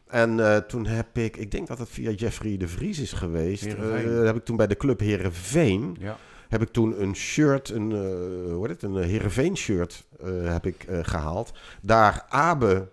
En 0.08 0.40
eh, 0.40 0.58
toen 0.58 0.86
heb 0.86 1.18
ik, 1.18 1.38
ik 1.38 1.52
denk 1.52 1.68
dat 1.68 1.78
het 1.80 1.90
via 1.90 2.12
Jeffrey 2.12 2.58
de 2.58 2.68
Vries 2.68 3.00
is 3.00 3.14
geweest. 3.14 3.66
Eh, 3.66 4.24
heb 4.24 4.36
ik 4.36 4.46
toen 4.46 4.58
bij 4.58 4.68
de 4.68 4.78
club 4.78 5.00
Herenveen 5.00 5.96
Ja. 6.00 6.18
heb 6.50 6.62
ik 6.62 6.70
toen 6.72 7.02
een 7.02 7.16
shirt, 7.16 7.70
een, 7.70 7.92
eh 7.92 7.98
hoe 8.54 8.68
heet 8.68 8.82
het, 8.82 8.84
een 8.84 9.04
Heerenveen 9.04 9.58
shirt 9.58 10.06
heb 10.44 10.66
ik 10.66 10.84
eh, 10.84 11.00
gehaald. 11.02 11.54
Daar 11.82 12.26
Abe 12.30 12.88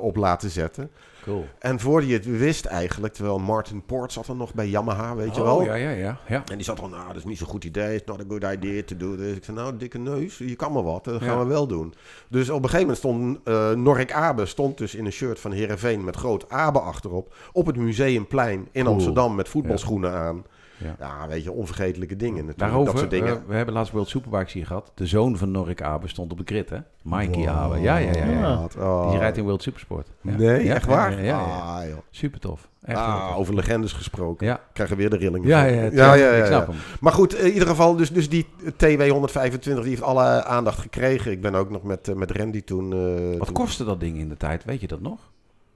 op 0.00 0.16
laten 0.16 0.50
zetten. 0.50 0.90
Cool. 1.22 1.44
En 1.58 1.80
voor 1.80 2.04
je 2.04 2.12
het 2.12 2.24
wist 2.38 2.64
eigenlijk, 2.64 3.14
terwijl 3.14 3.38
Martin 3.38 3.82
Poort 3.84 4.12
zat 4.12 4.26
er 4.28 4.36
nog 4.36 4.54
bij 4.54 4.68
Yamaha, 4.68 5.14
weet 5.14 5.34
je 5.34 5.40
Oh, 5.40 5.46
wel. 5.46 5.62
Ja, 5.64 5.74
ja, 5.74 5.90
ja. 5.90 6.18
ja. 6.28 6.42
En 6.50 6.56
die 6.56 6.64
zat 6.64 6.78
van, 6.78 6.90
nou, 6.90 7.06
dat 7.06 7.16
is 7.16 7.24
niet 7.24 7.38
zo'n 7.38 7.46
goed 7.46 7.64
idee. 7.64 7.94
It's 7.94 8.06
not 8.06 8.20
a 8.20 8.24
good 8.28 8.42
idea 8.44 8.82
to 8.86 8.96
do 8.96 9.16
this. 9.16 9.36
Ik 9.36 9.44
zei, 9.44 9.56
nou, 9.56 9.76
dikke 9.76 9.98
neus, 9.98 10.38
je 10.38 10.56
kan 10.56 10.72
maar 10.72 10.82
wat. 10.82 11.04
Dat 11.04 11.22
gaan 11.22 11.36
Ja. 11.38 11.38
we 11.38 11.44
wel 11.48 11.66
doen. 11.66 11.94
Dus 12.28 12.50
op 12.50 12.62
een 12.62 12.68
gegeven 12.70 12.80
moment 12.80 12.98
stond 12.98 13.38
eh 13.44 13.70
Norik 13.70 14.12
Abe 14.12 14.46
stond 14.46 14.78
dus 14.78 14.94
in 14.94 15.06
een 15.06 15.12
shirt 15.12 15.40
van 15.40 15.52
Heerenveen 15.52 16.04
met 16.04 16.16
groot 16.16 16.50
Abe 16.50 16.78
achterop. 16.80 17.34
Op 17.52 17.66
het 17.66 17.76
Museumplein 17.76 18.68
in 18.72 18.82
Cool. 18.82 18.94
Amsterdam 18.94 19.34
met 19.34 19.48
voetbalschoenen 19.48 20.12
aan. 20.12 20.44
Ja. 20.82 20.94
Ja, 20.98 21.28
weet 21.28 21.42
je, 21.44 21.52
onvergetelijke 21.52 22.16
dingen 22.16 22.34
natuurlijk. 22.34 22.58
Daarover, 22.58 22.90
dat 22.92 22.98
soort 22.98 23.10
dingen. 23.10 23.36
eh, 23.36 23.42
we 23.46 23.54
hebben 23.54 23.74
laatst 23.74 23.92
World 23.92 24.08
Superbikes 24.08 24.52
hier 24.52 24.66
gehad. 24.66 24.92
De 24.94 25.06
zoon 25.06 25.36
van 25.36 25.50
Norik 25.50 25.82
Abe 25.82 26.08
stond 26.08 26.32
op 26.32 26.38
de 26.38 26.44
grid, 26.46 26.70
hè? 26.70 26.78
Mikey 27.02 27.48
Abe. 27.48 27.78
Ja, 27.78 27.96
ja, 27.96 28.12
ja. 28.12 28.24
ja. 28.26 28.66
Oh. 28.78 29.10
Die 29.10 29.18
rijdt 29.18 29.36
in 29.36 29.44
World 29.44 29.62
Supersport. 29.62 30.08
Ja. 30.20 30.36
Nee, 30.36 30.72
echt 30.72 30.86
waar? 30.86 31.22
Ja. 31.24 31.38
Ah, 31.40 31.88
joh. 31.88 31.98
Super 32.10 32.40
tof. 32.40 32.68
Echt 32.82 32.98
Ah, 32.98 33.38
over 33.38 33.54
legendes 33.54 33.92
gesproken. 33.92 34.46
Ja. 34.46 34.60
Krijgen 34.72 34.96
we 34.96 35.02
weer 35.02 35.10
de 35.10 35.16
rillingen. 35.16 35.48
Ja, 35.48 35.64
ja, 35.64 35.82
ja, 35.92 36.14
ja, 36.14 36.30
ik 36.32 36.46
snap 36.46 36.66
hem. 36.66 36.76
Maar 37.00 37.12
goed, 37.12 37.34
in 37.34 37.52
ieder 37.52 37.68
geval, 37.68 37.96
dus, 37.96 38.12
dus 38.12 38.28
die 38.28 38.46
TW 38.76 39.00
125 39.10 39.82
die 39.82 39.92
heeft 39.92 40.02
alle 40.02 40.44
aandacht 40.44 40.78
gekregen. 40.78 41.30
Ik 41.32 41.40
ben 41.40 41.54
ook 41.54 41.70
nog 41.70 41.82
met, 41.82 42.08
eh, 42.08 42.14
met 42.14 42.30
Randy 42.30 42.62
toen... 42.64 42.92
eh, 42.92 43.38
Wat 43.38 43.46
toen- 43.46 43.54
kostte 43.54 43.84
dat 43.84 44.00
ding 44.00 44.18
in 44.18 44.28
de 44.28 44.36
tijd? 44.36 44.64
Weet 44.64 44.80
je 44.80 44.86
dat 44.86 45.00
nog? 45.00 45.18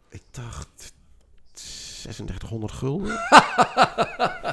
Ik 0.09 0.23
dacht 0.31 0.93
3600 2.05 2.73
gulden. 2.73 3.19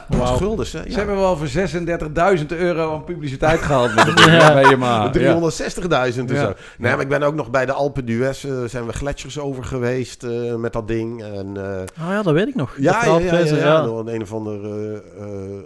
Wauw. 0.07 0.35
Gulden, 0.35 0.65
hè? 0.65 0.71
Ze 0.71 0.89
Ja. 0.89 0.95
hebben 0.97 1.15
wel 1.15 1.37
voor 1.37 1.47
36.000 1.47 2.45
euro 2.51 2.93
aan 2.93 3.03
publiciteit 3.03 3.59
gehaald 3.61 3.95
met 3.95 4.05
ding, 4.05 4.19
ja. 4.25 4.53
bij 4.53 4.63
Yamaha. 4.63 5.03
Ja. 5.03 5.09
360.000 5.11 6.29
en 6.29 6.37
zo. 6.37 6.53
Nee, 6.77 6.91
maar 6.91 6.99
ik 7.01 7.09
ben 7.09 7.23
ook 7.23 7.35
nog 7.35 7.49
bij 7.49 7.65
de 7.65 7.71
Alpen 7.71 8.05
d'Huez, 8.05 8.45
zijn 8.65 8.85
we 8.85 8.93
gletsjers 8.93 9.39
over 9.39 9.63
geweest 9.63 10.23
eh, 10.23 10.55
met 10.55 10.73
dat 10.73 10.87
ding. 10.87 11.23
En, 11.23 11.57
eh, 11.57 12.03
Ah 12.05 12.09
ja, 12.09 12.21
dat 12.21 12.33
weet 12.33 12.47
ik 12.47 12.55
nog. 12.55 12.73
ja, 12.77 13.05
ja, 13.05 13.19
ja, 13.19 13.37
ja. 13.55 13.81
Door 13.83 13.99
een, 13.99 14.13
een 14.15 14.21
of 14.21 14.33
ander 14.33 14.59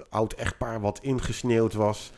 oud 0.09 0.33
echtpaar 0.33 0.81
wat 0.81 0.99
ingesneeuwd 1.01 1.73
was. 1.73 2.11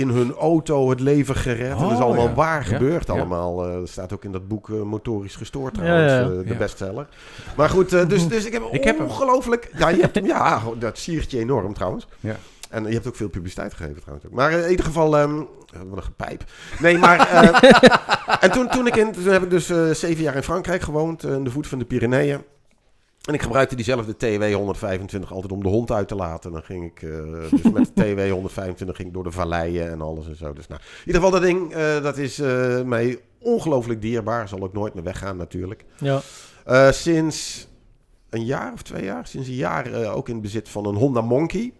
In 0.00 0.08
hun 0.08 0.34
auto 0.34 0.90
het 0.90 1.00
leven 1.00 1.36
gered. 1.36 1.78
dat 1.78 1.90
is 1.90 1.96
Oh, 1.96 2.02
allemaal 2.02 2.28
ja. 2.28 2.34
waar 2.34 2.64
gebeurd 2.64 3.06
ja. 3.06 3.12
allemaal. 3.12 3.66
Eh, 3.66 3.72
dat 3.72 3.88
staat 3.88 4.12
ook 4.12 4.24
in 4.24 4.32
dat 4.32 4.48
boek 4.48 4.70
eh, 4.70 4.82
Motorisch 4.82 5.36
Gestoord 5.36 5.74
trouwens, 5.74 6.12
eh, 6.12 6.48
de 6.48 6.54
bestseller. 6.54 7.08
Maar 7.56 7.68
goed, 7.68 7.90
dus, 7.90 8.28
dus 8.28 8.44
ik 8.44 8.52
heb, 8.52 8.62
Ik 8.80 8.84
heb 8.84 9.00
ongelooflijk... 9.00 9.70
Ja, 9.76 9.88
je 9.88 10.00
hebt 10.00 10.14
hem, 10.14 10.26
ja, 10.26 10.62
dat 10.78 10.98
siert 10.98 11.30
je 11.30 11.38
enorm 11.38 11.74
trouwens. 11.74 12.06
Ja. 12.20 12.36
En 12.70 12.84
je 12.84 12.92
hebt 12.92 13.06
ook 13.06 13.16
veel 13.16 13.28
publiciteit 13.28 13.74
gegeven 13.74 14.00
trouwens. 14.00 14.26
ook. 14.26 14.32
Maar 14.32 14.52
in 14.52 14.70
ieder 14.70 14.84
geval, 14.84 15.18
ehm 15.18 15.42
wat 15.88 15.96
een 15.96 16.02
gepijp. 16.02 16.44
Nee, 16.78 16.98
maar... 16.98 17.28
en 18.40 18.50
toen, 18.50 18.68
toen, 18.68 18.86
ik 18.86 18.96
in, 18.96 19.12
toen 19.12 19.24
heb 19.24 19.42
ik 19.42 19.50
dus 19.50 19.66
zeven 20.00 20.22
jaar 20.22 20.36
in 20.36 20.42
Frankrijk 20.42 20.82
gewoond, 20.82 21.22
in 21.22 21.44
de 21.44 21.50
voet 21.50 21.66
van 21.66 21.78
de 21.78 21.84
Pyreneeën. 21.84 22.40
En 23.20 23.34
ik 23.34 23.42
gebruikte 23.42 23.74
diezelfde 23.74 24.16
TW 24.16 24.54
125 24.54 25.32
altijd 25.32 25.52
om 25.52 25.62
de 25.62 25.68
hond 25.68 25.90
uit 25.90 26.08
te 26.08 26.14
laten. 26.14 26.52
Dan 26.52 26.62
ging 26.62 26.84
ik, 26.84 27.02
eh, 27.02 27.50
dus 27.50 27.62
met 27.72 27.90
de 27.94 28.14
TW 28.14 28.30
125 28.30 28.96
ging 28.96 29.08
ik 29.08 29.14
door 29.14 29.24
de 29.24 29.30
valleien 29.30 29.90
en 29.90 30.00
alles 30.00 30.28
en 30.28 30.36
zo. 30.36 30.52
Dus 30.52 30.68
nou, 30.68 30.80
in 30.80 31.06
ieder 31.06 31.22
geval 31.22 31.30
dat 31.30 31.42
ding, 31.42 31.72
eh, 31.72 32.02
dat 32.02 32.18
is 32.18 32.38
eh, 32.38 32.82
mij 32.82 33.20
ongelooflijk 33.38 34.02
dierbaar. 34.02 34.48
Zal 34.48 34.62
ook 34.62 34.72
nooit 34.72 34.94
meer 34.94 35.02
weggaan 35.02 35.36
natuurlijk. 35.36 35.84
Ja. 35.98 36.20
Sinds 36.92 37.68
een 38.30 38.44
jaar 38.44 38.72
of 38.72 38.82
twee 38.82 39.04
jaar, 39.04 39.26
sinds 39.26 39.48
een 39.48 39.54
jaar 39.54 40.12
ook 40.12 40.28
in 40.28 40.40
bezit 40.40 40.68
van 40.68 40.86
een 40.86 40.94
Honda 40.94 41.20
Monkey. 41.20 41.72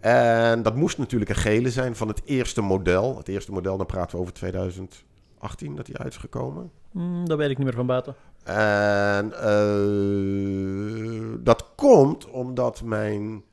En 0.00 0.62
dat 0.62 0.74
moest 0.74 0.98
natuurlijk 0.98 1.30
een 1.30 1.36
gele 1.36 1.70
zijn 1.70 1.96
van 1.96 2.08
het 2.08 2.22
eerste 2.24 2.60
model. 2.60 3.16
Het 3.16 3.28
eerste 3.28 3.52
model, 3.52 3.76
dan 3.76 3.86
praten 3.86 4.16
we 4.16 4.22
over 4.22 4.32
2018 4.32 5.76
dat 5.76 5.86
die 5.86 5.98
uit 5.98 6.12
is 6.12 6.16
gekomen. 6.16 6.70
Mm, 6.90 7.28
dat 7.28 7.38
weet 7.38 7.50
ik 7.50 7.56
niet 7.56 7.66
meer 7.66 7.76
van 7.76 7.86
buiten. 7.86 8.14
En 8.44 9.32
eh, 9.32 11.38
dat 11.44 11.66
komt 11.76 12.30
omdat 12.30 12.82
mijn 12.82 13.44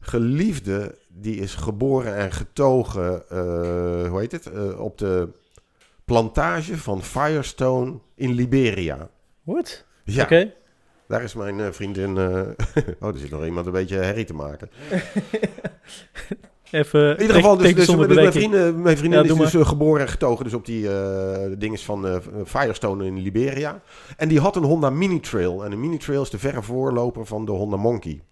geliefde, 0.00 0.98
die 1.08 1.36
is 1.36 1.54
geboren 1.54 2.16
en 2.16 2.32
getogen, 2.32 3.28
eh, 3.28 4.08
hoe 4.08 4.18
heet 4.18 4.32
het, 4.32 4.46
Eh, 4.52 4.80
op 4.80 4.98
de 4.98 5.28
plantage 6.04 6.78
van 6.78 7.02
Firestone 7.02 7.98
in 8.14 8.32
Liberia. 8.32 9.08
What? 9.42 9.84
Ja, 10.04 10.22
Oké. 10.22 10.52
daar 11.08 11.22
is 11.22 11.34
mijn 11.34 11.74
vriendin. 11.74 12.18
oh, 13.00 13.08
er 13.08 13.18
zit 13.18 13.30
nog 13.30 13.44
iemand 13.44 13.66
een 13.66 13.72
beetje 13.72 13.96
herrie 13.96 14.24
te 14.24 14.34
maken. 14.34 14.70
Even 16.70 17.14
In 17.14 17.20
ieder 17.20 17.36
geval, 17.36 17.56
dus, 17.56 17.74
dus, 17.74 17.86
dus 17.86 17.96
mijn, 17.96 18.82
mijn 18.82 18.96
vriendin 18.96 19.24
Ja, 19.24 19.32
is 19.32 19.50
dus 19.50 19.54
eh, 19.54 19.68
geboren 19.68 20.00
en 20.00 20.08
getogen 20.08 20.44
dus 20.44 20.54
op 20.54 20.66
die 20.66 20.90
eh 20.90 21.52
dinges 21.58 21.84
van 21.84 22.06
eh, 22.06 22.16
Firestone 22.44 23.06
in 23.06 23.18
Liberia. 23.18 23.80
En 24.16 24.28
die 24.28 24.40
had 24.40 24.56
een 24.56 24.64
Honda 24.64 24.90
Mini 24.90 25.20
Trail. 25.20 25.64
En 25.64 25.72
een 25.72 25.80
Mini 25.80 25.96
Trail 25.96 26.22
is 26.22 26.30
de 26.30 26.38
verre 26.38 26.62
voorloper 26.62 27.26
van 27.26 27.44
de 27.44 27.52
Honda 27.52 27.76
Monkey. 27.76 28.22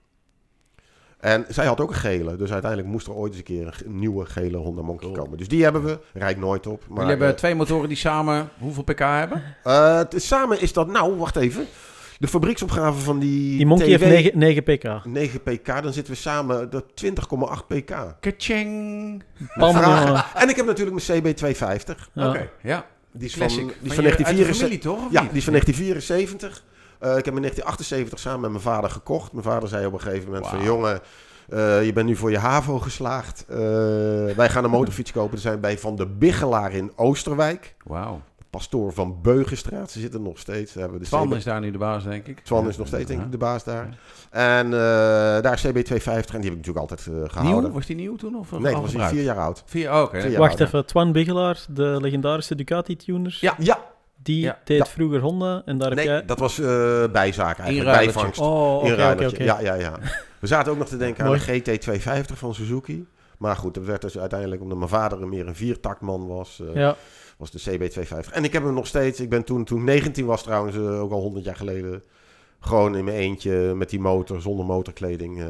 En 1.20 1.44
zij 1.48 1.66
had 1.66 1.80
ook 1.80 1.88
een 1.88 1.96
gele. 1.96 2.36
Dus 2.36 2.52
uiteindelijk 2.52 2.90
moest 2.90 3.06
er 3.06 3.14
ooit 3.14 3.30
eens 3.30 3.38
een 3.38 3.44
keer 3.44 3.82
een 3.84 3.98
nieuwe 3.98 4.26
gele 4.26 4.56
Honda 4.56 4.82
Monkey 4.82 5.10
komen. 5.10 5.38
Dus 5.38 5.48
die 5.48 5.62
hebben 5.62 5.84
we. 5.84 5.98
Rijd 6.12 6.38
nooit 6.38 6.66
op. 6.66 6.82
Maar 6.88 6.96
Jullie 6.96 7.10
hebben 7.10 7.28
eh, 7.28 7.34
twee 7.34 7.54
motoren 7.54 7.88
die 7.88 7.96
samen 7.96 8.48
hoeveel 8.58 8.82
pk 8.82 8.98
hebben? 8.98 9.42
eh, 9.62 10.00
samen 10.08 10.60
is 10.60 10.72
dat... 10.72 10.86
Nou, 10.86 11.16
wacht 11.16 11.36
even. 11.36 11.66
De 12.18 12.28
fabrieksopgave 12.28 12.98
van 13.00 13.18
die 13.18 13.56
Die 13.56 13.66
Monkey 13.66 13.96
TW, 13.96 14.02
heeft 14.02 14.34
9, 14.34 14.38
9 14.38 14.62
pk. 14.62 15.04
9 15.04 15.42
pk. 15.42 15.82
Dan 15.82 15.92
zitten 15.92 16.12
we 16.12 16.18
samen 16.18 16.70
de 16.70 16.84
20,8 16.94 17.66
pk. 17.66 18.16
Kaching. 18.20 19.22
En 20.34 20.48
ik 20.48 20.56
heb 20.56 20.66
natuurlijk 20.66 21.06
mijn 21.06 21.34
CB250. 21.36 21.94
Ja. 22.12 22.28
Oké, 22.28 22.48
ja. 22.62 22.86
Die 23.12 23.28
is 23.28 23.34
Classic. 23.34 23.58
van, 23.60 23.72
die 23.80 23.92
Van 23.92 23.94
van 23.94 24.04
je- 24.04 24.10
uit 24.10 24.18
de 24.18 24.24
1974. 24.24 24.56
familie 24.56 24.78
toch? 24.78 25.12
Ja, 25.12 25.20
niet? 25.20 25.28
die 25.30 25.38
is 25.38 25.44
van 25.44 25.52
1974. 25.52 26.64
Eh, 26.98 27.08
ik 27.18 27.24
heb 27.24 27.34
in 27.34 27.40
1978 27.40 28.18
samen 28.18 28.40
met 28.40 28.50
mijn 28.50 28.62
vader 28.62 28.90
gekocht. 28.90 29.32
Mijn 29.32 29.44
vader 29.44 29.68
zei 29.68 29.86
op 29.86 29.92
een 29.92 30.00
gegeven 30.00 30.24
moment 30.26 30.46
van... 30.46 30.62
Jongen, 30.62 31.00
eh, 31.48 31.84
je 31.84 31.92
bent 31.92 32.06
nu 32.06 32.16
voor 32.16 32.30
je 32.30 32.38
HAVO 32.38 32.78
geslaagd. 32.78 33.44
Eh, 33.48 33.56
wij 34.36 34.48
gaan 34.48 34.64
een 34.64 34.70
motorfiets 34.70 35.12
kopen. 35.12 35.34
We 35.34 35.40
zijn 35.40 35.60
bij 35.60 35.78
Van 35.78 35.96
de 35.96 36.06
Biggelaar 36.06 36.72
in 36.72 36.92
Oosterwijk. 36.96 37.74
Wauw. 37.84 38.20
Pastoor 38.56 38.92
van 38.92 39.18
Beugenstraat. 39.22 39.90
Ze 39.90 40.00
zitten 40.00 40.22
nog 40.22 40.38
steeds. 40.38 40.72
Daar 40.72 40.82
hebben 40.82 40.98
we 40.98 41.04
de 41.04 41.10
Twan 41.10 41.28
CB 41.28 41.34
is 41.34 41.44
daar 41.44 41.60
nu 41.60 41.70
de 41.70 41.78
baas, 41.78 42.04
denk 42.04 42.26
ik. 42.26 42.40
Twan 42.40 42.62
Ja. 42.62 42.68
is 42.68 42.76
nog 42.76 42.86
steeds 42.86 43.06
denk 43.06 43.22
ik 43.22 43.30
de 43.30 43.36
baas 43.38 43.64
daar. 43.64 43.98
En 44.30 44.66
eh, 44.66 44.70
daar 45.42 45.62
CB250. 45.66 46.34
En 46.34 46.40
die 46.40 46.50
heb 46.50 46.58
ik 46.58 46.66
natuurlijk 46.66 46.78
altijd 46.78 47.00
eh, 47.06 47.14
gehouden. 47.26 47.62
Nieuw? 47.62 47.72
Was 47.72 47.86
die 47.86 47.96
nieuw 47.96 48.16
toen? 48.16 48.36
Of 48.38 48.50
Nee, 48.58 48.76
was 48.76 48.92
hij 48.92 49.08
vier 49.08 49.22
jaar 49.22 49.38
oud. 49.38 49.62
Vier, 49.66 49.92
oh, 49.92 50.00
oké. 50.02 50.20
Vier 50.20 50.30
jaar 50.30 50.40
Wacht 50.40 50.60
oud. 50.60 50.68
even, 50.68 50.86
Twan 50.86 51.12
Bigelaar, 51.12 51.64
de 51.70 51.96
legendarische 52.00 52.54
Ducati-tuner, 52.54 53.38
Ja. 53.40 53.54
Ja, 53.58 53.78
die 54.22 54.40
Ja. 54.40 54.58
deed 54.64 54.78
Ja. 54.78 54.86
vroeger 54.86 55.20
Honda 55.20 55.62
en 55.64 55.78
daar 55.78 55.88
heb 55.88 55.96
nee, 55.98 56.06
jij... 56.06 56.24
dat 56.24 56.38
was 56.38 56.58
eh 56.58 56.66
bijzaak 57.12 57.58
eigenlijk. 57.58 57.70
Inruilertje. 57.88 58.12
Bijvangst. 58.12 58.40
Oh, 58.40 58.76
oké, 58.76 59.26
oké. 59.26 59.42
Ja, 59.42 59.60
ja, 59.60 59.74
ja. 59.74 59.92
We 60.38 60.46
zaten 60.46 60.72
ook 60.72 60.78
nog 60.78 60.88
te 60.88 60.96
denken 60.96 61.24
aan 61.24 61.32
de 61.32 61.62
GT250 61.62 62.34
van 62.36 62.54
Suzuki. 62.54 63.06
Maar 63.38 63.56
goed, 63.56 63.74
dat 63.74 63.84
werd 63.84 64.00
dus 64.02 64.18
uiteindelijk, 64.18 64.62
omdat 64.62 64.78
mijn 64.78 64.90
vader 64.90 65.28
meer 65.28 65.46
een 65.46 65.54
viertaktman 65.54 66.26
was, 66.26 66.62
Ja, 66.74 66.96
was 67.36 67.50
de 67.50 67.60
CB250. 67.78 68.32
En 68.32 68.44
ik 68.44 68.52
heb 68.52 68.62
hem 68.62 68.74
nog 68.74 68.86
steeds, 68.86 69.20
ik 69.20 69.28
ben 69.28 69.44
toen, 69.44 69.64
toen 69.64 69.78
ik 69.78 69.84
19 69.84 70.26
was 70.26 70.42
trouwens, 70.42 70.76
eh, 70.76 71.00
ook 71.02 71.12
al 71.12 71.20
100 71.20 71.44
jaar 71.44 71.56
geleden, 71.56 72.02
gewoon 72.60 72.96
in 72.96 73.04
mijn 73.04 73.16
eentje 73.16 73.74
met 73.74 73.90
die 73.90 74.00
motor, 74.00 74.40
zonder 74.40 74.66
motorkleding, 74.66 75.40
eh, 75.40 75.48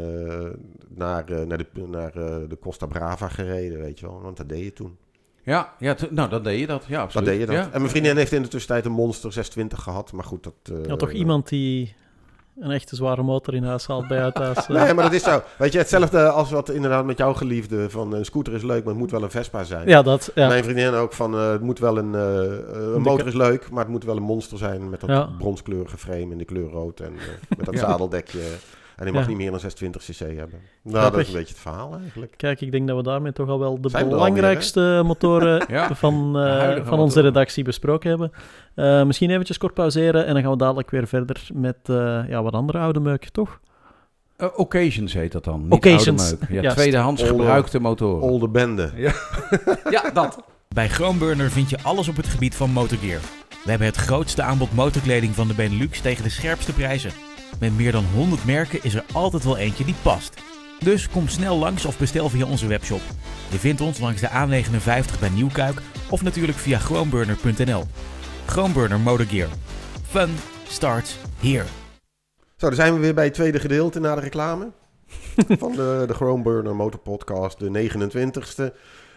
naar, 0.88 1.24
eh, 1.30 1.46
naar, 1.46 1.58
de, 1.58 1.66
naar 1.86 2.14
eh, 2.16 2.48
de 2.48 2.58
Costa 2.60 2.86
Brava 2.86 3.28
gereden, 3.28 3.78
weet 3.78 3.98
je 3.98 4.06
wel. 4.06 4.20
Want 4.20 4.36
dat 4.36 4.48
deed 4.48 4.64
je 4.64 4.72
toen. 4.72 4.96
Ja, 5.42 5.74
ja 5.78 5.96
nou, 6.10 6.28
dan 6.28 6.42
deed 6.42 6.60
je 6.60 6.66
dat. 6.66 6.84
Ja, 6.84 6.94
Dat 6.96 7.00
absoluut. 7.04 7.26
deed 7.28 7.38
je 7.40 7.46
dat. 7.46 7.54
Ja. 7.54 7.62
En 7.72 7.78
mijn 7.78 7.90
vriendin 7.90 8.16
heeft 8.16 8.32
in 8.32 8.42
de 8.42 8.48
tussentijd 8.48 8.84
een 8.84 8.92
Monster 8.92 9.32
620 9.32 9.82
gehad, 9.82 10.12
maar 10.12 10.24
goed, 10.24 10.42
dat... 10.42 10.54
eh, 10.62 10.84
ja, 10.84 10.96
toch 10.96 11.12
iemand 11.12 11.48
die 11.48 11.94
een 12.60 12.70
echte 12.70 12.96
zware 12.96 13.22
motor 13.22 13.54
in 13.54 13.64
huis 13.64 13.86
haalt 13.86 14.08
bij 14.08 14.18
jou 14.18 14.32
thuis. 14.32 14.56
eh. 14.66 14.68
Nee, 14.68 14.94
maar 14.94 15.04
dat 15.04 15.12
is 15.12 15.22
zo. 15.22 15.42
Weet 15.58 15.72
je, 15.72 15.78
hetzelfde 15.78 16.28
als 16.28 16.50
wat 16.50 16.68
inderdaad 16.70 17.04
met 17.04 17.18
jouw 17.18 17.32
geliefde. 17.34 17.90
Van 17.90 18.12
een 18.14 18.24
scooter 18.24 18.52
is 18.54 18.62
leuk, 18.62 18.78
maar 18.84 18.92
het 18.92 19.02
moet 19.02 19.10
wel 19.10 19.22
een 19.22 19.30
Vespa 19.30 19.64
zijn. 19.64 19.88
Ja, 19.88 20.02
dat. 20.02 20.30
Ja. 20.34 20.48
Mijn 20.48 20.64
vriendin 20.64 20.92
ook 20.94 21.12
van 21.12 21.34
eh, 21.34 21.50
het 21.50 21.60
moet 21.62 21.78
wel 21.78 21.98
een, 21.98 22.14
eh, 22.14 22.44
eh, 22.44 22.92
een 22.94 23.00
motor 23.02 23.26
is 23.26 23.34
leuk, 23.34 23.70
maar 23.70 23.82
het 23.82 23.92
moet 23.92 24.04
wel 24.04 24.16
een 24.16 24.22
monster 24.22 24.58
zijn 24.58 24.90
met 24.90 25.00
dat 25.00 25.10
Ja. 25.10 25.28
bronskleurige 25.38 25.98
frame 25.98 26.20
in 26.32 26.38
de 26.38 26.44
kleur 26.44 26.70
rood 26.70 27.00
en 27.00 27.12
eh, 27.16 27.56
met 27.56 27.64
dat 27.66 27.74
Ja. 27.80 27.80
zadeldekje. 27.80 28.40
En 28.96 29.04
die 29.04 29.12
mag 29.14 29.22
Ja. 29.22 29.28
niet 29.28 29.36
meer 29.36 29.50
dan 29.50 29.60
26 29.60 30.02
cc 30.02 30.18
hebben. 30.18 30.60
Nou, 30.82 31.10
dat 31.10 31.20
is 31.20 31.26
een 31.26 31.32
beetje 31.34 31.52
het 31.54 31.62
verhaal 31.62 31.96
eigenlijk. 32.02 32.34
Kijk, 32.36 32.60
ik 32.60 32.72
denk 32.72 32.86
dat 32.88 32.96
we 32.96 33.02
daarmee 33.02 33.32
toch 33.32 33.48
al 33.48 33.58
wel 33.58 33.80
de 33.80 33.88
Zijn 33.88 34.04
we 34.04 34.10
belangrijkste 34.10 35.00
motoren 35.06 35.64
Ja. 35.68 35.94
van, 35.94 36.38
eh, 36.38 36.60
van 36.66 36.74
onze 36.76 36.90
motoren. 36.98 37.22
redactie 37.22 37.64
besproken 37.64 38.08
hebben. 38.08 38.32
Eh, 38.74 39.04
misschien 39.04 39.30
eventjes 39.30 39.58
kort 39.58 39.74
pauzeren 39.74 40.26
en 40.26 40.32
dan 40.34 40.42
gaan 40.42 40.50
we 40.50 40.56
dadelijk 40.58 40.90
weer 40.90 41.06
verder 41.06 41.46
met 41.54 41.76
eh, 41.82 42.20
ja, 42.28 42.42
wat 42.42 42.52
andere 42.52 42.78
oude 42.78 43.00
meuk, 43.00 43.28
toch? 43.28 43.60
Eh, 44.36 44.48
occasions 44.56 45.12
heet 45.12 45.32
dat 45.32 45.44
dan. 45.44 45.62
Niet 45.62 45.72
Occasions, 45.72 46.30
oude 46.30 46.46
meuk. 46.50 46.62
Ja, 46.62 46.72
tweedehands 46.72 47.22
Olde- 47.22 47.34
gebruikte 47.34 47.80
motoren. 47.80 48.22
Olde 48.22 48.48
bende. 48.48 48.90
Ja, 49.90 50.10
dat. 50.14 50.42
Bij 50.68 50.88
Groenburner 50.88 51.50
vind 51.50 51.70
je 51.70 51.78
alles 51.82 52.08
op 52.08 52.16
het 52.16 52.26
gebied 52.26 52.54
van 52.54 52.70
motorgear. 52.70 53.20
We 53.64 53.70
hebben 53.70 53.86
het 53.88 53.96
grootste 53.96 54.42
aanbod 54.42 54.74
motorkleding 54.74 55.34
van 55.34 55.48
de 55.48 55.54
Benelux 55.54 56.00
tegen 56.00 56.22
de 56.22 56.30
scherpste 56.30 56.72
prijzen. 56.72 57.10
Met 57.60 57.76
meer 57.76 57.92
dan 57.92 58.04
100 58.14 58.44
merken 58.44 58.82
is 58.82 58.94
er 58.94 59.04
altijd 59.12 59.44
wel 59.44 59.56
eentje 59.56 59.84
die 59.84 59.94
past. 60.02 60.34
Dus 60.78 61.08
kom 61.08 61.28
snel 61.28 61.56
langs 61.56 61.84
of 61.84 61.98
bestel 61.98 62.28
via 62.28 62.46
onze 62.46 62.66
webshop. 62.66 63.00
Je 63.50 63.58
vindt 63.58 63.80
ons 63.80 63.98
langs 63.98 64.20
de 64.20 64.28
A59 64.28 65.18
bij 65.20 65.28
Nieuwkuik 65.28 65.80
of 66.10 66.22
natuurlijk 66.22 66.58
via 66.58 66.78
groenburner.nl. 66.78 67.84
Groenburner 68.46 69.00
Motorgear. 69.00 69.48
Fun 70.08 70.30
starts 70.68 71.18
here. 71.40 71.64
Zo, 72.56 72.66
dan 72.66 72.74
zijn 72.74 72.94
we 72.94 73.00
weer 73.00 73.14
bij 73.14 73.24
het 73.24 73.34
tweede 73.34 73.60
gedeelte 73.60 74.00
na 74.00 74.14
de 74.14 74.20
reclame. 74.20 74.70
van 75.58 75.72
de, 75.72 76.04
de 76.06 76.14
Chromeburner 76.14 76.76
Motor 76.76 77.00
Podcast, 77.00 77.58
de 77.58 77.90
29ste. 77.90 78.76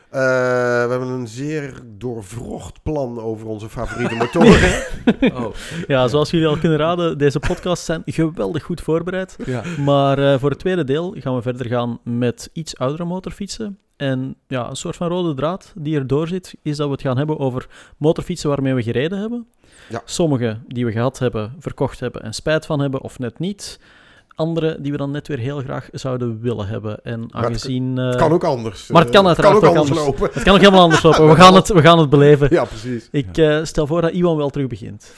Eh, 0.09 0.19
we 0.21 0.87
hebben 0.89 1.07
een 1.07 1.27
zeer 1.27 1.73
doorvrocht 1.97 2.83
plan 2.83 3.19
over 3.19 3.47
onze 3.47 3.69
favoriete 3.69 4.15
motoren. 4.15 4.69
Oh, 5.33 5.55
Ja, 5.87 6.07
zoals 6.07 6.29
jullie 6.29 6.47
al 6.47 6.57
kunnen 6.57 6.77
raden, 6.77 7.17
deze 7.17 7.39
podcasts 7.39 7.85
zijn 7.85 8.01
geweldig 8.05 8.63
goed 8.63 8.81
voorbereid. 8.81 9.35
ja. 9.45 9.63
Maar 9.85 10.17
eh, 10.33 10.39
voor 10.39 10.49
het 10.49 10.59
tweede 10.59 10.83
deel 10.83 11.15
gaan 11.17 11.35
we 11.35 11.41
verder 11.41 11.65
gaan 11.65 11.99
met 12.03 12.49
iets 12.53 12.77
oudere 12.77 13.05
motorfietsen. 13.05 13.77
En 13.97 14.35
ja, 14.47 14.69
een 14.69 14.75
soort 14.75 14.95
van 14.95 15.07
rode 15.07 15.33
draad 15.33 15.73
die 15.75 15.95
erdoor 15.97 16.27
zit, 16.27 16.55
is 16.61 16.77
dat 16.77 16.85
we 16.87 16.91
het 16.93 17.01
gaan 17.01 17.17
hebben 17.17 17.39
over 17.39 17.67
motorfietsen 17.97 18.49
waarmee 18.49 18.73
we 18.73 18.83
gereden 18.83 19.19
hebben. 19.19 19.47
Ja. 19.89 20.01
Sommige 20.05 20.57
die 20.67 20.85
we 20.85 20.91
gehad 20.91 21.19
hebben, 21.19 21.55
verkocht 21.59 21.99
hebben 21.99 22.21
en 22.23 22.33
spijt 22.33 22.65
van 22.65 22.79
hebben, 22.79 23.01
of 23.01 23.19
net 23.19 23.39
niet. 23.39 23.79
Andere 24.39 24.77
die 24.81 24.91
we 24.91 24.97
dan 24.97 25.11
net 25.11 25.27
weer 25.27 25.37
heel 25.39 25.59
graag 25.59 25.87
zouden 25.91 26.41
willen 26.41 26.67
hebben. 26.67 27.03
En 27.03 27.21
het- 27.21 27.33
aangezien... 27.33 27.97
eh, 27.97 28.05
Het 28.05 28.15
kan 28.15 28.31
ook 28.31 28.43
anders. 28.43 28.87
Maar 28.87 29.01
het 29.01 29.11
kan 29.11 29.21
Eh, 29.21 29.27
uiteraard 29.27 29.55
ook 29.55 29.63
ook 29.63 29.75
anders 29.75 29.89
anders. 29.99 30.05
lopen. 30.19 30.29
het 30.33 30.43
kan 30.43 30.53
ook 30.53 30.59
helemaal 30.59 30.81
anders 30.81 31.03
lopen. 31.03 31.27
We 31.29 31.35
gaan 31.35 31.53
het, 31.55 31.67
we 31.67 31.81
gaan 31.81 31.99
het 31.99 32.09
beleven. 32.09 32.47
Ja, 32.51 32.65
precies. 32.65 33.07
Ik 33.11 33.37
eh, 33.37 33.63
stel 33.63 33.87
voor 33.87 34.01
dat 34.01 34.11
Iwan 34.11 34.37
wel 34.37 34.49
terug 34.49 34.67
begint. 34.67 35.11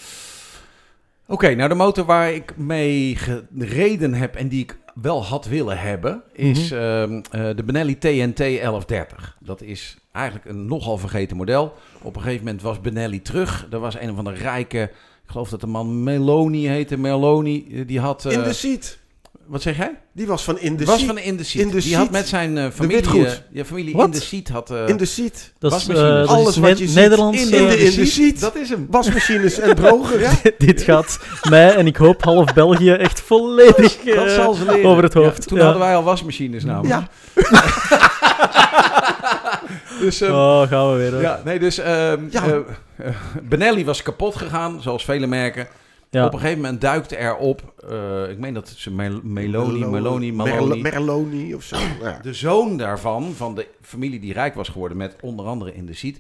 Oké, 1.28 1.56
nou 1.56 1.70
de 1.70 1.76
motor 1.76 2.06
waar 2.06 2.32
ik 2.34 2.58
mee 2.58 3.16
gereden 3.16 4.14
heb 4.14 4.36
en 4.36 4.48
die 4.48 4.62
ik 4.64 4.78
wel 5.02 5.24
had 5.24 5.46
willen 5.46 5.78
hebben, 5.80 6.22
is 6.34 6.72
Mhm. 6.72 6.80
ehm, 6.82 7.22
eh, 7.32 7.56
de 7.56 7.64
Benelli 7.64 7.98
TNT 7.98 8.38
1130. 8.38 9.38
Dat 9.40 9.62
is 9.62 9.98
eigenlijk 10.12 10.46
een 10.46 10.66
nogal 10.66 10.98
vergeten 10.98 11.38
model. 11.38 11.74
Op 12.02 12.16
een 12.16 12.22
gegeven 12.22 12.46
moment 12.46 12.62
was 12.64 12.82
Benelli 12.82 13.22
terug. 13.22 13.68
Er 13.72 13.80
was 13.80 14.00
een 14.00 14.16
van 14.16 14.24
de 14.26 14.34
rijke, 14.34 14.82
ik 15.24 15.30
geloof 15.32 15.50
dat 15.50 15.60
de 15.62 15.68
man 15.68 16.04
Meloni 16.04 16.68
heette, 16.68 16.98
Meloni, 16.98 17.68
eh, 17.72 17.88
die 17.88 18.00
had... 18.00 18.26
eh, 18.26 18.32
In 18.32 18.44
de 18.44 18.54
seat. 18.54 18.98
Wat 19.52 19.62
zeg 19.62 19.78
jij? 19.78 19.92
Die 20.14 20.28
was 20.28 20.44
van 20.44 20.60
in 20.60 20.78
was 20.86 20.96
seat. 20.96 21.08
van 21.08 21.18
in 21.18 21.38
de 21.38 21.44
seat. 21.44 21.66
In 21.66 21.72
the 21.72 21.78
die 21.80 21.96
had 21.96 22.10
met 22.12 22.28
zijn 22.28 22.58
eh, 22.58 22.66
familie, 22.74 22.96
witgoed. 22.96 23.26
eh, 23.26 23.32
ja, 23.52 23.66
familie 23.66 23.96
Wat? 23.96 24.06
in 24.06 24.12
de 24.12 24.22
seat 24.22 24.48
had... 24.48 24.72
eh, 24.72 24.88
in 24.88 24.98
de 24.98 25.06
seat. 25.06 25.52
Dat 25.60 25.72
is, 25.72 25.78
Wasmachine. 25.78 26.10
dat 26.14 26.24
is 26.24 26.30
Alles 26.36 26.58
wat 26.58 26.78
je 26.80 26.86
ziet 26.88 26.96
Nederlands. 26.96 27.42
in 27.44 27.50
de- 27.50 27.80
in 27.80 28.08
seat. 28.08 28.40
Dat 28.40 28.56
is 28.56 28.70
hem. 28.70 28.88
Wasmachines 28.90 29.60
en 29.60 29.76
drogers. 29.82 30.30
Dit 30.58 30.82
gaat 30.82 31.20
mij 31.50 31.76
en 31.76 31.88
ik 31.88 31.96
hoop 31.96 32.24
half 32.24 32.54
België 32.54 32.92
echt 32.92 33.22
volledig 33.22 33.98
Dat 34.16 34.32
zal 34.32 34.54
ze 34.54 34.66
leren. 34.66 34.86
over 34.86 35.04
het 35.04 35.14
Ja, 35.14 35.20
hoofd. 35.20 35.48
toen 35.48 35.58
Ja. 35.58 35.64
hadden 35.64 35.82
wij 35.82 35.96
al 35.96 36.04
wasmachines 36.04 36.64
namelijk. 36.64 36.94
Ja. 36.94 37.08
dus, 40.00 40.22
ehm, 40.22 40.32
Oh, 40.34 40.68
gaan 40.68 40.92
we 40.92 40.98
weer. 40.98 41.12
hoor. 41.12 41.22
ja, 41.22 41.42
nee, 41.46 41.60
dus 41.60 41.78
ehm, 41.78 42.20
Ja. 42.30 42.44
eh, 42.46 42.56
eh, 42.96 43.16
Benelli 43.44 43.86
was 43.86 44.02
kapot 44.02 44.36
gegaan, 44.36 44.82
zoals 44.82 45.06
vele 45.06 45.28
merken. 45.28 45.68
Ja. 46.14 46.26
Op 46.26 46.34
een 46.34 46.40
gegeven 46.40 46.62
moment 46.62 46.82
duikte 46.82 47.18
erop, 47.18 47.74
eh, 47.90 48.30
ik 48.30 48.38
meen 48.38 48.54
dat 48.54 48.70
ze 48.70 48.92
Mel- 48.92 49.20
Meloni, 49.24 49.86
Meloni. 50.32 50.82
Merloni 50.82 51.54
of 51.56 51.64
zo. 51.64 51.76
Nou 51.76 52.04
ja. 52.04 52.20
De 52.24 52.34
zoon 52.34 52.78
daarvan, 52.78 53.34
van 53.36 53.56
de 53.56 53.68
familie 53.82 54.20
die 54.20 54.34
rijk 54.34 54.56
was 54.56 54.70
geworden 54.70 54.98
met 54.98 55.16
onder 55.22 55.46
andere 55.46 55.74
in 55.76 55.86
de 55.86 55.94
seat, 55.94 56.16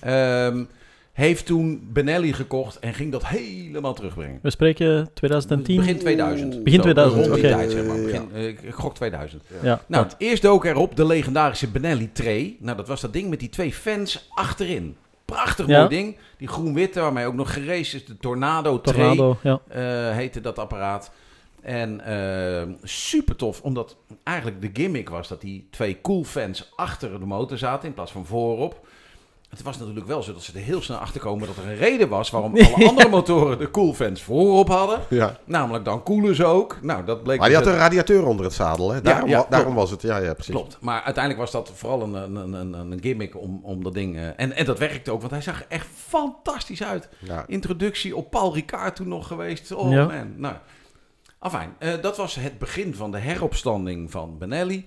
ehm, 0.00 0.64
heeft 1.12 1.46
toen 1.46 1.88
Benelli 1.92 2.32
gekocht 2.32 2.78
en 2.78 2.94
ging 2.94 3.12
dat 3.12 3.26
helemaal 3.26 3.94
terugbrengen. 3.94 4.38
We 4.42 4.50
spreken 4.50 5.08
2010. 5.14 5.76
Begin 5.76 5.98
2000. 5.98 6.64
Begin 6.64 6.78
Zo, 6.78 6.82
2000, 6.82 7.26
Rond 7.26 7.34
die 7.34 7.44
oké. 7.44 7.54
tijd, 7.56 7.70
zeg 7.70 7.86
maar. 7.86 7.96
Ja. 7.96 8.02
Begin, 8.04 8.28
eh, 8.34 8.46
ik 8.46 8.58
gok 8.70 8.94
2000. 8.94 9.42
Ja, 9.62 9.80
Nou, 9.86 10.04
het 10.04 10.14
eerst 10.18 10.42
dook 10.42 10.64
erop 10.64 10.96
de 10.96 11.06
legendarische 11.06 11.68
Benelli 11.70 12.12
Tray. 12.12 12.56
Nou, 12.60 12.76
dat 12.76 12.88
was 12.88 13.00
dat 13.00 13.12
ding 13.12 13.28
met 13.30 13.40
die 13.40 13.48
twee 13.48 13.72
fans 13.72 14.28
achterin. 14.34 14.96
Prachtig 15.26 15.66
Ja. 15.66 15.76
mooi 15.76 15.88
ding. 15.88 16.16
Die 16.38 16.48
groen-witte, 16.48 17.00
waarmee 17.00 17.26
ook 17.26 17.34
nog 17.34 17.52
geraced 17.52 17.94
is. 17.94 18.04
De 18.04 18.16
Tornado 18.16 18.80
Tray 18.80 19.16
Tornado, 19.16 19.38
ja. 19.42 19.60
eh, 19.68 20.16
heette 20.16 20.40
dat 20.40 20.58
apparaat. 20.58 21.10
En 21.62 22.00
eh, 22.00 22.62
super 22.82 23.36
tof, 23.36 23.60
omdat 23.60 23.96
eigenlijk 24.22 24.60
de 24.60 24.70
gimmick 24.82 25.08
was 25.08 25.28
dat 25.28 25.40
die 25.40 25.66
twee 25.70 26.00
cool 26.00 26.24
fans 26.24 26.72
achter 26.76 27.18
de 27.20 27.26
motor 27.26 27.58
zaten 27.58 27.88
in 27.88 27.94
plaats 27.94 28.12
van 28.12 28.26
voorop. 28.26 28.86
Het 29.50 29.62
was 29.62 29.78
natuurlijk 29.78 30.06
wel 30.06 30.22
zo 30.22 30.32
dat 30.32 30.42
ze 30.42 30.52
er 30.52 30.60
heel 30.60 30.82
snel 30.82 30.96
achter 30.98 31.20
komen 31.20 31.46
dat 31.46 31.56
er 31.56 31.66
een 31.70 31.76
reden 31.76 32.08
was 32.08 32.30
waarom 32.30 32.54
alle 32.56 32.88
andere 32.88 33.08
motoren 33.08 33.58
de 33.58 33.70
cool 33.70 33.94
fans 33.94 34.22
voorop 34.22 34.68
hadden. 34.68 35.00
Ja. 35.08 35.36
Namelijk 35.44 35.84
dan 35.84 36.02
koelen 36.02 36.34
ze 36.34 36.44
ook. 36.44 36.78
Nou, 36.82 37.04
dat 37.04 37.22
bleek 37.22 37.38
Maar 37.38 37.48
die 37.48 37.56
dus 37.58 37.66
had 37.66 37.74
een 37.74 37.80
radiateur 37.80 38.26
onder 38.26 38.44
het 38.44 38.54
zadel, 38.54 38.90
hè? 38.92 39.00
Daarom, 39.00 39.28
ja, 39.28 39.46
daarom 39.48 39.74
was 39.74 39.90
het. 39.90 40.02
Ja, 40.02 40.16
ja, 40.16 40.32
precies. 40.34 40.54
Klopt, 40.54 40.78
maar 40.80 41.02
uiteindelijk 41.02 41.44
was 41.44 41.52
dat 41.52 41.70
vooral 41.74 42.02
een, 42.02 42.14
een, 42.14 42.36
een, 42.36 42.52
een, 42.52 42.92
een 42.92 42.98
gimmick 43.02 43.36
om, 43.36 43.60
om 43.62 43.82
dat 43.82 43.94
ding... 43.94 44.16
eh, 44.16 44.26
en, 44.36 44.52
en 44.52 44.64
dat 44.64 44.78
werkte 44.78 45.10
ook, 45.10 45.20
want 45.20 45.32
hij 45.32 45.42
zag 45.42 45.60
er 45.60 45.66
echt 45.68 45.86
fantastisch 46.06 46.82
uit. 46.82 47.08
Ja. 47.18 47.44
Introductie 47.46 48.16
op 48.16 48.30
Paul 48.30 48.54
Ricard 48.54 48.96
toen 48.96 49.08
nog 49.08 49.26
geweest. 49.26 49.72
Oh 49.72 49.92
Ja. 49.92 50.06
man, 50.06 50.34
nou... 50.36 50.54
Afijn, 51.38 51.74
eh, 51.78 51.92
dat 52.00 52.16
was 52.16 52.34
het 52.34 52.58
begin 52.58 52.94
van 52.94 53.10
de 53.10 53.18
heropstanding 53.18 54.10
van 54.10 54.38
Benelli. 54.38 54.86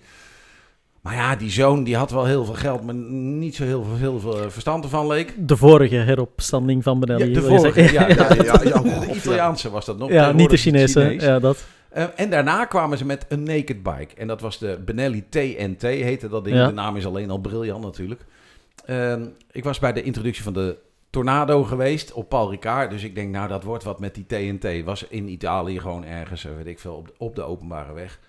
Maar 1.02 1.14
ja, 1.14 1.36
die 1.36 1.52
zoon 1.52 1.84
die 1.84 1.96
had 1.96 2.12
wel 2.12 2.26
heel 2.26 2.46
veel 2.46 2.54
geld, 2.54 2.84
maar 2.84 2.96
niet 2.96 3.56
zo 3.56 3.64
heel 3.64 3.84
veel, 3.84 3.96
heel 3.96 4.20
veel 4.20 4.52
verstand 4.52 4.84
ervan 4.84 5.08
leek. 5.08 5.34
De 5.38 5.58
vorige 5.58 5.96
heropstanding 5.96 6.84
van 6.84 7.00
Benelli. 7.00 7.28
Ja, 7.28 7.34
de 7.34 7.42
wil 7.42 7.52
je 7.52 7.58
vorige, 7.58 7.80
zeggen. 7.80 8.00
ja, 8.00 8.08
ja, 8.08 8.44
Ja, 8.44 8.62
ja, 8.64 8.82
de. 9.08 9.14
Italiaanse 9.16 9.70
was 9.70 9.86
dat 9.86 9.98
nog. 9.98 10.10
Ja, 10.10 10.32
niet 10.32 10.50
de 10.50 10.58
Chinese. 10.58 11.16
Ja, 11.20 11.40
dat. 11.40 11.66
Eh, 11.90 12.04
en 12.16 12.30
daarna 12.30 12.66
kwamen 12.66 12.98
ze 12.98 13.06
met 13.06 13.26
een 13.30 13.44
naked 13.44 13.84
bike. 13.84 14.16
En 14.18 14.28
dat 14.28 14.42
was 14.42 14.58
de 14.58 14.80
Benelli 14.86 15.24
TNT, 15.30 15.82
heette 15.82 16.30
dat 16.30 16.44
ding. 16.44 16.56
Ja. 16.56 16.68
De 16.68 16.74
naam 16.74 16.96
is 16.96 17.06
alleen 17.06 17.30
al 17.30 17.38
briljant 17.38 17.84
natuurlijk. 17.84 18.26
Ehm, 18.86 19.26
ik 19.52 19.64
was 19.64 19.80
bij 19.80 19.94
de 19.94 20.04
introductie 20.04 20.44
van 20.44 20.54
de 20.54 20.78
Tornado 21.10 21.64
geweest 21.64 22.14
op 22.14 22.30
Paul 22.30 22.50
Ricard. 22.50 22.92
Dus 22.92 23.04
ik 23.04 23.16
denk, 23.16 23.32
nou, 23.32 23.48
dat 23.48 23.64
wordt 23.64 23.84
wat 23.84 24.00
met 24.00 24.16
die 24.16 24.26
TNT. 24.26 24.84
Was 24.84 25.06
in 25.08 25.28
Italië 25.28 25.80
gewoon 25.80 26.06
ergens, 26.06 26.46
eh, 26.46 26.52
weet 26.56 26.68
ik 26.68 26.80
veel, 26.80 26.96
op 26.96 27.08
de, 27.08 27.14
op 27.18 27.36
de 27.36 27.44
openbare 27.44 27.94
weg. 27.94 28.20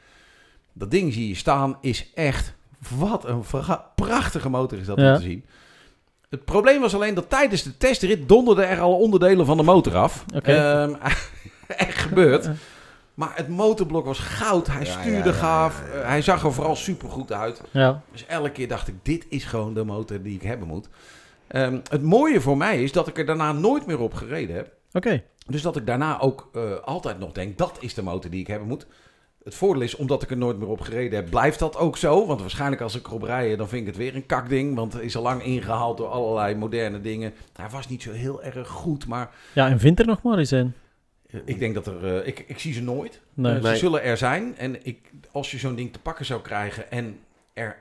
Dat 0.73 0.91
ding 0.91 1.13
zie 1.13 1.29
je 1.29 1.35
staan, 1.35 1.79
is 1.81 2.11
echt... 2.15 2.59
Wat 2.89 3.25
een 3.25 3.43
prachtige 3.95 4.49
motor 4.49 4.79
is 4.79 4.87
dat 4.87 4.99
Ja. 4.99 5.11
om 5.13 5.17
te 5.17 5.23
zien. 5.23 5.45
Het 6.29 6.45
probleem 6.45 6.81
was 6.81 6.95
alleen 6.95 7.15
dat 7.15 7.31
tijdens 7.31 7.63
de 7.63 7.77
testrit 7.77 8.29
donderden 8.29 8.69
er 8.69 8.81
al 8.81 8.99
onderdelen 8.99 9.47
van 9.47 9.57
de 9.57 9.63
motor 9.63 9.97
af. 9.97 10.25
Oké. 10.35 10.53
Ehm, 10.53 10.95
echt 11.87 11.99
gebeurd. 11.99 12.49
Maar 13.15 13.33
het 13.35 13.49
motorblok 13.49 14.05
was 14.05 14.19
goud. 14.19 14.67
Hij 14.67 14.85
Ja, 14.85 15.01
stuurde 15.01 15.29
ja, 15.29 15.35
ja, 15.35 15.41
gaaf. 15.41 15.83
ja, 15.93 15.99
ja. 16.01 16.07
Hij 16.07 16.23
zag 16.23 16.45
er 16.45 16.53
vooral 16.53 16.77
supergoed 16.77 17.33
uit. 17.33 17.63
Ja. 17.71 18.03
Dus 18.13 18.27
elke 18.27 18.51
keer 18.51 18.69
dacht 18.69 18.89
ik, 18.89 18.95
dit 19.03 19.27
is 19.29 19.45
gewoon 19.45 19.75
de 19.75 19.85
motor 19.85 20.23
die 20.23 20.35
ik 20.35 20.43
hebben 20.43 20.69
moet. 20.69 20.89
Ehm, 21.49 21.79
het 21.91 22.03
mooie 22.03 22.41
voor 22.41 22.57
mij 22.57 22.83
is 22.83 22.93
dat 22.93 23.09
ik 23.09 23.19
er 23.19 23.27
daarna 23.27 23.53
nooit 23.53 23.87
meer 23.87 23.99
op 24.01 24.15
gereden 24.15 24.57
heb. 24.57 24.73
Oké. 24.93 25.23
Dus 25.47 25.63
dat 25.63 25.77
ik 25.77 25.87
daarna 25.87 26.21
ook 26.21 26.49
eh, 26.53 26.63
altijd 26.85 27.19
nog 27.19 27.33
denk, 27.33 27.59
dat 27.59 27.77
is 27.81 27.95
de 27.95 28.03
motor 28.03 28.31
die 28.31 28.41
ik 28.41 28.47
hebben 28.47 28.69
moet. 28.69 28.87
Het 29.45 29.55
voordeel 29.55 29.83
is, 29.83 29.97
omdat 29.97 30.23
ik 30.23 30.31
er 30.31 30.37
nooit 30.37 30.59
meer 30.59 30.69
op 30.69 30.81
gereden 30.81 31.19
heb, 31.19 31.31
blijft 31.31 31.59
dat 31.59 31.77
ook 31.77 31.97
zo. 31.97 32.27
Want 32.27 32.41
waarschijnlijk 32.41 32.81
als 32.83 32.95
ik 32.97 33.07
erop 33.07 33.23
rij, 33.23 33.57
dan 33.57 33.69
vind 33.69 33.81
ik 33.81 33.87
het 33.87 33.97
weer 33.97 34.15
een 34.15 34.27
kakding. 34.27 34.75
Want 34.75 34.93
het 34.93 35.03
is 35.03 35.17
al 35.17 35.23
lang 35.23 35.43
ingehaald 35.43 35.97
door 35.97 36.09
allerlei 36.09 36.55
moderne 36.55 37.01
dingen. 37.01 37.33
Hij 37.57 37.69
was 37.69 37.89
niet 37.89 38.03
zo 38.03 38.13
heel 38.13 38.43
erg 38.43 38.69
goed, 38.69 39.07
maar 39.07 39.31
Ja, 39.55 39.69
en 39.69 39.79
vind 39.79 40.01
er 40.01 40.07
nog 40.07 40.23
maar 40.23 40.39
eens 40.39 40.51
een. 40.51 40.73
eh, 41.31 41.41
ik 41.45 41.59
denk 41.59 41.75
dat 41.75 41.87
er... 41.87 42.17
eh, 42.21 42.27
ik, 42.27 42.45
ik 42.47 42.59
zie 42.59 42.73
ze 42.73 42.83
nooit. 42.83 43.21
Nee. 43.35 43.55
Eh, 43.55 43.61
Ze 43.63 43.67
Nee. 43.69 43.77
zullen 43.77 44.03
er 44.03 44.17
zijn. 44.17 44.55
En 44.59 44.87
ik, 44.87 45.11
als 45.33 45.51
je 45.51 45.59
zo'n 45.59 45.75
ding 45.75 45.93
te 45.93 45.99
pakken 45.99 46.25
zou 46.25 46.41
krijgen 46.41 46.91
en 46.91 47.19
er 47.53 47.77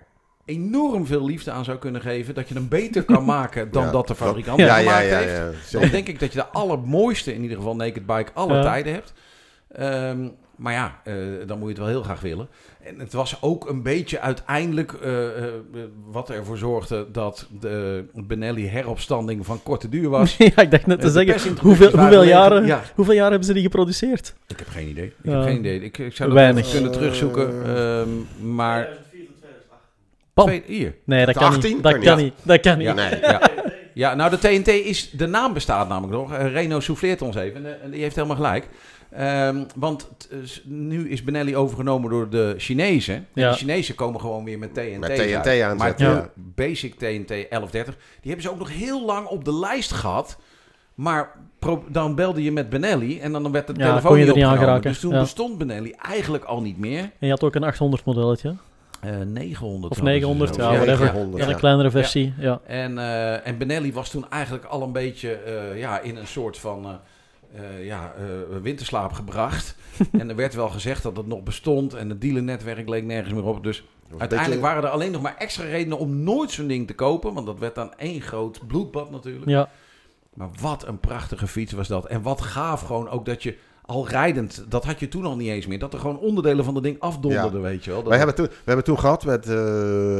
enorm 0.46 1.06
veel 1.06 1.26
liefde 1.26 1.52
aan 1.52 1.64
zou 1.66 1.78
kunnen 1.78 2.02
geven, 2.02 2.34
dat 2.34 2.48
je 2.48 2.54
hem 2.54 2.68
beter 2.68 3.04
kan 3.04 3.26
maken 3.36 3.72
dan 3.72 3.84
Ja. 3.86 3.92
dat 3.92 4.08
de 4.08 4.16
fabrikant 4.16 4.60
Ja, 4.60 4.76
gemaakt 4.78 5.10
ja, 5.10 5.18
heeft. 5.18 5.70
ja. 5.72 5.80
Dan 5.80 5.90
denk 5.90 6.08
ik 6.08 6.20
dat 6.20 6.32
je 6.34 6.40
de 6.40 6.48
allermooiste, 6.48 7.34
in 7.34 7.42
ieder 7.42 7.58
geval 7.58 7.76
naked 7.76 8.06
bike, 8.06 8.32
alle 8.34 8.54
Ja. 8.54 8.62
tijden 8.62 8.94
hebt. 8.94 9.14
Ehm, 9.68 10.28
maar 10.60 10.74
ja, 10.74 11.02
eh, 11.04 11.14
dan 11.46 11.58
moet 11.60 11.68
je 11.68 11.74
het 11.74 11.84
wel 11.84 11.88
heel 11.88 12.04
graag 12.04 12.22
willen. 12.22 12.48
En 12.84 13.00
het 13.00 13.14
was 13.14 13.42
ook 13.42 13.70
een 13.70 13.84
beetje 13.84 14.20
uiteindelijk 14.20 14.94
eh, 14.94 15.38
eh, 15.44 15.54
wat 16.12 16.30
ervoor 16.30 16.58
zorgde 16.58 17.12
dat 17.12 17.48
de 17.60 18.06
Benelli 18.14 18.68
heropstanding 18.68 19.46
van 19.46 19.64
korte 19.64 19.90
duur 19.90 20.10
was. 20.10 20.38
ja, 20.56 20.58
ik 20.58 20.72
dacht 20.72 20.86
net 20.86 21.00
te 21.00 21.06
de 21.06 21.12
zeggen, 21.12 21.58
hoeveel, 21.62 21.92
hoeveel, 21.92 22.24
jaren, 22.24 22.66
Ja, 22.66 22.82
hoeveel 22.96 23.14
jaren 23.14 23.30
hebben 23.30 23.48
ze 23.48 23.54
die 23.54 23.64
geproduceerd? 23.64 24.34
ik 24.48 24.58
heb 24.60 24.68
geen 24.68 24.88
idee. 24.88 25.14
Ik 25.24 25.32
heb 25.32 25.42
geen 25.42 25.58
idee. 25.58 25.82
Ik, 25.82 25.98
ik 25.98 26.16
zou 26.16 26.30
dat 26.30 26.38
Weinig. 26.38 26.62
even 26.66 26.72
kunnen 26.74 26.92
terugzoeken. 26.92 27.76
ehm, 27.76 28.10
maar 28.56 28.88
Bam. 30.34 30.46
Twee, 30.48 30.64
hier. 30.66 30.96
Nee, 31.04 31.26
dat 31.26 31.36
kan 31.38 31.48
18? 31.54 31.74
niet. 31.74 31.84
Dat 31.84 31.92
Kan 31.94 32.02
kan 32.02 32.18
niet. 32.18 32.34
Dat 32.44 32.60
kan 32.60 32.78
niet. 32.78 32.88
Ja, 32.88 32.94
Nee. 32.94 33.20
ja. 33.22 33.42
ja, 33.94 34.16
nou 34.16 34.30
de 34.30 34.38
TNT 34.38 34.68
is, 34.68 35.10
de 35.12 35.28
naam 35.28 35.54
bestaat 35.54 35.90
namelijk 35.90 36.14
nog. 36.14 36.38
Reno 36.38 36.80
souffleert 36.80 37.22
ons 37.22 37.36
even 37.36 37.66
en, 37.66 37.82
en 37.82 37.92
die 37.92 38.02
heeft 38.02 38.16
helemaal 38.16 38.36
gelijk. 38.38 38.68
Ehm, 39.12 39.64
want 39.76 40.10
t- 40.18 40.28
eh, 40.32 40.38
nu 40.66 41.10
is 41.10 41.24
Benelli 41.24 41.56
overgenomen 41.56 42.10
door 42.10 42.30
de 42.30 42.54
Chinezen. 42.58 43.16
En 43.16 43.26
Ja. 43.34 43.50
de 43.52 43.56
Chinezen 43.58 43.96
komen 43.96 44.20
gewoon 44.20 44.44
weer 44.44 44.60
met 44.60 44.74
TNT. 44.74 45.00
Met 45.00 45.16
TNT 45.16 45.46
uit. 45.48 45.62
aanzetten, 45.62 46.08
Maar 46.08 46.16
ja. 46.16 46.30
basic 46.36 46.94
TNT 46.96 47.28
1130, 47.28 47.96
die 47.96 48.32
hebben 48.32 48.42
ze 48.42 48.52
ook 48.52 48.58
nog 48.60 48.72
heel 48.74 49.06
lang 49.06 49.28
op 49.28 49.46
de 49.46 49.54
lijst 49.54 49.92
gehad. 49.92 50.38
Maar 50.96 51.32
dan 51.90 52.16
belde 52.16 52.44
je 52.44 52.52
met 52.52 52.70
Benelli 52.70 53.20
en 53.20 53.32
dan 53.32 53.52
werd 53.52 53.68
de 53.68 53.74
Ja, 53.78 53.80
telefoon 53.88 54.02
kon 54.10 54.20
je 54.20 54.26
niet 54.26 54.30
er 54.32 54.36
niet 54.36 54.46
aan 54.46 54.52
opgenomen. 54.52 54.82
geraken. 54.82 54.90
Dus 54.92 55.00
toen 55.00 55.14
Ja. 55.14 55.20
bestond 55.20 55.58
Benelli 55.58 55.92
eigenlijk 55.92 56.44
al 56.44 56.62
niet 56.62 56.78
meer. 56.78 57.00
En 57.00 57.12
je 57.20 57.30
had 57.30 57.44
ook 57.44 57.56
een 57.56 57.64
800 57.64 58.06
modelletje. 58.06 58.56
Eh 59.02 59.10
900. 59.18 59.92
Of 59.92 59.98
hadden 59.98 59.98
ze 59.98 60.04
900, 60.04 60.56
zelfs. 60.56 60.72
ja, 60.72 60.78
whatever. 60.80 61.06
900, 61.06 61.38
Ja, 61.44 61.48
ja. 61.50 61.54
een 61.54 61.60
kleinere 61.60 61.92
versie. 61.92 62.34
Ja. 62.40 62.60
En, 62.68 62.98
eh, 62.98 63.48
en 63.48 63.58
Benelli 63.58 63.94
was 63.94 64.10
toen 64.10 64.26
eigenlijk 64.30 64.66
al 64.66 64.82
een 64.82 64.92
beetje 64.92 65.34
eh, 65.34 65.80
ja, 65.80 66.00
in 66.00 66.16
een 66.16 66.28
soort 66.28 66.58
van 66.58 67.00
eh, 67.54 67.86
ja, 67.86 68.14
eh, 68.18 68.58
winterslaap 68.62 69.12
gebracht. 69.14 69.76
en 70.20 70.30
er 70.30 70.36
werd 70.36 70.54
wel 70.54 70.70
gezegd 70.70 71.04
dat 71.04 71.18
het 71.18 71.28
nog 71.28 71.44
bestond 71.44 71.94
en 71.94 72.10
het 72.10 72.22
dealernetwerk 72.22 72.90
leek 72.90 73.04
nergens 73.04 73.34
meer 73.34 73.44
op. 73.44 73.64
Dus 73.64 73.84
uiteindelijk 74.18 74.62
beetje- 74.62 74.74
waren 74.76 74.84
er 74.90 74.96
alleen 74.96 75.12
nog 75.12 75.22
maar 75.22 75.36
extra 75.38 75.64
redenen 75.64 75.98
om 75.98 76.24
nooit 76.24 76.52
zo'n 76.52 76.68
ding 76.68 76.88
te 76.88 76.96
kopen. 76.96 77.34
Want 77.34 77.46
dat 77.46 77.60
werd 77.60 77.76
dan 77.76 77.94
één 77.98 78.22
groot 78.22 78.68
bloedbad 78.68 79.12
natuurlijk. 79.12 79.50
ja. 79.50 79.70
Maar 80.34 80.50
wat 80.62 80.88
een 80.88 81.00
prachtige 81.00 81.48
fiets 81.48 81.74
was 81.74 81.88
dat. 81.88 82.06
En 82.08 82.22
wat 82.22 82.42
gaaf 82.42 82.82
gewoon 82.82 83.10
ook 83.10 83.26
dat 83.26 83.44
je 83.44 83.58
al 83.86 84.08
rijdend, 84.08 84.66
dat 84.68 84.86
had 84.86 85.00
je 85.00 85.08
toen 85.08 85.26
al 85.26 85.36
niet 85.36 85.48
eens 85.50 85.68
meer. 85.68 85.80
Dat 85.80 85.94
er 85.94 86.00
gewoon 86.00 86.20
onderdelen 86.20 86.66
van 86.66 86.74
dat 86.74 86.84
ding 86.84 87.00
afdonderden, 87.00 87.62
weet 87.62 87.84
je 87.84 87.90
wel. 87.92 88.00
Dat 88.00 88.08
Wij 88.10 88.18
hebben 88.18 88.36
toen, 88.36 88.46
we 88.46 88.54
hebben 88.66 88.84
toen 88.86 89.00
gehad 89.00 89.26
met 89.26 89.50
eh, 89.50 89.56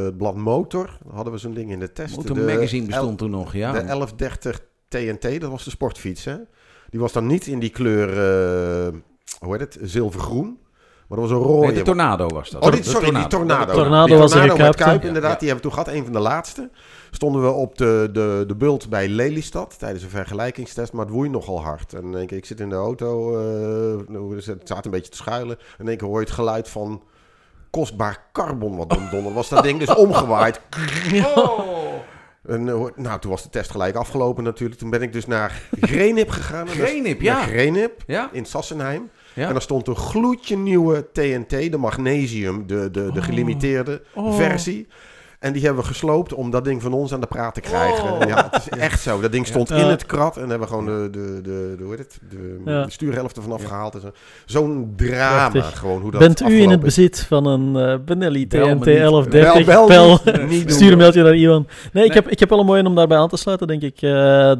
het 0.04 0.16
blad 0.16 0.36
Motor. 0.36 0.98
Hadden 1.12 1.32
we 1.32 1.38
zo'n 1.38 1.54
ding 1.54 1.70
in 1.70 1.78
de 1.80 1.92
test. 1.92 2.16
Motor 2.16 2.34
De 2.36 2.42
Magazine 2.42 2.84
L- 2.84 2.86
bestond 2.86 3.18
toen 3.18 3.30
nog, 3.30 3.52
ja. 3.52 3.72
De 3.72 3.78
1130 3.84 4.60
TNT, 4.88 5.40
dat 5.40 5.50
was 5.50 5.64
de 5.64 5.70
sportfiets. 5.70 6.24
Hè? 6.24 6.36
Die 6.90 7.00
was 7.00 7.12
dan 7.12 7.26
niet 7.26 7.46
in 7.46 7.58
die 7.58 7.70
kleur, 7.70 8.08
eh, 8.08 8.92
hoe 9.38 9.52
heet 9.56 9.60
het, 9.60 9.78
zilvergroen. 9.82 10.58
Maar 11.08 11.18
dat 11.18 11.28
was 11.28 11.38
een 11.38 11.44
rode. 11.46 11.66
Nee, 11.66 11.74
de 11.74 11.82
Tornado 11.82 12.28
was 12.28 12.50
dat. 12.50 12.62
Oh, 12.62 12.72
die, 12.72 12.80
De 12.80 12.88
sorry, 12.88 13.10
die 13.14 13.26
Tornado. 13.26 13.72
Tornado 13.72 14.06
Die 14.06 14.16
was 14.16 14.32
een 14.34 14.46
met. 14.46 14.76
Kuip, 14.76 15.02
Ja, 15.02 15.08
inderdaad. 15.08 15.32
ja. 15.32 15.38
Die 15.38 15.48
hebben 15.48 15.56
we 15.56 15.60
toen 15.76 15.84
gehad, 15.84 15.88
een 15.98 16.04
van 16.04 16.12
de 16.12 16.18
laatste. 16.18 16.70
Stonden 17.10 17.42
we 17.42 17.50
op 17.50 17.78
de, 17.78 18.08
de, 18.12 18.44
de 18.46 18.54
bult 18.56 18.88
bij 18.88 19.08
Lelystad 19.08 19.78
tijdens 19.78 20.02
een 20.02 20.10
vergelijkingstest. 20.10 20.92
Maar 20.92 21.04
het 21.04 21.14
woei 21.14 21.28
nogal 21.28 21.62
hard. 21.62 21.92
En 21.92 22.26
keer, 22.26 22.36
ik 22.36 22.44
zit 22.44 22.60
in 22.60 22.68
de 22.68 22.74
auto, 22.74 23.38
eh, 23.38 24.46
het 24.46 24.60
staat 24.64 24.84
een 24.84 24.90
beetje 24.90 25.10
te 25.10 25.16
schuilen. 25.16 25.56
En 25.58 25.64
in 25.78 25.88
één 25.88 25.96
keer 25.96 26.08
hoor 26.08 26.18
je 26.18 26.24
het 26.24 26.34
geluid 26.34 26.68
van 26.68 27.02
kostbaar 27.70 28.24
carbon 28.32 28.76
wat 28.76 28.90
donder. 29.10 29.32
Was 29.32 29.48
dat 29.48 29.62
ding 29.62 29.78
dus 29.78 29.94
omgewaaid. 30.06 30.60
En, 32.48 32.68
eh, 32.68 32.84
nou, 32.96 33.20
toen 33.20 33.30
was 33.30 33.42
de 33.42 33.48
test 33.50 33.70
gelijk 33.70 33.94
afgelopen 33.94 34.44
natuurlijk. 34.44 34.80
Toen 34.80 34.90
ben 34.90 35.02
ik 35.02 35.12
dus 35.12 35.26
naar 35.26 35.62
Grenip 35.80 36.30
gegaan. 36.30 36.68
Grenip, 36.68 37.20
ja. 37.20 37.42
Grenip 37.42 38.02
Ja? 38.06 38.28
in 38.32 38.44
Sassenheim. 38.44 39.10
Ja. 39.34 39.46
En 39.46 39.52
daar 39.52 39.62
stond 39.62 39.86
een 39.88 39.96
gloedje 39.96 40.56
nieuwe 40.56 41.06
TNT, 41.12 41.50
de 41.70 41.76
magnesium, 41.76 42.66
de, 42.66 42.90
de, 42.90 43.10
de 43.12 43.22
gelimiteerde 43.22 44.02
Oh. 44.14 44.36
versie. 44.36 44.86
En 45.40 45.52
die 45.52 45.62
hebben 45.64 45.82
we 45.82 45.88
gesloopt 45.88 46.34
om 46.34 46.50
dat 46.50 46.64
ding 46.64 46.82
van 46.82 46.92
ons 46.92 47.12
aan 47.12 47.20
de 47.20 47.26
praat 47.26 47.54
te 47.54 47.60
krijgen. 47.60 48.12
Oh. 48.12 48.28
Ja, 48.28 48.48
het 48.50 48.66
is 48.72 48.78
echt 48.78 49.00
zo. 49.02 49.20
Dat 49.20 49.32
ding 49.32 49.46
stond 49.46 49.68
Ja. 49.68 49.76
in 49.76 49.86
het 49.86 50.06
krat 50.06 50.34
en 50.36 50.40
hebben 50.48 50.60
we 50.60 50.66
gewoon 50.66 50.84
de, 50.86 51.08
de, 51.10 51.40
de, 51.42 51.74
de, 51.78 51.82
hoe 51.84 51.90
heet 51.96 51.98
het? 51.98 52.18
de, 52.64 52.84
stuurhelft 52.88 53.36
ervan 53.36 53.52
afgehaald. 53.52 53.94
en 53.94 54.00
zo. 54.00 54.10
Zo'n 54.46 54.92
drama 54.96 55.48
Prachtig. 55.50 55.78
gewoon. 55.78 56.00
Hoe 56.00 56.10
dat 56.10 56.20
Bent 56.20 56.40
u 56.40 56.60
in 56.60 56.70
het 56.70 56.80
bezit 56.80 57.24
van 57.28 57.46
een 57.46 57.76
eh, 57.76 57.98
Benelli 58.04 58.46
TNT 58.46 58.60
niet. 58.74 58.84
1130? 58.84 59.64
Bel- 59.64 59.86
bel. 59.86 60.18
Stuur 60.66 60.92
een 60.92 60.98
mailtje 60.98 61.22
naar 61.22 61.36
Iwan. 61.36 61.66
Nee, 61.92 62.04
ik, 62.04 62.12
heb, 62.14 62.28
ik 62.28 62.38
heb 62.40 62.48
wel 62.48 62.58
een 62.60 62.66
mooie 62.66 62.84
om 62.84 62.94
daarbij 62.94 63.18
aan 63.18 63.28
te 63.28 63.36
sluiten, 63.36 63.66
denk 63.66 63.82
ik. 63.82 63.94
Eh, 64.02 64.10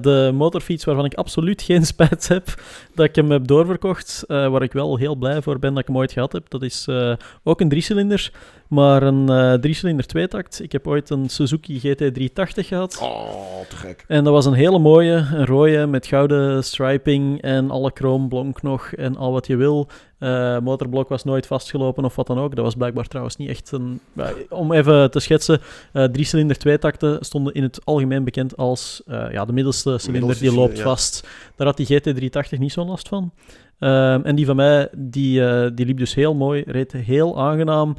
de 0.00 0.30
motorfiets 0.34 0.84
waarvan 0.84 1.04
ik 1.04 1.14
absoluut 1.14 1.62
geen 1.62 1.86
spijt 1.92 2.28
heb 2.28 2.54
dat 2.94 3.04
ik 3.06 3.14
hem 3.14 3.30
heb 3.30 3.46
doorverkocht. 3.46 4.24
eh, 4.26 4.48
waar 4.48 4.62
ik 4.62 4.72
wel 4.72 4.96
heel 4.96 5.14
blij 5.16 5.42
voor 5.42 5.58
ben 5.58 5.70
dat 5.70 5.80
ik 5.82 5.86
hem 5.86 5.96
ooit 5.96 6.12
gehad 6.12 6.32
heb. 6.32 6.50
Dat 6.50 6.62
is 6.62 6.84
eh, 6.88 7.12
ook 7.44 7.60
een 7.60 7.68
driecilinder, 7.68 8.32
maar 8.70 9.02
een 9.02 9.28
eh 9.28 9.52
driecilinder 9.52 10.06
tweetakt. 10.06 10.62
Ik 10.62 10.72
heb 10.72 10.86
ooit 10.86 11.10
een 11.10 11.28
Suzuki 11.28 11.80
GT380 11.80 12.66
gehad. 12.66 12.98
Oh, 13.02 13.60
te 13.68 13.76
gek. 13.76 14.04
En 14.08 14.24
dat 14.24 14.32
was 14.32 14.46
een 14.46 14.52
hele 14.52 14.78
mooie, 14.78 15.12
een 15.12 15.46
rode 15.46 15.86
met 15.86 16.06
gouden 16.06 16.64
striping 16.64 17.40
en 17.40 17.70
alle 17.70 17.90
chroom 17.94 18.28
blonk 18.28 18.62
nog 18.62 18.92
en 18.92 19.16
al 19.16 19.32
wat 19.32 19.46
je 19.46 19.56
wil. 19.56 19.88
Eh, 20.18 20.58
motorblok 20.58 21.08
was 21.08 21.24
nooit 21.24 21.46
vastgelopen 21.46 22.04
of 22.04 22.16
wat 22.16 22.26
dan 22.26 22.38
ook. 22.38 22.54
Dat 22.54 22.64
was 22.64 22.74
blijkbaar 22.74 23.06
trouwens 23.06 23.36
niet 23.36 23.48
echt 23.48 23.72
een... 23.72 24.00
om 24.48 24.72
even 24.72 25.10
te 25.10 25.20
schetsen, 25.20 25.60
eh 25.92 26.04
drie-cilinder 26.04 26.58
tweetakten 26.58 27.24
stonden 27.24 27.54
in 27.54 27.62
het 27.62 27.84
algemeen 27.84 28.24
bekend 28.24 28.56
als 28.56 29.02
ja, 29.06 29.44
de 29.44 29.52
middelste 29.52 29.98
cilinder, 29.98 30.38
die 30.38 30.54
loopt 30.54 30.76
ja. 30.76 30.82
vast. 30.82 31.28
Daar 31.56 31.66
had 31.66 31.76
die 31.76 32.00
GT380 32.00 32.58
niet 32.58 32.72
zo'n 32.72 32.88
last 32.88 33.08
van. 33.08 33.32
Ehm, 33.78 34.20
en 34.22 34.34
die 34.36 34.46
van 34.46 34.56
mij, 34.56 34.88
die, 34.96 35.74
die 35.74 35.86
liep 35.86 35.98
dus 35.98 36.14
heel 36.14 36.34
mooi, 36.34 36.62
reed 36.66 36.92
heel 36.92 37.40
aangenaam 37.40 37.96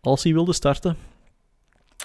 als 0.00 0.22
hij 0.22 0.32
wilde 0.32 0.52
starten. 0.52 0.96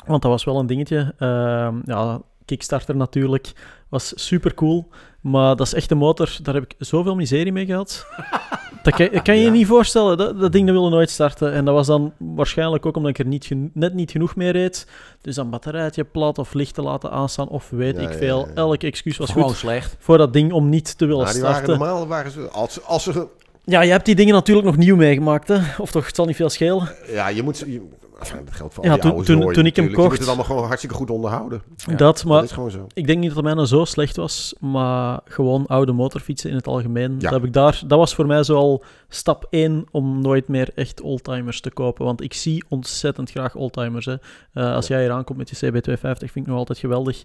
Want 0.06 0.22
dat 0.22 0.32
was 0.32 0.44
wel 0.44 0.60
een 0.60 0.68
dingetje. 0.68 1.14
Ehm, 1.18 1.76
ja, 1.86 2.22
Kickstarter 2.46 2.96
natuurlijk. 2.96 3.52
Was 3.90 4.14
super 4.28 4.54
cool. 4.54 4.88
Maar 5.22 5.56
dat 5.56 5.68
is 5.68 5.74
echt 5.74 5.92
een 5.92 5.98
motor, 5.98 6.38
daar 6.42 6.54
heb 6.54 6.64
ik 6.64 6.76
zoveel 6.80 7.16
miserie 7.16 7.52
mee 7.52 7.66
gehad. 7.66 8.06
Dat 8.84 8.96
kan, 8.96 9.08
dat 9.12 9.22
kan 9.22 9.36
je 9.36 9.40
je 9.42 9.48
Ja. 9.48 9.52
niet 9.54 9.68
voorstellen. 9.68 10.18
Dat, 10.18 10.40
dat 10.40 10.52
ding 10.52 10.66
dat 10.66 10.76
wilde 10.76 10.90
nooit 10.90 11.10
starten. 11.10 11.52
En 11.54 11.66
dat 11.66 11.74
was 11.74 11.88
dan 11.88 12.14
waarschijnlijk 12.18 12.86
ook 12.86 12.96
omdat 12.96 13.12
ik 13.12 13.20
er 13.20 13.26
niet 13.26 13.50
net 13.74 13.94
niet 13.94 14.12
genoeg 14.12 14.36
mee 14.36 14.50
reed. 14.50 14.88
Dus 15.22 15.36
dan 15.36 15.50
batterijtje 15.50 16.04
plat 16.04 16.38
of 16.38 16.54
licht 16.54 16.74
te 16.74 16.82
laten 16.82 17.12
aanstaan 17.12 17.48
of 17.48 17.70
weet 17.70 17.96
Ja, 17.96 18.02
ik 18.10 18.18
veel. 18.18 18.40
ja, 18.40 18.46
ja. 18.48 18.54
Elk 18.54 18.84
excuus 18.84 19.18
was 19.18 19.30
Gewoon 19.32 19.48
goed 19.48 19.58
slecht. 19.58 19.96
voor 20.00 20.18
dat 20.18 20.34
ding 20.34 20.52
om 20.54 20.70
niet 20.70 20.98
te 20.98 21.06
willen 21.06 21.22
Nou, 21.22 21.34
die 21.34 21.42
waren 21.44 21.56
starten. 21.64 21.80
normaal 21.80 22.08
waren 22.08 22.32
ze, 22.32 22.50
als, 22.50 22.84
als 22.84 23.04
ze 23.04 23.28
ja, 23.66 23.82
je 23.82 23.92
hebt 23.92 24.06
die 24.06 24.16
dingen 24.16 24.34
natuurlijk 24.34 24.68
nog 24.68 24.78
nieuw 24.78 24.96
meegemaakt, 24.96 25.48
hè? 25.48 25.58
Of 25.78 25.92
toch, 25.92 26.06
het 26.06 26.16
zal 26.16 26.26
niet 26.26 26.36
veel 26.36 26.50
schelen. 26.50 26.90
Ja, 27.08 27.28
je 27.28 27.44
moet... 27.44 27.58
Je, 27.60 27.82
enfin, 28.20 28.46
dat 28.46 28.54
geldt 28.54 28.74
voor 28.74 28.84
Ja, 28.86 28.90
al 28.92 28.96
die 28.96 29.04
toen- 29.04 29.12
oude 29.16 29.26
toen- 29.26 29.36
toen 29.40 29.48
ik 29.48 29.54
hem 29.54 29.64
natuurlijk. 29.66 29.78
Je 29.78 29.82
moet 29.98 30.06
kocht- 30.06 30.18
het 30.20 30.28
allemaal 30.28 30.46
gewoon 30.46 30.64
hartstikke 30.66 30.96
goed 30.96 31.10
onderhouden. 31.10 31.62
Ja, 31.76 31.96
dat, 31.96 32.24
maar 32.26 32.36
dat 32.36 32.44
is 32.46 32.52
gewoon 32.52 32.72
zo. 32.72 32.88
ik 32.94 33.08
denk 33.08 33.20
niet 33.20 33.28
dat 33.28 33.36
het 33.38 33.46
mijne 33.46 33.68
zo 33.68 33.86
slecht 33.86 34.16
was, 34.16 34.56
maar 34.60 35.20
gewoon 35.26 35.66
oude 35.66 35.92
motorfietsen 35.92 36.50
in 36.50 36.56
het 36.56 36.68
algemeen. 36.68 37.12
Ja. 37.12 37.18
Dat, 37.18 37.32
heb 37.32 37.44
ik 37.46 37.54
daar, 37.54 37.82
dat 37.88 37.98
was 38.00 38.16
voor 38.16 38.26
mij 38.26 38.44
zo 38.44 38.56
al 38.56 38.84
stap 39.10 39.48
1 39.50 39.86
om 39.92 40.22
nooit 40.22 40.48
meer 40.48 40.70
echt 40.76 41.02
oldtimers 41.02 41.62
te 41.62 41.72
kopen. 41.72 42.06
Want 42.06 42.22
ik 42.22 42.34
zie 42.34 42.64
ontzettend 42.70 43.32
graag 43.32 43.56
oldtimers. 43.56 44.06
Hè. 44.06 44.16
Eh, 44.54 44.74
als 44.76 44.88
jij 44.88 45.02
hier 45.02 45.12
aankomt 45.12 45.38
met 45.38 45.50
je 45.50 45.56
CB250, 45.56 46.00
vind 46.18 46.36
ik 46.36 46.46
nog 46.48 46.58
altijd 46.58 46.78
geweldig. 46.80 47.24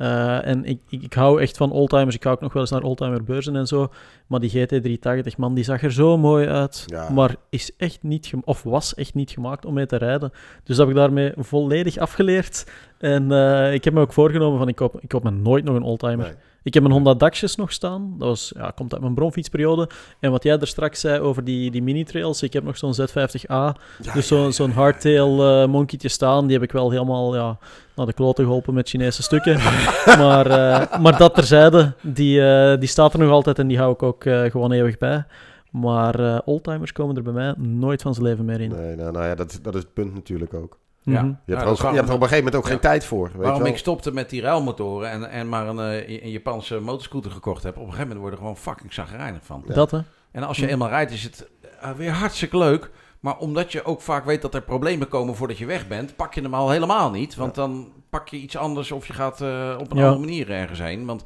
Eh, 0.00 0.46
en 0.46 0.64
ik, 0.64 0.80
ik, 0.88 1.02
ik 1.02 1.12
hou 1.12 1.40
echt 1.40 1.56
van 1.56 1.70
oldtimers. 1.70 2.14
Ik 2.14 2.22
ga 2.22 2.30
ook 2.30 2.40
nog 2.40 2.52
wel 2.52 2.62
eens 2.62 2.70
naar 2.70 2.82
oldtimerbeurzen 2.82 3.56
en 3.56 3.66
zo. 3.66 3.88
Maar 4.26 4.40
die 4.40 4.50
GT380, 4.50 5.36
man, 5.36 5.54
die 5.54 5.64
zag 5.64 5.82
er 5.82 5.92
zo 5.92 6.18
mooi 6.18 6.46
uit. 6.46 6.84
Ja. 6.86 7.10
Maar 7.10 7.36
is 7.50 7.70
echt 7.76 8.02
niet, 8.02 8.32
of 8.44 8.62
was 8.62 8.94
echt 8.94 9.14
niet 9.14 9.30
gemaakt 9.30 9.64
om 9.64 9.74
mee 9.74 9.86
te 9.86 9.96
rijden. 9.96 10.30
Dus 10.64 10.76
dat 10.76 10.78
heb 10.78 10.88
ik 10.88 10.94
daarmee 10.94 11.32
volledig 11.36 11.96
afgeleerd. 11.96 12.66
En 12.98 13.32
eh, 13.32 13.72
ik 13.72 13.84
heb 13.84 13.94
me 13.94 14.00
ook 14.00 14.12
voorgenomen 14.12 14.58
van, 14.58 14.68
ik 14.68 14.76
koop, 14.76 15.00
ik 15.00 15.08
koop 15.08 15.22
me 15.22 15.30
nooit 15.30 15.64
nog 15.64 15.76
een 15.76 15.82
oldtimer. 15.82 16.26
Nee. 16.26 16.34
Ik 16.62 16.74
heb 16.74 16.84
een 16.84 16.90
Honda 16.90 17.14
Daxjes 17.14 17.56
nog 17.56 17.72
staan. 17.72 18.14
Dat 18.18 18.28
was, 18.28 18.52
ja, 18.56 18.70
komt 18.70 18.92
uit 18.92 19.02
mijn 19.02 19.14
bronfietsperiode. 19.14 19.88
En 20.20 20.30
wat 20.30 20.42
jij 20.42 20.58
er 20.58 20.66
straks 20.66 21.00
zei 21.00 21.20
over 21.20 21.44
die, 21.44 21.70
die 21.70 21.82
mini-trails. 21.82 22.42
Ik 22.42 22.52
heb 22.52 22.64
nog 22.64 22.76
zo'n 22.76 22.94
Z50A. 23.00 23.46
Ja, 23.46 23.74
dus 24.14 24.26
zo'n 24.26 24.44
ja, 24.44 24.50
zo'n 24.50 24.70
hardtail 24.70 25.68
monkeytje 25.68 26.08
staan. 26.08 26.44
Die 26.46 26.52
heb 26.54 26.62
ik 26.64 26.72
wel 26.72 26.90
helemaal 26.90 27.34
ja, 27.36 27.58
naar 27.96 28.06
de 28.06 28.12
kloten 28.12 28.44
geholpen 28.44 28.74
met 28.74 28.88
Chinese 28.88 29.22
stukken. 29.22 29.54
maar, 30.22 30.46
eh, 30.46 30.98
maar 31.00 31.18
dat 31.18 31.34
terzijde. 31.34 31.92
Die, 32.02 32.42
eh, 32.48 32.78
die 32.78 32.88
staat 32.88 33.12
er 33.12 33.18
nog 33.18 33.30
altijd 33.30 33.58
en 33.58 33.66
die 33.68 33.78
hou 33.78 33.92
ik 33.92 34.02
ook 34.02 34.22
gewoon 34.22 34.72
eeuwig 34.72 34.98
bij. 34.98 35.24
Maar 35.70 36.40
oldtimers 36.44 36.92
komen 36.92 37.16
er 37.16 37.22
bij 37.22 37.32
mij 37.32 37.54
nooit 37.56 38.02
van 38.02 38.14
zijn 38.14 38.26
leven 38.26 38.44
meer 38.44 38.60
in. 38.60 38.70
Nee, 38.70 38.96
nou, 38.96 39.12
nou 39.12 39.24
ja, 39.24 39.34
dat, 39.34 39.50
is- 39.50 39.62
dat 39.62 39.74
is 39.74 39.80
het 39.82 39.92
punt 39.94 40.14
natuurlijk 40.14 40.54
ook. 40.54 40.78
Ja. 41.02 41.22
Mhm. 41.22 41.32
Je 41.46 41.54
hebt, 41.56 41.78
er, 41.80 41.88
je 41.90 41.94
hebt 41.96 42.08
er 42.08 42.14
op 42.14 42.20
een 42.22 42.28
gegeven 42.28 42.36
moment 42.36 42.54
ook 42.54 42.64
Ja. 42.64 42.70
geen 42.70 42.80
tijd 42.80 43.04
voor. 43.04 43.26
Weet 43.26 43.36
Waarom 43.36 43.56
je 43.56 43.62
wel? 43.62 43.72
ik 43.72 43.78
stopte 43.78 44.12
met 44.12 44.30
die 44.30 44.40
ruilmotoren 44.40 45.10
en, 45.10 45.30
en 45.30 45.48
maar 45.48 45.66
een, 45.68 45.78
eh, 45.78 46.22
een 46.22 46.30
Japanse 46.30 46.80
motorscooter 46.80 47.30
gekocht 47.30 47.62
heb. 47.62 47.76
Op 47.76 47.82
een 47.86 47.92
gegeven 47.92 48.08
moment 48.08 48.20
word 48.20 48.32
je 48.32 48.38
er 48.38 48.46
gewoon 48.46 48.62
fucking 48.74 48.92
zagrijnig 48.92 49.40
van. 49.44 49.62
Ja. 49.66 49.74
Dat, 49.74 49.90
hè? 49.90 49.98
En 50.32 50.42
als 50.42 50.56
je 50.56 50.64
Hm. 50.64 50.70
eenmaal 50.72 50.88
rijdt 50.88 51.12
is 51.12 51.22
het 51.22 51.48
eh, 51.80 51.90
weer 51.90 52.10
hartstikke 52.12 52.58
leuk. 52.58 52.90
Maar 53.20 53.38
omdat 53.38 53.72
je 53.72 53.84
ook 53.84 54.00
vaak 54.00 54.24
weet 54.24 54.42
dat 54.42 54.54
er 54.54 54.62
problemen 54.62 55.08
komen 55.08 55.34
voordat 55.36 55.58
je 55.58 55.66
weg 55.66 55.88
bent, 55.88 56.16
pak 56.16 56.34
je 56.34 56.40
hem 56.40 56.54
al 56.54 56.70
helemaal 56.70 57.10
niet. 57.10 57.34
Want 57.34 57.54
dan 57.54 57.92
pak 58.10 58.28
je 58.28 58.36
iets 58.36 58.56
anders 58.56 58.92
of 58.92 59.06
je 59.06 59.12
gaat 59.12 59.40
eh, 59.40 59.76
op 59.78 59.90
een 59.90 59.96
Ja. 59.96 60.04
andere 60.06 60.18
manier 60.26 60.50
ergens 60.50 60.78
heen. 60.78 61.06
Want 61.06 61.24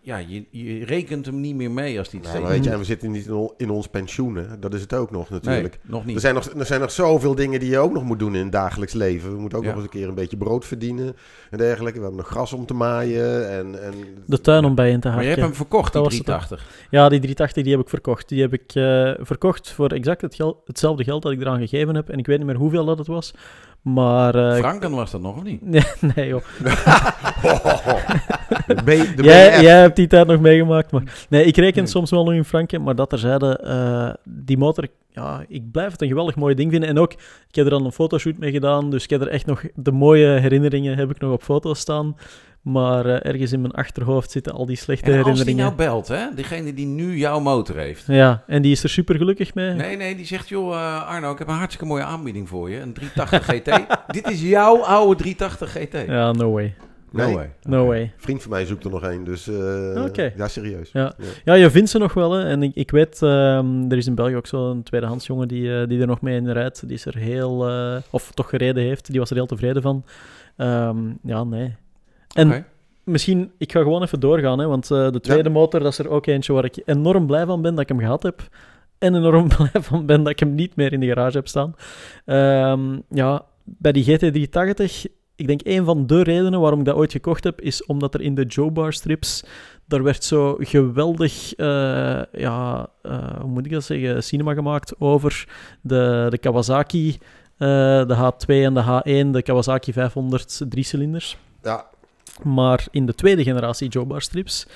ja, 0.00 0.16
je, 0.16 0.44
je 0.50 0.84
rekent 0.84 1.26
hem 1.26 1.40
niet 1.40 1.54
meer 1.54 1.70
mee 1.70 1.98
als 1.98 2.08
die 2.10 2.20
Nou, 2.20 2.46
weet 2.46 2.64
je, 2.64 2.70
en 2.70 2.78
we 2.78 2.84
zitten 2.84 3.10
niet 3.10 3.26
in, 3.26 3.32
on- 3.34 3.52
in 3.56 3.70
ons 3.70 3.86
pensioen. 3.88 4.38
Dat 4.60 4.74
is 4.74 4.80
het 4.80 4.94
ook 4.94 5.10
nog 5.10 5.30
natuurlijk. 5.30 5.78
Nee, 5.82 5.90
nog 5.92 6.04
niet. 6.04 6.14
Er 6.14 6.20
zijn, 6.20 6.34
nog, 6.34 6.44
er 6.46 6.66
zijn 6.66 6.80
nog 6.80 6.90
zoveel 6.90 7.34
dingen 7.34 7.60
die 7.60 7.70
je 7.70 7.78
ook 7.78 7.92
nog 7.92 8.02
moet 8.02 8.18
doen 8.18 8.34
in 8.34 8.42
het 8.42 8.52
dagelijks 8.52 8.94
leven. 8.94 9.32
We 9.34 9.40
moeten 9.40 9.58
ook 9.58 9.64
Ja. 9.64 9.70
nog 9.70 9.78
eens 9.82 9.92
een 9.92 9.98
keer 10.00 10.08
een 10.08 10.14
beetje 10.14 10.36
brood 10.36 10.64
verdienen 10.64 11.16
en 11.50 11.58
dergelijke. 11.58 11.98
We 11.98 12.04
hebben 12.04 12.20
nog 12.22 12.30
gras 12.30 12.52
om 12.52 12.66
te 12.66 12.74
maaien. 12.74 13.50
En, 13.50 13.82
en 13.82 13.94
De 14.26 14.40
tuin 14.40 14.64
om 14.64 14.74
bij 14.74 14.90
in 14.90 15.00
te 15.00 15.08
maar 15.08 15.16
je 15.22 15.28
haken. 15.28 15.42
hebt 15.42 15.46
hem 15.56 15.56
verkocht, 15.66 15.92
die 15.92 16.02
Dat 16.02 16.10
was 16.10 16.18
het 16.18 16.30
ook. 16.30 16.38
380. 16.40 16.88
Ja, 16.90 17.08
die 17.08 17.18
380 17.20 17.62
die 17.62 17.72
heb 17.72 17.82
ik 17.82 17.88
verkocht. 17.88 18.28
Die 18.28 18.40
heb 18.40 18.52
ik 18.52 18.74
eh, 18.74 19.12
verkocht 19.18 19.70
voor 19.72 19.88
exact 19.88 20.20
het 20.20 20.34
gel- 20.34 20.62
hetzelfde 20.64 21.04
geld 21.04 21.22
dat 21.22 21.32
ik 21.32 21.40
eraan 21.40 21.58
gegeven 21.58 21.94
heb. 21.94 22.08
En 22.08 22.18
ik 22.18 22.26
weet 22.26 22.38
niet 22.38 22.46
meer 22.46 22.56
hoeveel 22.56 22.84
dat 22.84 22.98
het 22.98 23.06
was. 23.06 23.34
Maar... 23.82 24.34
eh, 24.34 24.56
Franken 24.58 24.90
was 24.90 25.10
dat 25.10 25.20
nog 25.20 25.36
of 25.36 25.42
niet? 25.42 25.62
Nee, 25.70 25.82
nee 26.14 26.26
joh. 26.28 26.42
de 28.66 29.12
Jij, 29.22 29.64
hebt 29.64 29.96
die 29.96 30.06
tijd 30.06 30.26
nog 30.26 30.40
meegemaakt. 30.40 30.90
Maar... 30.90 31.26
Nee, 31.28 31.44
ik 31.44 31.56
reken 31.56 31.82
Nee. 31.82 31.90
soms 31.90 32.10
wel 32.10 32.24
nog 32.24 32.34
in 32.34 32.44
franken. 32.44 32.82
Maar 32.82 32.94
dat 32.94 33.10
terzijde, 33.10 33.58
eh 33.58 34.14
die 34.24 34.58
motor... 34.58 34.86
Ja, 35.10 35.44
ik 35.48 35.70
blijf 35.70 35.92
het 35.92 36.02
een 36.02 36.08
geweldig 36.08 36.36
mooi 36.36 36.54
ding 36.54 36.70
vinden. 36.70 36.88
En 36.88 36.98
ook, 36.98 37.12
ik 37.48 37.54
heb 37.54 37.64
er 37.64 37.70
dan 37.70 37.84
een 37.84 37.92
fotoshoot 37.92 38.38
mee 38.38 38.50
gedaan. 38.52 38.90
Dus 38.90 39.04
ik 39.04 39.10
heb 39.10 39.20
er 39.20 39.28
echt 39.28 39.46
nog... 39.46 39.62
De 39.74 39.92
mooie 39.92 40.26
herinneringen 40.26 40.96
heb 40.96 41.10
ik 41.10 41.18
nog 41.20 41.32
op 41.32 41.42
foto's 41.42 41.78
staan. 41.78 42.16
Maar 42.62 43.06
eh, 43.06 43.30
ergens 43.32 43.52
in 43.52 43.60
mijn 43.60 43.72
achterhoofd 43.72 44.30
zitten 44.30 44.52
al 44.52 44.66
die 44.66 44.76
slechte 44.76 45.10
En 45.12 45.16
als 45.16 45.24
die 45.24 45.32
herinneringen. 45.32 45.64
nou 45.64 45.90
belt, 45.90 46.08
hè? 46.08 46.34
Degene 46.34 46.74
die 46.74 46.86
nu 46.86 47.16
jouw 47.16 47.40
motor 47.40 47.76
heeft. 47.76 48.04
Ja, 48.06 48.42
en 48.46 48.62
die 48.62 48.72
is 48.72 48.82
er 48.82 48.88
super 48.88 49.16
gelukkig 49.16 49.54
mee. 49.54 49.70
Nee, 49.74 49.96
nee, 49.96 50.16
die 50.16 50.26
zegt, 50.26 50.48
joh 50.48 50.74
eh, 50.74 51.08
Arno, 51.08 51.32
ik 51.32 51.38
heb 51.38 51.48
een 51.48 51.54
hartstikke 51.54 51.86
mooie 51.86 52.02
aanbieding 52.02 52.48
voor 52.48 52.70
je. 52.70 52.80
Een 52.80 52.92
380 52.92 53.44
GT. 53.44 53.86
Dit 54.22 54.30
is 54.30 54.42
jouw 54.42 54.76
oude 54.82 55.16
380 55.22 55.70
GT. 55.70 56.06
Ja, 56.10 56.32
no 56.32 56.50
way. 56.52 56.74
No 57.16 57.24
Nee. 57.24 57.34
way. 57.34 57.50
No 57.62 57.86
way. 57.86 58.00
Een 58.00 58.10
vriend 58.16 58.42
van 58.42 58.50
mij 58.50 58.64
zoekt 58.66 58.84
er 58.84 58.90
nog 58.90 59.02
een, 59.02 59.24
dus 59.24 59.48
eh, 59.48 60.04
Oké. 60.04 60.32
ja, 60.36 60.48
serieus. 60.48 60.90
Ja. 60.92 61.14
Ja, 61.44 61.54
je 61.54 61.70
vindt 61.70 61.90
ze 61.90 61.98
nog 61.98 62.14
wel. 62.14 62.32
Hè. 62.32 62.44
En 62.44 62.62
ik, 62.62 62.74
ik 62.74 62.90
weet, 62.90 63.22
ehm, 63.22 63.90
er 63.90 63.96
is 63.96 64.06
in 64.06 64.14
België 64.14 64.36
ook 64.36 64.46
zo'n 64.46 64.82
tweedehands 64.82 65.26
jongen 65.26 65.48
die, 65.48 65.80
eh, 65.80 65.88
die 65.88 66.00
er 66.00 66.06
nog 66.06 66.20
mee 66.20 66.36
in 66.36 66.50
rijdt. 66.50 66.82
Die 66.86 66.96
is 66.96 67.06
er 67.06 67.16
heel, 67.16 67.68
eh, 67.68 67.96
of 68.10 68.30
toch 68.32 68.48
gereden 68.48 68.82
heeft. 68.82 69.10
Die 69.10 69.20
was 69.20 69.30
er 69.30 69.36
heel 69.36 69.46
tevreden 69.46 69.82
van. 69.82 70.04
Ehm, 70.56 70.98
ja, 71.22 71.44
nee. 71.44 71.74
En 72.34 72.64
misschien, 73.04 73.52
ik 73.58 73.72
ga 73.72 73.80
gewoon 73.82 74.02
even 74.02 74.20
doorgaan. 74.20 74.58
Hè, 74.58 74.66
want 74.66 74.90
eh, 74.90 75.10
de 75.10 75.20
tweede 75.20 75.48
motor, 75.48 75.80
dat 75.80 75.92
is 75.92 75.98
er 75.98 76.08
ook 76.08 76.26
eentje 76.26 76.52
waar 76.52 76.64
ik 76.64 76.82
enorm 76.84 77.26
blij 77.26 77.46
van 77.46 77.62
ben 77.62 77.70
dat 77.74 77.80
ik 77.82 77.88
hem 77.88 77.98
gehad 77.98 78.22
heb. 78.22 78.48
En 78.98 79.14
enorm 79.14 79.48
blij 79.56 79.82
van 79.82 80.06
ben 80.06 80.22
dat 80.22 80.32
ik 80.32 80.38
hem 80.40 80.54
niet 80.54 80.76
meer 80.76 80.92
in 80.92 81.00
de 81.00 81.06
garage 81.06 81.36
heb 81.36 81.48
staan. 81.48 81.74
Ehm, 82.24 82.98
ja, 83.10 83.44
bij 83.64 83.92
die 83.92 84.04
GT380, 84.04 85.06
ik 85.36 85.46
denk 85.46 85.60
een 85.64 85.84
van 85.84 86.06
de 86.06 86.22
redenen 86.22 86.60
waarom 86.60 86.78
ik 86.78 86.84
dat 86.84 86.94
ooit 86.94 87.12
gekocht 87.12 87.44
heb, 87.44 87.60
is 87.60 87.84
omdat 87.84 88.14
er 88.14 88.20
in 88.20 88.34
de 88.34 88.44
Joe 88.44 88.70
Bar 88.70 88.92
strips, 88.92 89.44
daar 89.84 90.02
werd 90.02 90.24
zo 90.24 90.56
geweldig, 90.60 91.54
eh, 91.54 92.22
ja, 92.32 92.88
eh, 93.02 93.40
hoe 93.40 93.50
moet 93.50 93.66
ik 93.66 93.72
dat 93.72 93.84
zeggen, 93.84 94.22
cinema 94.22 94.54
gemaakt 94.54 94.94
over 94.98 95.48
de, 95.80 96.26
de 96.30 96.38
Kawasaki, 96.38 97.18
eh, 97.56 97.68
de 98.06 98.14
H2 98.14 98.46
en 98.46 98.74
de 98.74 98.82
H1, 98.82 99.30
de 99.30 99.42
Kawasaki 99.42 99.92
500 99.92 100.60
drie-cilinders. 100.68 101.36
Ja, 101.62 101.86
Maar 102.42 102.86
in 102.90 103.06
de 103.06 103.14
tweede 103.14 103.42
generatie 103.42 103.88
Joe 103.88 104.04
Bar 104.04 104.22
strips 104.22 104.66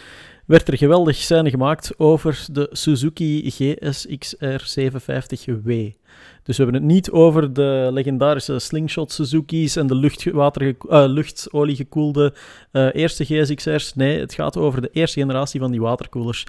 werd 0.51 0.69
er 0.69 0.77
geweldig 0.77 1.17
scène 1.17 1.51
gemaakt 1.51 1.93
over 1.99 2.45
de 2.53 2.69
Suzuki 2.73 3.51
GSX-R 3.51 4.75
750W. 4.79 5.99
Dus 6.43 6.57
we 6.57 6.63
hebben 6.63 6.75
het 6.75 6.83
niet 6.83 7.11
over 7.11 7.53
de 7.53 7.89
legendarische 7.93 8.59
slingshot 8.59 9.13
Suzuki's 9.13 9.77
en 9.77 9.87
de 9.87 9.95
lucht, 9.95 10.31
water, 10.31 10.77
eh, 10.89 11.05
luchtolie 11.07 11.77
gekoelde 11.77 12.35
eh, 12.73 12.89
eerste 12.93 13.25
GSX-R's. 13.25 13.95
Nee, 13.95 14.21
het 14.21 14.35
gaat 14.35 14.57
over 14.57 14.81
de 14.81 14.91
eerste 14.93 15.21
generatie 15.21 15.61
van 15.61 15.71
die 15.71 15.81
waterkoelers. 15.81 16.47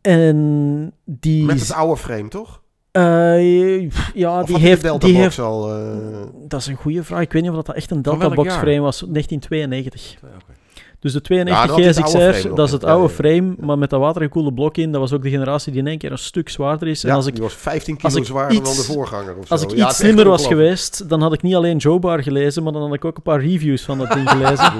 En 0.00 0.92
die... 1.04 1.44
met 1.44 1.60
het 1.60 1.72
oude 1.72 1.96
frame, 1.96 2.28
toch? 2.28 2.62
eh, 2.90 3.90
ja, 4.14 4.40
Of 4.40 4.46
die 4.46 4.58
heeft... 4.58 4.82
de 4.82 4.88
Die 4.88 4.98
Delta 4.98 5.06
heeft 5.06 5.36
Box 5.36 5.38
al... 5.38 5.74
eh, 5.74 6.26
dat 6.48 6.60
is 6.60 6.66
een 6.66 6.76
goede 6.76 7.04
vraag. 7.04 7.20
Ik 7.20 7.32
weet 7.32 7.42
niet 7.42 7.50
of 7.50 7.64
dat 7.64 7.74
echt 7.76 7.90
een 7.90 8.02
Delta 8.02 8.28
Box 8.30 8.48
jaar? 8.48 8.58
frame 8.58 8.80
was. 8.80 8.98
1992. 8.98 10.16
Oké. 10.22 10.57
Dus 11.00 11.12
de 11.12 11.18
Ja, 11.18 11.24
92 11.24 11.76
dat 11.76 11.78
is 11.78 11.96
het 11.96 12.04
oude 12.04 12.18
GSX-R, 12.32 12.40
frame 12.40 12.54
dat 12.56 12.66
is 12.66 12.72
nog, 12.72 12.80
het 12.80 12.88
ja, 12.90 12.94
oude 12.96 13.12
ja, 13.12 13.28
ja. 13.30 13.34
frame, 13.40 13.54
maar 13.66 13.78
met 13.78 13.90
dat 13.90 14.00
watergekoelde 14.00 14.52
blok 14.52 14.76
in. 14.76 14.92
Dat 14.92 15.00
was 15.00 15.12
ook 15.12 15.22
de 15.22 15.30
generatie 15.30 15.72
die 15.72 15.80
in 15.80 15.86
één 15.86 15.98
keer 15.98 16.12
een 16.12 16.18
stuk 16.18 16.48
zwaarder 16.48 16.88
is. 16.88 17.02
En 17.04 17.08
ja, 17.10 17.14
als 17.14 17.26
ik, 17.26 17.34
die 17.34 17.42
was 17.42 17.54
15 17.54 17.94
als 18.00 18.12
kilo 18.12 18.18
ik 18.24 18.28
zwaarder 18.28 18.56
iets- 18.56 18.76
dan 18.76 18.86
de 18.86 18.92
voorganger 18.92 19.36
of 19.36 19.50
als 19.50 19.60
zo. 19.60 19.68
ik 19.68 19.76
Ja, 19.76 19.86
iets 19.86 19.96
slimmer 19.96 20.28
was 20.28 20.46
geweest, 20.46 21.08
dan 21.08 21.20
had 21.22 21.32
ik 21.32 21.42
niet 21.42 21.54
alleen 21.54 21.76
Joe 21.76 21.98
Bar 21.98 22.22
gelezen, 22.22 22.62
maar 22.62 22.72
dan 22.72 22.82
had 22.82 22.94
ik 22.94 23.04
ook 23.04 23.16
een 23.16 23.22
paar 23.22 23.40
reviews 23.40 23.82
van 23.82 23.98
dat 23.98 24.12
ding 24.12 24.30
gelezen. 24.36 24.72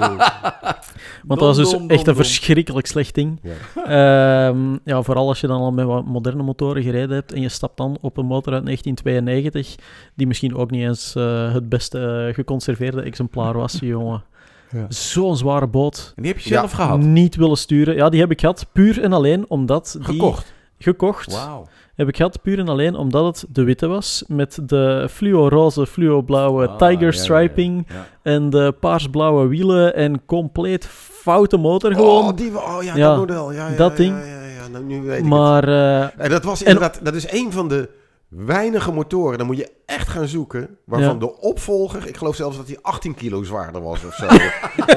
Want 1.25 1.39
dat 1.39 1.55
was 1.55 1.57
dus 1.57 1.75
echt 1.87 2.07
een 2.07 2.15
verschrikkelijk 2.15 2.87
slecht 2.87 3.15
ding. 3.15 3.39
Ja. 3.43 4.47
Ehm, 4.49 4.77
ja, 4.83 5.01
vooral 5.01 5.27
als 5.27 5.39
je 5.41 5.47
dan 5.47 5.59
al 5.61 5.71
met 5.71 5.85
wat 5.85 6.05
moderne 6.05 6.43
motoren 6.43 6.83
gereden 6.83 7.15
hebt 7.15 7.33
en 7.33 7.41
je 7.41 7.49
stapt 7.49 7.77
dan 7.77 7.97
op 8.01 8.17
een 8.17 8.25
motor 8.25 8.53
uit 8.53 8.65
1992, 8.65 9.75
die 10.15 10.27
misschien 10.27 10.55
ook 10.55 10.71
niet 10.71 10.83
eens 10.83 11.15
eh, 11.15 11.53
het 11.53 11.69
beste 11.69 12.25
eh, 12.27 12.33
geconserveerde 12.33 13.01
exemplaar 13.01 13.53
was, 13.53 13.77
jongen. 13.81 14.23
Ja. 14.71 14.85
Zo'n 14.89 15.37
zware 15.37 15.67
boot. 15.67 16.13
En 16.15 16.23
die 16.23 16.31
heb 16.31 16.41
je 16.41 16.49
Ja. 16.49 16.55
zelf 16.59 16.71
gehad? 16.71 16.99
Niet 16.99 17.35
willen 17.35 17.57
sturen. 17.57 17.95
Ja, 17.95 18.09
die 18.09 18.19
heb 18.19 18.31
ik 18.31 18.39
gehad 18.39 18.65
puur 18.71 19.01
en 19.01 19.13
alleen 19.13 19.45
omdat 19.47 19.95
die... 19.97 20.03
Gekocht? 20.05 20.53
Gekocht. 20.77 21.31
Wauw. 21.31 21.67
Heb 21.95 22.07
ik 22.07 22.15
gehad 22.15 22.41
puur 22.41 22.59
en 22.59 22.67
alleen 22.67 22.95
omdat 22.95 23.25
het 23.25 23.45
de 23.55 23.63
witte 23.63 23.87
was. 23.87 24.23
Met 24.27 24.59
de 24.65 25.07
fluo-roze, 25.11 25.85
fluo-blauwe 25.87 26.67
Ah, 26.67 26.77
tiger 26.77 26.99
ja, 26.99 27.05
ja, 27.05 27.11
striping. 27.11 27.85
ja. 27.89 28.05
En 28.21 28.49
de 28.49 28.73
paars-blauwe 28.79 29.47
wielen. 29.47 29.95
En 29.95 30.25
compleet 30.25 30.85
foute 31.21 31.57
motor 31.57 31.93
gewoon. 31.93 32.23
Oh, 32.27 32.35
die, 32.35 32.57
oh 32.57 32.77
ja, 32.83 32.95
Ja, 32.95 33.07
dat 33.09 33.17
model. 33.17 33.51
Ja, 33.51 33.67
ja, 33.69 33.75
dat 33.75 33.91
ja, 33.91 33.97
ding. 33.97 34.15
Ja, 34.17 34.25
ja, 34.25 34.41
ja, 34.61 34.67
nou, 34.71 34.83
nu 34.83 35.01
weet 35.01 35.11
ik 35.17 35.17
het. 35.17 35.25
maar 35.25 35.67
eh, 35.67 36.01
En 36.25 36.29
dat 36.29 36.43
was 36.43 36.61
En- 36.63 36.67
inderdaad, 36.73 36.99
dat 37.05 37.13
is 37.13 37.31
een 37.31 37.51
van 37.51 37.67
de 37.67 37.89
weinige 38.29 38.91
motoren. 38.91 39.37
Dan 39.37 39.47
moet 39.47 39.57
je 39.57 39.71
echt 39.85 40.07
gaan 40.07 40.27
zoeken. 40.27 40.77
Waarvan 40.85 41.13
Ja. 41.13 41.19
de 41.19 41.39
opvolger, 41.39 42.07
ik 42.07 42.17
geloof 42.17 42.35
zelfs 42.35 42.57
dat 42.57 42.67
hij 42.67 42.77
18 42.81 43.15
kilo 43.15 43.43
zwaarder 43.43 43.81
was 43.81 44.03
of 44.05 44.13
zo. 44.15 44.25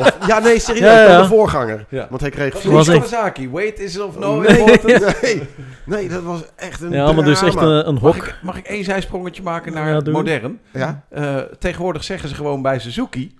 Of- 0.00 0.16
ja, 0.26 0.38
nee, 0.38 0.58
serieus, 0.58 0.82
Ja, 0.84 1.02
ja. 1.02 1.08
dan 1.12 1.22
de 1.22 1.28
voorganger. 1.28 1.86
Ja. 1.88 2.06
Want 2.10 2.20
hij 2.20 2.30
kreeg 2.30 2.54
echt- 2.54 2.62
Kawasaki. 2.62 3.50
Weight 3.50 3.78
is 3.78 4.00
of 4.00 4.18
no 4.18 4.40
nee, 4.40 4.58
important. 4.58 5.22
nee, 5.22 5.42
nee, 5.84 6.08
dat 6.08 6.22
was 6.22 6.42
echt 6.56 6.80
een 6.80 6.90
ja, 6.90 7.12
maar 7.12 7.24
dus 7.24 7.42
echt 7.42 7.56
een, 7.56 7.88
een 7.88 7.94
Mag 7.94 8.02
hok. 8.02 8.16
ik, 8.16 8.34
mag 8.42 8.56
ik 8.56 8.66
één 8.66 8.84
zijsprongetje 8.84 9.42
maken 9.42 9.72
naar 9.72 10.10
modern? 10.10 10.60
Ja? 10.72 11.04
Eh, 11.10 11.36
tegenwoordig 11.58 12.04
zeggen 12.04 12.28
ze 12.28 12.34
gewoon 12.34 12.62
bij 12.62 12.78
Suzuki... 12.78 13.34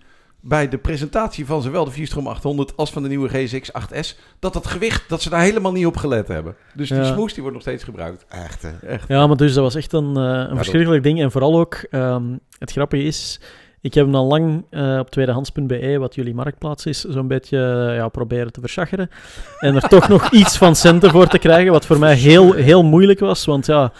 bij 0.44 0.68
de 0.68 0.78
presentatie 0.78 1.46
van 1.46 1.62
zowel 1.62 1.84
de 1.84 1.90
Vierstrom 1.90 2.26
800 2.26 2.76
als 2.76 2.90
van 2.90 3.02
de 3.02 3.08
nieuwe 3.08 3.28
GSX 3.28 3.70
8S, 3.72 4.18
dat 4.38 4.52
dat 4.52 4.66
gewicht, 4.66 5.08
dat 5.08 5.22
ze 5.22 5.30
daar 5.30 5.40
helemaal 5.42 5.72
niet 5.72 5.86
op 5.86 5.96
gelet 5.96 6.28
hebben. 6.28 6.54
Dus 6.74 6.88
die 6.88 6.98
Ja. 6.98 7.04
smoes 7.04 7.32
die 7.32 7.40
wordt 7.42 7.52
nog 7.56 7.66
steeds 7.66 7.84
gebruikt. 7.84 8.24
Echt, 8.28 8.62
hè? 8.62 8.86
Echt. 8.88 9.08
Ja, 9.08 9.26
maar 9.26 9.36
dus 9.36 9.54
dat 9.54 9.62
was 9.64 9.74
echt 9.74 9.92
een, 9.92 10.16
eh, 10.16 10.22
een 10.22 10.46
dat- 10.48 10.56
verschrikkelijk 10.56 11.02
ding. 11.02 11.20
En 11.20 11.30
vooral 11.30 11.58
ook, 11.60 11.74
ehm, 11.90 12.22
het 12.58 12.72
grappige 12.72 13.02
is, 13.02 13.40
ik 13.80 13.94
heb 13.94 14.04
hem 14.04 14.14
al 14.14 14.26
lang 14.26 14.64
eh, 14.70 14.98
op 14.98 15.10
tweedehands.be, 15.10 15.98
wat 15.98 16.14
jullie 16.14 16.34
marktplaats 16.34 16.86
is, 16.86 17.00
zo'n 17.00 17.28
beetje 17.28 17.86
eh, 17.88 17.96
ja, 17.96 18.08
proberen 18.08 18.52
te 18.52 18.60
verschacheren. 18.60 19.10
En 19.58 19.74
er 19.74 19.88
toch 19.88 20.08
nog 20.08 20.30
iets 20.40 20.56
van 20.58 20.76
centen 20.76 21.10
voor 21.10 21.26
te 21.26 21.38
krijgen, 21.38 21.72
wat 21.72 21.86
voor 21.86 21.98
mij 21.98 22.14
heel, 22.14 22.52
heel 22.52 22.82
moeilijk 22.82 23.20
was. 23.20 23.44
Want 23.44 23.66
ja, 23.66 23.92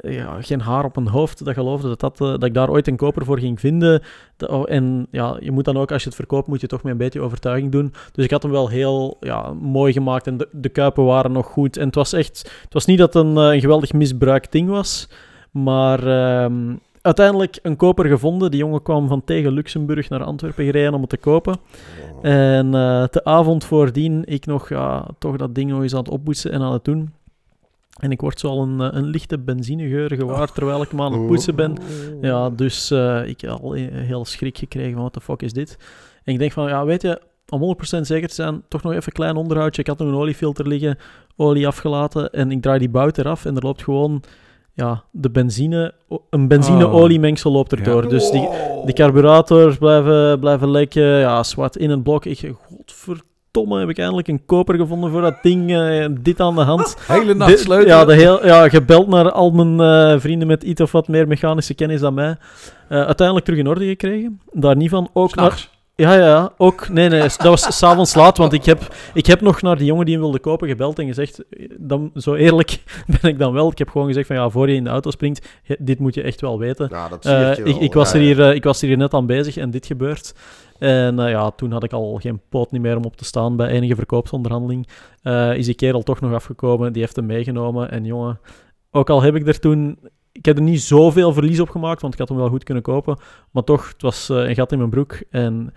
ja, 0.00 0.42
geen 0.42 0.60
haar 0.60 0.84
op 0.84 0.94
mijn 0.94 1.08
hoofd 1.08 1.44
dat 1.44 1.54
geloofde 1.54 1.88
dat, 1.88 2.00
dat, 2.00 2.20
eh, 2.20 2.26
dat 2.26 2.44
ik 2.44 2.54
daar 2.54 2.70
ooit 2.70 2.88
een 2.88 2.96
koper 2.96 3.24
voor 3.24 3.38
ging 3.38 3.60
vinden. 3.60 4.02
Oh, 4.46 4.64
en 4.66 5.06
ja, 5.10 5.36
je 5.40 5.50
moet 5.50 5.64
dan 5.64 5.76
ook, 5.76 5.92
als 5.92 6.02
je 6.02 6.08
het 6.08 6.16
verkoopt, 6.16 6.48
moet 6.48 6.60
je 6.60 6.66
toch 6.66 6.82
met 6.82 6.92
een 6.92 6.98
beetje 6.98 7.20
overtuiging 7.20 7.72
doen. 7.72 7.92
Dus 8.12 8.24
ik 8.24 8.30
had 8.30 8.42
hem 8.42 8.52
wel 8.52 8.68
heel 8.68 9.16
ja, 9.20 9.52
mooi 9.52 9.92
gemaakt 9.92 10.26
en 10.26 10.36
de, 10.36 10.48
de 10.52 10.68
kuipen 10.68 11.04
waren 11.04 11.32
nog 11.32 11.46
goed. 11.46 11.76
En 11.76 11.86
het 11.86 11.94
was 11.94 12.12
echt, 12.12 12.52
het 12.62 12.72
was 12.72 12.84
niet 12.84 12.98
dat 12.98 13.14
het 13.14 13.24
een, 13.24 13.36
eh, 13.36 13.52
een 13.52 13.60
geweldig 13.60 13.92
misbruikt 13.92 14.52
ding 14.52 14.68
was, 14.68 15.08
maar 15.50 16.06
ehm, 16.06 16.74
uiteindelijk 17.00 17.58
een 17.62 17.76
koper 17.76 18.06
gevonden. 18.06 18.50
Die 18.50 18.60
jongen 18.60 18.82
kwam 18.82 19.08
van 19.08 19.24
tegen 19.24 19.52
Luxemburg 19.52 20.08
naar 20.08 20.24
Antwerpen 20.24 20.64
gereden 20.64 20.94
om 20.94 21.00
het 21.00 21.10
te 21.10 21.16
kopen. 21.16 21.56
En 22.22 22.66
eh, 22.66 23.04
de 23.10 23.24
avond 23.24 23.64
voordien, 23.64 24.22
ik 24.24 24.46
nog 24.46 24.68
ja, 24.68 25.06
toch 25.18 25.36
dat 25.36 25.54
ding 25.54 25.70
nog 25.70 25.82
eens 25.82 25.92
aan 25.92 25.98
het 25.98 26.08
oppoetsen 26.08 26.52
en 26.52 26.62
aan 26.62 26.72
het 26.72 26.84
doen. 26.84 27.12
En 28.04 28.10
ik 28.10 28.20
word 28.20 28.40
zo 28.40 28.48
al 28.48 28.62
een, 28.62 28.80
eh, 28.80 28.88
een 28.90 29.04
lichte 29.04 29.38
benzinegeur 29.38 30.14
gewaar 30.14 30.52
terwijl 30.52 30.82
ik 30.82 30.90
hem 30.90 31.00
aan 31.00 31.12
het 31.12 31.26
poetsen 31.26 31.54
ben. 31.56 31.76
Ja, 32.20 32.50
dus 32.50 32.90
eh, 32.90 33.26
ik 33.26 33.40
heb 33.40 33.50
al 33.50 33.76
een 33.76 33.92
heel 33.92 34.24
schrik 34.24 34.58
gekregen 34.58 34.92
van 34.92 35.02
wat 35.02 35.14
de 35.14 35.20
fuck 35.20 35.42
is 35.42 35.52
dit? 35.52 35.76
En 36.24 36.32
ik 36.32 36.38
denk 36.38 36.52
van, 36.52 36.68
ja, 36.68 36.84
weet 36.84 37.02
je, 37.02 37.20
om 37.48 37.60
100% 37.60 38.06
zeker 38.06 38.28
te 38.28 38.34
zijn, 38.34 38.62
toch 38.68 38.82
nog 38.82 38.92
even 38.92 39.04
een 39.06 39.12
klein 39.12 39.36
onderhoudje. 39.36 39.80
Ik 39.80 39.86
had 39.86 39.98
nog 39.98 40.08
een 40.08 40.14
oliefilter 40.14 40.68
liggen, 40.68 40.98
olie 41.36 41.66
afgelaten 41.66 42.30
en 42.30 42.50
ik 42.50 42.62
draai 42.62 42.78
die 42.78 42.88
bout 42.88 43.18
eraf 43.18 43.44
en 43.44 43.56
er 43.56 43.62
loopt 43.62 43.82
gewoon, 43.82 44.22
ja, 44.72 45.04
de 45.10 45.30
benzine, 45.30 45.94
een 46.30 46.48
benzine-oliemengsel 46.48 47.52
loopt 47.52 47.72
erdoor. 47.72 48.08
Dus 48.08 48.30
die, 48.30 48.48
die 48.84 48.94
carburators 48.94 49.76
blijven, 49.76 50.38
blijven 50.38 50.70
lekken, 50.70 51.18
ja, 51.18 51.42
zwart 51.42 51.76
in 51.76 51.90
het 51.90 52.02
blok. 52.02 52.24
Ik, 52.24 52.52
godverdomme, 52.62 53.32
heb 53.62 53.88
ik 53.88 53.98
eindelijk 53.98 54.28
een 54.28 54.44
koper 54.46 54.76
gevonden 54.76 55.10
voor 55.10 55.20
dat 55.20 55.42
ding, 55.42 55.72
eh, 55.72 56.06
dit 56.20 56.40
aan 56.40 56.54
de 56.54 56.60
hand. 56.60 56.96
Hele 57.06 57.34
nacht 57.34 57.58
sleutelen. 57.58 57.96
Ja, 57.96 58.04
de 58.04 58.14
heel, 58.14 58.46
ja, 58.46 58.68
gebeld 58.68 59.08
naar 59.08 59.30
al 59.30 59.50
mijn 59.50 59.80
eh, 59.80 60.20
vrienden 60.20 60.48
met 60.48 60.62
iets 60.62 60.80
of 60.80 60.92
wat 60.92 61.08
meer 61.08 61.28
mechanische 61.28 61.74
kennis 61.74 62.00
dan 62.00 62.14
mij. 62.14 62.36
Eh, 62.88 63.04
uiteindelijk 63.04 63.46
terug 63.46 63.60
in 63.60 63.68
orde 63.68 63.86
gekregen. 63.86 64.40
Daar 64.52 64.76
niet 64.76 64.90
van. 64.90 65.10
Ook 65.12 65.34
naar. 65.34 65.68
Ja, 65.96 66.14
ja, 66.14 66.26
ja. 66.26 66.52
Ook, 66.56 66.88
nee, 66.88 67.08
nee, 67.08 67.20
dat 67.20 67.42
was 67.42 67.78
s'avonds 67.78 68.14
laat, 68.14 68.38
want 68.38 68.52
ik 68.52 68.64
heb, 68.64 68.94
ik 69.14 69.26
heb 69.26 69.40
nog 69.40 69.62
naar 69.62 69.76
die 69.76 69.86
jongen 69.86 70.04
die 70.04 70.14
hem 70.14 70.22
wilde 70.22 70.38
kopen 70.40 70.68
gebeld 70.68 70.98
en 70.98 71.06
gezegd, 71.06 71.48
eh, 71.48 71.70
dan, 71.78 72.10
zo 72.14 72.34
eerlijk 72.34 72.82
ben 73.20 73.30
ik 73.30 73.38
dan 73.38 73.52
wel. 73.52 73.70
Ik 73.70 73.78
heb 73.78 73.88
gewoon 73.88 74.06
gezegd 74.06 74.26
van, 74.26 74.36
ja, 74.36 74.50
voor 74.50 74.68
je 74.68 74.74
in 74.74 74.84
de 74.84 74.90
auto 74.90 75.10
springt, 75.10 75.46
dit 75.78 75.98
moet 75.98 76.14
je 76.14 76.22
echt 76.22 76.40
wel 76.40 76.58
weten. 76.58 76.88
Nou, 76.90 77.10
dat 77.10 77.24
Eh, 77.24 77.30
zie 77.32 77.64
je 77.64 77.70
ik, 77.70 77.74
wel. 77.74 77.82
ik, 77.82 77.92
was 77.92 78.12
Ja, 78.12 78.18
er 78.18 78.24
ja. 78.24 78.26
hier, 78.34 78.48
eh, 78.48 78.54
ik 78.54 78.64
was 78.64 78.82
er 78.82 78.88
hier 78.88 78.96
net 78.96 79.14
aan 79.14 79.26
bezig 79.26 79.56
en 79.56 79.70
dit 79.70 79.86
gebeurt. 79.86 80.34
En 80.78 81.18
eh, 81.18 81.30
ja, 81.30 81.50
toen 81.50 81.72
had 81.72 81.84
ik 81.84 81.92
al 81.92 82.18
geen 82.22 82.40
poot 82.48 82.70
niet 82.70 82.80
meer 82.82 82.96
om 82.96 83.04
op 83.04 83.16
te 83.16 83.24
staan 83.24 83.56
bij 83.56 83.68
enige 83.68 83.94
verkoopsonderhandeling. 83.94 84.88
Eh, 85.22 85.56
is 85.56 85.66
die 85.66 85.74
kerel 85.74 86.02
toch 86.02 86.20
nog 86.20 86.32
afgekomen, 86.32 86.92
die 86.92 87.02
heeft 87.02 87.16
hem 87.16 87.26
meegenomen. 87.26 87.90
En 87.90 88.04
jongen, 88.04 88.40
ook 88.90 89.10
al 89.10 89.22
heb 89.22 89.34
ik 89.34 89.46
er 89.46 89.60
toen... 89.60 89.98
Ik 90.38 90.44
heb 90.44 90.56
er 90.56 90.62
niet 90.62 90.82
zoveel 90.82 91.32
verlies 91.32 91.60
op 91.60 91.70
gemaakt, 91.70 92.00
want 92.00 92.12
ik 92.12 92.18
had 92.18 92.28
hem 92.28 92.38
wel 92.38 92.48
goed 92.48 92.64
kunnen 92.64 92.82
kopen. 92.82 93.18
Maar 93.50 93.64
toch, 93.64 93.88
het 93.88 94.02
was 94.02 94.28
eh, 94.28 94.36
een 94.36 94.54
gat 94.54 94.72
in 94.72 94.78
mijn 94.78 94.90
broek. 94.90 95.18
En 95.30 95.74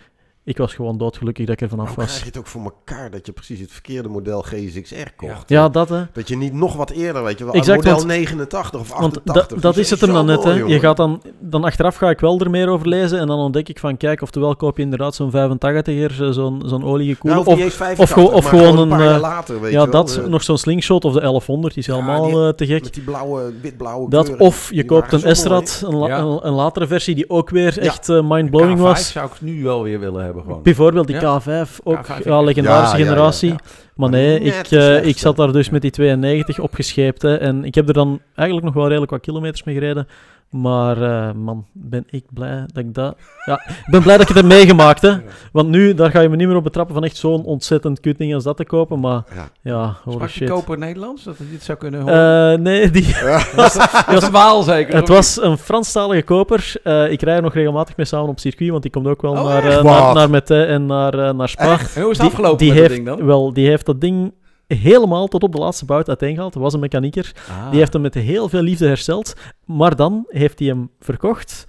ik 0.48 0.58
was 0.58 0.74
gewoon 0.74 0.98
doodgelukkig 0.98 1.46
dat 1.46 1.56
ik 1.56 1.62
er 1.62 1.70
vanaf 1.70 1.86
Hoe 1.86 1.96
krijg 1.96 2.10
was. 2.10 2.20
je 2.20 2.26
het 2.26 2.38
ook 2.38 2.48
voor 2.48 2.64
elkaar 2.64 3.12
dat 3.12 3.26
je 3.26 3.32
precies 3.32 3.60
het 3.60 3.72
verkeerde 3.72 4.10
model 4.10 4.42
GSX-R 4.42 5.14
kocht? 5.16 5.50
Ja, 5.50 5.70
dat 5.70 5.90
hè. 5.90 6.04
Dat 6.14 6.28
je 6.28 6.38
niet 6.38 6.54
nog 6.54 6.76
wat 6.76 6.90
eerder, 6.90 7.24
weet 7.24 7.38
je 7.38 7.44
wel, 7.46 7.54
Exact, 7.54 7.78
model 7.78 7.94
want- 7.96 8.08
89 8.08 8.80
of 8.80 8.88
Want 8.90 9.02
88. 9.18 9.48
dat, 9.48 9.62
dat 9.62 9.78
is 9.78 9.90
het 9.90 10.02
hem 10.02 10.14
dan 10.14 10.26
net, 10.26 10.44
hè. 10.44 10.52
Jongen, 10.54 10.68
Je 10.74 10.80
gaat 10.80 10.98
dan, 10.98 11.22
dan 11.40 11.64
achteraf 11.64 11.96
ga 11.96 12.10
ik 12.10 12.20
wel 12.20 12.40
er 12.40 12.50
meer 12.50 12.70
over 12.70 12.88
lezen 12.88 13.20
en 13.20 13.28
dan 13.28 13.38
ontdek 13.40 13.70
ik 13.70 13.80
van, 13.80 13.98
kijk, 13.98 14.22
oftewel 14.22 14.56
koop 14.56 14.78
je 14.78 14.84
inderdaad 14.84 15.16
zo'n 15.16 15.32
85er, 15.32 16.24
eh, 16.26 16.30
zo'n 16.32 16.62
zo'n 16.66 16.84
oliegekoelde, 16.84 17.36
Nou, 17.36 17.48
of, 17.48 17.56
niet 17.56 17.64
eens 17.64 17.74
85, 17.76 18.16
gewoon- 18.24 18.34
of 18.34 18.52
maar 18.52 18.62
gewoon 18.62 18.78
een 18.80 18.90
paar 18.90 19.00
een, 19.00 19.06
jaar 19.06 19.16
eh, 19.16 19.22
later, 19.22 19.62
weet 19.62 19.72
ja, 19.72 19.82
je 19.84 19.90
wel. 19.90 20.04
dat, 20.06 20.18
eh, 20.18 20.26
nog 20.26 20.44
zo'n 20.44 20.58
slingshot 20.58 21.06
of 21.06 21.14
de 21.14 21.20
1100, 21.22 21.74
die 21.74 21.84
is 21.84 21.90
Ja, 21.90 21.94
helemaal 21.96 22.26
die- 22.26 22.42
eh, 22.42 22.50
te 22.50 22.66
gek. 22.66 22.84
Met 22.84 22.94
die 22.94 23.04
blauwe, 23.04 23.54
wit-blauwe 23.62 24.10
Dat, 24.10 24.26
kleuren. 24.26 24.46
of 24.46 24.70
je 24.74 24.86
koopt 24.86 25.12
een. 25.12 25.36
S-Rad, 25.36 25.84
een, 25.86 25.96
la- 25.96 26.08
Ja. 26.08 26.18
een, 26.20 26.40
een 26.48 26.54
latere 26.54 26.88
versie 26.88 27.16
die 27.16 27.30
ook 27.30 27.50
weer 27.50 27.80
echt 27.80 28.10
eh, 28.10 28.22
mindblowing 28.30 28.78
K5 28.78 28.82
was. 28.82 29.12
zou 29.12 29.26
ik 29.26 29.42
nu 29.42 29.64
wel 29.64 29.84
weer 29.84 30.00
willen 30.00 30.24
hebben 30.24 30.37
gewoon. 30.42 30.62
Bijvoorbeeld 30.62 31.08
die 31.08 31.16
Ja. 31.20 31.42
K5, 31.42 31.70
ook 31.84 32.06
K5, 32.08 32.24
ja, 32.24 32.42
legendarische 32.42 32.98
Ja, 32.98 32.98
ja, 32.98 33.04
ja, 33.06 33.10
generatie. 33.12 33.50
ja. 33.50 33.56
Maar 33.96 34.10
nee, 34.10 34.40
ik, 34.40 34.72
eh, 34.72 35.06
ik 35.06 35.18
zat 35.18 35.36
daar 35.36 35.52
dus 35.52 35.70
met 35.70 35.82
die 35.82 35.92
92 35.92 36.60
opgescheept. 36.60 37.22
Hè, 37.22 37.36
en 37.36 37.64
ik 37.66 37.76
heb 37.76 37.88
er 37.88 37.94
dan 37.94 38.20
eigenlijk 38.36 38.68
nog 38.68 38.76
wel 38.76 38.88
redelijk 38.88 39.12
wat 39.12 39.22
kilometers 39.22 39.64
mee 39.64 39.76
gereden. 39.76 40.08
Maar 40.50 41.02
eh, 41.02 41.34
man, 41.34 41.66
ben 41.72 42.04
ik 42.10 42.24
blij 42.34 42.60
dat 42.74 42.84
ik 42.84 42.94
dat... 42.94 43.16
Ja, 43.46 43.54
ik 43.68 43.86
ben 43.92 44.02
blij 44.02 44.18
dat 44.18 44.22
ik 44.30 44.36
het 44.36 44.38
heb 44.38 44.46
meegemaakt. 44.58 45.02
Hè. 45.02 45.14
Want 45.52 45.70
nu, 45.70 45.94
daar 45.94 46.12
ga 46.12 46.20
je 46.22 46.30
me 46.30 46.36
niet 46.36 46.48
meer 46.48 46.56
op 46.56 46.64
betrappen 46.64 46.94
van 46.96 47.04
echt 47.04 47.18
zo'n 47.18 47.44
ontzettend 47.44 48.00
kut 48.00 48.18
ding 48.18 48.34
als 48.34 48.44
dat 48.44 48.58
te 48.58 48.66
kopen. 48.66 49.00
Maar 49.00 49.24
Ja. 49.36 49.50
ja, 49.62 49.96
je 50.20 50.28
shit. 50.28 50.50
koper 50.50 50.78
Nederlands, 50.78 51.24
dat 51.24 51.38
hij 51.38 51.48
dit 51.52 51.64
zou 51.64 51.78
kunnen 51.78 52.02
horen? 52.02 52.52
Eh, 52.54 52.60
nee, 52.60 52.90
die, 52.98 53.16
dat 53.56 54.24
is 54.24 54.30
Waal 54.30 54.64
zeker? 54.64 54.96
het 54.96 55.08
was 55.08 55.42
een 55.42 55.58
Franstalige 55.58 56.22
koper. 56.24 56.74
Eh, 56.84 57.12
ik 57.12 57.22
rij 57.22 57.36
er 57.36 57.42
nog 57.42 57.54
regelmatig 57.54 57.98
mee 57.98 58.06
samen 58.06 58.30
op 58.30 58.40
circuit, 58.40 58.70
want 58.70 58.82
die 58.82 58.92
komt 58.92 59.08
ook 59.08 59.22
wel 59.22 59.32
Oh, 59.32 59.44
naar, 59.44 59.64
eh, 59.66 59.84
naar, 59.84 60.14
naar 60.14 60.30
Mette 60.30 60.64
en 60.64 60.86
naar, 60.86 61.14
eh, 61.28 61.34
naar 61.34 61.50
Spa. 61.50 61.64
En 61.96 62.02
hoe 62.02 62.12
is 62.12 62.18
het 62.18 62.18
Die- 62.18 62.26
afgelopen 62.26 62.58
die 62.58 62.68
met 62.70 62.78
heeft, 62.78 62.90
dat 62.96 63.06
ding 63.06 63.18
dan? 63.18 63.26
Wel, 63.28 63.54
die 63.54 63.68
heeft 63.68 63.86
dat 63.86 64.02
ding 64.02 64.34
helemaal 64.68 65.28
tot 65.28 65.44
op 65.44 65.52
de 65.52 65.58
laatste 65.58 65.86
bout 65.86 66.10
uiteengehaald. 66.10 66.54
Dat 66.54 66.62
was 66.62 66.74
een 66.74 66.80
mechanieker. 66.80 67.32
Ah. 67.50 67.70
Die 67.70 67.80
heeft 67.80 67.94
hem 67.94 68.02
met 68.02 68.14
heel 68.14 68.50
veel 68.50 68.62
liefde 68.62 68.88
hersteld. 68.88 69.34
Maar 69.66 69.96
dan 69.96 70.26
heeft 70.28 70.60
hij 70.60 70.68
hem 70.68 70.90
verkocht. 71.00 71.66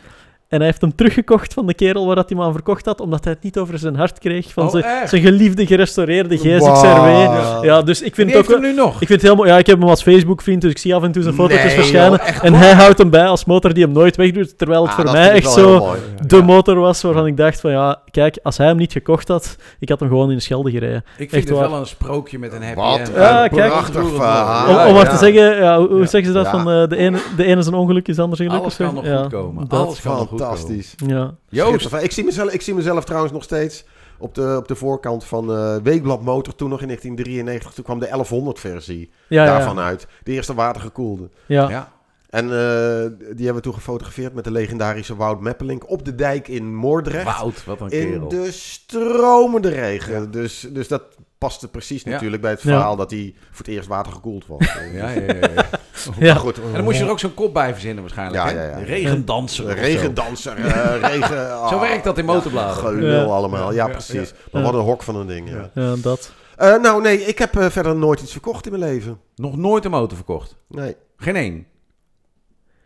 En 0.49 0.57
hij 0.59 0.67
heeft 0.67 0.81
hem 0.81 0.95
teruggekocht 0.95 1.55
van 1.55 1.67
de 1.67 1.75
kerel 1.75 2.07
waar 2.07 2.15
dat 2.17 2.29
hij 2.29 2.39
hem 2.39 2.47
aan 2.47 2.53
verkocht 2.53 2.85
had, 2.87 3.01
omdat 3.01 3.25
hij 3.25 3.33
het 3.33 3.43
niet 3.43 3.59
over 3.59 3.79
zijn 3.79 3.97
hart 3.97 4.19
kreeg 4.19 4.53
van 4.53 4.65
Oh, 4.65 4.71
zijn, 4.71 5.09
zijn 5.09 5.23
geliefde 5.23 5.67
gerestaureerde 5.67 6.37
GSX-RW. 6.37 7.05
Wow. 7.05 7.65
Ja, 7.65 7.83
dus 7.83 8.03
ik 8.03 8.15
vind 8.15 8.31
het 8.33 8.39
ook 8.39 8.49
hem 8.51 8.61
nu 8.61 8.75
nog. 8.75 8.93
Ik 9.01 9.07
vind 9.07 9.09
het 9.09 9.23
heel 9.23 9.35
mooi. 9.35 9.51
Ja, 9.51 9.59
ik 9.59 9.67
heb 9.67 9.79
hem 9.81 9.89
als 9.89 10.03
Facebook-vriend, 10.03 10.61
dus 10.63 10.71
ik 10.71 10.79
zie 10.79 10.95
af 10.95 11.03
en 11.03 11.13
toe 11.13 11.23
zijn 11.23 11.35
foto's 11.35 11.63
Nee, 11.63 11.71
verschijnen. 11.71 12.21
joh, 12.27 12.45
en 12.45 12.55
hij 12.55 12.73
houdt 12.73 12.99
hem 12.99 13.11
bij 13.11 13.27
als 13.27 13.45
motor 13.45 13.75
die 13.75 13.85
hem 13.85 13.93
nooit 13.93 14.17
wegdoet. 14.17 14.59
Terwijl 14.59 14.83
het 14.83 14.91
Ah, 14.91 14.97
voor 15.01 15.11
mij 15.13 15.31
echt 15.31 15.51
zo 15.53 15.79
mooi. 15.79 15.99
de 16.27 16.43
motor 16.43 16.77
was 16.79 17.03
waarvan 17.03 17.27
ik 17.27 17.37
dacht 17.37 17.61
van 17.61 17.71
ja, 17.71 18.01
kijk, 18.11 18.39
als 18.43 18.57
hij 18.57 18.67
hem 18.67 18.77
niet 18.77 18.93
gekocht 18.93 19.29
had, 19.29 19.57
ik 19.79 19.89
had 19.89 20.01
hem 20.01 20.09
gewoon 20.09 20.31
in 20.31 20.37
de 20.37 20.43
Schelde 20.43 20.71
gereden. 20.71 20.97
Ik 20.97 21.31
vind 21.31 21.33
Echt 21.33 21.49
het 21.49 21.59
waar. 21.59 21.71
wel 21.71 21.81
een 21.81 21.87
sprookje 21.87 22.39
met 22.39 22.53
een 22.53 22.63
happy 22.63 22.81
Wat 22.81 22.99
end. 22.99 23.09
een 23.09 23.15
Ja, 23.23 23.49
kijk. 23.49 23.71
prachtig 23.71 24.09
verhaal. 24.09 24.69
om, 24.69 24.87
om 24.89 24.95
maar 24.95 25.05
ja. 25.05 25.11
te 25.11 25.17
zeggen, 25.17 25.57
ja, 25.57 25.79
hoe, 25.79 26.07
zeggen 26.07 26.25
ze 26.25 26.33
dat? 26.33 26.45
Ja. 26.45 26.51
Van, 26.51 26.61
eh, 26.71 26.89
de, 26.89 26.97
ene, 26.97 27.19
de 27.37 27.45
ene 27.45 27.61
is 27.61 27.67
een 27.67 27.75
ongeluk, 27.75 28.09
is 28.09 28.19
anders 28.19 28.41
een 28.41 28.47
geluk. 28.47 28.61
Alles 28.63 28.77
kan 28.77 28.95
nog 28.95 29.05
ja, 29.05 29.19
goed 29.23 29.33
komen. 29.33 29.69
dat. 29.69 29.81
Alles 29.81 30.01
kan 30.01 30.11
nog 30.13 30.21
goed 30.21 30.29
komen. 30.29 30.38
Fantastisch. 30.39 30.95
Ja. 31.07 31.35
Joost. 31.49 31.93
Ik 31.93 32.13
zie, 32.13 32.25
mezelf, 32.25 32.53
ik 32.53 32.63
zie 32.63 32.75
mezelf 32.75 33.05
trouwens 33.05 33.33
nog 33.33 33.43
steeds 33.43 33.85
op 34.19 34.35
de, 34.35 34.57
op 34.57 34.69
de 34.69 34.75
voorkant 34.75 35.25
van 35.25 35.53
eh 35.53 35.77
Weekblad 35.83 36.23
Motor. 36.23 36.55
Toen 36.55 36.69
nog 36.69 36.81
in 36.81 36.87
1993. 36.87 37.73
Toen 37.73 37.85
kwam 37.85 37.99
de 37.99 38.07
1100 38.07 38.59
versie 38.59 39.11
Ja, 39.29 39.45
ja, 39.45 39.51
daarvan 39.51 39.79
uit. 39.79 40.07
De 40.23 40.33
eerste 40.33 40.55
watergekoelde. 40.55 41.29
ja. 41.47 41.69
ja. 41.69 41.97
En 42.29 42.45
eh, 42.45 43.11
die 43.19 43.45
hebben 43.45 43.55
we 43.55 43.61
toen 43.61 43.75
gefotografeerd 43.75 44.35
met 44.35 44.45
de 44.45 44.51
legendarische 44.51 45.17
Wout 45.17 45.41
Meppelink 45.41 45.91
op 45.91 46.05
de 46.05 46.15
dijk 46.15 46.49
in 46.49 46.75
Moordrecht. 46.75 47.25
Wout, 47.25 47.65
wat 47.65 47.81
een 47.81 47.91
in 47.91 48.11
kerel. 48.11 48.29
de 48.29 48.53
stromende 48.53 49.69
regen. 49.69 50.31
Dus, 50.31 50.67
dus 50.71 50.89
dat 50.89 51.03
paste 51.39 51.69
precies 51.69 52.03
Ja. 52.03 52.11
natuurlijk 52.11 52.43
bij 52.43 52.51
het 52.51 52.63
Ja. 52.63 52.71
verhaal 52.71 52.97
dat 52.97 53.11
hij 53.11 53.35
voor 53.51 53.67
het 53.67 53.75
eerst 53.75 53.89
watergekoeld 53.89 54.47
was. 54.47 54.67
Ja, 54.93 55.09
ja, 55.09 55.21
ja, 55.21 55.35
ja. 55.35 55.49
Ja. 56.19 56.33
Maar 56.33 56.37
goed, 56.43 56.57
En 56.63 56.73
dan 56.73 56.85
moest 56.85 56.99
je 56.99 57.05
er 57.05 57.11
ook 57.11 57.19
zo'n 57.19 57.35
kop 57.35 57.55
bij 57.55 57.73
verzinnen 57.73 58.01
waarschijnlijk. 58.03 58.45
Ja, 58.45 58.51
hè? 58.55 58.63
ja, 58.71 58.79
ja. 58.79 58.85
Regendanser. 58.85 59.75
regendanser, 59.75 60.57
eh, 60.57 61.01
regen... 61.11 61.47
Zo 61.49 61.75
ah, 61.75 61.81
werkt 61.81 62.05
dat 62.05 62.19
in 62.19 62.25
motorbladen. 62.25 63.03
Ja. 63.03 63.23
allemaal, 63.23 63.73
ja, 63.73 63.89
precies. 63.89 64.29
ja. 64.29 64.35
Maar 64.53 64.63
wat 64.63 64.75
een 64.75 64.81
hok 64.81 65.03
van 65.03 65.17
een 65.17 65.27
ding, 65.27 65.51
ja. 65.51 65.71
Ja, 65.75 65.95
dat. 65.97 66.33
Eh, 66.57 66.77
nou, 66.81 67.03
nee, 67.03 67.21
ik 67.25 67.39
heb 67.39 67.57
eh, 67.57 67.67
verder 67.67 67.97
nooit 67.97 68.21
iets 68.21 68.33
verkocht 68.33 68.67
in 68.67 68.79
mijn 68.79 68.93
leven. 68.93 69.21
Nog 69.35 69.57
nooit 69.57 69.85
een 69.85 69.91
motor 69.91 70.17
verkocht. 70.17 70.57
Nee. 70.69 70.97
Geen 71.17 71.37
één. 71.37 71.67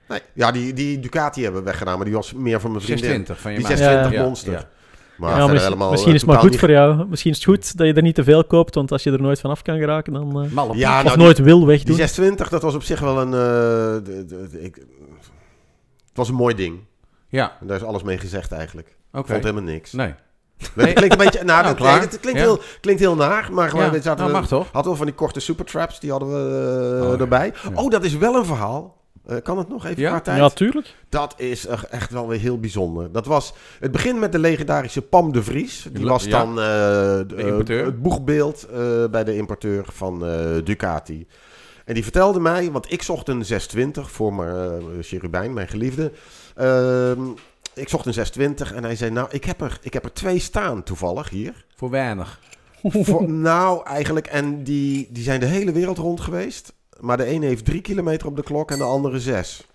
nee. 0.09 0.21
Ja, 0.35 0.51
die, 0.53 0.73
die 0.73 1.01
Ducati 1.01 1.43
hebben 1.43 1.61
we 1.61 1.67
weggedaan, 1.67 1.97
maar 1.97 2.05
die 2.05 2.15
was 2.15 2.33
meer 2.33 2.61
voor 2.61 2.71
mijn 2.71 2.83
vriendin. 2.83 3.05
620 3.05 3.41
van 3.41 3.51
je 3.53 3.59
Die 3.59 3.67
maat. 3.69 3.77
620 3.79 4.19
Ja, 4.21 4.25
monster. 4.27 4.69
Maar 5.17 5.29
Ja, 5.31 5.37
verder 5.37 5.55
mis- 5.55 5.63
helemaal, 5.65 5.91
misschien 5.91 6.11
eh, 6.11 6.17
is 6.17 6.23
het 6.23 6.31
maar 6.31 6.41
goed 6.41 6.51
niet- 6.51 6.59
voor 6.59 6.71
jou. 6.71 7.07
Misschien 7.09 7.31
is 7.31 7.37
het 7.37 7.47
goed 7.47 7.77
dat 7.77 7.87
je 7.87 7.93
er 7.93 8.03
niet 8.03 8.15
te 8.15 8.25
veel 8.25 8.45
koopt, 8.45 8.75
want 8.75 8.93
als 8.93 9.03
je 9.03 9.11
er 9.13 9.21
nooit 9.21 9.41
vanaf 9.41 9.63
kan 9.63 9.79
geraken, 9.79 10.13
dan... 10.13 10.43
eh, 10.45 10.51
Malle 10.51 10.77
Ja, 10.77 10.99
of 10.99 11.05
nou, 11.05 11.19
nooit 11.19 11.39
wil 11.39 11.59
Die 11.59 11.67
wegdoen. 11.67 11.97
620, 11.97 12.49
dat 12.49 12.63
was 12.63 12.75
op 12.75 12.83
zich 12.83 13.01
wel 13.01 13.21
een... 13.21 13.27
eh, 13.33 14.05
de- 14.05 14.25
de- 14.29 14.49
de- 14.51 14.63
ik, 14.63 14.75
het 16.09 16.17
was 16.17 16.29
een 16.29 16.35
mooi 16.35 16.55
ding. 16.55 16.79
Ja, 17.29 17.57
En 17.61 17.67
daar 17.67 17.77
is 17.77 17.83
alles 17.85 18.03
mee 18.03 18.19
gezegd 18.19 18.53
eigenlijk. 18.53 18.89
Ik 18.89 19.19
oké. 19.19 19.33
vond 19.33 19.45
helemaal 19.45 19.73
niks. 19.73 19.93
Nee. 19.93 20.15
Het 20.75 20.93
klinkt 20.93 21.13
een 21.13 21.19
beetje... 21.25 21.45
Nou, 21.45 21.63
Nou, 21.79 22.01
het 22.01 22.21
klinkt, 22.21 22.41
Ja. 22.41 22.45
heel, 22.47 22.59
klinkt 22.81 23.01
heel 23.01 23.15
naar, 23.15 23.49
maar 23.53 23.69
gewoon... 23.69 23.85
Ja, 24.03 24.15
nou, 24.15 24.27
we- 24.27 24.33
mag 24.33 24.49
toch? 24.49 24.69
Hadden 24.73 24.93
we 24.93 24.99
van 24.99 25.07
die 25.07 25.15
korte 25.15 25.41
supertraps, 25.41 26.01
die 26.01 26.11
hadden 26.11 26.29
we 26.29 26.99
eh, 27.03 27.09
Oh, 27.11 27.21
erbij. 27.21 27.53
Ja. 27.63 27.83
Oh, 27.83 27.91
dat 27.91 28.05
is 28.05 28.17
wel 28.17 28.35
een 28.35 28.45
verhaal. 28.45 29.02
Eh, 29.27 29.37
kan 29.43 29.59
het 29.59 29.69
nog 29.69 29.87
even 29.87 30.03
Ja? 30.03 30.09
qua 30.11 30.21
tijd? 30.21 30.39
Ja, 30.39 30.49
tuurlijk. 30.49 30.95
Dat 31.09 31.35
is 31.37 31.67
echt- 31.67 32.11
wel 32.11 32.29
weer 32.29 32.39
heel 32.41 32.59
bijzonder. 32.61 33.13
Dat 33.13 33.27
was 33.27 33.53
het 33.81 33.93
begin 33.93 34.19
met 34.19 34.33
de 34.33 34.39
legendarische 34.39 35.03
Pam 35.03 35.33
de 35.33 35.43
Vries. 35.43 35.87
Die 35.93 36.07
was 36.07 36.29
dan 36.29 36.49
eh, 36.49 36.55
de, 36.55 37.35
importeur. 37.37 37.85
het 37.85 38.03
boegbeeld 38.03 38.63
eh, 38.73 39.05
bij 39.11 39.25
de 39.25 39.37
importeur 39.37 39.85
van 39.93 40.27
eh, 40.27 40.41
Ducati. 40.65 41.27
En 41.85 41.95
die 41.95 42.03
vertelde 42.03 42.41
mij, 42.41 42.71
want 42.71 42.93
ik 42.93 43.03
zocht 43.03 43.29
een 43.29 43.45
620 43.45 44.11
voor 44.11 44.35
mijn 44.35 44.83
cherubijn, 45.03 45.53
mijn 45.53 45.69
geliefde. 45.69 46.13
Ehm, 46.55 47.21
ik 47.75 47.89
zocht 47.89 48.07
een 48.07 48.13
620 48.13 48.73
en 48.73 48.85
hij 48.85 48.97
zei, 48.97 49.11
nou, 49.11 49.29
ik 49.31 49.45
heb 49.45 49.61
er, 49.61 49.79
ik 49.83 49.93
heb 49.93 50.05
er 50.05 50.13
twee 50.13 50.39
staan 50.39 50.83
toevallig 50.83 51.29
hier. 51.29 51.65
Voor 51.77 51.91
weinig. 51.91 52.41
Voor, 52.83 53.29
nou, 53.51 53.87
eigenlijk, 53.87 54.27
en 54.27 54.63
die, 54.65 55.09
die 55.11 55.23
zijn 55.23 55.41
de 55.41 55.47
hele 55.47 55.73
wereld 55.73 55.99
rond 55.99 56.21
geweest. 56.21 56.73
Maar 57.03 57.17
de 57.17 57.25
ene 57.25 57.47
heeft 57.47 57.65
drie 57.65 57.81
kilometer 57.81 58.27
op 58.27 58.37
de 58.37 58.43
klok 58.43 58.71
en 58.71 58.79
de 58.79 58.85
andere 58.85 59.21
zes. 59.21 59.67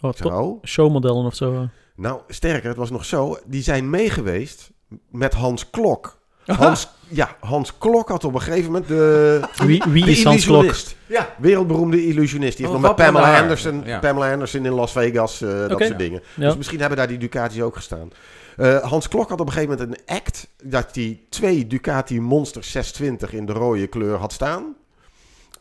Oh, 0.00 0.10
top. 0.12 0.32
Zo. 0.32 0.58
Showmodellen 0.64 1.24
of 1.24 1.34
zo. 1.34 1.68
Nou, 1.96 2.20
sterker, 2.28 2.68
het 2.68 2.76
was 2.78 2.90
nog 2.90 3.04
zo. 3.04 3.38
Die 3.46 3.62
zijn 3.62 3.90
meegeweest 3.90 4.70
met 5.10 5.34
Hans 5.34 5.70
Klok. 5.70 6.18
Hans, 6.46 6.88
ja, 7.08 7.36
Hans 7.40 7.78
Klok 7.78 8.08
had 8.08 8.24
op 8.24 8.34
een 8.34 8.40
gegeven 8.40 8.66
moment 8.72 8.88
de... 8.88 9.40
Wie, 9.66 9.82
wie 9.88 10.04
de 10.04 10.10
is 10.10 10.24
Hans 10.24 10.44
Klok? 10.44 10.62
illusionist. 10.62 10.96
Ja. 11.06 11.34
Wereldberoemde 11.38 12.06
illusionist. 12.06 12.56
Die 12.56 12.66
heeft 12.66 12.78
Oh, 12.78 12.82
nog 12.84 12.96
met 12.96 13.06
wat 13.06 13.12
Pamela. 13.14 13.40
Anderson, 13.40 13.82
Ja. 13.84 13.98
Pamela 13.98 14.32
Anderson 14.32 14.64
in 14.66 14.72
Las 14.72 14.92
Vegas, 14.92 15.40
eh, 15.42 15.48
dat 15.68 15.80
soort 15.82 15.98
dingen. 15.98 16.22
Ja. 16.36 16.46
Dus 16.46 16.56
misschien 16.56 16.80
hebben 16.80 16.98
daar 16.98 17.08
die 17.08 17.18
Ducatis 17.18 17.62
ook 17.62 17.76
gestaan. 17.76 18.10
Eh, 18.56 18.76
Hans 18.82 19.08
Klok 19.08 19.28
had 19.28 19.40
op 19.40 19.46
een 19.46 19.52
gegeven 19.52 19.78
moment 19.78 19.98
een 20.08 20.16
act 20.16 20.48
dat 20.62 20.88
hij 20.94 21.20
twee 21.28 21.66
Ducati 21.66 22.20
Monster 22.20 22.64
620 22.64 23.32
in 23.32 23.46
de 23.46 23.52
rode 23.52 23.86
kleur 23.86 24.16
had 24.16 24.32
staan. 24.32 24.74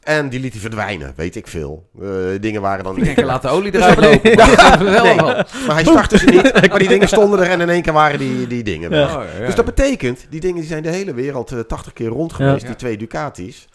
En 0.10 0.30
die 0.30 0.40
liet 0.40 0.52
hij 0.52 0.62
verdwijnen, 0.62 1.14
weet 1.16 1.36
ik 1.36 1.48
veel. 1.48 1.90
Eh, 2.02 2.08
dingen 2.40 2.62
waren 2.62 2.84
dan... 2.84 2.98
Ik 2.98 3.04
denk, 3.16 3.22
laat 3.28 3.42
de 3.42 3.48
olie 3.56 3.76
eruit 3.76 3.98
lopen. 4.00 4.36
Wel 4.92 5.04
Nee, 5.04 5.16
wel. 5.16 5.26
maar 5.26 5.48
hij 5.76 5.84
startte 5.84 6.18
ze 6.18 6.26
niet. 6.26 6.52
Maar 6.70 6.80
die 6.80 6.88
dingen 6.88 7.08
stonden 7.08 7.40
er 7.40 7.50
en 7.50 7.62
in 7.62 7.70
één 7.70 7.82
keer 7.82 7.94
waren 7.94 8.20
die, 8.20 8.48
die 8.48 8.64
dingen 8.64 8.90
weg. 8.90 9.16
Oh, 9.16 9.24
ja. 9.40 9.46
Dus 9.46 9.56
dat 9.56 9.66
betekent, 9.66 10.26
die 10.30 10.40
dingen 10.40 10.56
die 10.56 10.66
zijn 10.70 10.84
de 10.84 10.90
hele 10.90 11.14
wereld 11.14 11.52
eh, 11.52 11.60
80 11.60 11.94
keer 11.94 12.08
rond 12.08 12.34
geweest, 12.34 12.62
Ja. 12.62 12.68
die 12.68 12.76
twee 12.76 12.98
Ducatis. 12.98 13.68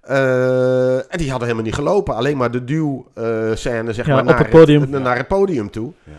Eh, 0.00 0.94
en 0.96 1.18
die 1.18 1.28
hadden 1.30 1.48
helemaal 1.48 1.64
niet 1.66 1.74
gelopen. 1.74 2.14
Alleen 2.14 2.36
maar 2.36 2.50
de 2.50 2.64
duw-scène 2.64 3.92
zeg 3.92 4.06
Ja, 4.06 4.12
maar, 4.12 4.22
op 4.22 4.28
naar, 4.28 4.38
het 4.38 4.50
podium. 4.50 4.80
Het, 4.80 4.90
naar 4.90 5.16
het 5.16 5.28
podium 5.28 5.70
toe. 5.70 5.92
Ja. 6.04 6.12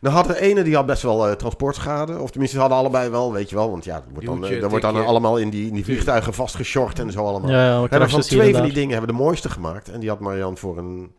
Dan 0.00 0.12
had 0.12 0.26
de 0.26 0.40
ene, 0.40 0.62
die 0.62 0.74
had 0.74 0.86
best 0.86 1.02
wel 1.02 1.28
eh, 1.28 1.34
transportschade. 1.34 2.18
Of 2.18 2.30
tenminste, 2.30 2.56
ze 2.56 2.62
hadden 2.62 2.78
allebei 2.78 3.10
wel, 3.10 3.32
weet 3.32 3.50
je 3.50 3.56
wel. 3.56 3.70
Want 3.70 3.84
ja, 3.84 3.94
dat 3.94 4.04
wordt 4.12 4.26
dan, 4.26 4.44
eh, 4.46 4.60
dat 4.60 4.70
wordt 4.70 4.84
dan 4.84 5.06
allemaal 5.06 5.36
in 5.38 5.50
die, 5.50 5.66
in 5.66 5.74
die 5.74 5.84
vliegtuigen 5.84 6.34
vastgeshort 6.34 6.98
en 6.98 7.12
zo 7.12 7.24
allemaal. 7.24 7.50
Ja, 7.50 7.64
ja, 7.64 7.86
En 7.90 7.98
dan 7.98 8.10
van 8.10 8.20
twee 8.20 8.54
van 8.54 8.62
die 8.62 8.72
dingen 8.72 8.90
hebben 8.90 9.08
de 9.16 9.22
mooiste 9.22 9.50
gemaakt. 9.50 9.88
En 9.88 10.00
die 10.00 10.08
had 10.08 10.20
Marian 10.20 10.56
voor 10.56 10.78
een 10.78 11.12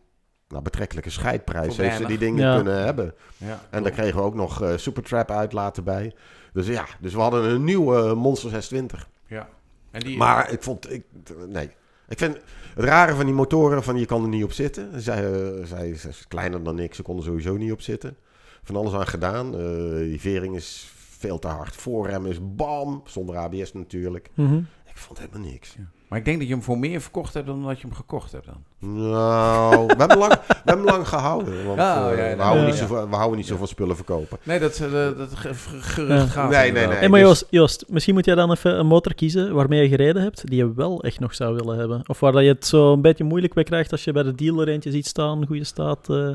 nou, 0.48 0.62
betrekkelijke 0.62 1.10
scheidprijs. 1.10 1.76
Heeft 1.76 1.96
ze 1.96 2.06
die 2.06 2.18
dingen 2.18 2.44
Ja. 2.46 2.56
kunnen 2.56 2.84
hebben. 2.84 3.14
Ja, 3.36 3.60
En 3.70 3.82
daar 3.82 3.92
kregen 3.92 4.16
we 4.16 4.22
ook 4.22 4.34
nog 4.34 4.62
eh, 4.62 4.72
Supertrap 4.76 5.30
uit 5.30 5.52
later 5.52 5.82
bij. 5.82 6.14
Dus 6.52 6.66
ja, 6.66 6.84
dus 7.00 7.14
we 7.14 7.20
hadden 7.20 7.44
een 7.44 7.64
nieuwe 7.64 8.14
Monster 8.14 8.50
620. 8.50 9.08
Ja. 9.26 9.48
En 9.90 10.00
die, 10.00 10.16
Maar 10.16 10.52
ik 10.52 10.62
vond, 10.62 10.92
ik, 10.92 11.04
nee. 11.48 11.70
Ik 12.08 12.18
vind 12.18 12.34
het 12.74 12.84
rare 12.84 13.14
van 13.14 13.24
die 13.24 13.34
motoren, 13.34 13.82
van 13.82 13.96
je 13.98 14.06
kan 14.06 14.22
er 14.22 14.28
niet 14.28 14.44
op 14.44 14.52
zitten. 14.52 15.00
Zij, 15.02 15.22
zij, 15.64 15.94
zij 15.94 16.08
is 16.08 16.24
kleiner 16.28 16.62
dan 16.62 16.78
ik, 16.78 16.94
ze 16.94 17.02
konden 17.02 17.24
sowieso 17.24 17.56
niet 17.56 17.72
op 17.72 17.80
zitten. 17.80 18.16
Van 18.62 18.76
alles 18.76 18.92
aan 18.92 19.06
gedaan. 19.06 19.54
Eh, 19.54 19.60
die 19.96 20.20
vering 20.20 20.56
is 20.56 20.90
veel 21.18 21.38
te 21.38 21.48
hard. 21.48 21.76
Voorrem 21.76 22.26
is 22.26 22.38
bam, 22.42 23.02
zonder 23.06 23.36
ABS 23.36 23.72
natuurlijk. 23.72 24.30
Mhm. 24.34 24.56
Ik 24.86 24.96
vond 25.06 25.18
helemaal 25.18 25.50
niks. 25.50 25.74
maar 26.08 26.18
ik 26.18 26.24
denk 26.24 26.38
dat 26.38 26.46
je 26.48 26.52
hem 26.54 26.62
voor 26.62 26.78
meer 26.78 27.00
verkocht 27.00 27.34
hebt 27.34 27.46
dan 27.46 27.62
dat 27.62 27.80
je 27.80 27.86
hem 27.86 27.96
gekocht 27.96 28.32
hebt 28.32 28.46
dan. 28.46 28.90
Nou, 28.94 29.86
we 29.86 29.94
hebben 29.98 30.18
lang, 30.18 30.32
we 30.48 30.54
hebben 30.64 30.84
lang 30.84 31.08
gehouden. 31.08 31.66
Want 31.66 31.78
Ja, 31.78 32.10
eh, 32.10 32.18
ja, 32.18 32.26
ja, 32.28 32.36
we, 32.36 32.42
houden 32.42 32.62
ja. 32.64 32.68
niet 32.70 32.78
zoveel, 32.78 33.08
we 33.08 33.14
houden 33.16 33.36
niet 33.38 33.46
zoveel 33.46 33.66
spullen 33.66 33.96
verkopen. 33.96 34.38
Nee, 34.42 34.58
dat, 34.58 34.80
eh, 34.80 34.90
dat 34.92 35.34
ge- 35.34 35.54
gerucht 35.80 36.22
Ja. 36.26 36.26
gaat. 36.26 36.50
Nee, 36.50 36.72
nee, 36.72 36.86
nee. 36.86 36.96
Hey, 36.96 37.08
maar 37.08 37.20
dus- 37.20 37.28
Joost, 37.28 37.46
Joost, 37.50 37.84
misschien 37.88 38.14
moet 38.14 38.24
jij 38.24 38.34
dan 38.34 38.50
even 38.50 38.78
een 38.78 38.86
motor 38.86 39.14
kiezen 39.14 39.54
waarmee 39.54 39.82
je 39.82 39.88
gereden 39.88 40.22
hebt, 40.22 40.46
die 40.48 40.56
je 40.56 40.74
wel 40.74 41.02
echt 41.02 41.20
nog 41.20 41.34
zou 41.34 41.54
willen 41.54 41.78
hebben. 41.78 42.02
Of 42.08 42.20
waar 42.20 42.32
dat 42.32 42.42
je 42.42 42.48
het 42.48 42.66
zo 42.66 42.92
een 42.92 43.02
beetje 43.02 43.24
moeilijk 43.24 43.54
bij 43.54 43.64
krijgt 43.64 43.92
als 43.92 44.04
je 44.04 44.12
bij 44.12 44.22
de 44.22 44.34
dealer 44.34 44.68
eentje 44.68 44.90
ziet 44.90 45.06
staan, 45.06 45.46
goede 45.46 45.64
staat. 45.64 46.08
eh. 46.10 46.30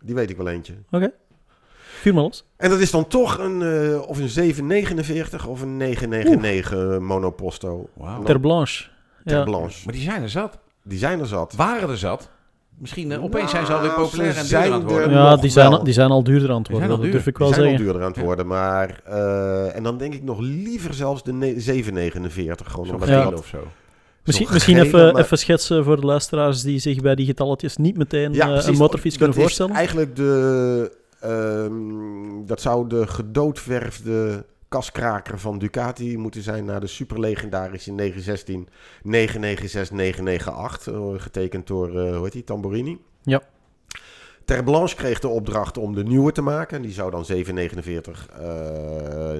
Die 0.00 0.14
weet 0.14 0.30
ik 0.30 0.36
wel 0.36 0.48
eentje. 0.48 0.74
Vuur 2.00 2.14
maar 2.14 2.22
los. 2.22 2.44
En 2.56 2.70
dat 2.70 2.78
is 2.78 2.90
dan 2.90 3.06
toch 3.06 3.38
een, 3.38 3.62
eh, 3.62 4.08
of 4.08 4.18
een 4.18 4.28
749 4.28 5.46
of 5.46 5.60
een 5.62 5.76
999 5.76 6.98
monoposto. 7.00 7.88
Wauw. 7.94 8.08
En 8.10 8.14
dan 8.16 8.24
Ter 8.24 8.40
Blanche. 8.40 8.84
ter 9.24 9.36
Ja. 9.38 9.44
blanche. 9.44 9.80
Maar 9.84 9.94
die 9.94 10.02
zijn 10.02 10.22
er 10.22 10.28
zat. 10.30 10.58
Die 10.84 10.98
zijn 10.98 11.20
er 11.20 11.26
zat. 11.26 11.54
Waren 11.56 11.88
er 11.90 11.98
zat. 11.98 12.30
Misschien 12.78 13.12
eh, 13.12 13.22
opeens 13.24 13.50
zijn 13.50 13.66
ze 13.66 13.72
alweer 13.72 13.90
Nou, 13.90 14.02
populair 14.02 14.32
ze 14.32 14.38
en 14.38 14.46
duurder 14.46 14.58
aan 14.72 14.72
het 14.72 14.80
zijn 14.80 14.90
worden. 14.98 15.10
er- 15.18 15.24
Ja, 15.24 15.36
die 15.36 15.50
zijn, 15.50 15.72
al- 15.72 15.84
die 15.84 15.92
zijn 15.92 16.10
al 16.10 16.22
duurder 16.22 16.50
aan 16.50 16.58
het 16.58 16.68
worden, 16.68 16.90
al 16.90 16.98
dat 17.00 17.10
durf 17.12 17.26
ik 17.26 17.38
wel 17.38 17.46
die 17.46 17.56
zijn 17.56 17.66
al 17.68 17.72
zeggen. 17.76 17.86
duurder 17.92 18.02
aan 18.08 18.12
het 18.16 18.24
worden. 18.26 18.46
Maar, 18.46 19.00
eh, 19.04 19.76
en 19.76 19.82
dan 19.82 19.98
denk 19.98 20.14
ik 20.14 20.22
nog 20.22 20.40
liever 20.40 20.94
zelfs 20.94 21.22
de 21.22 21.32
ne- 21.32 21.60
749. 21.60 22.70
Gewoon 22.72 22.90
omdat 22.90 23.08
Ja. 23.08 23.28
of 23.28 23.46
zo. 23.46 23.58
Misschien, 24.24 24.48
misschien 24.52 24.78
even, 24.78 25.12
maar- 25.12 25.22
even 25.22 25.38
schetsen 25.38 25.84
voor 25.84 26.00
de 26.00 26.06
luisteraars 26.06 26.62
die 26.62 26.78
zich 26.78 27.00
bij 27.00 27.14
die 27.14 27.26
getalletjes 27.26 27.76
niet 27.76 27.96
meteen 27.96 28.32
Ja, 28.32 28.44
eh, 28.46 28.48
precies. 28.52 28.66
een 28.68 28.76
motorfiets 28.76 29.16
Dat 29.18 29.22
kunnen 29.22 29.36
is 29.36 29.42
voorstellen. 29.42 29.74
eigenlijk 29.74 30.16
de... 30.16 30.96
ehm, 31.20 32.46
dat 32.46 32.60
zou 32.60 32.88
de 32.88 33.06
gedoodverfde 33.06 34.44
kaskraker 34.68 35.38
van 35.38 35.58
Ducati 35.58 36.18
moeten 36.18 36.42
zijn... 36.42 36.64
naar 36.64 36.80
de 36.80 36.86
superlegendarische 36.86 37.92
916 37.92 38.68
996 39.02 40.20
998. 40.20 40.94
eh, 40.94 41.22
getekend 41.22 41.66
door, 41.66 41.88
eh, 41.88 42.14
hoe 42.14 42.22
heet 42.22 42.32
die, 42.32 42.44
Tamborini. 42.44 43.00
Ja. 43.22 43.42
Ter 44.44 44.64
Blanche 44.64 44.96
kreeg 44.96 45.18
de 45.18 45.28
opdracht 45.28 45.78
om 45.78 45.94
de 45.94 46.04
nieuwe 46.04 46.32
te 46.32 46.42
maken. 46.42 46.82
Die 46.82 46.92
zou 46.92 47.10
dan 47.10 47.24
749 47.24 48.28
eh 48.28 48.38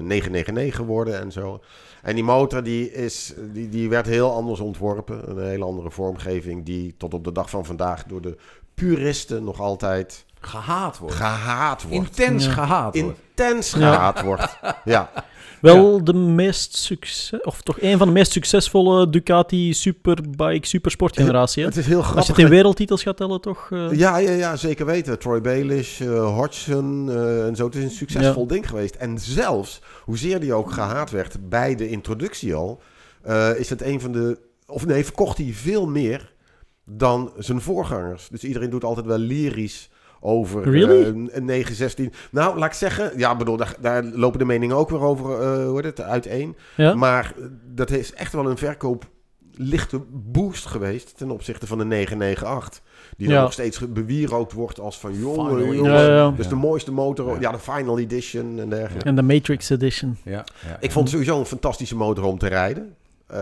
999 0.01 0.85
worden 0.85 1.19
en 1.19 1.31
zo. 1.31 1.61
En 2.01 2.15
die 2.15 2.23
motor 2.23 2.63
die 2.63 2.91
is, 2.91 3.33
die, 3.53 3.69
die 3.69 3.89
werd 3.89 4.05
heel 4.05 4.31
anders 4.31 4.59
ontworpen. 4.59 5.29
Een 5.29 5.47
hele 5.47 5.65
andere 5.65 5.91
vormgeving 5.91 6.65
die 6.65 6.95
tot 6.97 7.13
op 7.13 7.23
de 7.23 7.31
dag 7.31 7.49
van 7.49 7.65
vandaag 7.65 8.03
door 8.03 8.21
de 8.21 8.37
puristen 8.73 9.43
nog 9.43 9.59
altijd 9.59 10.25
Gehaat 10.39 10.97
wordt. 10.97 11.15
gehaat 11.15 11.81
wordt. 11.83 11.95
Intens 11.95 12.45
Ja. 12.45 12.51
gehaat 12.51 12.99
wordt. 12.99 13.17
Intens 13.29 13.71
Ja. 13.71 13.77
gehaat 13.93 14.21
wordt. 14.21 14.59
Ja. 14.85 15.09
Wel 15.61 16.03
de 16.03 16.13
meest 16.13 16.75
succes, 16.77 17.41
of 17.41 17.61
toch 17.61 17.81
een 17.81 17.97
van 17.97 18.07
de 18.07 18.13
meest 18.13 18.31
succesvolle 18.31 19.09
Ducati 19.09 19.73
Superbike 19.73 20.67
Supersport-generatie. 20.67 21.61
hè? 21.63 21.69
Het 21.69 21.77
is 21.77 21.85
heel 21.85 21.97
Als 21.97 22.05
je 22.05 22.11
grappig. 22.11 22.35
het 22.35 22.45
in 22.45 22.51
wereldtitels 22.51 23.03
gaat 23.03 23.17
tellen, 23.17 23.41
toch? 23.41 23.67
eh, 23.71 23.91
Ja, 23.91 24.17
ja, 24.17 24.31
ja, 24.31 24.55
zeker 24.55 24.85
weten. 24.85 25.19
Troy 25.19 25.41
Baelish, 25.41 26.01
eh 26.01 26.35
Hodgson 26.35 27.09
eh, 27.09 27.45
en 27.47 27.55
zo. 27.55 27.65
Het 27.65 27.75
is 27.75 27.83
een 27.83 27.89
succesvol 27.89 28.47
ding 28.47 28.67
geweest. 28.69 28.95
En 28.95 29.19
zelfs, 29.19 29.81
hoezeer 30.03 30.39
die 30.39 30.53
ook 30.53 30.71
gehaat 30.71 31.11
werd 31.11 31.49
bij 31.49 31.75
de 31.75 31.89
introductie 31.89 32.53
al, 32.55 32.81
eh, 33.21 33.49
is 33.59 33.69
het 33.69 33.81
een 33.81 34.01
van 34.01 34.11
de... 34.11 34.39
Of 34.67 34.85
nee, 34.85 35.03
verkocht 35.05 35.37
hij 35.37 35.51
veel 35.53 35.87
meer 35.87 36.33
dan 36.85 37.31
zijn 37.37 37.61
voorgangers. 37.61 38.27
Dus 38.31 38.43
iedereen 38.43 38.69
doet 38.69 38.83
altijd 38.83 39.05
wel 39.05 39.17
lyrisch 39.17 39.89
over 40.19 40.61
eh, 40.61 40.71
Really? 40.71 41.05
een 41.05 41.29
een 41.31 41.45
916. 41.45 42.13
Nou, 42.31 42.57
laat 42.57 42.67
ik 42.69 42.73
zeggen, 42.75 43.11
ja, 43.17 43.35
bedoel, 43.35 43.57
daar, 43.57 43.75
daar 43.81 44.03
lopen 44.03 44.39
de 44.39 44.45
meningen 44.45 44.75
ook 44.75 44.89
weer 44.89 45.01
over, 45.01 45.41
eh 45.41 45.65
hoe 45.65 45.75
heet 45.75 45.85
het, 45.97 46.01
uiteen. 46.01 46.55
ja? 46.77 46.93
Maar 46.95 47.33
eh, 47.37 47.43
dat 47.73 47.91
is 47.91 48.13
echt 48.13 48.33
wel 48.33 48.49
een 48.49 48.57
verkoop 48.57 49.09
lichte 49.61 50.01
boost 50.11 50.65
geweest 50.65 51.17
ten 51.17 51.31
opzichte 51.31 51.67
van 51.67 51.77
de 51.77 51.85
998. 51.85 52.81
Die 53.17 53.27
dan 53.27 53.35
Ja. 53.35 53.41
nog 53.41 53.53
steeds 53.53 53.79
bewierookt 53.93 54.53
wordt 54.53 54.79
als 54.79 54.99
van 54.99 55.13
jongen, 55.19 55.33
Final 55.45 55.57
jongen. 55.73 55.73
edition. 55.91 55.91
Ja, 55.91 56.15
ja. 56.15 56.31
Dus 56.31 56.43
Ja. 56.45 56.49
de 56.51 56.57
mooiste 56.57 56.91
motor, 56.91 57.29
Ja. 57.33 57.37
ja. 57.39 57.51
de 57.51 57.59
Final 57.59 57.99
Edition 57.99 58.59
en 58.59 58.69
dergelijke. 58.69 59.07
En 59.07 59.15
de 59.15 59.21
Matrix 59.21 59.69
Edition. 59.69 60.17
Ja, 60.23 60.31
ja. 60.67 60.77
Ik 60.79 60.91
vond 60.91 61.05
het 61.05 61.09
sowieso 61.13 61.39
een 61.39 61.45
fantastische 61.45 61.95
motor 61.95 62.23
om 62.23 62.37
te 62.37 62.47
rijden. 62.47 62.93
Eh, 63.29 63.37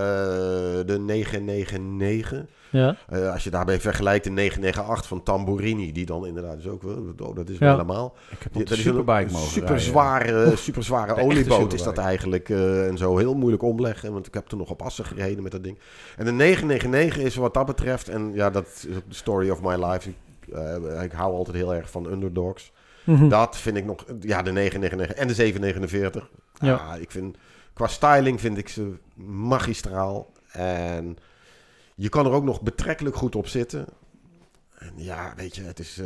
de 0.86 0.98
999. 1.06 2.46
Ja. 2.70 2.96
Eh, 3.10 3.32
als 3.34 3.44
je 3.44 3.50
daarbij 3.50 3.80
vergelijkt 3.80 4.24
de 4.24 4.30
998 4.30 5.08
van 5.08 5.24
Tamburini, 5.24 5.92
die 5.92 6.06
dan 6.06 6.26
inderdaad 6.28 6.58
is 6.58 6.68
ook 6.68 6.82
wel, 6.84 7.14
oh, 7.20 7.36
dat 7.36 7.50
is 7.50 7.58
Ja. 7.58 7.66
wel 7.66 7.72
helemaal. 7.72 8.16
Ik 8.30 8.38
heb 8.44 8.54
Die- 8.54 8.64
dat 8.64 8.72
is 8.78 8.86
een 8.86 8.92
superbike 8.92 9.32
mogen 9.32 9.48
super 9.50 9.80
zware, 9.80 10.56
super 10.56 10.84
zware 10.84 11.22
olieboot 11.22 11.74
is 11.74 11.84
dat 11.84 11.98
eigenlijk. 11.98 12.50
eh, 12.50 12.88
en 12.88 12.98
zo 12.98 13.18
heel 13.18 13.36
moeilijk 13.36 13.64
omleggen. 13.64 14.14
Want 14.14 14.28
ik 14.28 14.34
heb 14.34 14.52
er 14.52 14.58
nog 14.58 14.70
op 14.70 14.82
assen 14.82 15.06
gereden 15.06 15.44
met 15.44 15.52
dat 15.52 15.64
ding. 15.64 15.80
En 16.18 16.26
de 16.26 16.32
999 16.32 17.18
is 17.18 17.36
wat 17.36 17.54
dat 17.54 17.66
betreft. 17.66 18.10
En 18.10 18.32
ja, 18.34 18.50
dat 18.50 18.66
is 18.68 18.88
ook 18.96 19.10
de 19.10 19.16
story 19.16 19.50
of 19.50 19.62
my 19.62 19.86
life. 19.86 20.10
Ik, 20.10 20.16
ik 21.04 21.12
hou 21.12 21.34
altijd 21.34 21.56
heel 21.58 21.76
erg 21.76 21.90
van 21.90 22.06
underdogs. 22.12 22.72
Mhm. 23.04 23.30
Dat 23.30 23.58
vind 23.58 23.78
ik 23.78 23.86
nog. 23.86 24.06
Ja, 24.20 24.42
de 24.42 24.52
999 24.52 25.16
en 25.18 25.28
de 25.28 25.34
749. 25.34 26.30
Ja. 26.60 26.68
Ja. 26.68 26.96
ik 26.96 27.12
vind. 27.12 27.38
Qua 27.78 27.88
styling 27.88 28.40
vind 28.40 28.58
ik 28.58 28.70
ze 28.70 28.94
magistraal. 29.48 30.32
En 30.52 31.18
je 31.96 32.10
kan 32.10 32.26
er 32.26 32.32
ook 32.32 32.44
nog 32.44 32.62
betrekkelijk 32.62 33.16
goed 33.16 33.36
op 33.36 33.48
zitten. 33.48 33.86
En 34.78 34.92
ja, 34.96 35.34
weet 35.36 35.56
je, 35.56 35.62
het 35.64 35.80
is. 35.80 35.98
eh, 35.98 36.06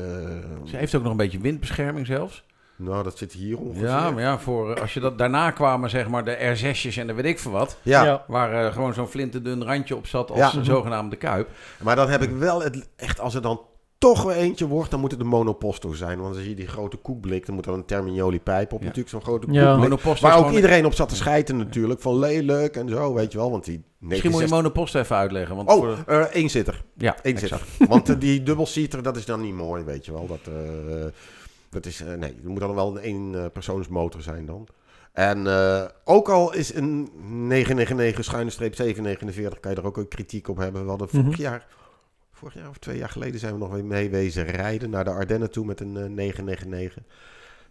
Ze 0.65 0.78
heeft 0.78 0.95
ook 0.95 1.01
nog 1.01 1.11
een 1.11 1.17
beetje 1.17 1.39
windbescherming 1.39 2.05
zelfs. 2.05 2.43
nou, 2.76 3.03
dat 3.03 3.17
zit 3.17 3.32
hier 3.34 3.57
ongeveer. 3.59 3.88
Ja, 3.88 4.11
maar 4.11 4.22
ja, 4.24 4.39
voor, 4.39 4.74
eh, 4.76 4.82
als 4.82 4.93
je 4.93 4.99
dat 4.99 5.17
daarna 5.17 5.51
kwamen, 5.51 5.89
zeg 5.89 6.07
maar, 6.07 6.26
de 6.26 6.36
R6'jes 6.57 6.97
en 6.97 7.07
de 7.07 7.13
weet 7.13 7.26
ik 7.26 7.39
veel 7.39 7.51
wat. 7.51 7.78
Ja, 7.82 8.03
Ja. 8.03 8.24
Waar 8.28 8.65
eh, 8.65 8.74
gewoon 8.74 8.93
zo'n 8.93 9.07
flinterdun 9.07 9.63
randje 9.63 9.95
op 9.95 10.07
zat 10.07 10.30
als 10.32 10.39
Ja. 10.39 10.53
een 10.59 10.65
zogenaamde 10.65 11.15
kuip. 11.15 11.49
maar 11.82 11.95
dan 11.95 12.09
heb 12.09 12.22
ik 12.22 12.30
wel 12.32 12.61
het, 12.63 12.89
echt, 12.95 13.19
als 13.19 13.36
er 13.36 13.41
dan 13.41 13.61
toch 14.02 14.24
weer 14.24 14.36
eentje 14.36 14.68
wordt, 14.68 14.91
dan 14.91 14.99
moet 14.99 15.12
het 15.12 15.20
de 15.20 15.26
monoposto 15.26 15.93
zijn. 15.93 16.20
Want 16.22 16.36
als 16.36 16.45
je 16.45 16.54
die 16.56 16.68
grote 16.68 16.97
koekblik, 16.97 17.45
dan 17.45 17.56
moet 17.56 17.66
er 17.66 17.74
een 17.74 17.86
Termignoli 17.86 18.39
pijp 18.41 18.72
op 18.74 18.80
Ja. 18.80 18.86
natuurlijk, 18.86 19.10
zo'n 19.12 19.22
grote 19.22 19.47
Ja. 19.52 19.76
koekblik. 19.78 20.18
Waar 20.20 20.38
ook 20.38 20.52
iedereen 20.52 20.86
op 20.86 20.93
zat 20.93 21.10
te 21.10 21.16
schijten 21.16 21.58
natuurlijk, 21.58 22.02
van 22.02 22.20
lelijk 22.20 22.76
en 22.76 22.89
zo, 22.89 23.14
weet 23.14 23.32
je 23.32 23.38
wel. 23.38 23.52
Want 23.52 23.66
die 23.66 23.84
Misschien 23.99 24.32
moet 24.32 24.39
je 24.41 24.45
69 24.47 24.58
monopost 24.58 24.95
even 24.95 25.16
uitleggen. 25.16 25.56
Want 25.56 25.70
Oh, 25.70 25.76
voor- 25.78 26.04
eh 26.08 26.20
één 26.22 26.49
zitter. 26.49 26.84
ja, 26.97 27.16
Eén 27.22 27.36
exact. 27.36 27.64
zitter. 27.68 27.88
Want 27.88 28.10
eh, 28.10 28.16
die 28.20 28.43
dubbelseater, 28.43 29.04
dat 29.04 29.18
is 29.18 29.26
dan 29.26 29.41
niet 29.41 29.54
mooi, 29.54 29.84
weet 29.84 30.06
je 30.06 30.12
wel. 30.12 30.28
Dat, 30.28 30.39
eh, 30.47 31.06
dat 31.70 31.86
is, 31.86 32.02
eh, 32.02 32.14
nee, 32.14 32.36
er 32.43 32.49
moet 32.49 32.60
dan 32.60 32.76
wel 32.76 32.89
een 32.97 33.04
één 33.04 33.36
eh, 33.36 33.45
persoonsmotor 33.54 34.22
zijn 34.22 34.45
dan. 34.45 34.68
En 35.14 35.47
eh, 35.47 35.82
ook 36.04 36.30
al 36.30 36.54
is 36.54 36.74
een 36.74 37.10
999 37.47 38.24
schuine 38.26 38.49
streep 38.49 38.76
749, 38.76 39.60
kan 39.60 39.72
je 39.72 39.78
er 39.78 39.86
ook 39.86 39.97
een 39.97 40.08
kritiek 40.08 40.47
op 40.47 40.58
hebben. 40.58 40.84
We 40.84 40.89
hadden 40.89 41.10
vorig 41.10 41.26
Mhm. 41.28 41.41
jaar, 41.41 41.68
vorig 42.41 42.55
jaar 42.55 42.69
of 42.69 42.77
twee 42.77 42.97
jaar 42.97 43.09
geleden 43.09 43.39
zijn 43.39 43.53
we 43.53 43.59
nog 43.59 43.71
weer 43.71 43.85
mee 43.85 44.09
wezen 44.09 44.45
rijden 44.45 44.89
naar 44.89 45.03
de 45.03 45.09
Ardennen 45.09 45.51
toe 45.51 45.65
met 45.65 45.79
een 45.79 45.97
eh, 45.97 46.03
999 46.09 47.03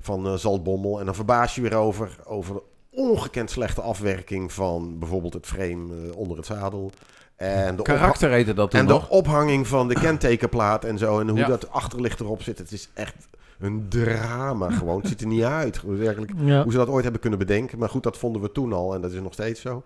van 0.01 0.27
eh, 0.27 0.35
Zaltbommel. 0.35 0.99
En 1.01 1.05
dan 1.05 1.15
verbaas 1.15 1.55
je 1.55 1.61
weer 1.61 1.75
over, 1.75 2.17
over 2.25 2.55
de 2.55 2.63
ongekend 2.91 3.51
slechte 3.51 3.81
afwerking 3.81 4.53
van 4.53 4.99
bijvoorbeeld 4.99 5.35
het 5.35 5.47
frame 5.47 6.07
eh, 6.09 6.17
onder 6.17 6.37
het 6.37 6.47
zadel. 6.47 6.91
En 7.37 7.77
de 7.77 7.83
Karakter 7.83 8.31
heette 8.31 8.53
dat 8.55 8.71
toen 8.71 8.81
en 8.81 8.87
de 8.87 9.09
ophanging 9.09 9.67
van 9.67 9.89
de 9.89 9.95
kentekenplaat 9.95 10.85
en 10.85 10.99
zo. 10.99 11.21
En 11.21 11.29
hoe 11.29 11.39
Ja. 11.39 11.47
dat 11.47 11.71
achterlicht 11.71 12.21
erop 12.21 12.43
zit. 12.43 12.59
Het 12.59 12.73
is 12.73 12.89
echt 12.95 13.15
een 13.59 13.87
drama 13.89 14.71
gewoon. 14.71 14.99
Het 14.99 15.09
ziet 15.09 15.21
er 15.21 15.27
niet 15.27 15.43
uit. 15.43 15.83
Werkelijk, 15.83 16.33
Ja. 16.37 16.63
hoe 16.63 16.73
ze 16.73 16.79
dat 16.79 16.89
ooit 16.89 17.03
hebben 17.03 17.21
kunnen 17.21 17.39
bedenken. 17.39 17.79
Maar 17.79 17.89
goed, 17.89 18.03
dat 18.03 18.19
vonden 18.19 18.43
we 18.43 18.53
toen 18.53 18.73
al. 18.73 18.95
En 18.95 19.01
dat 19.01 19.13
is 19.13 19.21
nog 19.21 19.33
steeds 19.33 19.61
zo. 19.61 19.83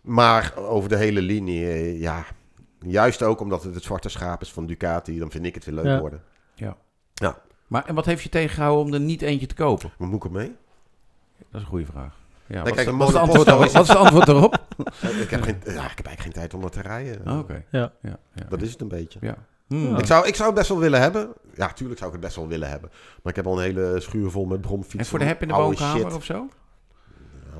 Maar 0.00 0.52
over 0.56 0.88
de 0.88 0.96
hele 0.96 1.22
linie, 1.22 1.66
eh, 1.66 2.00
ja. 2.00 2.24
Juist 2.86 3.22
ook 3.22 3.40
omdat 3.40 3.62
het 3.62 3.74
het 3.74 3.84
zwarte 3.84 4.08
schaap 4.08 4.40
is 4.40 4.52
van 4.52 4.66
Ducati. 4.66 5.18
Dan 5.18 5.30
vind 5.30 5.46
ik 5.46 5.54
het 5.54 5.64
weer 5.64 5.74
leuk 5.74 5.84
Ja. 5.84 6.00
worden. 6.00 6.22
Maar 7.66 7.84
en 7.86 7.94
wat 7.94 8.04
heeft 8.04 8.22
je 8.22 8.28
tegengehouden 8.28 8.84
om 8.86 8.92
er 8.94 9.00
niet 9.00 9.22
eentje 9.22 9.46
te 9.46 9.54
kopen? 9.54 9.92
Wat 9.98 10.08
moet 10.08 10.24
ik 10.24 10.24
ermee? 10.24 10.56
Dat 11.38 11.46
is 11.52 11.60
een 11.60 11.66
goede 11.66 11.86
vraag. 11.86 12.14
Ja, 12.46 12.62
wat, 12.62 12.66
kijk, 12.66 12.86
is, 12.86 12.86
een 12.86 12.96
wat 12.98 13.08
is 13.08 13.14
antwoord 13.14 13.48
wat 13.48 13.64
is 13.64 13.72
het 13.72 13.96
antwoord 13.96 14.26
daarop? 14.26 14.62
Eh, 15.00 15.20
ik, 15.20 15.30
heb 15.30 15.42
geen, 15.42 15.56
ja, 15.64 15.70
ik 15.90 15.96
heb 15.96 16.06
eigenlijk 16.06 16.20
geen 16.20 16.32
tijd 16.32 16.54
om 16.54 16.60
dat 16.60 16.72
te 16.72 16.80
rijden. 16.80 17.30
Oh, 17.30 17.38
Oké. 17.38 17.64
Ja. 17.70 17.92
Ja, 18.02 18.18
ja, 18.34 18.44
Dat 18.48 18.62
is 18.62 18.70
het 18.70 18.80
een 18.80 18.88
beetje. 18.88 19.18
ja. 19.22 19.36
Hmm. 19.66 19.90
Ja. 19.90 19.98
Ik, 19.98 20.06
zou, 20.06 20.26
ik 20.26 20.34
zou 20.34 20.48
het 20.48 20.58
best 20.58 20.68
wel 20.68 20.78
willen 20.78 21.00
hebben. 21.00 21.32
Ja, 21.54 21.72
tuurlijk 21.72 21.98
zou 21.98 22.10
ik 22.10 22.16
het 22.16 22.26
best 22.26 22.36
wel 22.36 22.48
willen 22.48 22.68
hebben. 22.68 22.90
Maar 23.22 23.32
ik 23.32 23.36
heb 23.36 23.46
al 23.46 23.56
een 23.56 23.62
hele 23.62 24.00
schuur 24.00 24.30
vol 24.30 24.44
met 24.44 24.60
bromfietsen. 24.60 24.98
En 24.98 25.06
voor 25.06 25.18
de 25.18 25.24
heb 25.24 25.42
in 25.42 25.48
de 25.48 25.54
woonkamer 25.54 26.14
of 26.14 26.24
zo? 26.24 26.48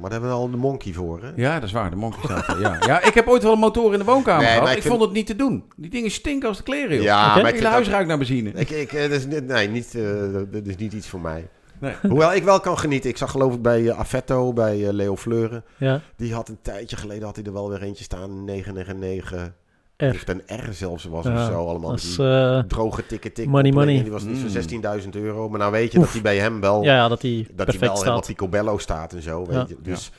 Maar 0.01 0.11
daar 0.11 0.21
hebben 0.21 0.29
we 0.39 0.45
al 0.45 0.51
de 0.51 0.57
monkey 0.57 0.93
voor, 0.93 1.23
hè? 1.23 1.31
Ja, 1.37 1.55
dat 1.55 1.63
is 1.63 1.73
waar. 1.73 1.91
De 1.91 1.97
monkey 1.97 2.21
staat 2.25 2.47
er. 2.49 2.61
Ja. 2.61 2.77
ja, 2.87 3.03
ik 3.03 3.15
heb 3.15 3.29
ooit 3.29 3.43
wel 3.43 3.53
een 3.53 3.59
motor 3.59 3.93
in 3.93 3.99
de 3.99 4.05
woonkamer 4.05 4.39
Nee, 4.43 4.49
gehad. 4.49 4.63
maar 4.63 4.71
Ik, 4.71 4.77
ik 4.77 4.83
vind- 4.83 4.95
vond 4.95 5.07
het 5.07 5.17
niet 5.17 5.27
te 5.27 5.37
doen. 5.37 5.65
Die 5.77 5.91
dingen 5.91 6.11
stinken 6.11 6.49
als 6.49 6.57
de 6.57 6.63
kleren, 6.63 6.95
joh. 6.97 7.05
Ja, 7.05 7.31
Oké. 7.33 7.41
maar 7.43 7.51
ik 7.51 7.57
hele 7.57 7.69
huis 7.69 7.85
dat, 7.85 7.93
ruikt 7.93 8.09
naar 8.09 8.19
benzine. 8.19 8.51
ik, 8.55 8.71
ik, 8.71 8.93
eh, 8.93 9.01
dat 9.03 9.11
is, 9.11 9.27
niet- 9.27 9.47
nee, 9.47 9.69
niet, 9.69 9.95
eh, 9.95 10.03
dat 10.51 10.67
is 10.67 10.77
niet 10.77 10.93
iets 10.93 11.09
voor 11.09 11.21
mij. 11.21 11.49
Nee. 11.79 11.95
Hoewel 12.09 12.35
ik 12.35 12.43
wel 12.45 12.61
kan 12.61 12.79
genieten. 12.79 13.11
Ik 13.11 13.17
zag 13.17 13.31
geloof 13.31 13.55
ik 13.55 13.63
bij 13.63 13.89
eh, 13.89 13.99
Affetto, 13.99 14.53
bij 14.53 14.93
Leo 14.93 15.17
Fleuren. 15.17 15.65
Ja. 15.77 16.01
Die 16.17 16.35
had 16.35 16.49
een 16.49 16.59
tijdje 16.63 16.97
geleden 16.97 17.25
had 17.25 17.37
hij 17.37 17.45
er 17.45 17.53
wel 17.53 17.69
weer 17.71 17.83
eentje 17.83 18.05
staan. 18.05 18.45
999. 18.45 19.53
R. 19.97 20.05
Heeft 20.05 20.29
een 20.29 20.43
R 20.47 20.73
zelfs 20.73 21.05
was 21.05 21.27
of 21.27 21.39
zo 21.45 21.67
allemaal. 21.67 21.81
Dat 21.81 21.91
met 21.91 22.03
is, 22.03 22.17
die 22.17 22.27
eh, 22.27 22.59
droge 22.59 23.07
tikke 23.07 23.33
tik. 23.33 23.47
money, 23.49 23.73
money. 23.73 23.97
En 23.97 24.03
Die 24.03 24.13
was 24.13 24.23
niet 24.25 24.35
Mm. 24.35 24.41
voor 24.41 24.51
16.000 24.51 25.09
euro. 25.17 25.49
Maar 25.49 25.59
nou 25.59 25.73
weet 25.73 25.93
je 25.93 25.99
dat 25.99 26.13
die 26.13 26.23
bij 26.23 26.39
hem 26.39 26.61
wel... 26.61 26.83
ja, 26.83 26.95
ja, 26.95 27.09
dat 27.09 27.21
die 27.21 27.39
dat 27.43 27.47
hij 27.47 27.65
perfect 27.65 27.81
wel 27.81 27.95
helemaal 27.95 28.23
staat. 28.23 28.37
picobello 28.37 28.79
staat 28.79 29.13
en 29.13 29.23
zo. 29.23 29.47
Weet 29.47 29.55
Ja. 29.57 29.65
je. 29.69 29.77
Dus 29.83 30.11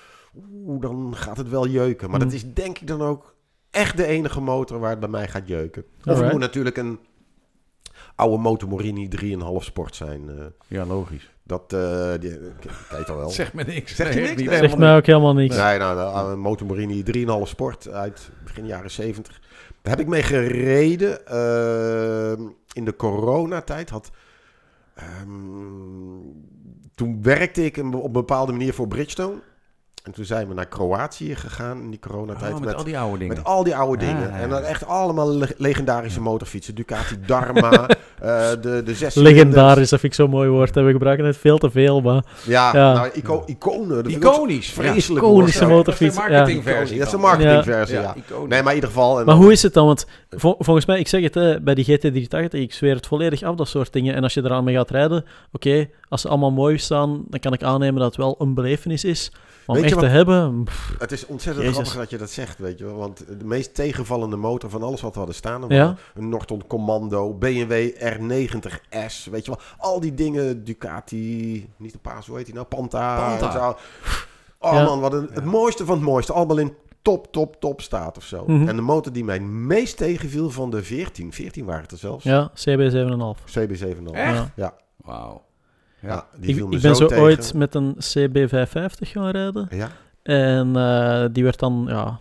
oeh, 0.65 0.81
dan 0.81 1.13
gaat 1.15 1.37
het 1.37 1.49
wel 1.49 1.67
jeuken. 1.67 2.09
Maar 2.09 2.19
Mm. 2.19 2.25
dat 2.25 2.33
is 2.35 2.53
denk 2.53 2.79
ik 2.79 2.87
dan 2.87 3.01
ook 3.01 3.35
echt 3.71 3.97
de 3.97 4.05
enige 4.05 4.41
motor 4.41 4.79
waar 4.79 4.89
het 4.89 4.99
bij 4.99 5.09
mij 5.09 5.27
gaat 5.27 5.47
jeuken. 5.47 5.83
Of 6.05 6.19
het 6.19 6.31
moet 6.31 6.39
natuurlijk 6.39 6.77
een 6.77 6.99
oude 8.15 8.37
Moto 8.37 8.67
Morini 8.67 9.07
3,5 9.07 9.63
sport 9.63 9.95
zijn. 9.95 10.29
eh. 10.29 10.45
Ja, 10.67 10.85
logisch. 10.85 11.29
dat 11.43 11.73
eh 11.73 12.11
die, 12.19 12.37
kijk 12.89 13.07
al 13.09 13.15
wel. 13.17 13.29
Zeg 13.29 13.53
me 13.53 13.63
niks. 13.63 13.95
Zeg 13.95 14.13
je 14.13 14.19
Nee, 14.19 14.29
niks? 14.35 14.41
Nee. 14.49 14.57
Zegt 14.57 14.77
mij 14.77 14.95
ook 14.95 15.05
helemaal 15.05 15.33
niks. 15.33 15.55
Nee, 15.57 15.77
nou, 15.79 15.95
de 15.95 16.01
oude 16.03 16.35
Moto 16.35 16.65
Morini 16.65 17.03
3,5 17.03 17.47
sport 17.47 17.89
uit 17.89 18.29
begin 18.43 18.65
jaren 18.65 18.91
70. 18.91 19.41
Daar 19.85 19.93
heb 19.95 20.03
ik 20.05 20.11
mee 20.11 20.23
gereden. 20.23 21.25
eh, 21.27 22.45
in 22.73 22.85
de 22.85 22.95
coronatijd 22.95 23.89
had... 23.89 24.11
ehm, 24.93 25.27
toen 26.95 27.19
werkte 27.21 27.65
ik 27.65 27.77
op 27.77 28.03
een 28.05 28.11
bepaalde 28.11 28.51
manier 28.51 28.73
voor 28.73 28.87
Bridgestone. 28.87 29.35
En 30.03 30.11
toen 30.11 30.25
zijn 30.25 30.47
we 30.47 30.53
naar 30.53 30.67
Kroatië 30.67 31.35
gegaan 31.35 31.81
in 31.81 31.89
die 31.89 31.99
coronatijd. 31.99 32.53
Oh, 32.53 32.59
met, 32.59 32.67
met, 32.67 32.75
al 32.75 32.83
die 32.83 32.97
oude 32.99 33.17
dingen. 33.17 33.35
met 33.35 33.45
al 33.45 33.63
die 33.63 33.75
oude 33.75 34.05
dingen. 34.05 34.31
En 34.31 34.49
dan 34.49 34.61
echt 34.63 34.85
allemaal 34.85 35.31
le- 35.33 35.53
legendarische 35.57 36.21
motorfietsen. 36.21 36.75
Ducati 36.75 37.19
Dharma, 37.25 37.87
eh, 38.21 38.49
de, 38.61 38.81
de 38.85 38.93
zes 38.93 39.15
Legendarisch, 39.15 39.89
dat 39.89 39.99
vind 39.99 40.11
ik 40.11 40.19
zo'n 40.19 40.29
mooi 40.29 40.49
woord. 40.49 40.75
We 40.75 40.91
gebruiken 40.91 41.25
het 41.25 41.37
veel 41.37 41.57
te 41.57 41.69
veel, 41.71 42.01
maar 42.01 42.23
Ja, 42.45 42.73
Ja. 42.73 42.93
nou, 42.93 43.09
ico 43.13 43.43
iconen. 43.45 44.09
Iconisch. 44.09 44.69
Vreselijk. 44.71 45.25
Iconische 45.25 45.59
woord. 45.59 45.71
motorfiets, 45.75 46.15
Dat 46.15 46.23
is 46.25 46.31
ja. 46.31 46.35
de 46.37 46.37
marketingversie. 46.53 46.97
Dat 46.97 47.05
is 47.05 47.11
de 47.13 47.19
dan. 47.19 47.25
marketingversie, 47.29 47.95
ja. 47.99 48.15
Nee, 48.47 48.61
maar 48.61 48.69
in 48.69 48.75
ieder 48.75 48.89
geval... 48.89 49.09
en 49.19 49.25
Maar 49.25 49.33
dan- 49.35 49.43
hoe 49.43 49.51
is 49.51 49.61
het 49.61 49.73
dan? 49.73 49.85
Want 49.85 50.05
vol- 50.29 50.55
volgens 50.59 50.85
mij, 50.85 50.99
ik 50.99 51.07
zeg 51.07 51.21
het 51.21 51.33
hè, 51.33 51.61
bij 51.61 51.75
die 51.75 51.85
GT380, 51.99 52.49
ik 52.49 52.73
zweer 52.73 52.95
het 52.95 53.07
volledig 53.07 53.43
af, 53.43 53.55
dat 53.55 53.67
soort 53.67 53.93
dingen. 53.93 54.15
En 54.15 54.23
als 54.23 54.33
je 54.33 54.43
eraan 54.43 54.63
mee 54.63 54.75
gaat 54.75 54.89
rijden, 54.89 55.25
oké, 55.51 55.89
als 56.09 56.21
ze 56.21 56.27
allemaal 56.27 56.51
mooi 56.51 56.77
staan, 56.77 57.23
dan 57.29 57.39
kan 57.39 57.53
ik 57.53 57.63
aannemen 57.63 57.99
dat 57.99 58.07
het 58.07 58.17
wel 58.17 58.35
een 58.39 58.53
belevenis 58.53 59.03
is. 59.03 59.31
Maar 59.65 59.77
om 59.77 59.83
echt 59.83 59.99
te 59.99 60.05
hebben, 60.05 60.63
pff, 60.63 60.95
Het 60.99 61.11
is 61.11 61.25
ontzettend 61.25 61.65
Jezus. 61.65 61.81
grappig 61.81 62.01
dat 62.01 62.09
je 62.09 62.17
dat 62.17 62.29
zegt, 62.29 62.57
weet 62.59 62.77
je 62.77 62.85
wel. 62.85 62.95
Want 62.95 63.17
de 63.39 63.45
meest 63.45 63.75
tegenvallende 63.75 64.35
motor 64.35 64.69
van 64.69 64.83
alles 64.83 65.01
wat 65.01 65.11
we 65.11 65.17
hadden 65.17 65.35
staan... 65.35 65.63
Ja. 65.67 65.95
Een 66.15 66.29
Norton 66.29 66.67
Commando, 66.67 67.33
BMW 67.33 67.71
R90S, 68.17 69.29
weet 69.31 69.45
je 69.45 69.51
wel. 69.51 69.59
Al 69.77 69.99
die 69.99 70.13
dingen, 70.13 70.63
Ducati, 70.63 71.69
niet 71.77 71.91
de 71.91 71.97
paas, 71.99 72.27
hoe 72.27 72.37
heet 72.37 72.45
die 72.45 72.55
nou? 72.55 72.65
Panta. 72.67 73.27
Panta. 73.27 73.45
En 73.47 73.51
zo. 73.51 73.75
Oh 74.59 74.73
Ja. 74.73 74.83
man, 74.83 74.99
wat 74.99 75.13
een, 75.13 75.29
het 75.33 75.45
mooiste 75.45 75.85
van 75.85 75.95
het 75.95 76.03
mooiste. 76.05 76.33
Allemaal 76.33 76.57
in 76.57 76.73
top, 77.01 77.31
top, 77.31 77.55
top 77.59 77.81
staat 77.81 78.17
of 78.17 78.23
zo. 78.23 78.43
Mhm. 78.47 78.67
En 78.67 78.75
de 78.75 78.81
motor 78.81 79.13
die 79.13 79.23
mij 79.23 79.35
het 79.35 79.43
meest 79.43 79.97
tegenviel 79.97 80.49
van 80.51 80.69
de 80.71 80.83
14, 80.83 81.33
14 81.33 81.65
waren 81.65 81.81
het 81.81 81.91
er 81.91 81.97
zelfs. 81.97 82.23
ja, 82.23 82.51
CB7,5. 82.53 83.59
CB7 83.59 84.11
Echt? 84.11 84.35
Ja. 84.35 84.51
Ja, 84.55 84.73
Wauw. 84.97 85.43
ja. 86.01 86.07
Ja. 86.09 86.27
die 86.39 86.49
Ik, 86.49 86.55
viel 86.55 86.67
me 86.67 86.75
ik 86.75 86.81
ben 86.81 86.95
zo, 86.95 87.05
tegen. 87.05 87.23
ooit 87.23 87.53
met 87.53 87.75
een 87.75 87.95
CB550 87.95 89.09
gaan 89.11 89.29
rijden. 89.29 89.67
Ja, 89.69 89.89
En 90.23 90.75
eh, 90.75 91.25
die 91.31 91.43
werd 91.43 91.59
dan, 91.59 91.85
ja, 91.87 92.19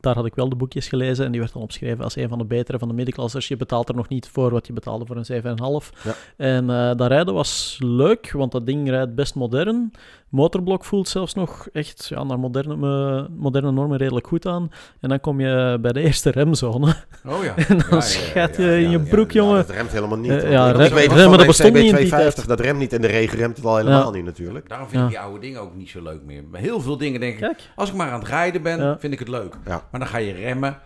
daar 0.00 0.14
had 0.14 0.26
ik 0.26 0.34
wel 0.34 0.48
de 0.48 0.56
boekjes 0.56 0.88
gelezen. 0.88 1.24
En 1.24 1.30
die 1.30 1.40
werd 1.40 1.52
dan 1.52 1.62
opgeschreven 1.62 2.04
als 2.04 2.16
een 2.16 2.28
van 2.28 2.38
de 2.38 2.44
betere 2.44 2.78
van 2.78 2.88
de 2.88 2.94
middenklassers. 2.94 3.48
Je 3.48 3.56
betaalt 3.56 3.88
er 3.88 3.94
nog 3.94 4.08
niet 4.08 4.28
voor 4.28 4.50
wat 4.50 4.66
je 4.66 4.72
betaalde 4.72 5.06
voor 5.06 5.16
een 5.16 5.42
7,5. 5.42 6.02
Ja. 6.04 6.14
En 6.36 6.70
eh 6.70 6.96
dat 6.96 7.08
rijden 7.08 7.34
was 7.34 7.78
leuk, 7.82 8.32
want 8.32 8.52
dat 8.52 8.66
ding 8.66 8.88
rijdt 8.88 9.14
best 9.14 9.34
modern. 9.34 9.90
Motorblok 10.28 10.84
voelt 10.84 11.08
zelfs 11.08 11.34
nog 11.34 11.68
echt 11.72 12.06
ja, 12.08 12.22
naar 12.24 12.38
moderne, 12.38 12.74
eh, 12.74 13.36
moderne 13.38 13.70
normen 13.72 13.96
redelijk 13.98 14.26
goed 14.26 14.46
aan. 14.46 14.70
En 15.00 15.08
dan 15.08 15.20
kom 15.20 15.40
je 15.40 15.78
bij 15.80 15.92
de 15.92 16.00
eerste 16.00 16.30
remzone. 16.30 16.94
Oh 17.26 17.44
ja. 17.44 17.54
En 17.68 17.78
dan 17.78 17.86
Ja, 17.90 17.94
ja, 17.96 18.00
schat 18.00 18.56
ja, 18.56 18.64
je 18.64 18.70
ja, 18.70 18.76
in 18.76 18.90
je 18.90 19.00
broek, 19.00 19.30
Ja, 19.32 19.40
jongen. 19.42 19.56
dat 19.56 19.70
remt 19.70 19.90
helemaal 19.92 20.18
niet. 20.18 20.30
Want 20.30 20.42
ja, 20.42 20.68
ik 20.70 20.76
rem- 20.76 21.10
van 21.10 21.36
dat 21.36 21.46
bestond 21.46 21.72
niet 21.74 21.82
in 21.82 21.96
die 21.96 22.06
250, 22.06 22.46
dat 22.46 22.60
remt 22.60 22.78
niet. 22.78 22.92
En 22.92 23.00
de 23.00 23.06
regen 23.06 23.38
remt 23.38 23.56
het 23.56 23.66
al 23.66 23.76
helemaal 23.76 24.04
Ja. 24.10 24.10
niet 24.16 24.24
natuurlijk. 24.24 24.68
Daarom 24.68 24.88
vind 24.88 25.02
ik 25.02 25.10
Ja. 25.10 25.14
die 25.16 25.26
oude 25.26 25.40
dingen 25.40 25.60
ook 25.60 25.74
niet 25.74 25.88
zo 25.88 26.02
leuk 26.02 26.22
meer. 26.24 26.48
Bij 26.50 26.60
heel 26.60 26.80
veel 26.80 26.96
dingen 26.96 27.20
denk 27.20 27.32
ik, 27.34 27.40
Kijk. 27.40 27.70
als 27.76 27.88
ik 27.88 27.94
maar 27.94 28.10
aan 28.10 28.18
het 28.18 28.28
rijden 28.28 28.62
ben, 28.62 28.78
Ja. 28.78 28.96
vind 28.98 29.12
ik 29.12 29.18
het 29.18 29.28
leuk. 29.28 29.54
Ja. 29.66 29.87
Maar 29.90 30.00
dan 30.00 30.08
ga 30.08 30.18
je 30.18 30.32
remmen. 30.32 30.78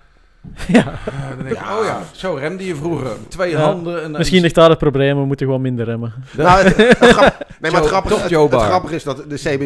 Ja. 0.69 0.79
Eh, 1.07 1.29
dan 1.29 1.39
denk 1.39 1.51
ik, 1.51 1.57
Ja. 1.63 1.79
oh 1.79 1.85
ja, 1.85 2.01
zo 2.13 2.35
remde 2.35 2.67
je 2.67 2.75
vroeger. 2.77 3.11
Twee 3.29 3.51
Ja. 3.51 3.61
handen. 3.61 4.03
En 4.03 4.11
Misschien 4.11 4.41
ligt 4.43 4.55
daar 4.55 4.69
het 4.71 4.79
probleem, 4.79 5.17
we 5.19 5.25
moeten 5.25 5.47
gewoon 5.47 5.61
minder 5.63 5.85
remmen. 5.85 6.13
Nou, 6.37 6.63
het, 6.65 6.77
het 6.77 6.97
grap- 7.11 7.47
nee, 7.61 7.71
maar 7.73 7.81
het 7.81 7.91
grappige, 7.91 8.15
het, 8.21 8.51
het 8.53 8.61
grappige 8.63 8.95
is 8.95 9.03
dat 9.03 9.25
de 9.29 9.59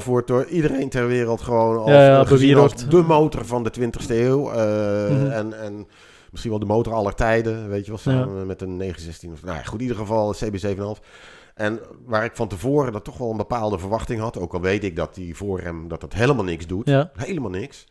CB7,5 0.00 0.04
wordt 0.06 0.26
door 0.28 0.44
iedereen 0.44 0.88
ter 0.88 1.06
wereld 1.06 1.40
gewoon 1.40 1.78
als, 1.78 1.90
Ja, 1.90 2.04
ja, 2.06 2.24
gezien 2.24 2.56
als 2.56 2.88
de 2.88 2.96
motor 3.02 3.44
van 3.46 3.62
de 3.62 3.70
20ste 3.80 4.10
eeuw. 4.14 4.50
eh, 4.50 5.10
Mhm. 5.10 5.30
en, 5.30 5.60
en 5.62 5.86
misschien 6.30 6.50
wel 6.50 6.60
de 6.60 6.66
motor 6.66 6.92
aller 6.94 7.14
tijden, 7.14 7.68
weet 7.68 7.84
je 7.84 7.90
wel, 7.90 7.98
samen 8.00 8.46
met 8.46 8.62
een 8.62 8.76
916. 8.76 9.32
Of, 9.32 9.42
nou 9.44 9.56
ja, 9.56 9.62
goed, 9.62 9.80
in 9.80 9.86
ieder 9.86 9.96
geval 9.96 10.34
CB7,5. 10.44 11.00
En 11.54 11.80
waar 12.06 12.24
ik 12.24 12.30
van 12.34 12.48
tevoren 12.48 12.92
dat 12.92 13.04
toch 13.04 13.18
wel 13.18 13.30
een 13.30 13.36
bepaalde 13.36 13.78
verwachting 13.78 14.20
had, 14.20 14.38
ook 14.38 14.54
al 14.54 14.60
weet 14.60 14.84
ik 14.84 14.96
dat 14.96 15.14
die 15.14 15.36
voorrem 15.36 15.88
dat 15.88 16.00
dat 16.00 16.12
helemaal 16.12 16.44
niks 16.44 16.66
doet. 16.66 16.86
Ja. 16.88 17.10
Helemaal 17.16 17.50
niks. 17.50 17.86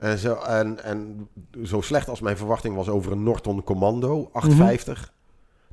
En 0.00 0.18
zo, 0.18 0.34
en, 0.34 0.84
en 0.84 1.28
zo 1.64 1.80
slecht 1.80 2.08
als 2.08 2.20
mijn 2.20 2.36
verwachting 2.36 2.76
was 2.76 2.88
over 2.88 3.12
een 3.12 3.22
Norton 3.22 3.62
Commando 3.64 4.28
850. 4.32 5.12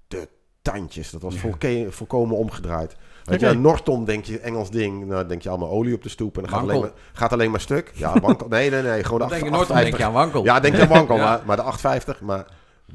De 0.07 0.27
tandjes, 0.61 1.09
dat 1.11 1.21
was 1.21 1.41
Ja. 1.41 1.89
volkomen 1.89 2.37
omgedraaid. 2.37 2.95
Weet 3.23 3.39
je, 3.39 3.53
Norton 3.53 4.05
denk 4.05 4.25
je, 4.25 4.39
Engels 4.39 4.69
ding, 4.69 5.05
nou 5.05 5.27
denk 5.27 5.41
je 5.41 5.49
allemaal 5.49 5.69
olie 5.69 5.93
op 5.93 6.03
de 6.03 6.09
stoep 6.09 6.35
en 6.35 6.41
dan 6.41 6.49
gaat 6.51 6.59
Wankel. 6.59 6.77
alleen, 6.79 6.91
maar, 6.93 7.01
gaat 7.13 7.31
alleen 7.33 7.51
maar 7.51 7.59
stuk. 7.61 7.91
Ja, 7.93 8.19
wankel. 8.19 8.47
Nee, 8.47 8.69
nee, 8.69 8.81
nee, 8.81 9.03
gewoon 9.03 9.19
de 9.19 9.27
denk 9.27 9.43
je 9.43 9.49
8- 9.49 9.51
nooit, 9.51 9.67
dan 9.67 9.77
denk 9.77 9.93
850. 9.93 9.97
je 9.99 10.05
aan 10.05 10.13
wankel. 10.13 10.43
Ja, 10.43 10.59
denk 10.59 10.75
je 10.75 10.81
aan 10.81 10.87
wankel, 10.87 11.15
Ja. 11.21 11.23
maar, 11.23 11.41
maar 11.45 11.55
de 11.55 11.61
850, 11.61 12.21
maar 12.21 12.45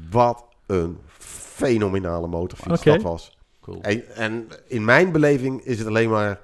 wat 0.09 0.43
een 0.65 0.97
fenomenale 1.17 2.27
motorfiets 2.27 2.83
dat 2.83 3.01
was. 3.01 3.37
Cool. 3.61 3.81
En, 3.81 4.15
en 4.15 4.47
in 4.67 4.85
mijn 4.85 5.11
beleving 5.11 5.61
is 5.61 5.77
het 5.77 5.87
alleen 5.87 6.09
maar 6.09 6.39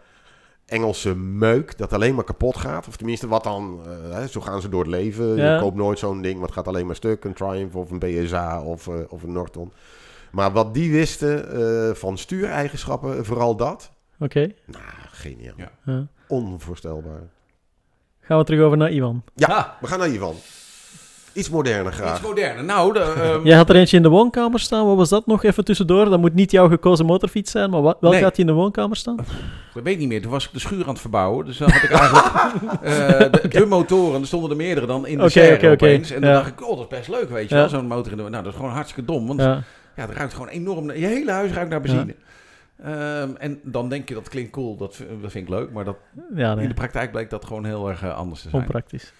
Engelse 0.69 1.15
meuk 1.15 1.77
dat 1.77 1.93
alleen 1.93 2.15
maar 2.15 2.23
kapot 2.23 2.57
gaat. 2.57 2.87
Of 2.87 2.97
tenminste, 2.97 3.27
wat 3.27 3.43
dan, 3.43 3.79
eh, 3.85 4.15
hè, 4.15 4.27
zo 4.27 4.41
gaan 4.41 4.61
ze 4.61 4.69
door 4.69 4.79
het 4.81 4.89
leven. 4.89 5.35
Ja. 5.35 5.53
Je 5.53 5.59
koopt 5.61 5.75
nooit 5.75 5.99
zo'n 5.99 6.21
ding, 6.21 6.39
wat 6.39 6.51
gaat 6.51 6.67
alleen 6.67 6.85
maar 6.85 6.95
stuk. 6.95 7.23
Een 7.23 7.33
Triumph 7.33 7.75
of 7.75 7.91
een 7.91 7.99
BSA 7.99 8.61
of, 8.61 8.87
eh, 8.87 8.93
of 9.07 9.23
een 9.23 9.31
Norton. 9.31 9.71
Maar 10.31 10.51
wat 10.51 10.73
die 10.73 10.91
wisten 10.91 11.51
eh, 11.51 11.95
van 11.95 12.17
stuureigenschappen, 12.17 13.25
vooral 13.25 13.55
dat. 13.55 13.91
Oké. 14.19 14.51
Nou, 14.65 14.83
geniaal. 15.11 15.53
Ja. 15.57 15.71
Ja. 15.85 16.07
Onvoorstelbaar. 16.27 17.21
Gaan 18.19 18.37
we 18.37 18.43
terug 18.43 18.61
over 18.61 18.77
naar 18.77 18.91
Ivan. 18.91 19.23
Ja, 19.35 19.47
Ah, 19.47 19.65
we 19.81 19.87
gaan 19.87 19.99
naar 19.99 20.09
Ivan. 20.09 20.35
Iets 21.39 21.49
moderner 21.49 21.93
graag. 21.93 22.17
iets 22.17 22.25
moderner. 22.27 22.63
Nou, 22.63 22.93
de, 22.93 22.99
ehm, 22.99 23.45
Jij 23.45 23.57
had 23.57 23.69
er 23.69 23.75
eentje 23.75 23.97
in 23.97 24.03
de 24.03 24.09
woonkamer 24.09 24.59
staan. 24.59 24.85
Wat 24.85 24.97
was 24.97 25.09
dat 25.09 25.25
nog 25.25 25.43
even 25.43 25.65
tussendoor? 25.65 26.05
Dat 26.09 26.19
moet 26.19 26.33
niet 26.33 26.51
jouw 26.51 26.67
gekozen 26.69 27.05
motorfiets 27.05 27.51
zijn, 27.51 27.69
maar 27.69 27.81
wat, 27.81 27.97
welke 27.99 28.15
Nee. 28.15 28.25
had 28.25 28.35
je 28.35 28.41
in 28.41 28.47
de 28.47 28.53
woonkamer 28.53 28.95
staan? 28.97 29.17
Ik 29.75 29.83
weet 29.83 29.97
niet 29.97 30.07
meer. 30.07 30.21
Toen 30.21 30.31
was 30.31 30.45
ik 30.45 30.53
de 30.53 30.59
schuur 30.59 30.83
aan 30.83 30.89
het 30.89 30.99
verbouwen. 30.99 31.45
Dus 31.45 31.57
dan 31.57 31.69
had 31.71 31.83
ik 31.83 31.89
eigenlijk 31.91 32.25
eh, 32.81 33.41
de, 33.41 33.47
de 33.47 33.65
motoren. 33.65 34.21
Er 34.21 34.27
stonden 34.27 34.49
er 34.49 34.55
meerdere 34.55 34.85
dan 34.85 35.07
in 35.07 35.17
de 35.17 35.23
Oké, 35.23 35.31
serre 35.31 35.55
oké, 35.55 35.65
oké. 35.65 35.73
opeens. 35.73 36.11
En 36.11 36.21
dan 36.21 36.29
Ja. 36.29 36.35
dacht 36.35 36.47
ik, 36.47 36.61
oh, 36.69 36.77
dat 36.77 36.91
is 36.91 36.97
best 36.97 37.09
leuk, 37.09 37.29
weet 37.29 37.49
je 37.49 37.55
Ja. 37.55 37.61
wel. 37.61 37.69
Zo'n 37.69 37.87
motor 37.87 38.11
in 38.11 38.17
de... 38.17 38.23
Nou, 38.23 38.43
dat 38.43 38.51
is 38.53 38.59
gewoon 38.59 38.73
hartstikke 38.73 39.11
dom. 39.11 39.27
Want 39.27 39.39
ja. 39.41 39.63
Ja. 39.95 40.05
het 40.07 40.11
ruikt 40.17 40.33
gewoon 40.33 40.47
enorm... 40.47 40.85
naar- 40.85 40.97
Je 40.97 41.05
hele 41.05 41.31
huis 41.31 41.51
ruikt 41.51 41.69
naar 41.69 41.81
benzine. 41.81 42.15
Ehm, 42.83 43.29
en 43.37 43.59
dan 43.63 43.89
denk 43.89 44.07
je, 44.09 44.13
dat 44.15 44.29
klinkt 44.29 44.51
cool. 44.51 44.77
Dat, 44.77 44.97
dat 45.21 45.31
vind 45.31 45.47
ik 45.47 45.49
leuk. 45.53 45.71
Maar 45.71 45.83
dat, 45.85 45.95
ja, 46.35 46.57
in 46.57 46.67
de 46.67 46.73
praktijk 46.73 47.11
bleek 47.11 47.29
dat 47.29 47.45
gewoon 47.45 47.65
heel 47.65 47.89
erg 47.89 48.03
eh, 48.03 48.15
anders 48.17 48.41
te 48.41 48.49
zijn. 48.49 48.61
Onpraktisch. 48.61 49.13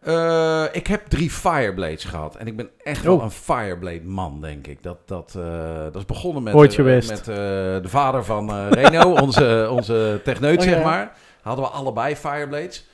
Eh, 0.00 0.64
ik 0.72 0.86
heb 0.86 1.06
drie 1.06 1.30
Fireblades 1.30 2.04
gehad. 2.04 2.36
En 2.36 2.46
ik 2.46 2.56
ben 2.56 2.70
echt 2.82 3.02
wel 3.04 3.16
Oh. 3.16 3.22
een 3.22 3.30
Fireblade 3.30 4.02
man, 4.04 4.40
denk 4.40 4.66
ik. 4.66 4.82
Dat, 4.82 4.98
dat, 5.08 5.34
eh, 5.36 5.82
dat 5.82 5.96
is 5.96 6.04
begonnen 6.04 6.42
met, 6.42 6.74
geweest. 6.74 7.10
met 7.10 7.24
de 7.24 7.88
vader 7.88 8.24
van 8.24 8.68
Reno, 8.68 9.12
onze, 9.24 9.68
onze 9.70 10.20
techneut, 10.24 10.58
Oh, 10.58 10.64
zeg 10.64 10.78
ja. 10.78 10.84
maar. 10.84 11.12
Hadden 11.42 11.64
we 11.64 11.70
allebei 11.70 12.16
Fireblades. 12.16 12.88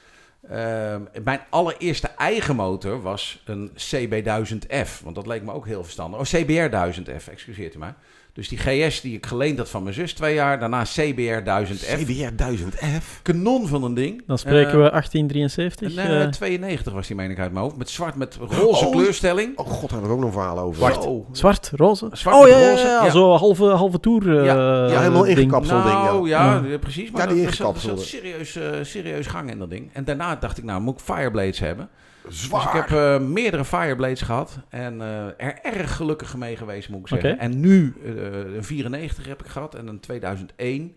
Ehm, 0.50 1.00
mijn 1.24 1.40
allereerste 1.50 2.08
eigen 2.16 2.56
motor 2.56 3.02
was 3.02 3.42
een 3.44 3.70
CB1000F. 3.74 5.00
Want 5.04 5.14
dat 5.14 5.26
leek 5.26 5.42
me 5.42 5.52
ook 5.52 5.66
heel 5.66 5.82
verstandig. 5.82 6.20
Oh, 6.20 6.26
CBR1000F, 6.26 7.28
excuseert 7.30 7.74
u 7.74 7.78
mij. 7.78 7.94
Dus 8.36 8.48
die 8.48 8.58
GS 8.58 9.00
die 9.00 9.16
ik 9.16 9.26
geleend 9.26 9.58
had 9.58 9.68
van 9.68 9.82
mijn 9.82 9.94
zus 9.94 10.12
twee 10.12 10.34
jaar. 10.34 10.58
Daarna 10.60 10.84
CBR1000F. 10.84 12.00
CBR 12.00 12.44
1000F. 12.44 13.22
Kanon 13.22 13.66
van 13.68 13.84
een 13.84 13.94
ding. 13.94 14.22
Dan 14.26 14.38
spreken 14.38 14.70
Eh, 14.72 14.76
we 14.84 14.90
1873. 14.90 15.94
Nee, 15.94 16.18
eh, 16.22 16.28
92 16.28 16.92
was 16.92 17.06
die, 17.06 17.16
meen 17.16 17.30
ik 17.30 17.38
uit 17.38 17.52
mijn 17.52 17.64
hoofd. 17.64 17.76
Met 17.76 17.90
zwart, 17.90 18.14
met 18.14 18.38
roze 18.40 18.84
Oh, 18.86 18.90
kleurstelling. 18.92 19.58
Oh 19.58 19.66
god, 19.66 19.80
daar 19.80 19.90
hebben 19.90 20.08
we 20.08 20.14
ook 20.14 20.20
nog 20.20 20.28
een 20.28 20.40
verhaal 20.40 20.58
over. 20.58 20.76
Zwart. 20.76 21.08
zwart, 21.32 21.70
roze. 21.74 22.08
Zwart 22.12 22.36
oh 22.42 22.48
ja, 22.48 22.58
ja, 22.58 22.70
roze, 22.70 22.82
ja, 22.82 23.04
ja. 23.04 23.10
zo 23.10 23.30
halve, 23.36 23.64
halve 23.64 24.00
toer. 24.00 24.38
eh, 24.38 24.44
Ja, 24.44 24.86
Ja, 24.88 24.98
helemaal 25.00 25.22
ding. 25.24 25.38
ingekapseld. 25.38 25.82
Kapselding, 25.82 26.10
nou, 26.12 26.28
ja, 26.28 26.44
Ja. 26.44 26.62
ja, 26.70 26.78
precies. 26.78 27.10
Maar 27.10 27.20
Ja, 27.28 27.34
die 27.34 27.42
dat, 27.42 27.50
er 27.50 27.56
zat- 27.56 27.74
er 27.74 27.80
zat 27.80 27.90
ingekapselde. 27.90 28.36
serieus, 28.46 28.56
eh, 28.56 28.84
serieus 28.84 29.26
gang 29.26 29.50
in 29.50 29.58
dat 29.58 29.70
ding. 29.70 29.90
En 29.92 30.04
daarna 30.04 30.36
dacht 30.36 30.58
ik, 30.58 30.64
nou, 30.64 30.80
moet 30.80 30.94
ik 31.00 31.14
Fireblades 31.14 31.58
hebben. 31.58 31.88
Zwaar. 32.28 32.62
Dus 32.62 32.72
ik 32.72 32.88
heb 32.88 32.98
eh, 32.98 33.26
meerdere 33.26 33.64
Fireblades 33.64 34.22
gehad. 34.22 34.58
En 34.68 35.00
eh, 35.00 35.26
er 35.26 35.58
erg 35.62 35.96
gelukkig 35.96 36.36
mee 36.36 36.56
geweest, 36.56 36.88
moet 36.88 37.00
ik 37.00 37.08
zeggen. 37.08 37.38
En 37.38 37.60
nu 37.60 37.94
eh, 38.04 38.54
een 38.54 38.64
94 38.64 39.26
heb 39.26 39.40
ik 39.40 39.50
gehad 39.50 39.74
en 39.74 39.86
een 39.86 40.00
2001. 40.00 40.96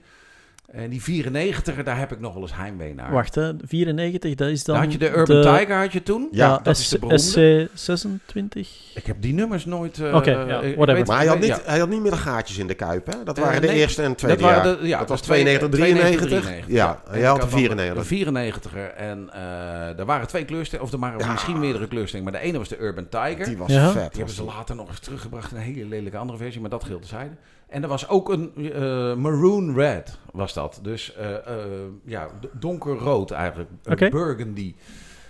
En 0.71 0.89
die 0.89 1.23
94er, 1.23 1.83
daar 1.83 1.97
heb 1.97 2.11
ik 2.11 2.19
nog 2.19 2.33
wel 2.33 2.41
eens 2.41 2.55
heimwee 2.55 2.93
naar. 2.93 3.11
Wacht, 3.11 3.35
hè, 3.35 3.51
94, 3.65 4.35
dat 4.35 4.49
is 4.49 4.63
dan. 4.63 4.75
Dan 4.75 4.83
had 4.83 4.93
je 4.93 4.99
de 4.99 5.09
Urban 5.09 5.41
Tiger 5.41 5.75
had 5.77 5.91
je 5.93 6.03
toen. 6.03 6.27
Ja, 6.31 6.59
dat 6.63 6.77
is 6.77 6.87
de 6.89 6.99
beroemde. 6.99 7.69
SC26. 7.75 8.93
Ik 8.95 9.05
heb 9.05 9.21
die 9.21 9.33
nummers 9.33 9.65
nooit... 9.65 9.99
eh, 9.99 10.15
Oké, 10.15 10.31
ja, 10.31 10.41
ik 10.41 10.75
whatever. 10.75 10.93
weet- 10.93 11.07
Maar 11.07 11.17
hij 11.17 11.27
had, 11.27 11.39
niet, 11.39 11.47
ja. 11.47 11.59
hij 11.65 11.79
had 11.79 11.89
niet 11.89 12.01
meer 12.01 12.11
de 12.11 12.17
gaatjes 12.17 12.57
in 12.57 12.67
de 12.67 12.73
kuip, 12.73 13.05
hè? 13.05 13.23
Dat 13.23 13.37
Eh, 13.37 13.43
waren 13.43 13.61
de 13.61 13.67
nee, 13.67 13.75
eerste 13.77 14.01
en 14.03 14.15
tweede 14.15 14.41
dat 14.41 14.51
waren 14.51 14.69
jaar. 14.69 14.79
de- 14.81 14.87
ja, 14.87 14.99
dat 14.99 15.09
was 15.09 15.21
twee- 15.21 15.41
92, 15.43 15.79
93. 15.79 16.67
Ja, 16.67 17.01
En 17.05 17.11
hij 17.11 17.19
ik 17.19 17.25
had 17.25 17.35
de 17.35 17.41
dan 17.41 17.49
94. 17.49 17.97
Een 17.97 18.05
94er. 18.05 18.93
En 18.95 19.29
eh, 19.33 19.99
er 19.99 20.05
waren 20.05 20.27
twee 20.27 20.45
kleurstellingen, 20.45 20.87
of 20.93 20.93
er 20.93 20.99
waren 21.09 21.19
Ja. 21.19 21.31
misschien 21.31 21.59
meerdere 21.59 21.87
kleurstellingen. 21.87 22.31
Maar 22.31 22.41
de 22.41 22.47
ene 22.47 22.57
was 22.57 22.67
de 22.69 22.77
Urban 22.79 23.09
Tiger. 23.09 23.45
Die 23.45 23.57
was 23.57 23.71
Ja. 23.71 23.91
vet. 23.91 24.01
Die 24.09 24.17
hebben 24.17 24.35
ze 24.35 24.43
later 24.43 24.75
nog 24.75 24.89
eens 24.89 24.99
teruggebracht 24.99 25.51
in 25.51 25.57
een 25.57 25.63
hele 25.63 25.85
lelijke 25.85 26.17
andere 26.17 26.37
versie, 26.37 26.61
maar 26.61 26.69
dat 26.69 26.83
geldt 26.83 27.07
zijde. 27.07 27.33
En 27.69 27.83
er 27.83 27.89
was 27.89 28.07
ook 28.07 28.29
een 28.29 28.51
eh, 28.55 29.15
maroon 29.15 29.75
red, 29.75 30.17
was 30.31 30.53
dat. 30.53 30.79
Dus 30.81 31.15
eh, 31.15 31.35
eh, 31.35 31.65
ja, 32.03 32.27
donkerrood 32.53 33.31
eigenlijk. 33.31 33.69
Burgundy. 34.11 34.75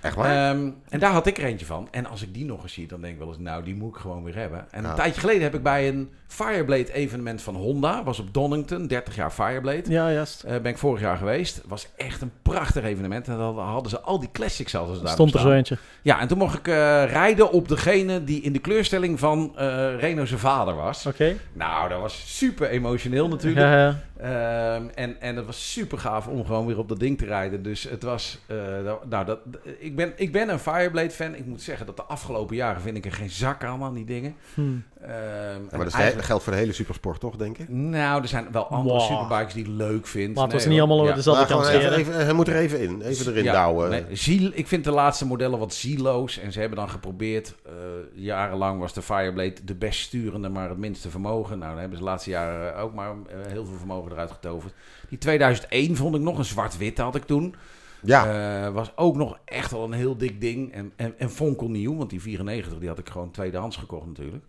Echt 0.02 0.16
waar? 0.16 0.50
Ehm, 0.56 0.70
en 0.90 1.00
daar 1.00 1.12
had 1.12 1.28
ik 1.28 1.38
er 1.38 1.44
eentje 1.44 1.66
van. 1.66 1.88
En 1.92 2.06
als 2.06 2.22
ik 2.22 2.34
die 2.34 2.46
nog 2.46 2.64
eens 2.64 2.74
zie, 2.74 2.88
dan 2.88 3.02
denk 3.02 3.14
ik 3.14 3.20
wel 3.20 3.28
eens, 3.28 3.38
nou, 3.38 3.64
die 3.64 3.76
moet 3.76 3.96
ik 3.96 4.02
gewoon 4.02 4.24
weer 4.24 4.36
hebben. 4.36 4.66
En 4.72 4.82
Ja. 4.84 4.90
een 4.90 4.96
tijdje 4.96 5.20
geleden 5.20 5.42
heb 5.42 5.54
ik 5.56 5.64
bij 5.64 5.88
een 5.88 6.10
Fireblade 6.28 6.94
evenement 6.94 7.42
van 7.42 7.56
Honda, 7.56 8.04
was 8.04 8.20
op 8.20 8.34
Donington, 8.34 8.88
30 8.88 9.16
jaar 9.16 9.32
Fireblade. 9.32 9.84
Ja, 9.92 10.12
juist. 10.12 10.44
Eh, 10.44 10.52
ben 10.52 10.72
ik 10.72 10.78
vorig 10.78 11.02
jaar 11.02 11.18
geweest. 11.18 11.62
Was 11.68 11.88
echt 11.98 12.22
een 12.22 12.32
prachtig 12.42 12.84
evenement. 12.84 13.28
En 13.28 13.38
dan 13.38 13.60
hadden 13.60 13.90
ze 13.90 14.00
al 14.00 14.20
die 14.20 14.30
classics 14.32 14.74
hadden 14.74 14.96
ze 14.96 15.02
daar 15.04 15.12
Stond 15.12 15.34
er 15.34 15.40
zo 15.40 15.52
eentje. 15.52 15.78
Ja, 16.02 16.20
en 16.20 16.28
toen 16.28 16.38
mocht 16.38 16.58
ik 16.58 16.68
eh, 16.68 16.74
rijden 17.06 17.52
op 17.52 17.68
degene 17.68 18.24
die 18.24 18.42
in 18.42 18.54
de 18.54 18.60
kleurstelling 18.60 19.20
van 19.20 19.52
eh 19.58 19.96
Reno 20.00 20.26
zijn 20.26 20.40
vader 20.40 20.76
was. 20.76 21.06
Oké. 21.06 21.36
Nou, 21.54 21.90
dat 21.90 22.02
was 22.02 22.38
super 22.38 22.70
emotioneel 22.70 23.28
natuurlijk. 23.28 23.66
Ja, 23.66 23.78
ja. 23.80 23.96
Ehm, 24.20 24.84
en, 24.96 25.22
en 25.22 25.36
het 25.36 25.46
was 25.46 25.72
super 25.72 25.98
gaaf 25.98 26.28
om 26.28 26.46
gewoon 26.46 26.66
weer 26.66 26.78
op 26.78 26.88
dat 26.90 27.00
ding 27.00 27.18
te 27.18 27.26
rijden. 27.26 27.64
Dus 27.64 27.84
het 27.84 28.04
was... 28.04 28.40
eh, 28.48 28.58
dat- 28.84 29.06
nou, 29.10 29.26
dat, 29.26 29.40
ik, 29.80 29.96
ben, 29.96 30.14
ik 30.16 30.32
ben 30.32 30.50
een 30.50 30.60
Fireblade 30.60 31.10
fan. 31.12 31.36
Ik 31.36 31.46
moet 31.46 31.62
zeggen 31.62 31.86
dat 31.86 31.96
de 31.98 32.04
afgelopen 32.04 32.56
jaren 32.56 32.82
vind 32.82 32.98
ik 32.98 33.06
er 33.06 33.12
geen 33.12 33.30
zak 33.30 33.64
aan 33.64 33.84
aan 33.84 33.94
die 33.94 34.06
dingen. 34.06 34.36
Hm. 34.54 34.62
Ehm, 34.62 35.12
Ja, 35.12 35.58
maar 35.72 35.84
dat 35.86 35.94
eigenlijk- 35.94 36.26
geldt 36.28 36.44
voor 36.44 36.54
de 36.54 36.60
hele 36.60 36.74
supersport, 36.74 37.20
toch, 37.20 37.36
denk 37.36 37.58
ik? 37.58 37.70
nou, 37.70 38.22
er 38.22 38.28
zijn 38.28 38.48
wel 38.52 38.68
andere 38.68 38.98
Wow. 38.98 39.08
superbikes 39.08 39.54
die 39.54 39.64
ik 39.64 39.70
leuk 39.72 40.08
vind. 40.08 40.40
We 40.40 40.48
Nee, 40.48 40.60
ze 40.60 40.70
niet 40.70 40.80
allemaal 40.80 41.06
Ja. 41.06 41.14
dezelfde 41.14 41.42
Maar 41.42 41.52
kant 41.52 41.66
gewoon 41.66 41.82
even, 41.82 41.98
even, 42.14 42.26
hij 42.26 42.34
moet 42.34 42.48
er 42.48 42.56
even 42.56 42.80
in. 42.82 43.02
Even 43.02 43.32
erin 43.32 43.44
Ja, 43.44 43.52
douwen. 43.54 43.90
nee, 43.90 44.04
ziel, 44.12 44.52
ik 44.54 44.68
vind 44.68 44.84
de 44.84 44.92
laatste 44.92 45.26
modellen 45.26 45.60
wat 45.60 45.74
zieloos. 45.74 46.40
En 46.40 46.52
ze 46.52 46.60
hebben 46.60 46.78
dan 46.78 46.90
geprobeerd, 46.90 47.56
eh, 47.66 47.72
jarenlang 48.14 48.80
was 48.80 48.94
de 48.94 49.02
Fireblade 49.02 49.54
de 49.64 49.76
best 49.76 50.00
sturende, 50.00 50.50
maar 50.50 50.70
het 50.70 50.78
minste 50.78 51.10
vermogen. 51.10 51.58
Nou, 51.60 51.72
dan 51.72 51.80
hebben 51.80 51.98
ze 51.98 52.04
de 52.04 52.10
laatste 52.10 52.30
jaren 52.30 52.76
ook 52.76 52.94
maar 52.94 53.10
eh, 53.10 53.36
heel 53.52 53.66
veel 53.66 53.78
vermogen 53.78 54.09
eruit 54.12 54.32
getoverd. 54.32 54.74
Die 55.10 55.18
2001 55.18 55.96
vond 55.96 56.16
ik 56.16 56.22
nog, 56.22 56.38
een 56.38 56.46
zwart-wit 56.46 56.98
had 56.98 57.16
ik 57.16 57.24
toen. 57.26 57.56
Ja, 58.02 58.26
Eh, 58.66 58.74
was 58.74 58.92
ook 58.98 59.16
nog 59.16 59.40
echt 59.46 59.72
wel 59.72 59.84
een 59.84 59.92
heel 59.92 60.18
dik 60.18 60.42
ding. 60.42 60.74
En, 60.74 60.92
en, 60.96 61.14
en 61.18 61.30
fonkelnieuw, 61.30 61.96
want 61.96 62.10
die 62.10 62.22
94 62.22 62.80
die 62.80 62.88
had 62.88 63.00
ik 63.00 63.10
gewoon 63.10 63.32
tweedehands 63.32 63.78
gekocht 63.78 64.08
natuurlijk. 64.08 64.44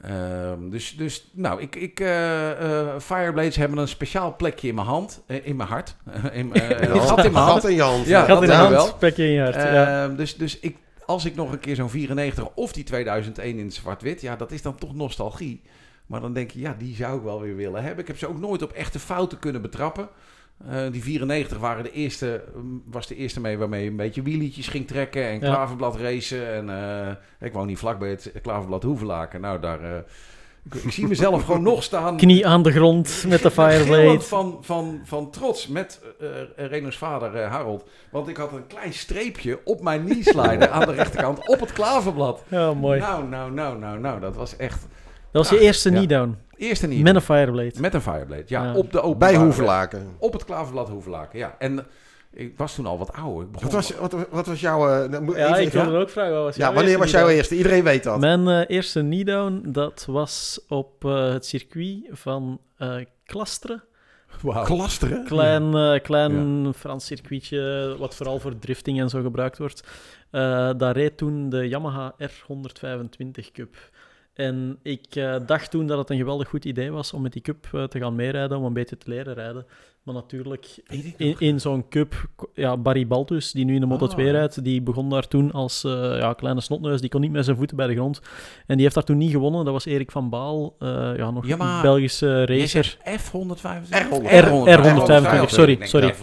Ehm, 0.00 0.68
dus, 0.68 0.96
dus, 0.96 1.30
nou, 1.32 1.60
ik, 1.60 1.76
ik, 1.76 2.00
eh, 2.00 2.50
eh, 2.50 3.00
Fireblades 3.00 3.56
hebben 3.56 3.78
een 3.78 3.88
speciaal 3.88 4.36
plekje 4.36 4.68
in 4.68 4.74
mijn 4.74 4.86
hand, 4.86 5.22
in 5.42 5.56
mijn 5.56 5.68
hart. 5.68 5.96
in, 6.32 6.52
eh, 6.54 7.06
gat 7.06 7.24
in 7.24 7.32
mijn 7.32 7.44
hand. 7.44 7.60
Gat 7.60 7.70
in 7.70 7.76
je 7.76 7.82
hand. 7.82 8.06
Ja, 8.06 8.24
Gat 8.24 8.42
in 8.42 8.50
hand, 8.50 8.70
wel. 8.70 9.12
je 9.16 9.40
hart. 9.40 9.54
ja. 9.54 10.04
Ehm, 10.04 10.16
dus 10.16 10.36
dus 10.36 10.58
ik, 10.58 10.76
als 11.06 11.24
ik 11.24 11.34
nog 11.34 11.52
een 11.52 11.60
keer 11.60 11.74
zo'n 11.74 11.90
94 11.90 12.48
of 12.54 12.72
die 12.72 12.84
2001 12.84 13.58
in 13.58 13.72
zwart-wit, 13.72 14.20
ja, 14.20 14.36
dat 14.36 14.52
is 14.52 14.62
dan 14.62 14.78
toch 14.78 14.94
nostalgie. 14.94 15.62
Maar 16.06 16.20
dan 16.20 16.32
denk 16.32 16.50
je, 16.50 16.60
ja, 16.60 16.74
die 16.78 16.94
zou 16.94 17.16
ik 17.16 17.22
wel 17.22 17.40
weer 17.40 17.56
willen 17.56 17.82
hebben. 17.82 18.00
Ik 18.00 18.06
heb 18.06 18.18
ze 18.18 18.28
ook 18.28 18.40
nooit 18.40 18.62
op 18.62 18.72
echte 18.72 18.98
fouten 18.98 19.38
kunnen 19.38 19.62
betrappen. 19.62 20.08
Eh, 20.68 20.80
die 20.92 21.02
94 21.02 21.58
waren 21.58 21.84
de 21.84 21.92
eerste, 21.92 22.44
mm, 22.56 22.82
was 22.90 23.06
de 23.06 23.16
eerste 23.16 23.40
mee 23.40 23.58
waarmee 23.58 23.84
je 23.84 23.90
een 23.90 23.96
beetje 23.96 24.22
wielietjes 24.22 24.68
ging 24.68 24.86
trekken 24.86 25.24
en 25.28 25.32
Ja. 25.32 25.38
klaverblad 25.54 25.96
racen. 25.96 26.52
En 26.54 26.70
eh, 26.70 27.46
ik 27.46 27.52
woon 27.52 27.66
niet 27.66 27.78
vlak 27.78 27.98
bij 27.98 28.08
het 28.08 28.32
klaverblad 28.42 28.82
Hoevelaken. 28.82 29.40
Nou, 29.40 29.60
daar, 29.60 29.80
eh, 29.80 29.98
ik, 30.64 30.74
ik 30.74 30.92
zie 30.92 31.06
mezelf 31.06 31.44
gewoon 31.44 31.62
nog 31.62 31.82
staan. 31.82 32.16
Knie 32.26 32.46
aan 32.46 32.62
de 32.62 32.72
grond 32.72 33.24
met 33.28 33.42
de 33.42 33.50
Fireblade. 33.60 34.20
van, 34.20 34.58
van, 34.60 35.00
van 35.04 35.30
trots 35.30 35.66
met 35.66 36.00
eh 36.20 36.66
Reno's 36.68 36.96
vader 36.98 37.42
Harold. 37.44 37.84
Want 38.10 38.28
ik 38.28 38.36
had 38.36 38.52
een 38.52 38.66
klein 38.66 38.92
streepje 38.92 39.60
op 39.64 39.82
mijn 39.82 40.04
knee 40.04 40.22
slider 40.22 40.68
aan 40.68 40.86
de 40.86 40.94
rechterkant 41.02 41.48
op 41.48 41.60
het 41.60 41.72
klaverblad. 41.72 42.42
Ja, 42.48 42.74
mooi. 42.74 43.00
Nou, 43.00 43.28
nou, 43.28 43.52
nou, 43.52 43.78
nou, 43.78 43.98
nou. 43.98 44.20
Dat 44.20 44.36
was 44.36 44.56
echt... 44.56 44.86
Dat 45.36 45.48
was 45.48 45.58
je 45.58 45.64
eerste 45.64 45.88
Ja. 45.90 45.94
knee-down. 45.94 46.36
Eerste 46.56 46.86
niet. 46.86 47.02
Met 47.02 47.14
een 47.14 47.20
Fireblade. 47.20 47.72
Met 47.80 47.94
een 47.94 48.00
Fireblade, 48.00 48.44
ja. 48.46 48.64
Ja. 48.64 48.74
Op 48.74 48.92
de 48.92 49.00
open 49.00 49.18
Bij 49.18 49.36
Hoevelaken. 49.36 50.08
Op 50.18 50.32
het 50.32 50.44
klaverblad 50.44 50.88
Hoevelaken, 50.88 51.38
ja. 51.38 51.54
En 51.58 51.86
ik 52.32 52.52
was 52.56 52.74
toen 52.74 52.86
al 52.86 52.98
wat 52.98 53.12
ouder. 53.12 53.48
Wat 53.52 53.72
was, 53.72 53.90
wat, 53.98 54.14
wat 54.30 54.46
was 54.46 54.60
jouw... 54.60 54.88
eh, 54.88 55.36
Ja, 55.36 55.56
ik 55.56 55.72
wilde 55.72 55.96
ook 55.96 56.10
vragen. 56.10 56.32
was 56.42 56.56
Ja, 56.56 56.72
wanneer 56.72 56.98
was 56.98 57.10
jouw 57.10 57.28
eerste? 57.28 57.56
Iedereen 57.56 57.84
weet 57.84 58.02
dat. 58.02 58.20
Mijn 58.20 58.48
eh, 58.48 58.76
eerste 58.76 59.00
knee-down, 59.00 59.62
dat 59.68 60.04
was 60.10 60.60
op 60.68 61.04
eh, 61.04 61.32
het 61.32 61.46
circuit 61.46 62.08
van 62.10 62.60
eh 62.78 62.96
Klasteren. 63.24 63.82
Wauw. 64.42 64.64
Klasteren? 64.64 65.24
Klein, 65.24 66.00
klein 66.02 66.72
Frans 66.76 67.06
circuitje, 67.06 67.94
wat 67.98 68.14
vooral 68.14 68.38
voor 68.38 68.58
drifting 68.58 69.00
en 69.00 69.08
zo 69.08 69.22
gebruikt 69.22 69.58
wordt. 69.58 69.82
Eh, 70.30 70.70
daar 70.76 70.92
reed 70.96 71.16
toen 71.16 71.48
de 71.48 71.68
Yamaha 71.68 72.14
R125 72.22 73.52
Cup. 73.52 73.76
En 74.36 74.78
ik 74.82 75.06
eh, 75.10 75.34
dacht 75.46 75.70
toen 75.70 75.86
dat 75.86 75.98
het 75.98 76.10
een 76.10 76.16
geweldig 76.16 76.48
goed 76.48 76.64
idee 76.64 76.90
was 76.90 77.12
om 77.12 77.22
met 77.22 77.32
die 77.32 77.42
cup 77.42 77.66
eh, 77.72 77.84
te 77.84 77.98
gaan 77.98 78.14
meerijden, 78.14 78.58
om 78.58 78.64
een 78.64 78.72
beetje 78.72 78.96
te 78.98 79.10
leren 79.10 79.34
rijden. 79.34 79.66
Maar 80.02 80.14
natuurlijk, 80.14 80.66
in, 81.16 81.34
in 81.38 81.60
zo'n 81.60 81.88
cup, 81.88 82.14
ja, 82.54 82.76
Barry 82.76 83.06
Baltus, 83.06 83.52
die 83.52 83.64
nu 83.64 83.74
in 83.74 83.80
de 83.80 83.86
Moto 83.86 84.06
2 84.06 84.26
Ah. 84.26 84.32
rijdt, 84.32 84.64
die 84.64 84.82
begon 84.82 85.10
daar 85.10 85.28
toen 85.28 85.52
als 85.52 85.84
eh, 85.84 85.92
ja, 86.18 86.32
kleine 86.32 86.60
snotneus. 86.60 87.00
Die 87.00 87.10
kon 87.10 87.20
niet 87.20 87.30
met 87.30 87.44
zijn 87.44 87.56
voeten 87.56 87.76
bij 87.76 87.86
de 87.86 87.94
grond. 87.94 88.20
En 88.66 88.74
die 88.74 88.82
heeft 88.82 88.94
daar 88.94 89.04
toen 89.04 89.16
niet 89.18 89.30
gewonnen. 89.30 89.64
Dat 89.64 89.72
was 89.72 89.84
Erik 89.84 90.10
van 90.10 90.28
Baal, 90.30 90.76
eh, 90.78 90.88
ja, 91.16 91.30
nog 91.30 91.48
een 91.48 91.82
Belgische 91.82 92.44
racer. 92.46 92.68
zegt 92.68 92.98
F125? 93.04 93.88
R- 94.22 94.70
R125, 94.70 95.48
sorry, 95.50 95.78
sorry. 95.80 96.14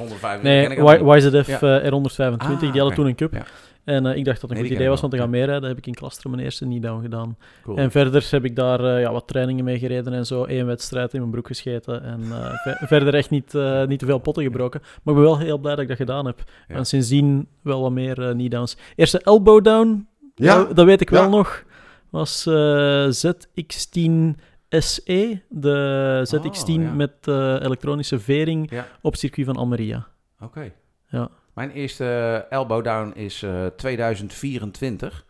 Nee, 0.41 0.69
YZF 1.15 1.47
Ja. 1.61 1.79
eh, 1.79 1.91
R125, 1.91 2.37
Ah, 2.37 2.59
die 2.59 2.67
hadden 2.67 2.85
oké. 2.85 2.95
toen 2.95 3.05
een 3.05 3.15
cup. 3.15 3.45
En 3.83 4.05
eh, 4.05 4.15
ik 4.17 4.25
dacht 4.25 4.41
dat 4.41 4.49
het 4.49 4.51
een 4.51 4.55
Nee, 4.57 4.65
goed 4.65 4.75
idee 4.75 4.89
was 4.89 5.03
om 5.03 5.09
te 5.09 5.17
gaan 5.17 5.29
meerijden. 5.29 5.67
heb 5.69 5.77
ik 5.77 5.87
in 5.87 5.93
Klasteren 5.93 6.31
mijn 6.31 6.43
eerste 6.43 6.65
niet-down 6.65 7.01
gedaan. 7.01 7.37
Cool. 7.63 7.77
En 7.77 7.91
verder 7.91 8.27
heb 8.31 8.45
ik 8.45 8.55
daar 8.55 8.83
eh, 8.83 9.01
ja, 9.01 9.11
wat 9.11 9.27
trainingen 9.27 9.63
mee 9.63 9.79
gereden 9.79 10.13
en 10.13 10.25
zo. 10.25 10.45
Eén 10.47 10.65
wedstrijd 10.65 11.13
in 11.13 11.19
mijn 11.19 11.31
broek 11.31 11.47
gescheten. 11.47 12.03
En 12.03 12.21
eh, 12.31 12.53
ve- 12.63 12.85
verder 12.87 13.13
echt 13.15 13.29
niet, 13.29 13.53
niet 13.87 13.99
te 13.99 14.05
veel 14.05 14.17
potten 14.19 14.43
gebroken. 14.43 14.79
Maar 14.81 15.13
ik 15.15 15.21
ben 15.21 15.29
wel 15.29 15.37
heel 15.39 15.57
blij 15.57 15.71
dat 15.73 15.81
ik 15.83 15.87
dat 15.87 15.97
gedaan 15.97 16.25
heb. 16.25 16.43
Ja. 16.67 16.75
En 16.75 16.85
sindsdien 16.85 17.47
wel 17.61 17.81
wat 17.81 17.91
meer 17.91 18.13
knee-downs. 18.15 18.77
Eerste 18.95 19.19
elbow 19.21 19.63
down, 19.63 20.07
Ja. 20.35 20.55
dat, 20.55 20.75
dat 20.75 20.85
weet 20.85 21.01
ik 21.01 21.09
wel 21.09 21.23
Ja. 21.23 21.29
nog. 21.29 21.63
Was 22.09 22.45
eh, 22.45 23.07
ZX10 23.09 24.39
SE. 24.69 25.41
De 25.49 26.27
ZX10 26.35 26.71
ja. 26.81 26.93
met 26.93 27.27
elektronische 27.63 28.19
vering 28.19 28.71
op 29.01 29.11
het 29.11 29.19
circuit 29.19 29.45
van 29.47 29.55
Almeria. 29.55 30.07
Oké. 30.41 30.71
Ja. 31.09 31.29
Mijn 31.53 31.71
eerste 31.71 32.05
eh, 32.49 32.57
elbow 32.57 32.83
down 32.83 33.11
is 33.15 33.43
eh 33.43 33.65
2024. 33.77 35.25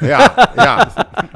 Ja, 0.00 0.52
ja, 0.56 0.92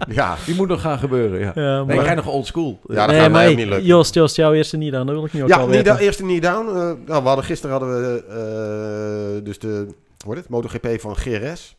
ja. 0.09 0.37
Die 0.47 0.55
moet 0.55 0.69
nog 0.69 0.81
gaan 0.81 0.99
gebeuren, 0.99 1.39
ja. 1.41 1.53
Ja, 1.55 1.77
Nee, 1.77 1.85
maar- 1.85 2.05
ik 2.05 2.11
ga 2.11 2.15
nog 2.15 2.27
old 2.27 2.47
school. 2.47 2.81
Ja, 2.87 2.95
dat 2.95 3.07
nee, 3.07 3.21
gaat 3.21 3.31
mij 3.31 3.43
maar 3.43 3.51
ook 3.51 3.57
niet 3.57 3.67
lukken. 3.67 3.87
Joost, 3.87 4.15
Joost, 4.15 4.37
jouw 4.37 4.53
eerste 4.53 4.77
niet 4.77 4.95
aan. 4.95 5.07
Dat 5.07 5.15
wil 5.15 5.25
ik 5.25 5.33
nu 5.33 5.43
ook 5.43 5.49
Ja, 5.49 5.65
knee 5.65 5.99
eerste 5.99 6.23
knee 6.23 6.41
down. 6.41 6.69
Eh, 6.69 6.75
nou, 6.75 7.23
we 7.23 7.29
hadden, 7.29 7.45
gisteren 7.45 7.77
hadden 7.77 8.01
we 8.03 8.25
eh, 8.29 9.45
dus 9.45 9.59
de 9.59 9.87
hoe 10.25 10.35
heet 10.35 10.43
het, 10.43 10.49
MotoGP 10.49 11.01
van 11.01 11.17
GRS. 11.17 11.77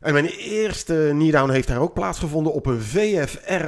En 0.00 0.12
mijn 0.12 0.26
eerste 0.26 1.08
knee 1.12 1.30
down 1.30 1.50
heeft 1.50 1.68
daar 1.68 1.80
ook 1.80 1.94
plaatsgevonden 1.94 2.52
op 2.52 2.66
een 2.66 2.80
VFR 2.80 3.64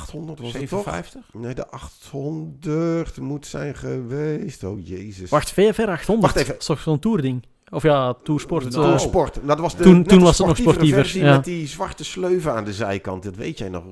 800, 0.00 0.38
was 0.40 0.52
het 0.52 0.68
toch? 0.68 0.82
57? 0.82 1.22
Nee, 1.32 1.54
de 1.54 1.68
800 1.68 3.20
moet 3.20 3.46
zijn 3.46 3.74
geweest. 3.74 4.64
Oh, 4.64 4.86
jezus. 4.86 5.30
Wacht, 5.30 5.50
VFR 5.52 5.88
800? 5.88 6.20
Wacht 6.20 6.36
even. 6.36 6.52
Dat 6.52 6.60
is 6.60 6.66
toch 6.66 6.80
zo'n 6.80 6.98
tourding? 6.98 7.46
Of 7.70 7.82
ja, 7.82 8.14
toursport. 8.22 8.70
Nou, 8.70 8.84
eh, 8.84 8.90
Toen 8.90 8.98
sport. 9.00 9.34
Nou, 9.34 9.46
dat 9.46 9.58
was 9.58 9.76
de, 9.76 9.82
Toen- 9.82 10.02
toen 10.04 10.18
de 10.18 10.24
was 10.24 10.38
het 10.38 10.46
nog 10.46 10.56
sportiever, 10.56 11.00
versie 11.00 11.24
ja. 11.24 11.32
Met 11.34 11.44
die 11.44 11.66
zwarte 11.66 12.04
sleuven 12.04 12.52
aan 12.52 12.64
de 12.64 12.72
zijkant. 12.72 13.22
Dat 13.22 13.36
weet 13.36 13.58
jij 13.58 13.68
nog 13.68 13.84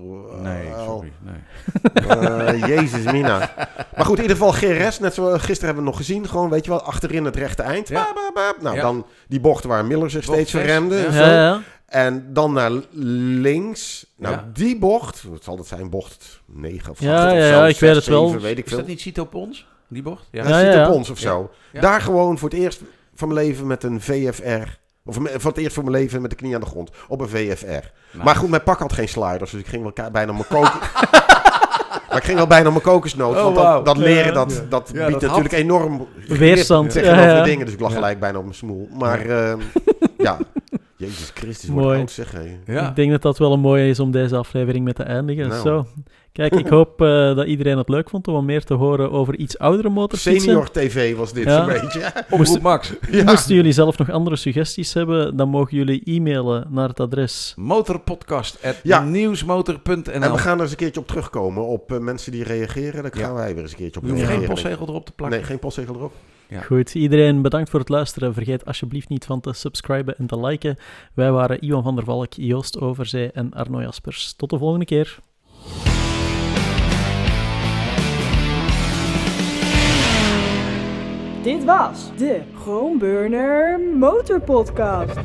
Nee, 0.42 0.68
wel. 0.68 0.84
sorry. 0.84 1.12
Nee. 1.22 2.18
Eh, 2.18 2.66
Jezus, 2.76 3.12
Mina. 3.12 3.38
Maar 3.96 4.04
goed, 4.04 4.16
in 4.16 4.22
ieder 4.22 4.36
geval 4.36 4.52
GRS. 4.52 4.98
Net 4.98 5.14
zoals 5.14 5.42
gisteren 5.42 5.64
hebben 5.66 5.84
we 5.84 5.90
nog 5.90 5.96
gezien. 5.98 6.28
Gewoon, 6.28 6.50
weet 6.50 6.64
je 6.64 6.70
wel, 6.70 6.82
achterin 6.82 7.24
het 7.24 7.36
rechte 7.36 7.62
eind. 7.62 7.88
Ja. 7.88 8.02
Ba, 8.02 8.12
ba, 8.14 8.30
ba. 8.34 8.62
Nou, 8.62 8.76
Ja. 8.76 8.82
dan 8.82 9.06
die 9.28 9.40
bocht 9.40 9.64
waar 9.64 9.84
Miller 9.84 10.10
zich 10.10 10.24
Bocht 10.24 10.36
steeds 10.38 10.50
verremde. 10.50 10.96
ja. 11.10 11.60
En 11.86 12.26
dan 12.32 12.52
naar 12.52 12.70
links. 13.40 14.06
Nou, 14.16 14.34
Ja. 14.34 14.50
die 14.52 14.78
bocht. 14.78 15.22
Wat 15.22 15.44
zal 15.44 15.56
dat 15.56 15.66
zijn? 15.66 15.90
Bocht 15.90 16.42
9 16.46 16.90
of 16.90 17.00
Ja, 17.00 17.22
8 17.22 17.32
of 17.32 17.38
ja, 17.38 17.46
zo, 17.48 17.54
ja, 17.54 17.66
ik 17.66 17.76
6, 17.76 17.80
weet 17.80 17.94
het 17.96 18.06
wel. 18.06 18.26
7, 18.26 18.42
weet 18.42 18.58
ik 18.58 18.64
Is 18.64 18.68
veel. 18.70 18.78
dat 18.78 18.86
niet 18.88 19.00
Cito 19.00 19.24
Pons, 19.24 19.66
die 19.88 20.02
bocht? 20.02 20.28
Ja, 20.30 20.48
Ja, 20.48 20.58
ja, 20.60 20.70
ja, 20.70 20.80
ja. 20.80 20.88
Pons 20.88 21.10
of 21.10 21.18
zo. 21.18 21.50
Ja. 21.72 21.80
Daar 21.80 22.00
gewoon 22.00 22.38
voor 22.38 22.48
het 22.50 22.58
eerst 22.58 22.80
van 23.14 23.28
mijn 23.28 23.46
leven 23.46 23.66
met 23.66 23.82
een 23.82 24.00
VFR. 24.00 24.68
Of 25.06 25.14
voor 25.36 25.50
het 25.50 25.56
eerst 25.58 25.74
voor 25.74 25.84
mijn 25.84 25.96
leven 25.96 26.20
met 26.20 26.30
de 26.30 26.36
knie 26.36 26.54
aan 26.54 26.60
de 26.60 26.66
grond. 26.66 26.90
Op 27.08 27.20
een 27.20 27.28
VFR. 27.28 27.66
Nou, 27.66 28.24
Maar 28.24 28.36
goed, 28.36 28.48
mijn 28.48 28.62
pak 28.62 28.78
had 28.78 28.92
geen 28.92 29.08
sliders. 29.08 29.50
Dus 29.50 29.60
ik 29.60 29.66
ging 29.66 29.82
wel 29.82 30.10
bijna 30.10 30.32
op 30.32 30.36
mijn 30.50 30.62
koken. 30.62 30.80
maar 32.08 32.16
ik 32.16 32.24
ging 32.24 32.36
wel 32.36 32.46
bijna 32.46 32.66
op 32.66 32.72
mijn 32.72 32.84
kokosnoot. 32.84 33.36
Oh, 33.36 33.42
want 33.42 33.56
dat, 33.56 33.84
dat 33.84 33.96
leren, 33.96 34.34
dat, 34.34 34.52
Ja. 34.52 34.62
dat 34.68 34.90
Ja, 34.94 35.06
biedt 35.06 35.20
dat 35.20 35.30
natuurlijk 35.30 35.54
enorm 35.54 36.06
Weerstand. 36.28 36.92
Ja, 36.92 37.00
ja. 37.26 37.38
de 37.42 37.48
dingen. 37.48 37.64
Dus 37.64 37.74
ik 37.74 37.80
lag 37.80 37.90
Ja. 37.90 37.94
gelijk 37.96 38.20
bijna 38.20 38.38
op 38.38 38.44
mijn 38.44 38.56
smoel. 38.56 38.88
Maar 38.98 39.26
ja, 40.18 40.38
Jezus 41.04 41.30
Christus, 41.34 41.68
wordt 41.68 41.86
Mooi. 41.86 41.98
oud 41.98 42.10
zeg. 42.10 42.32
hé. 42.32 42.72
ja. 42.72 42.88
Ik 42.88 42.96
denk 42.96 43.10
dat 43.10 43.22
dat 43.22 43.38
wel 43.38 43.52
een 43.52 43.60
mooie 43.60 43.88
is 43.88 44.00
om 44.00 44.10
deze 44.10 44.36
aflevering 44.36 44.84
mee 44.84 44.94
te 44.94 45.02
eindigen. 45.02 45.48
Nou. 45.48 45.60
Zo. 45.62 45.86
Kijk, 46.32 46.54
ik 46.54 46.68
hoop 46.76 47.00
eh, 47.02 47.08
dat 47.36 47.46
iedereen 47.46 47.78
het 47.78 47.88
leuk 47.88 48.10
vond 48.10 48.28
om 48.28 48.34
wat 48.34 48.42
meer 48.42 48.64
te 48.64 48.74
horen 48.74 49.10
over 49.12 49.36
iets 49.36 49.58
oudere 49.58 49.88
motorfietsen. 49.88 50.40
Senior 50.42 50.70
TV 50.70 51.16
was 51.16 51.32
dit 51.32 51.44
Ja. 51.44 51.56
zo'n 51.56 51.66
beetje. 51.80 52.12
Omroep 52.30 52.60
Max. 52.60 52.92
Ja. 53.10 53.24
Moesten 53.24 53.54
jullie 53.54 53.72
zelf 53.72 53.98
nog 53.98 54.10
andere 54.10 54.36
suggesties 54.36 54.94
hebben, 54.94 55.36
dan 55.36 55.48
mogen 55.48 55.76
jullie 55.76 56.02
e-mailen 56.04 56.66
naar 56.70 56.88
het 56.88 57.00
adres. 57.00 57.54
Motorpodcast 57.56 58.58
at 58.64 58.80
Ja. 58.82 59.02
nieuwsmotor.nl 59.04 60.12
En 60.12 60.32
we 60.32 60.38
gaan 60.38 60.56
er 60.56 60.62
eens 60.62 60.70
een 60.70 60.76
keertje 60.76 61.00
op 61.00 61.06
terugkomen. 61.06 61.66
Op 61.66 61.92
eh, 61.92 61.98
mensen 61.98 62.32
die 62.32 62.44
reageren. 62.44 63.02
Daar 63.02 63.12
gaan 63.14 63.20
Ja. 63.30 63.34
wij 63.34 63.54
weer 63.54 63.62
eens 63.62 63.72
een 63.72 63.78
keertje 63.78 64.00
op 64.00 64.06
Je 64.06 64.12
hoeft 64.12 64.22
geen 64.24 64.30
reageren. 64.32 64.54
postzegel 64.54 64.88
erop 64.88 65.06
te 65.06 65.12
plakken. 65.12 65.38
Nee, 65.38 65.46
geen 65.48 65.58
postzegel 65.58 65.94
erop. 65.94 66.12
Ja. 66.48 66.60
Goed, 66.60 66.94
iedereen 66.94 67.42
bedankt 67.42 67.70
voor 67.70 67.80
het 67.80 67.88
luisteren. 67.88 68.34
Vergeet 68.34 68.64
alsjeblieft 68.64 69.08
niet 69.08 69.24
van 69.24 69.40
te 69.40 69.52
subscriben 69.52 70.18
en 70.18 70.26
te 70.26 70.40
liken. 70.40 70.76
Wij 71.14 71.32
waren 71.32 71.60
Iwan 71.60 71.82
van 71.82 71.94
der 71.94 72.04
Valk, 72.04 72.32
Joost 72.32 72.80
Overzee 72.80 73.30
en 73.32 73.52
Arno 73.52 73.80
Jaspers. 73.80 74.34
Tot 74.36 74.50
de 74.50 74.58
volgende 74.58 74.84
keer. 74.84 75.18
Dit 81.42 81.64
was 81.64 82.10
de 82.16 82.40
Groenburner 82.54 83.80
Motorpodcast. 83.98 85.18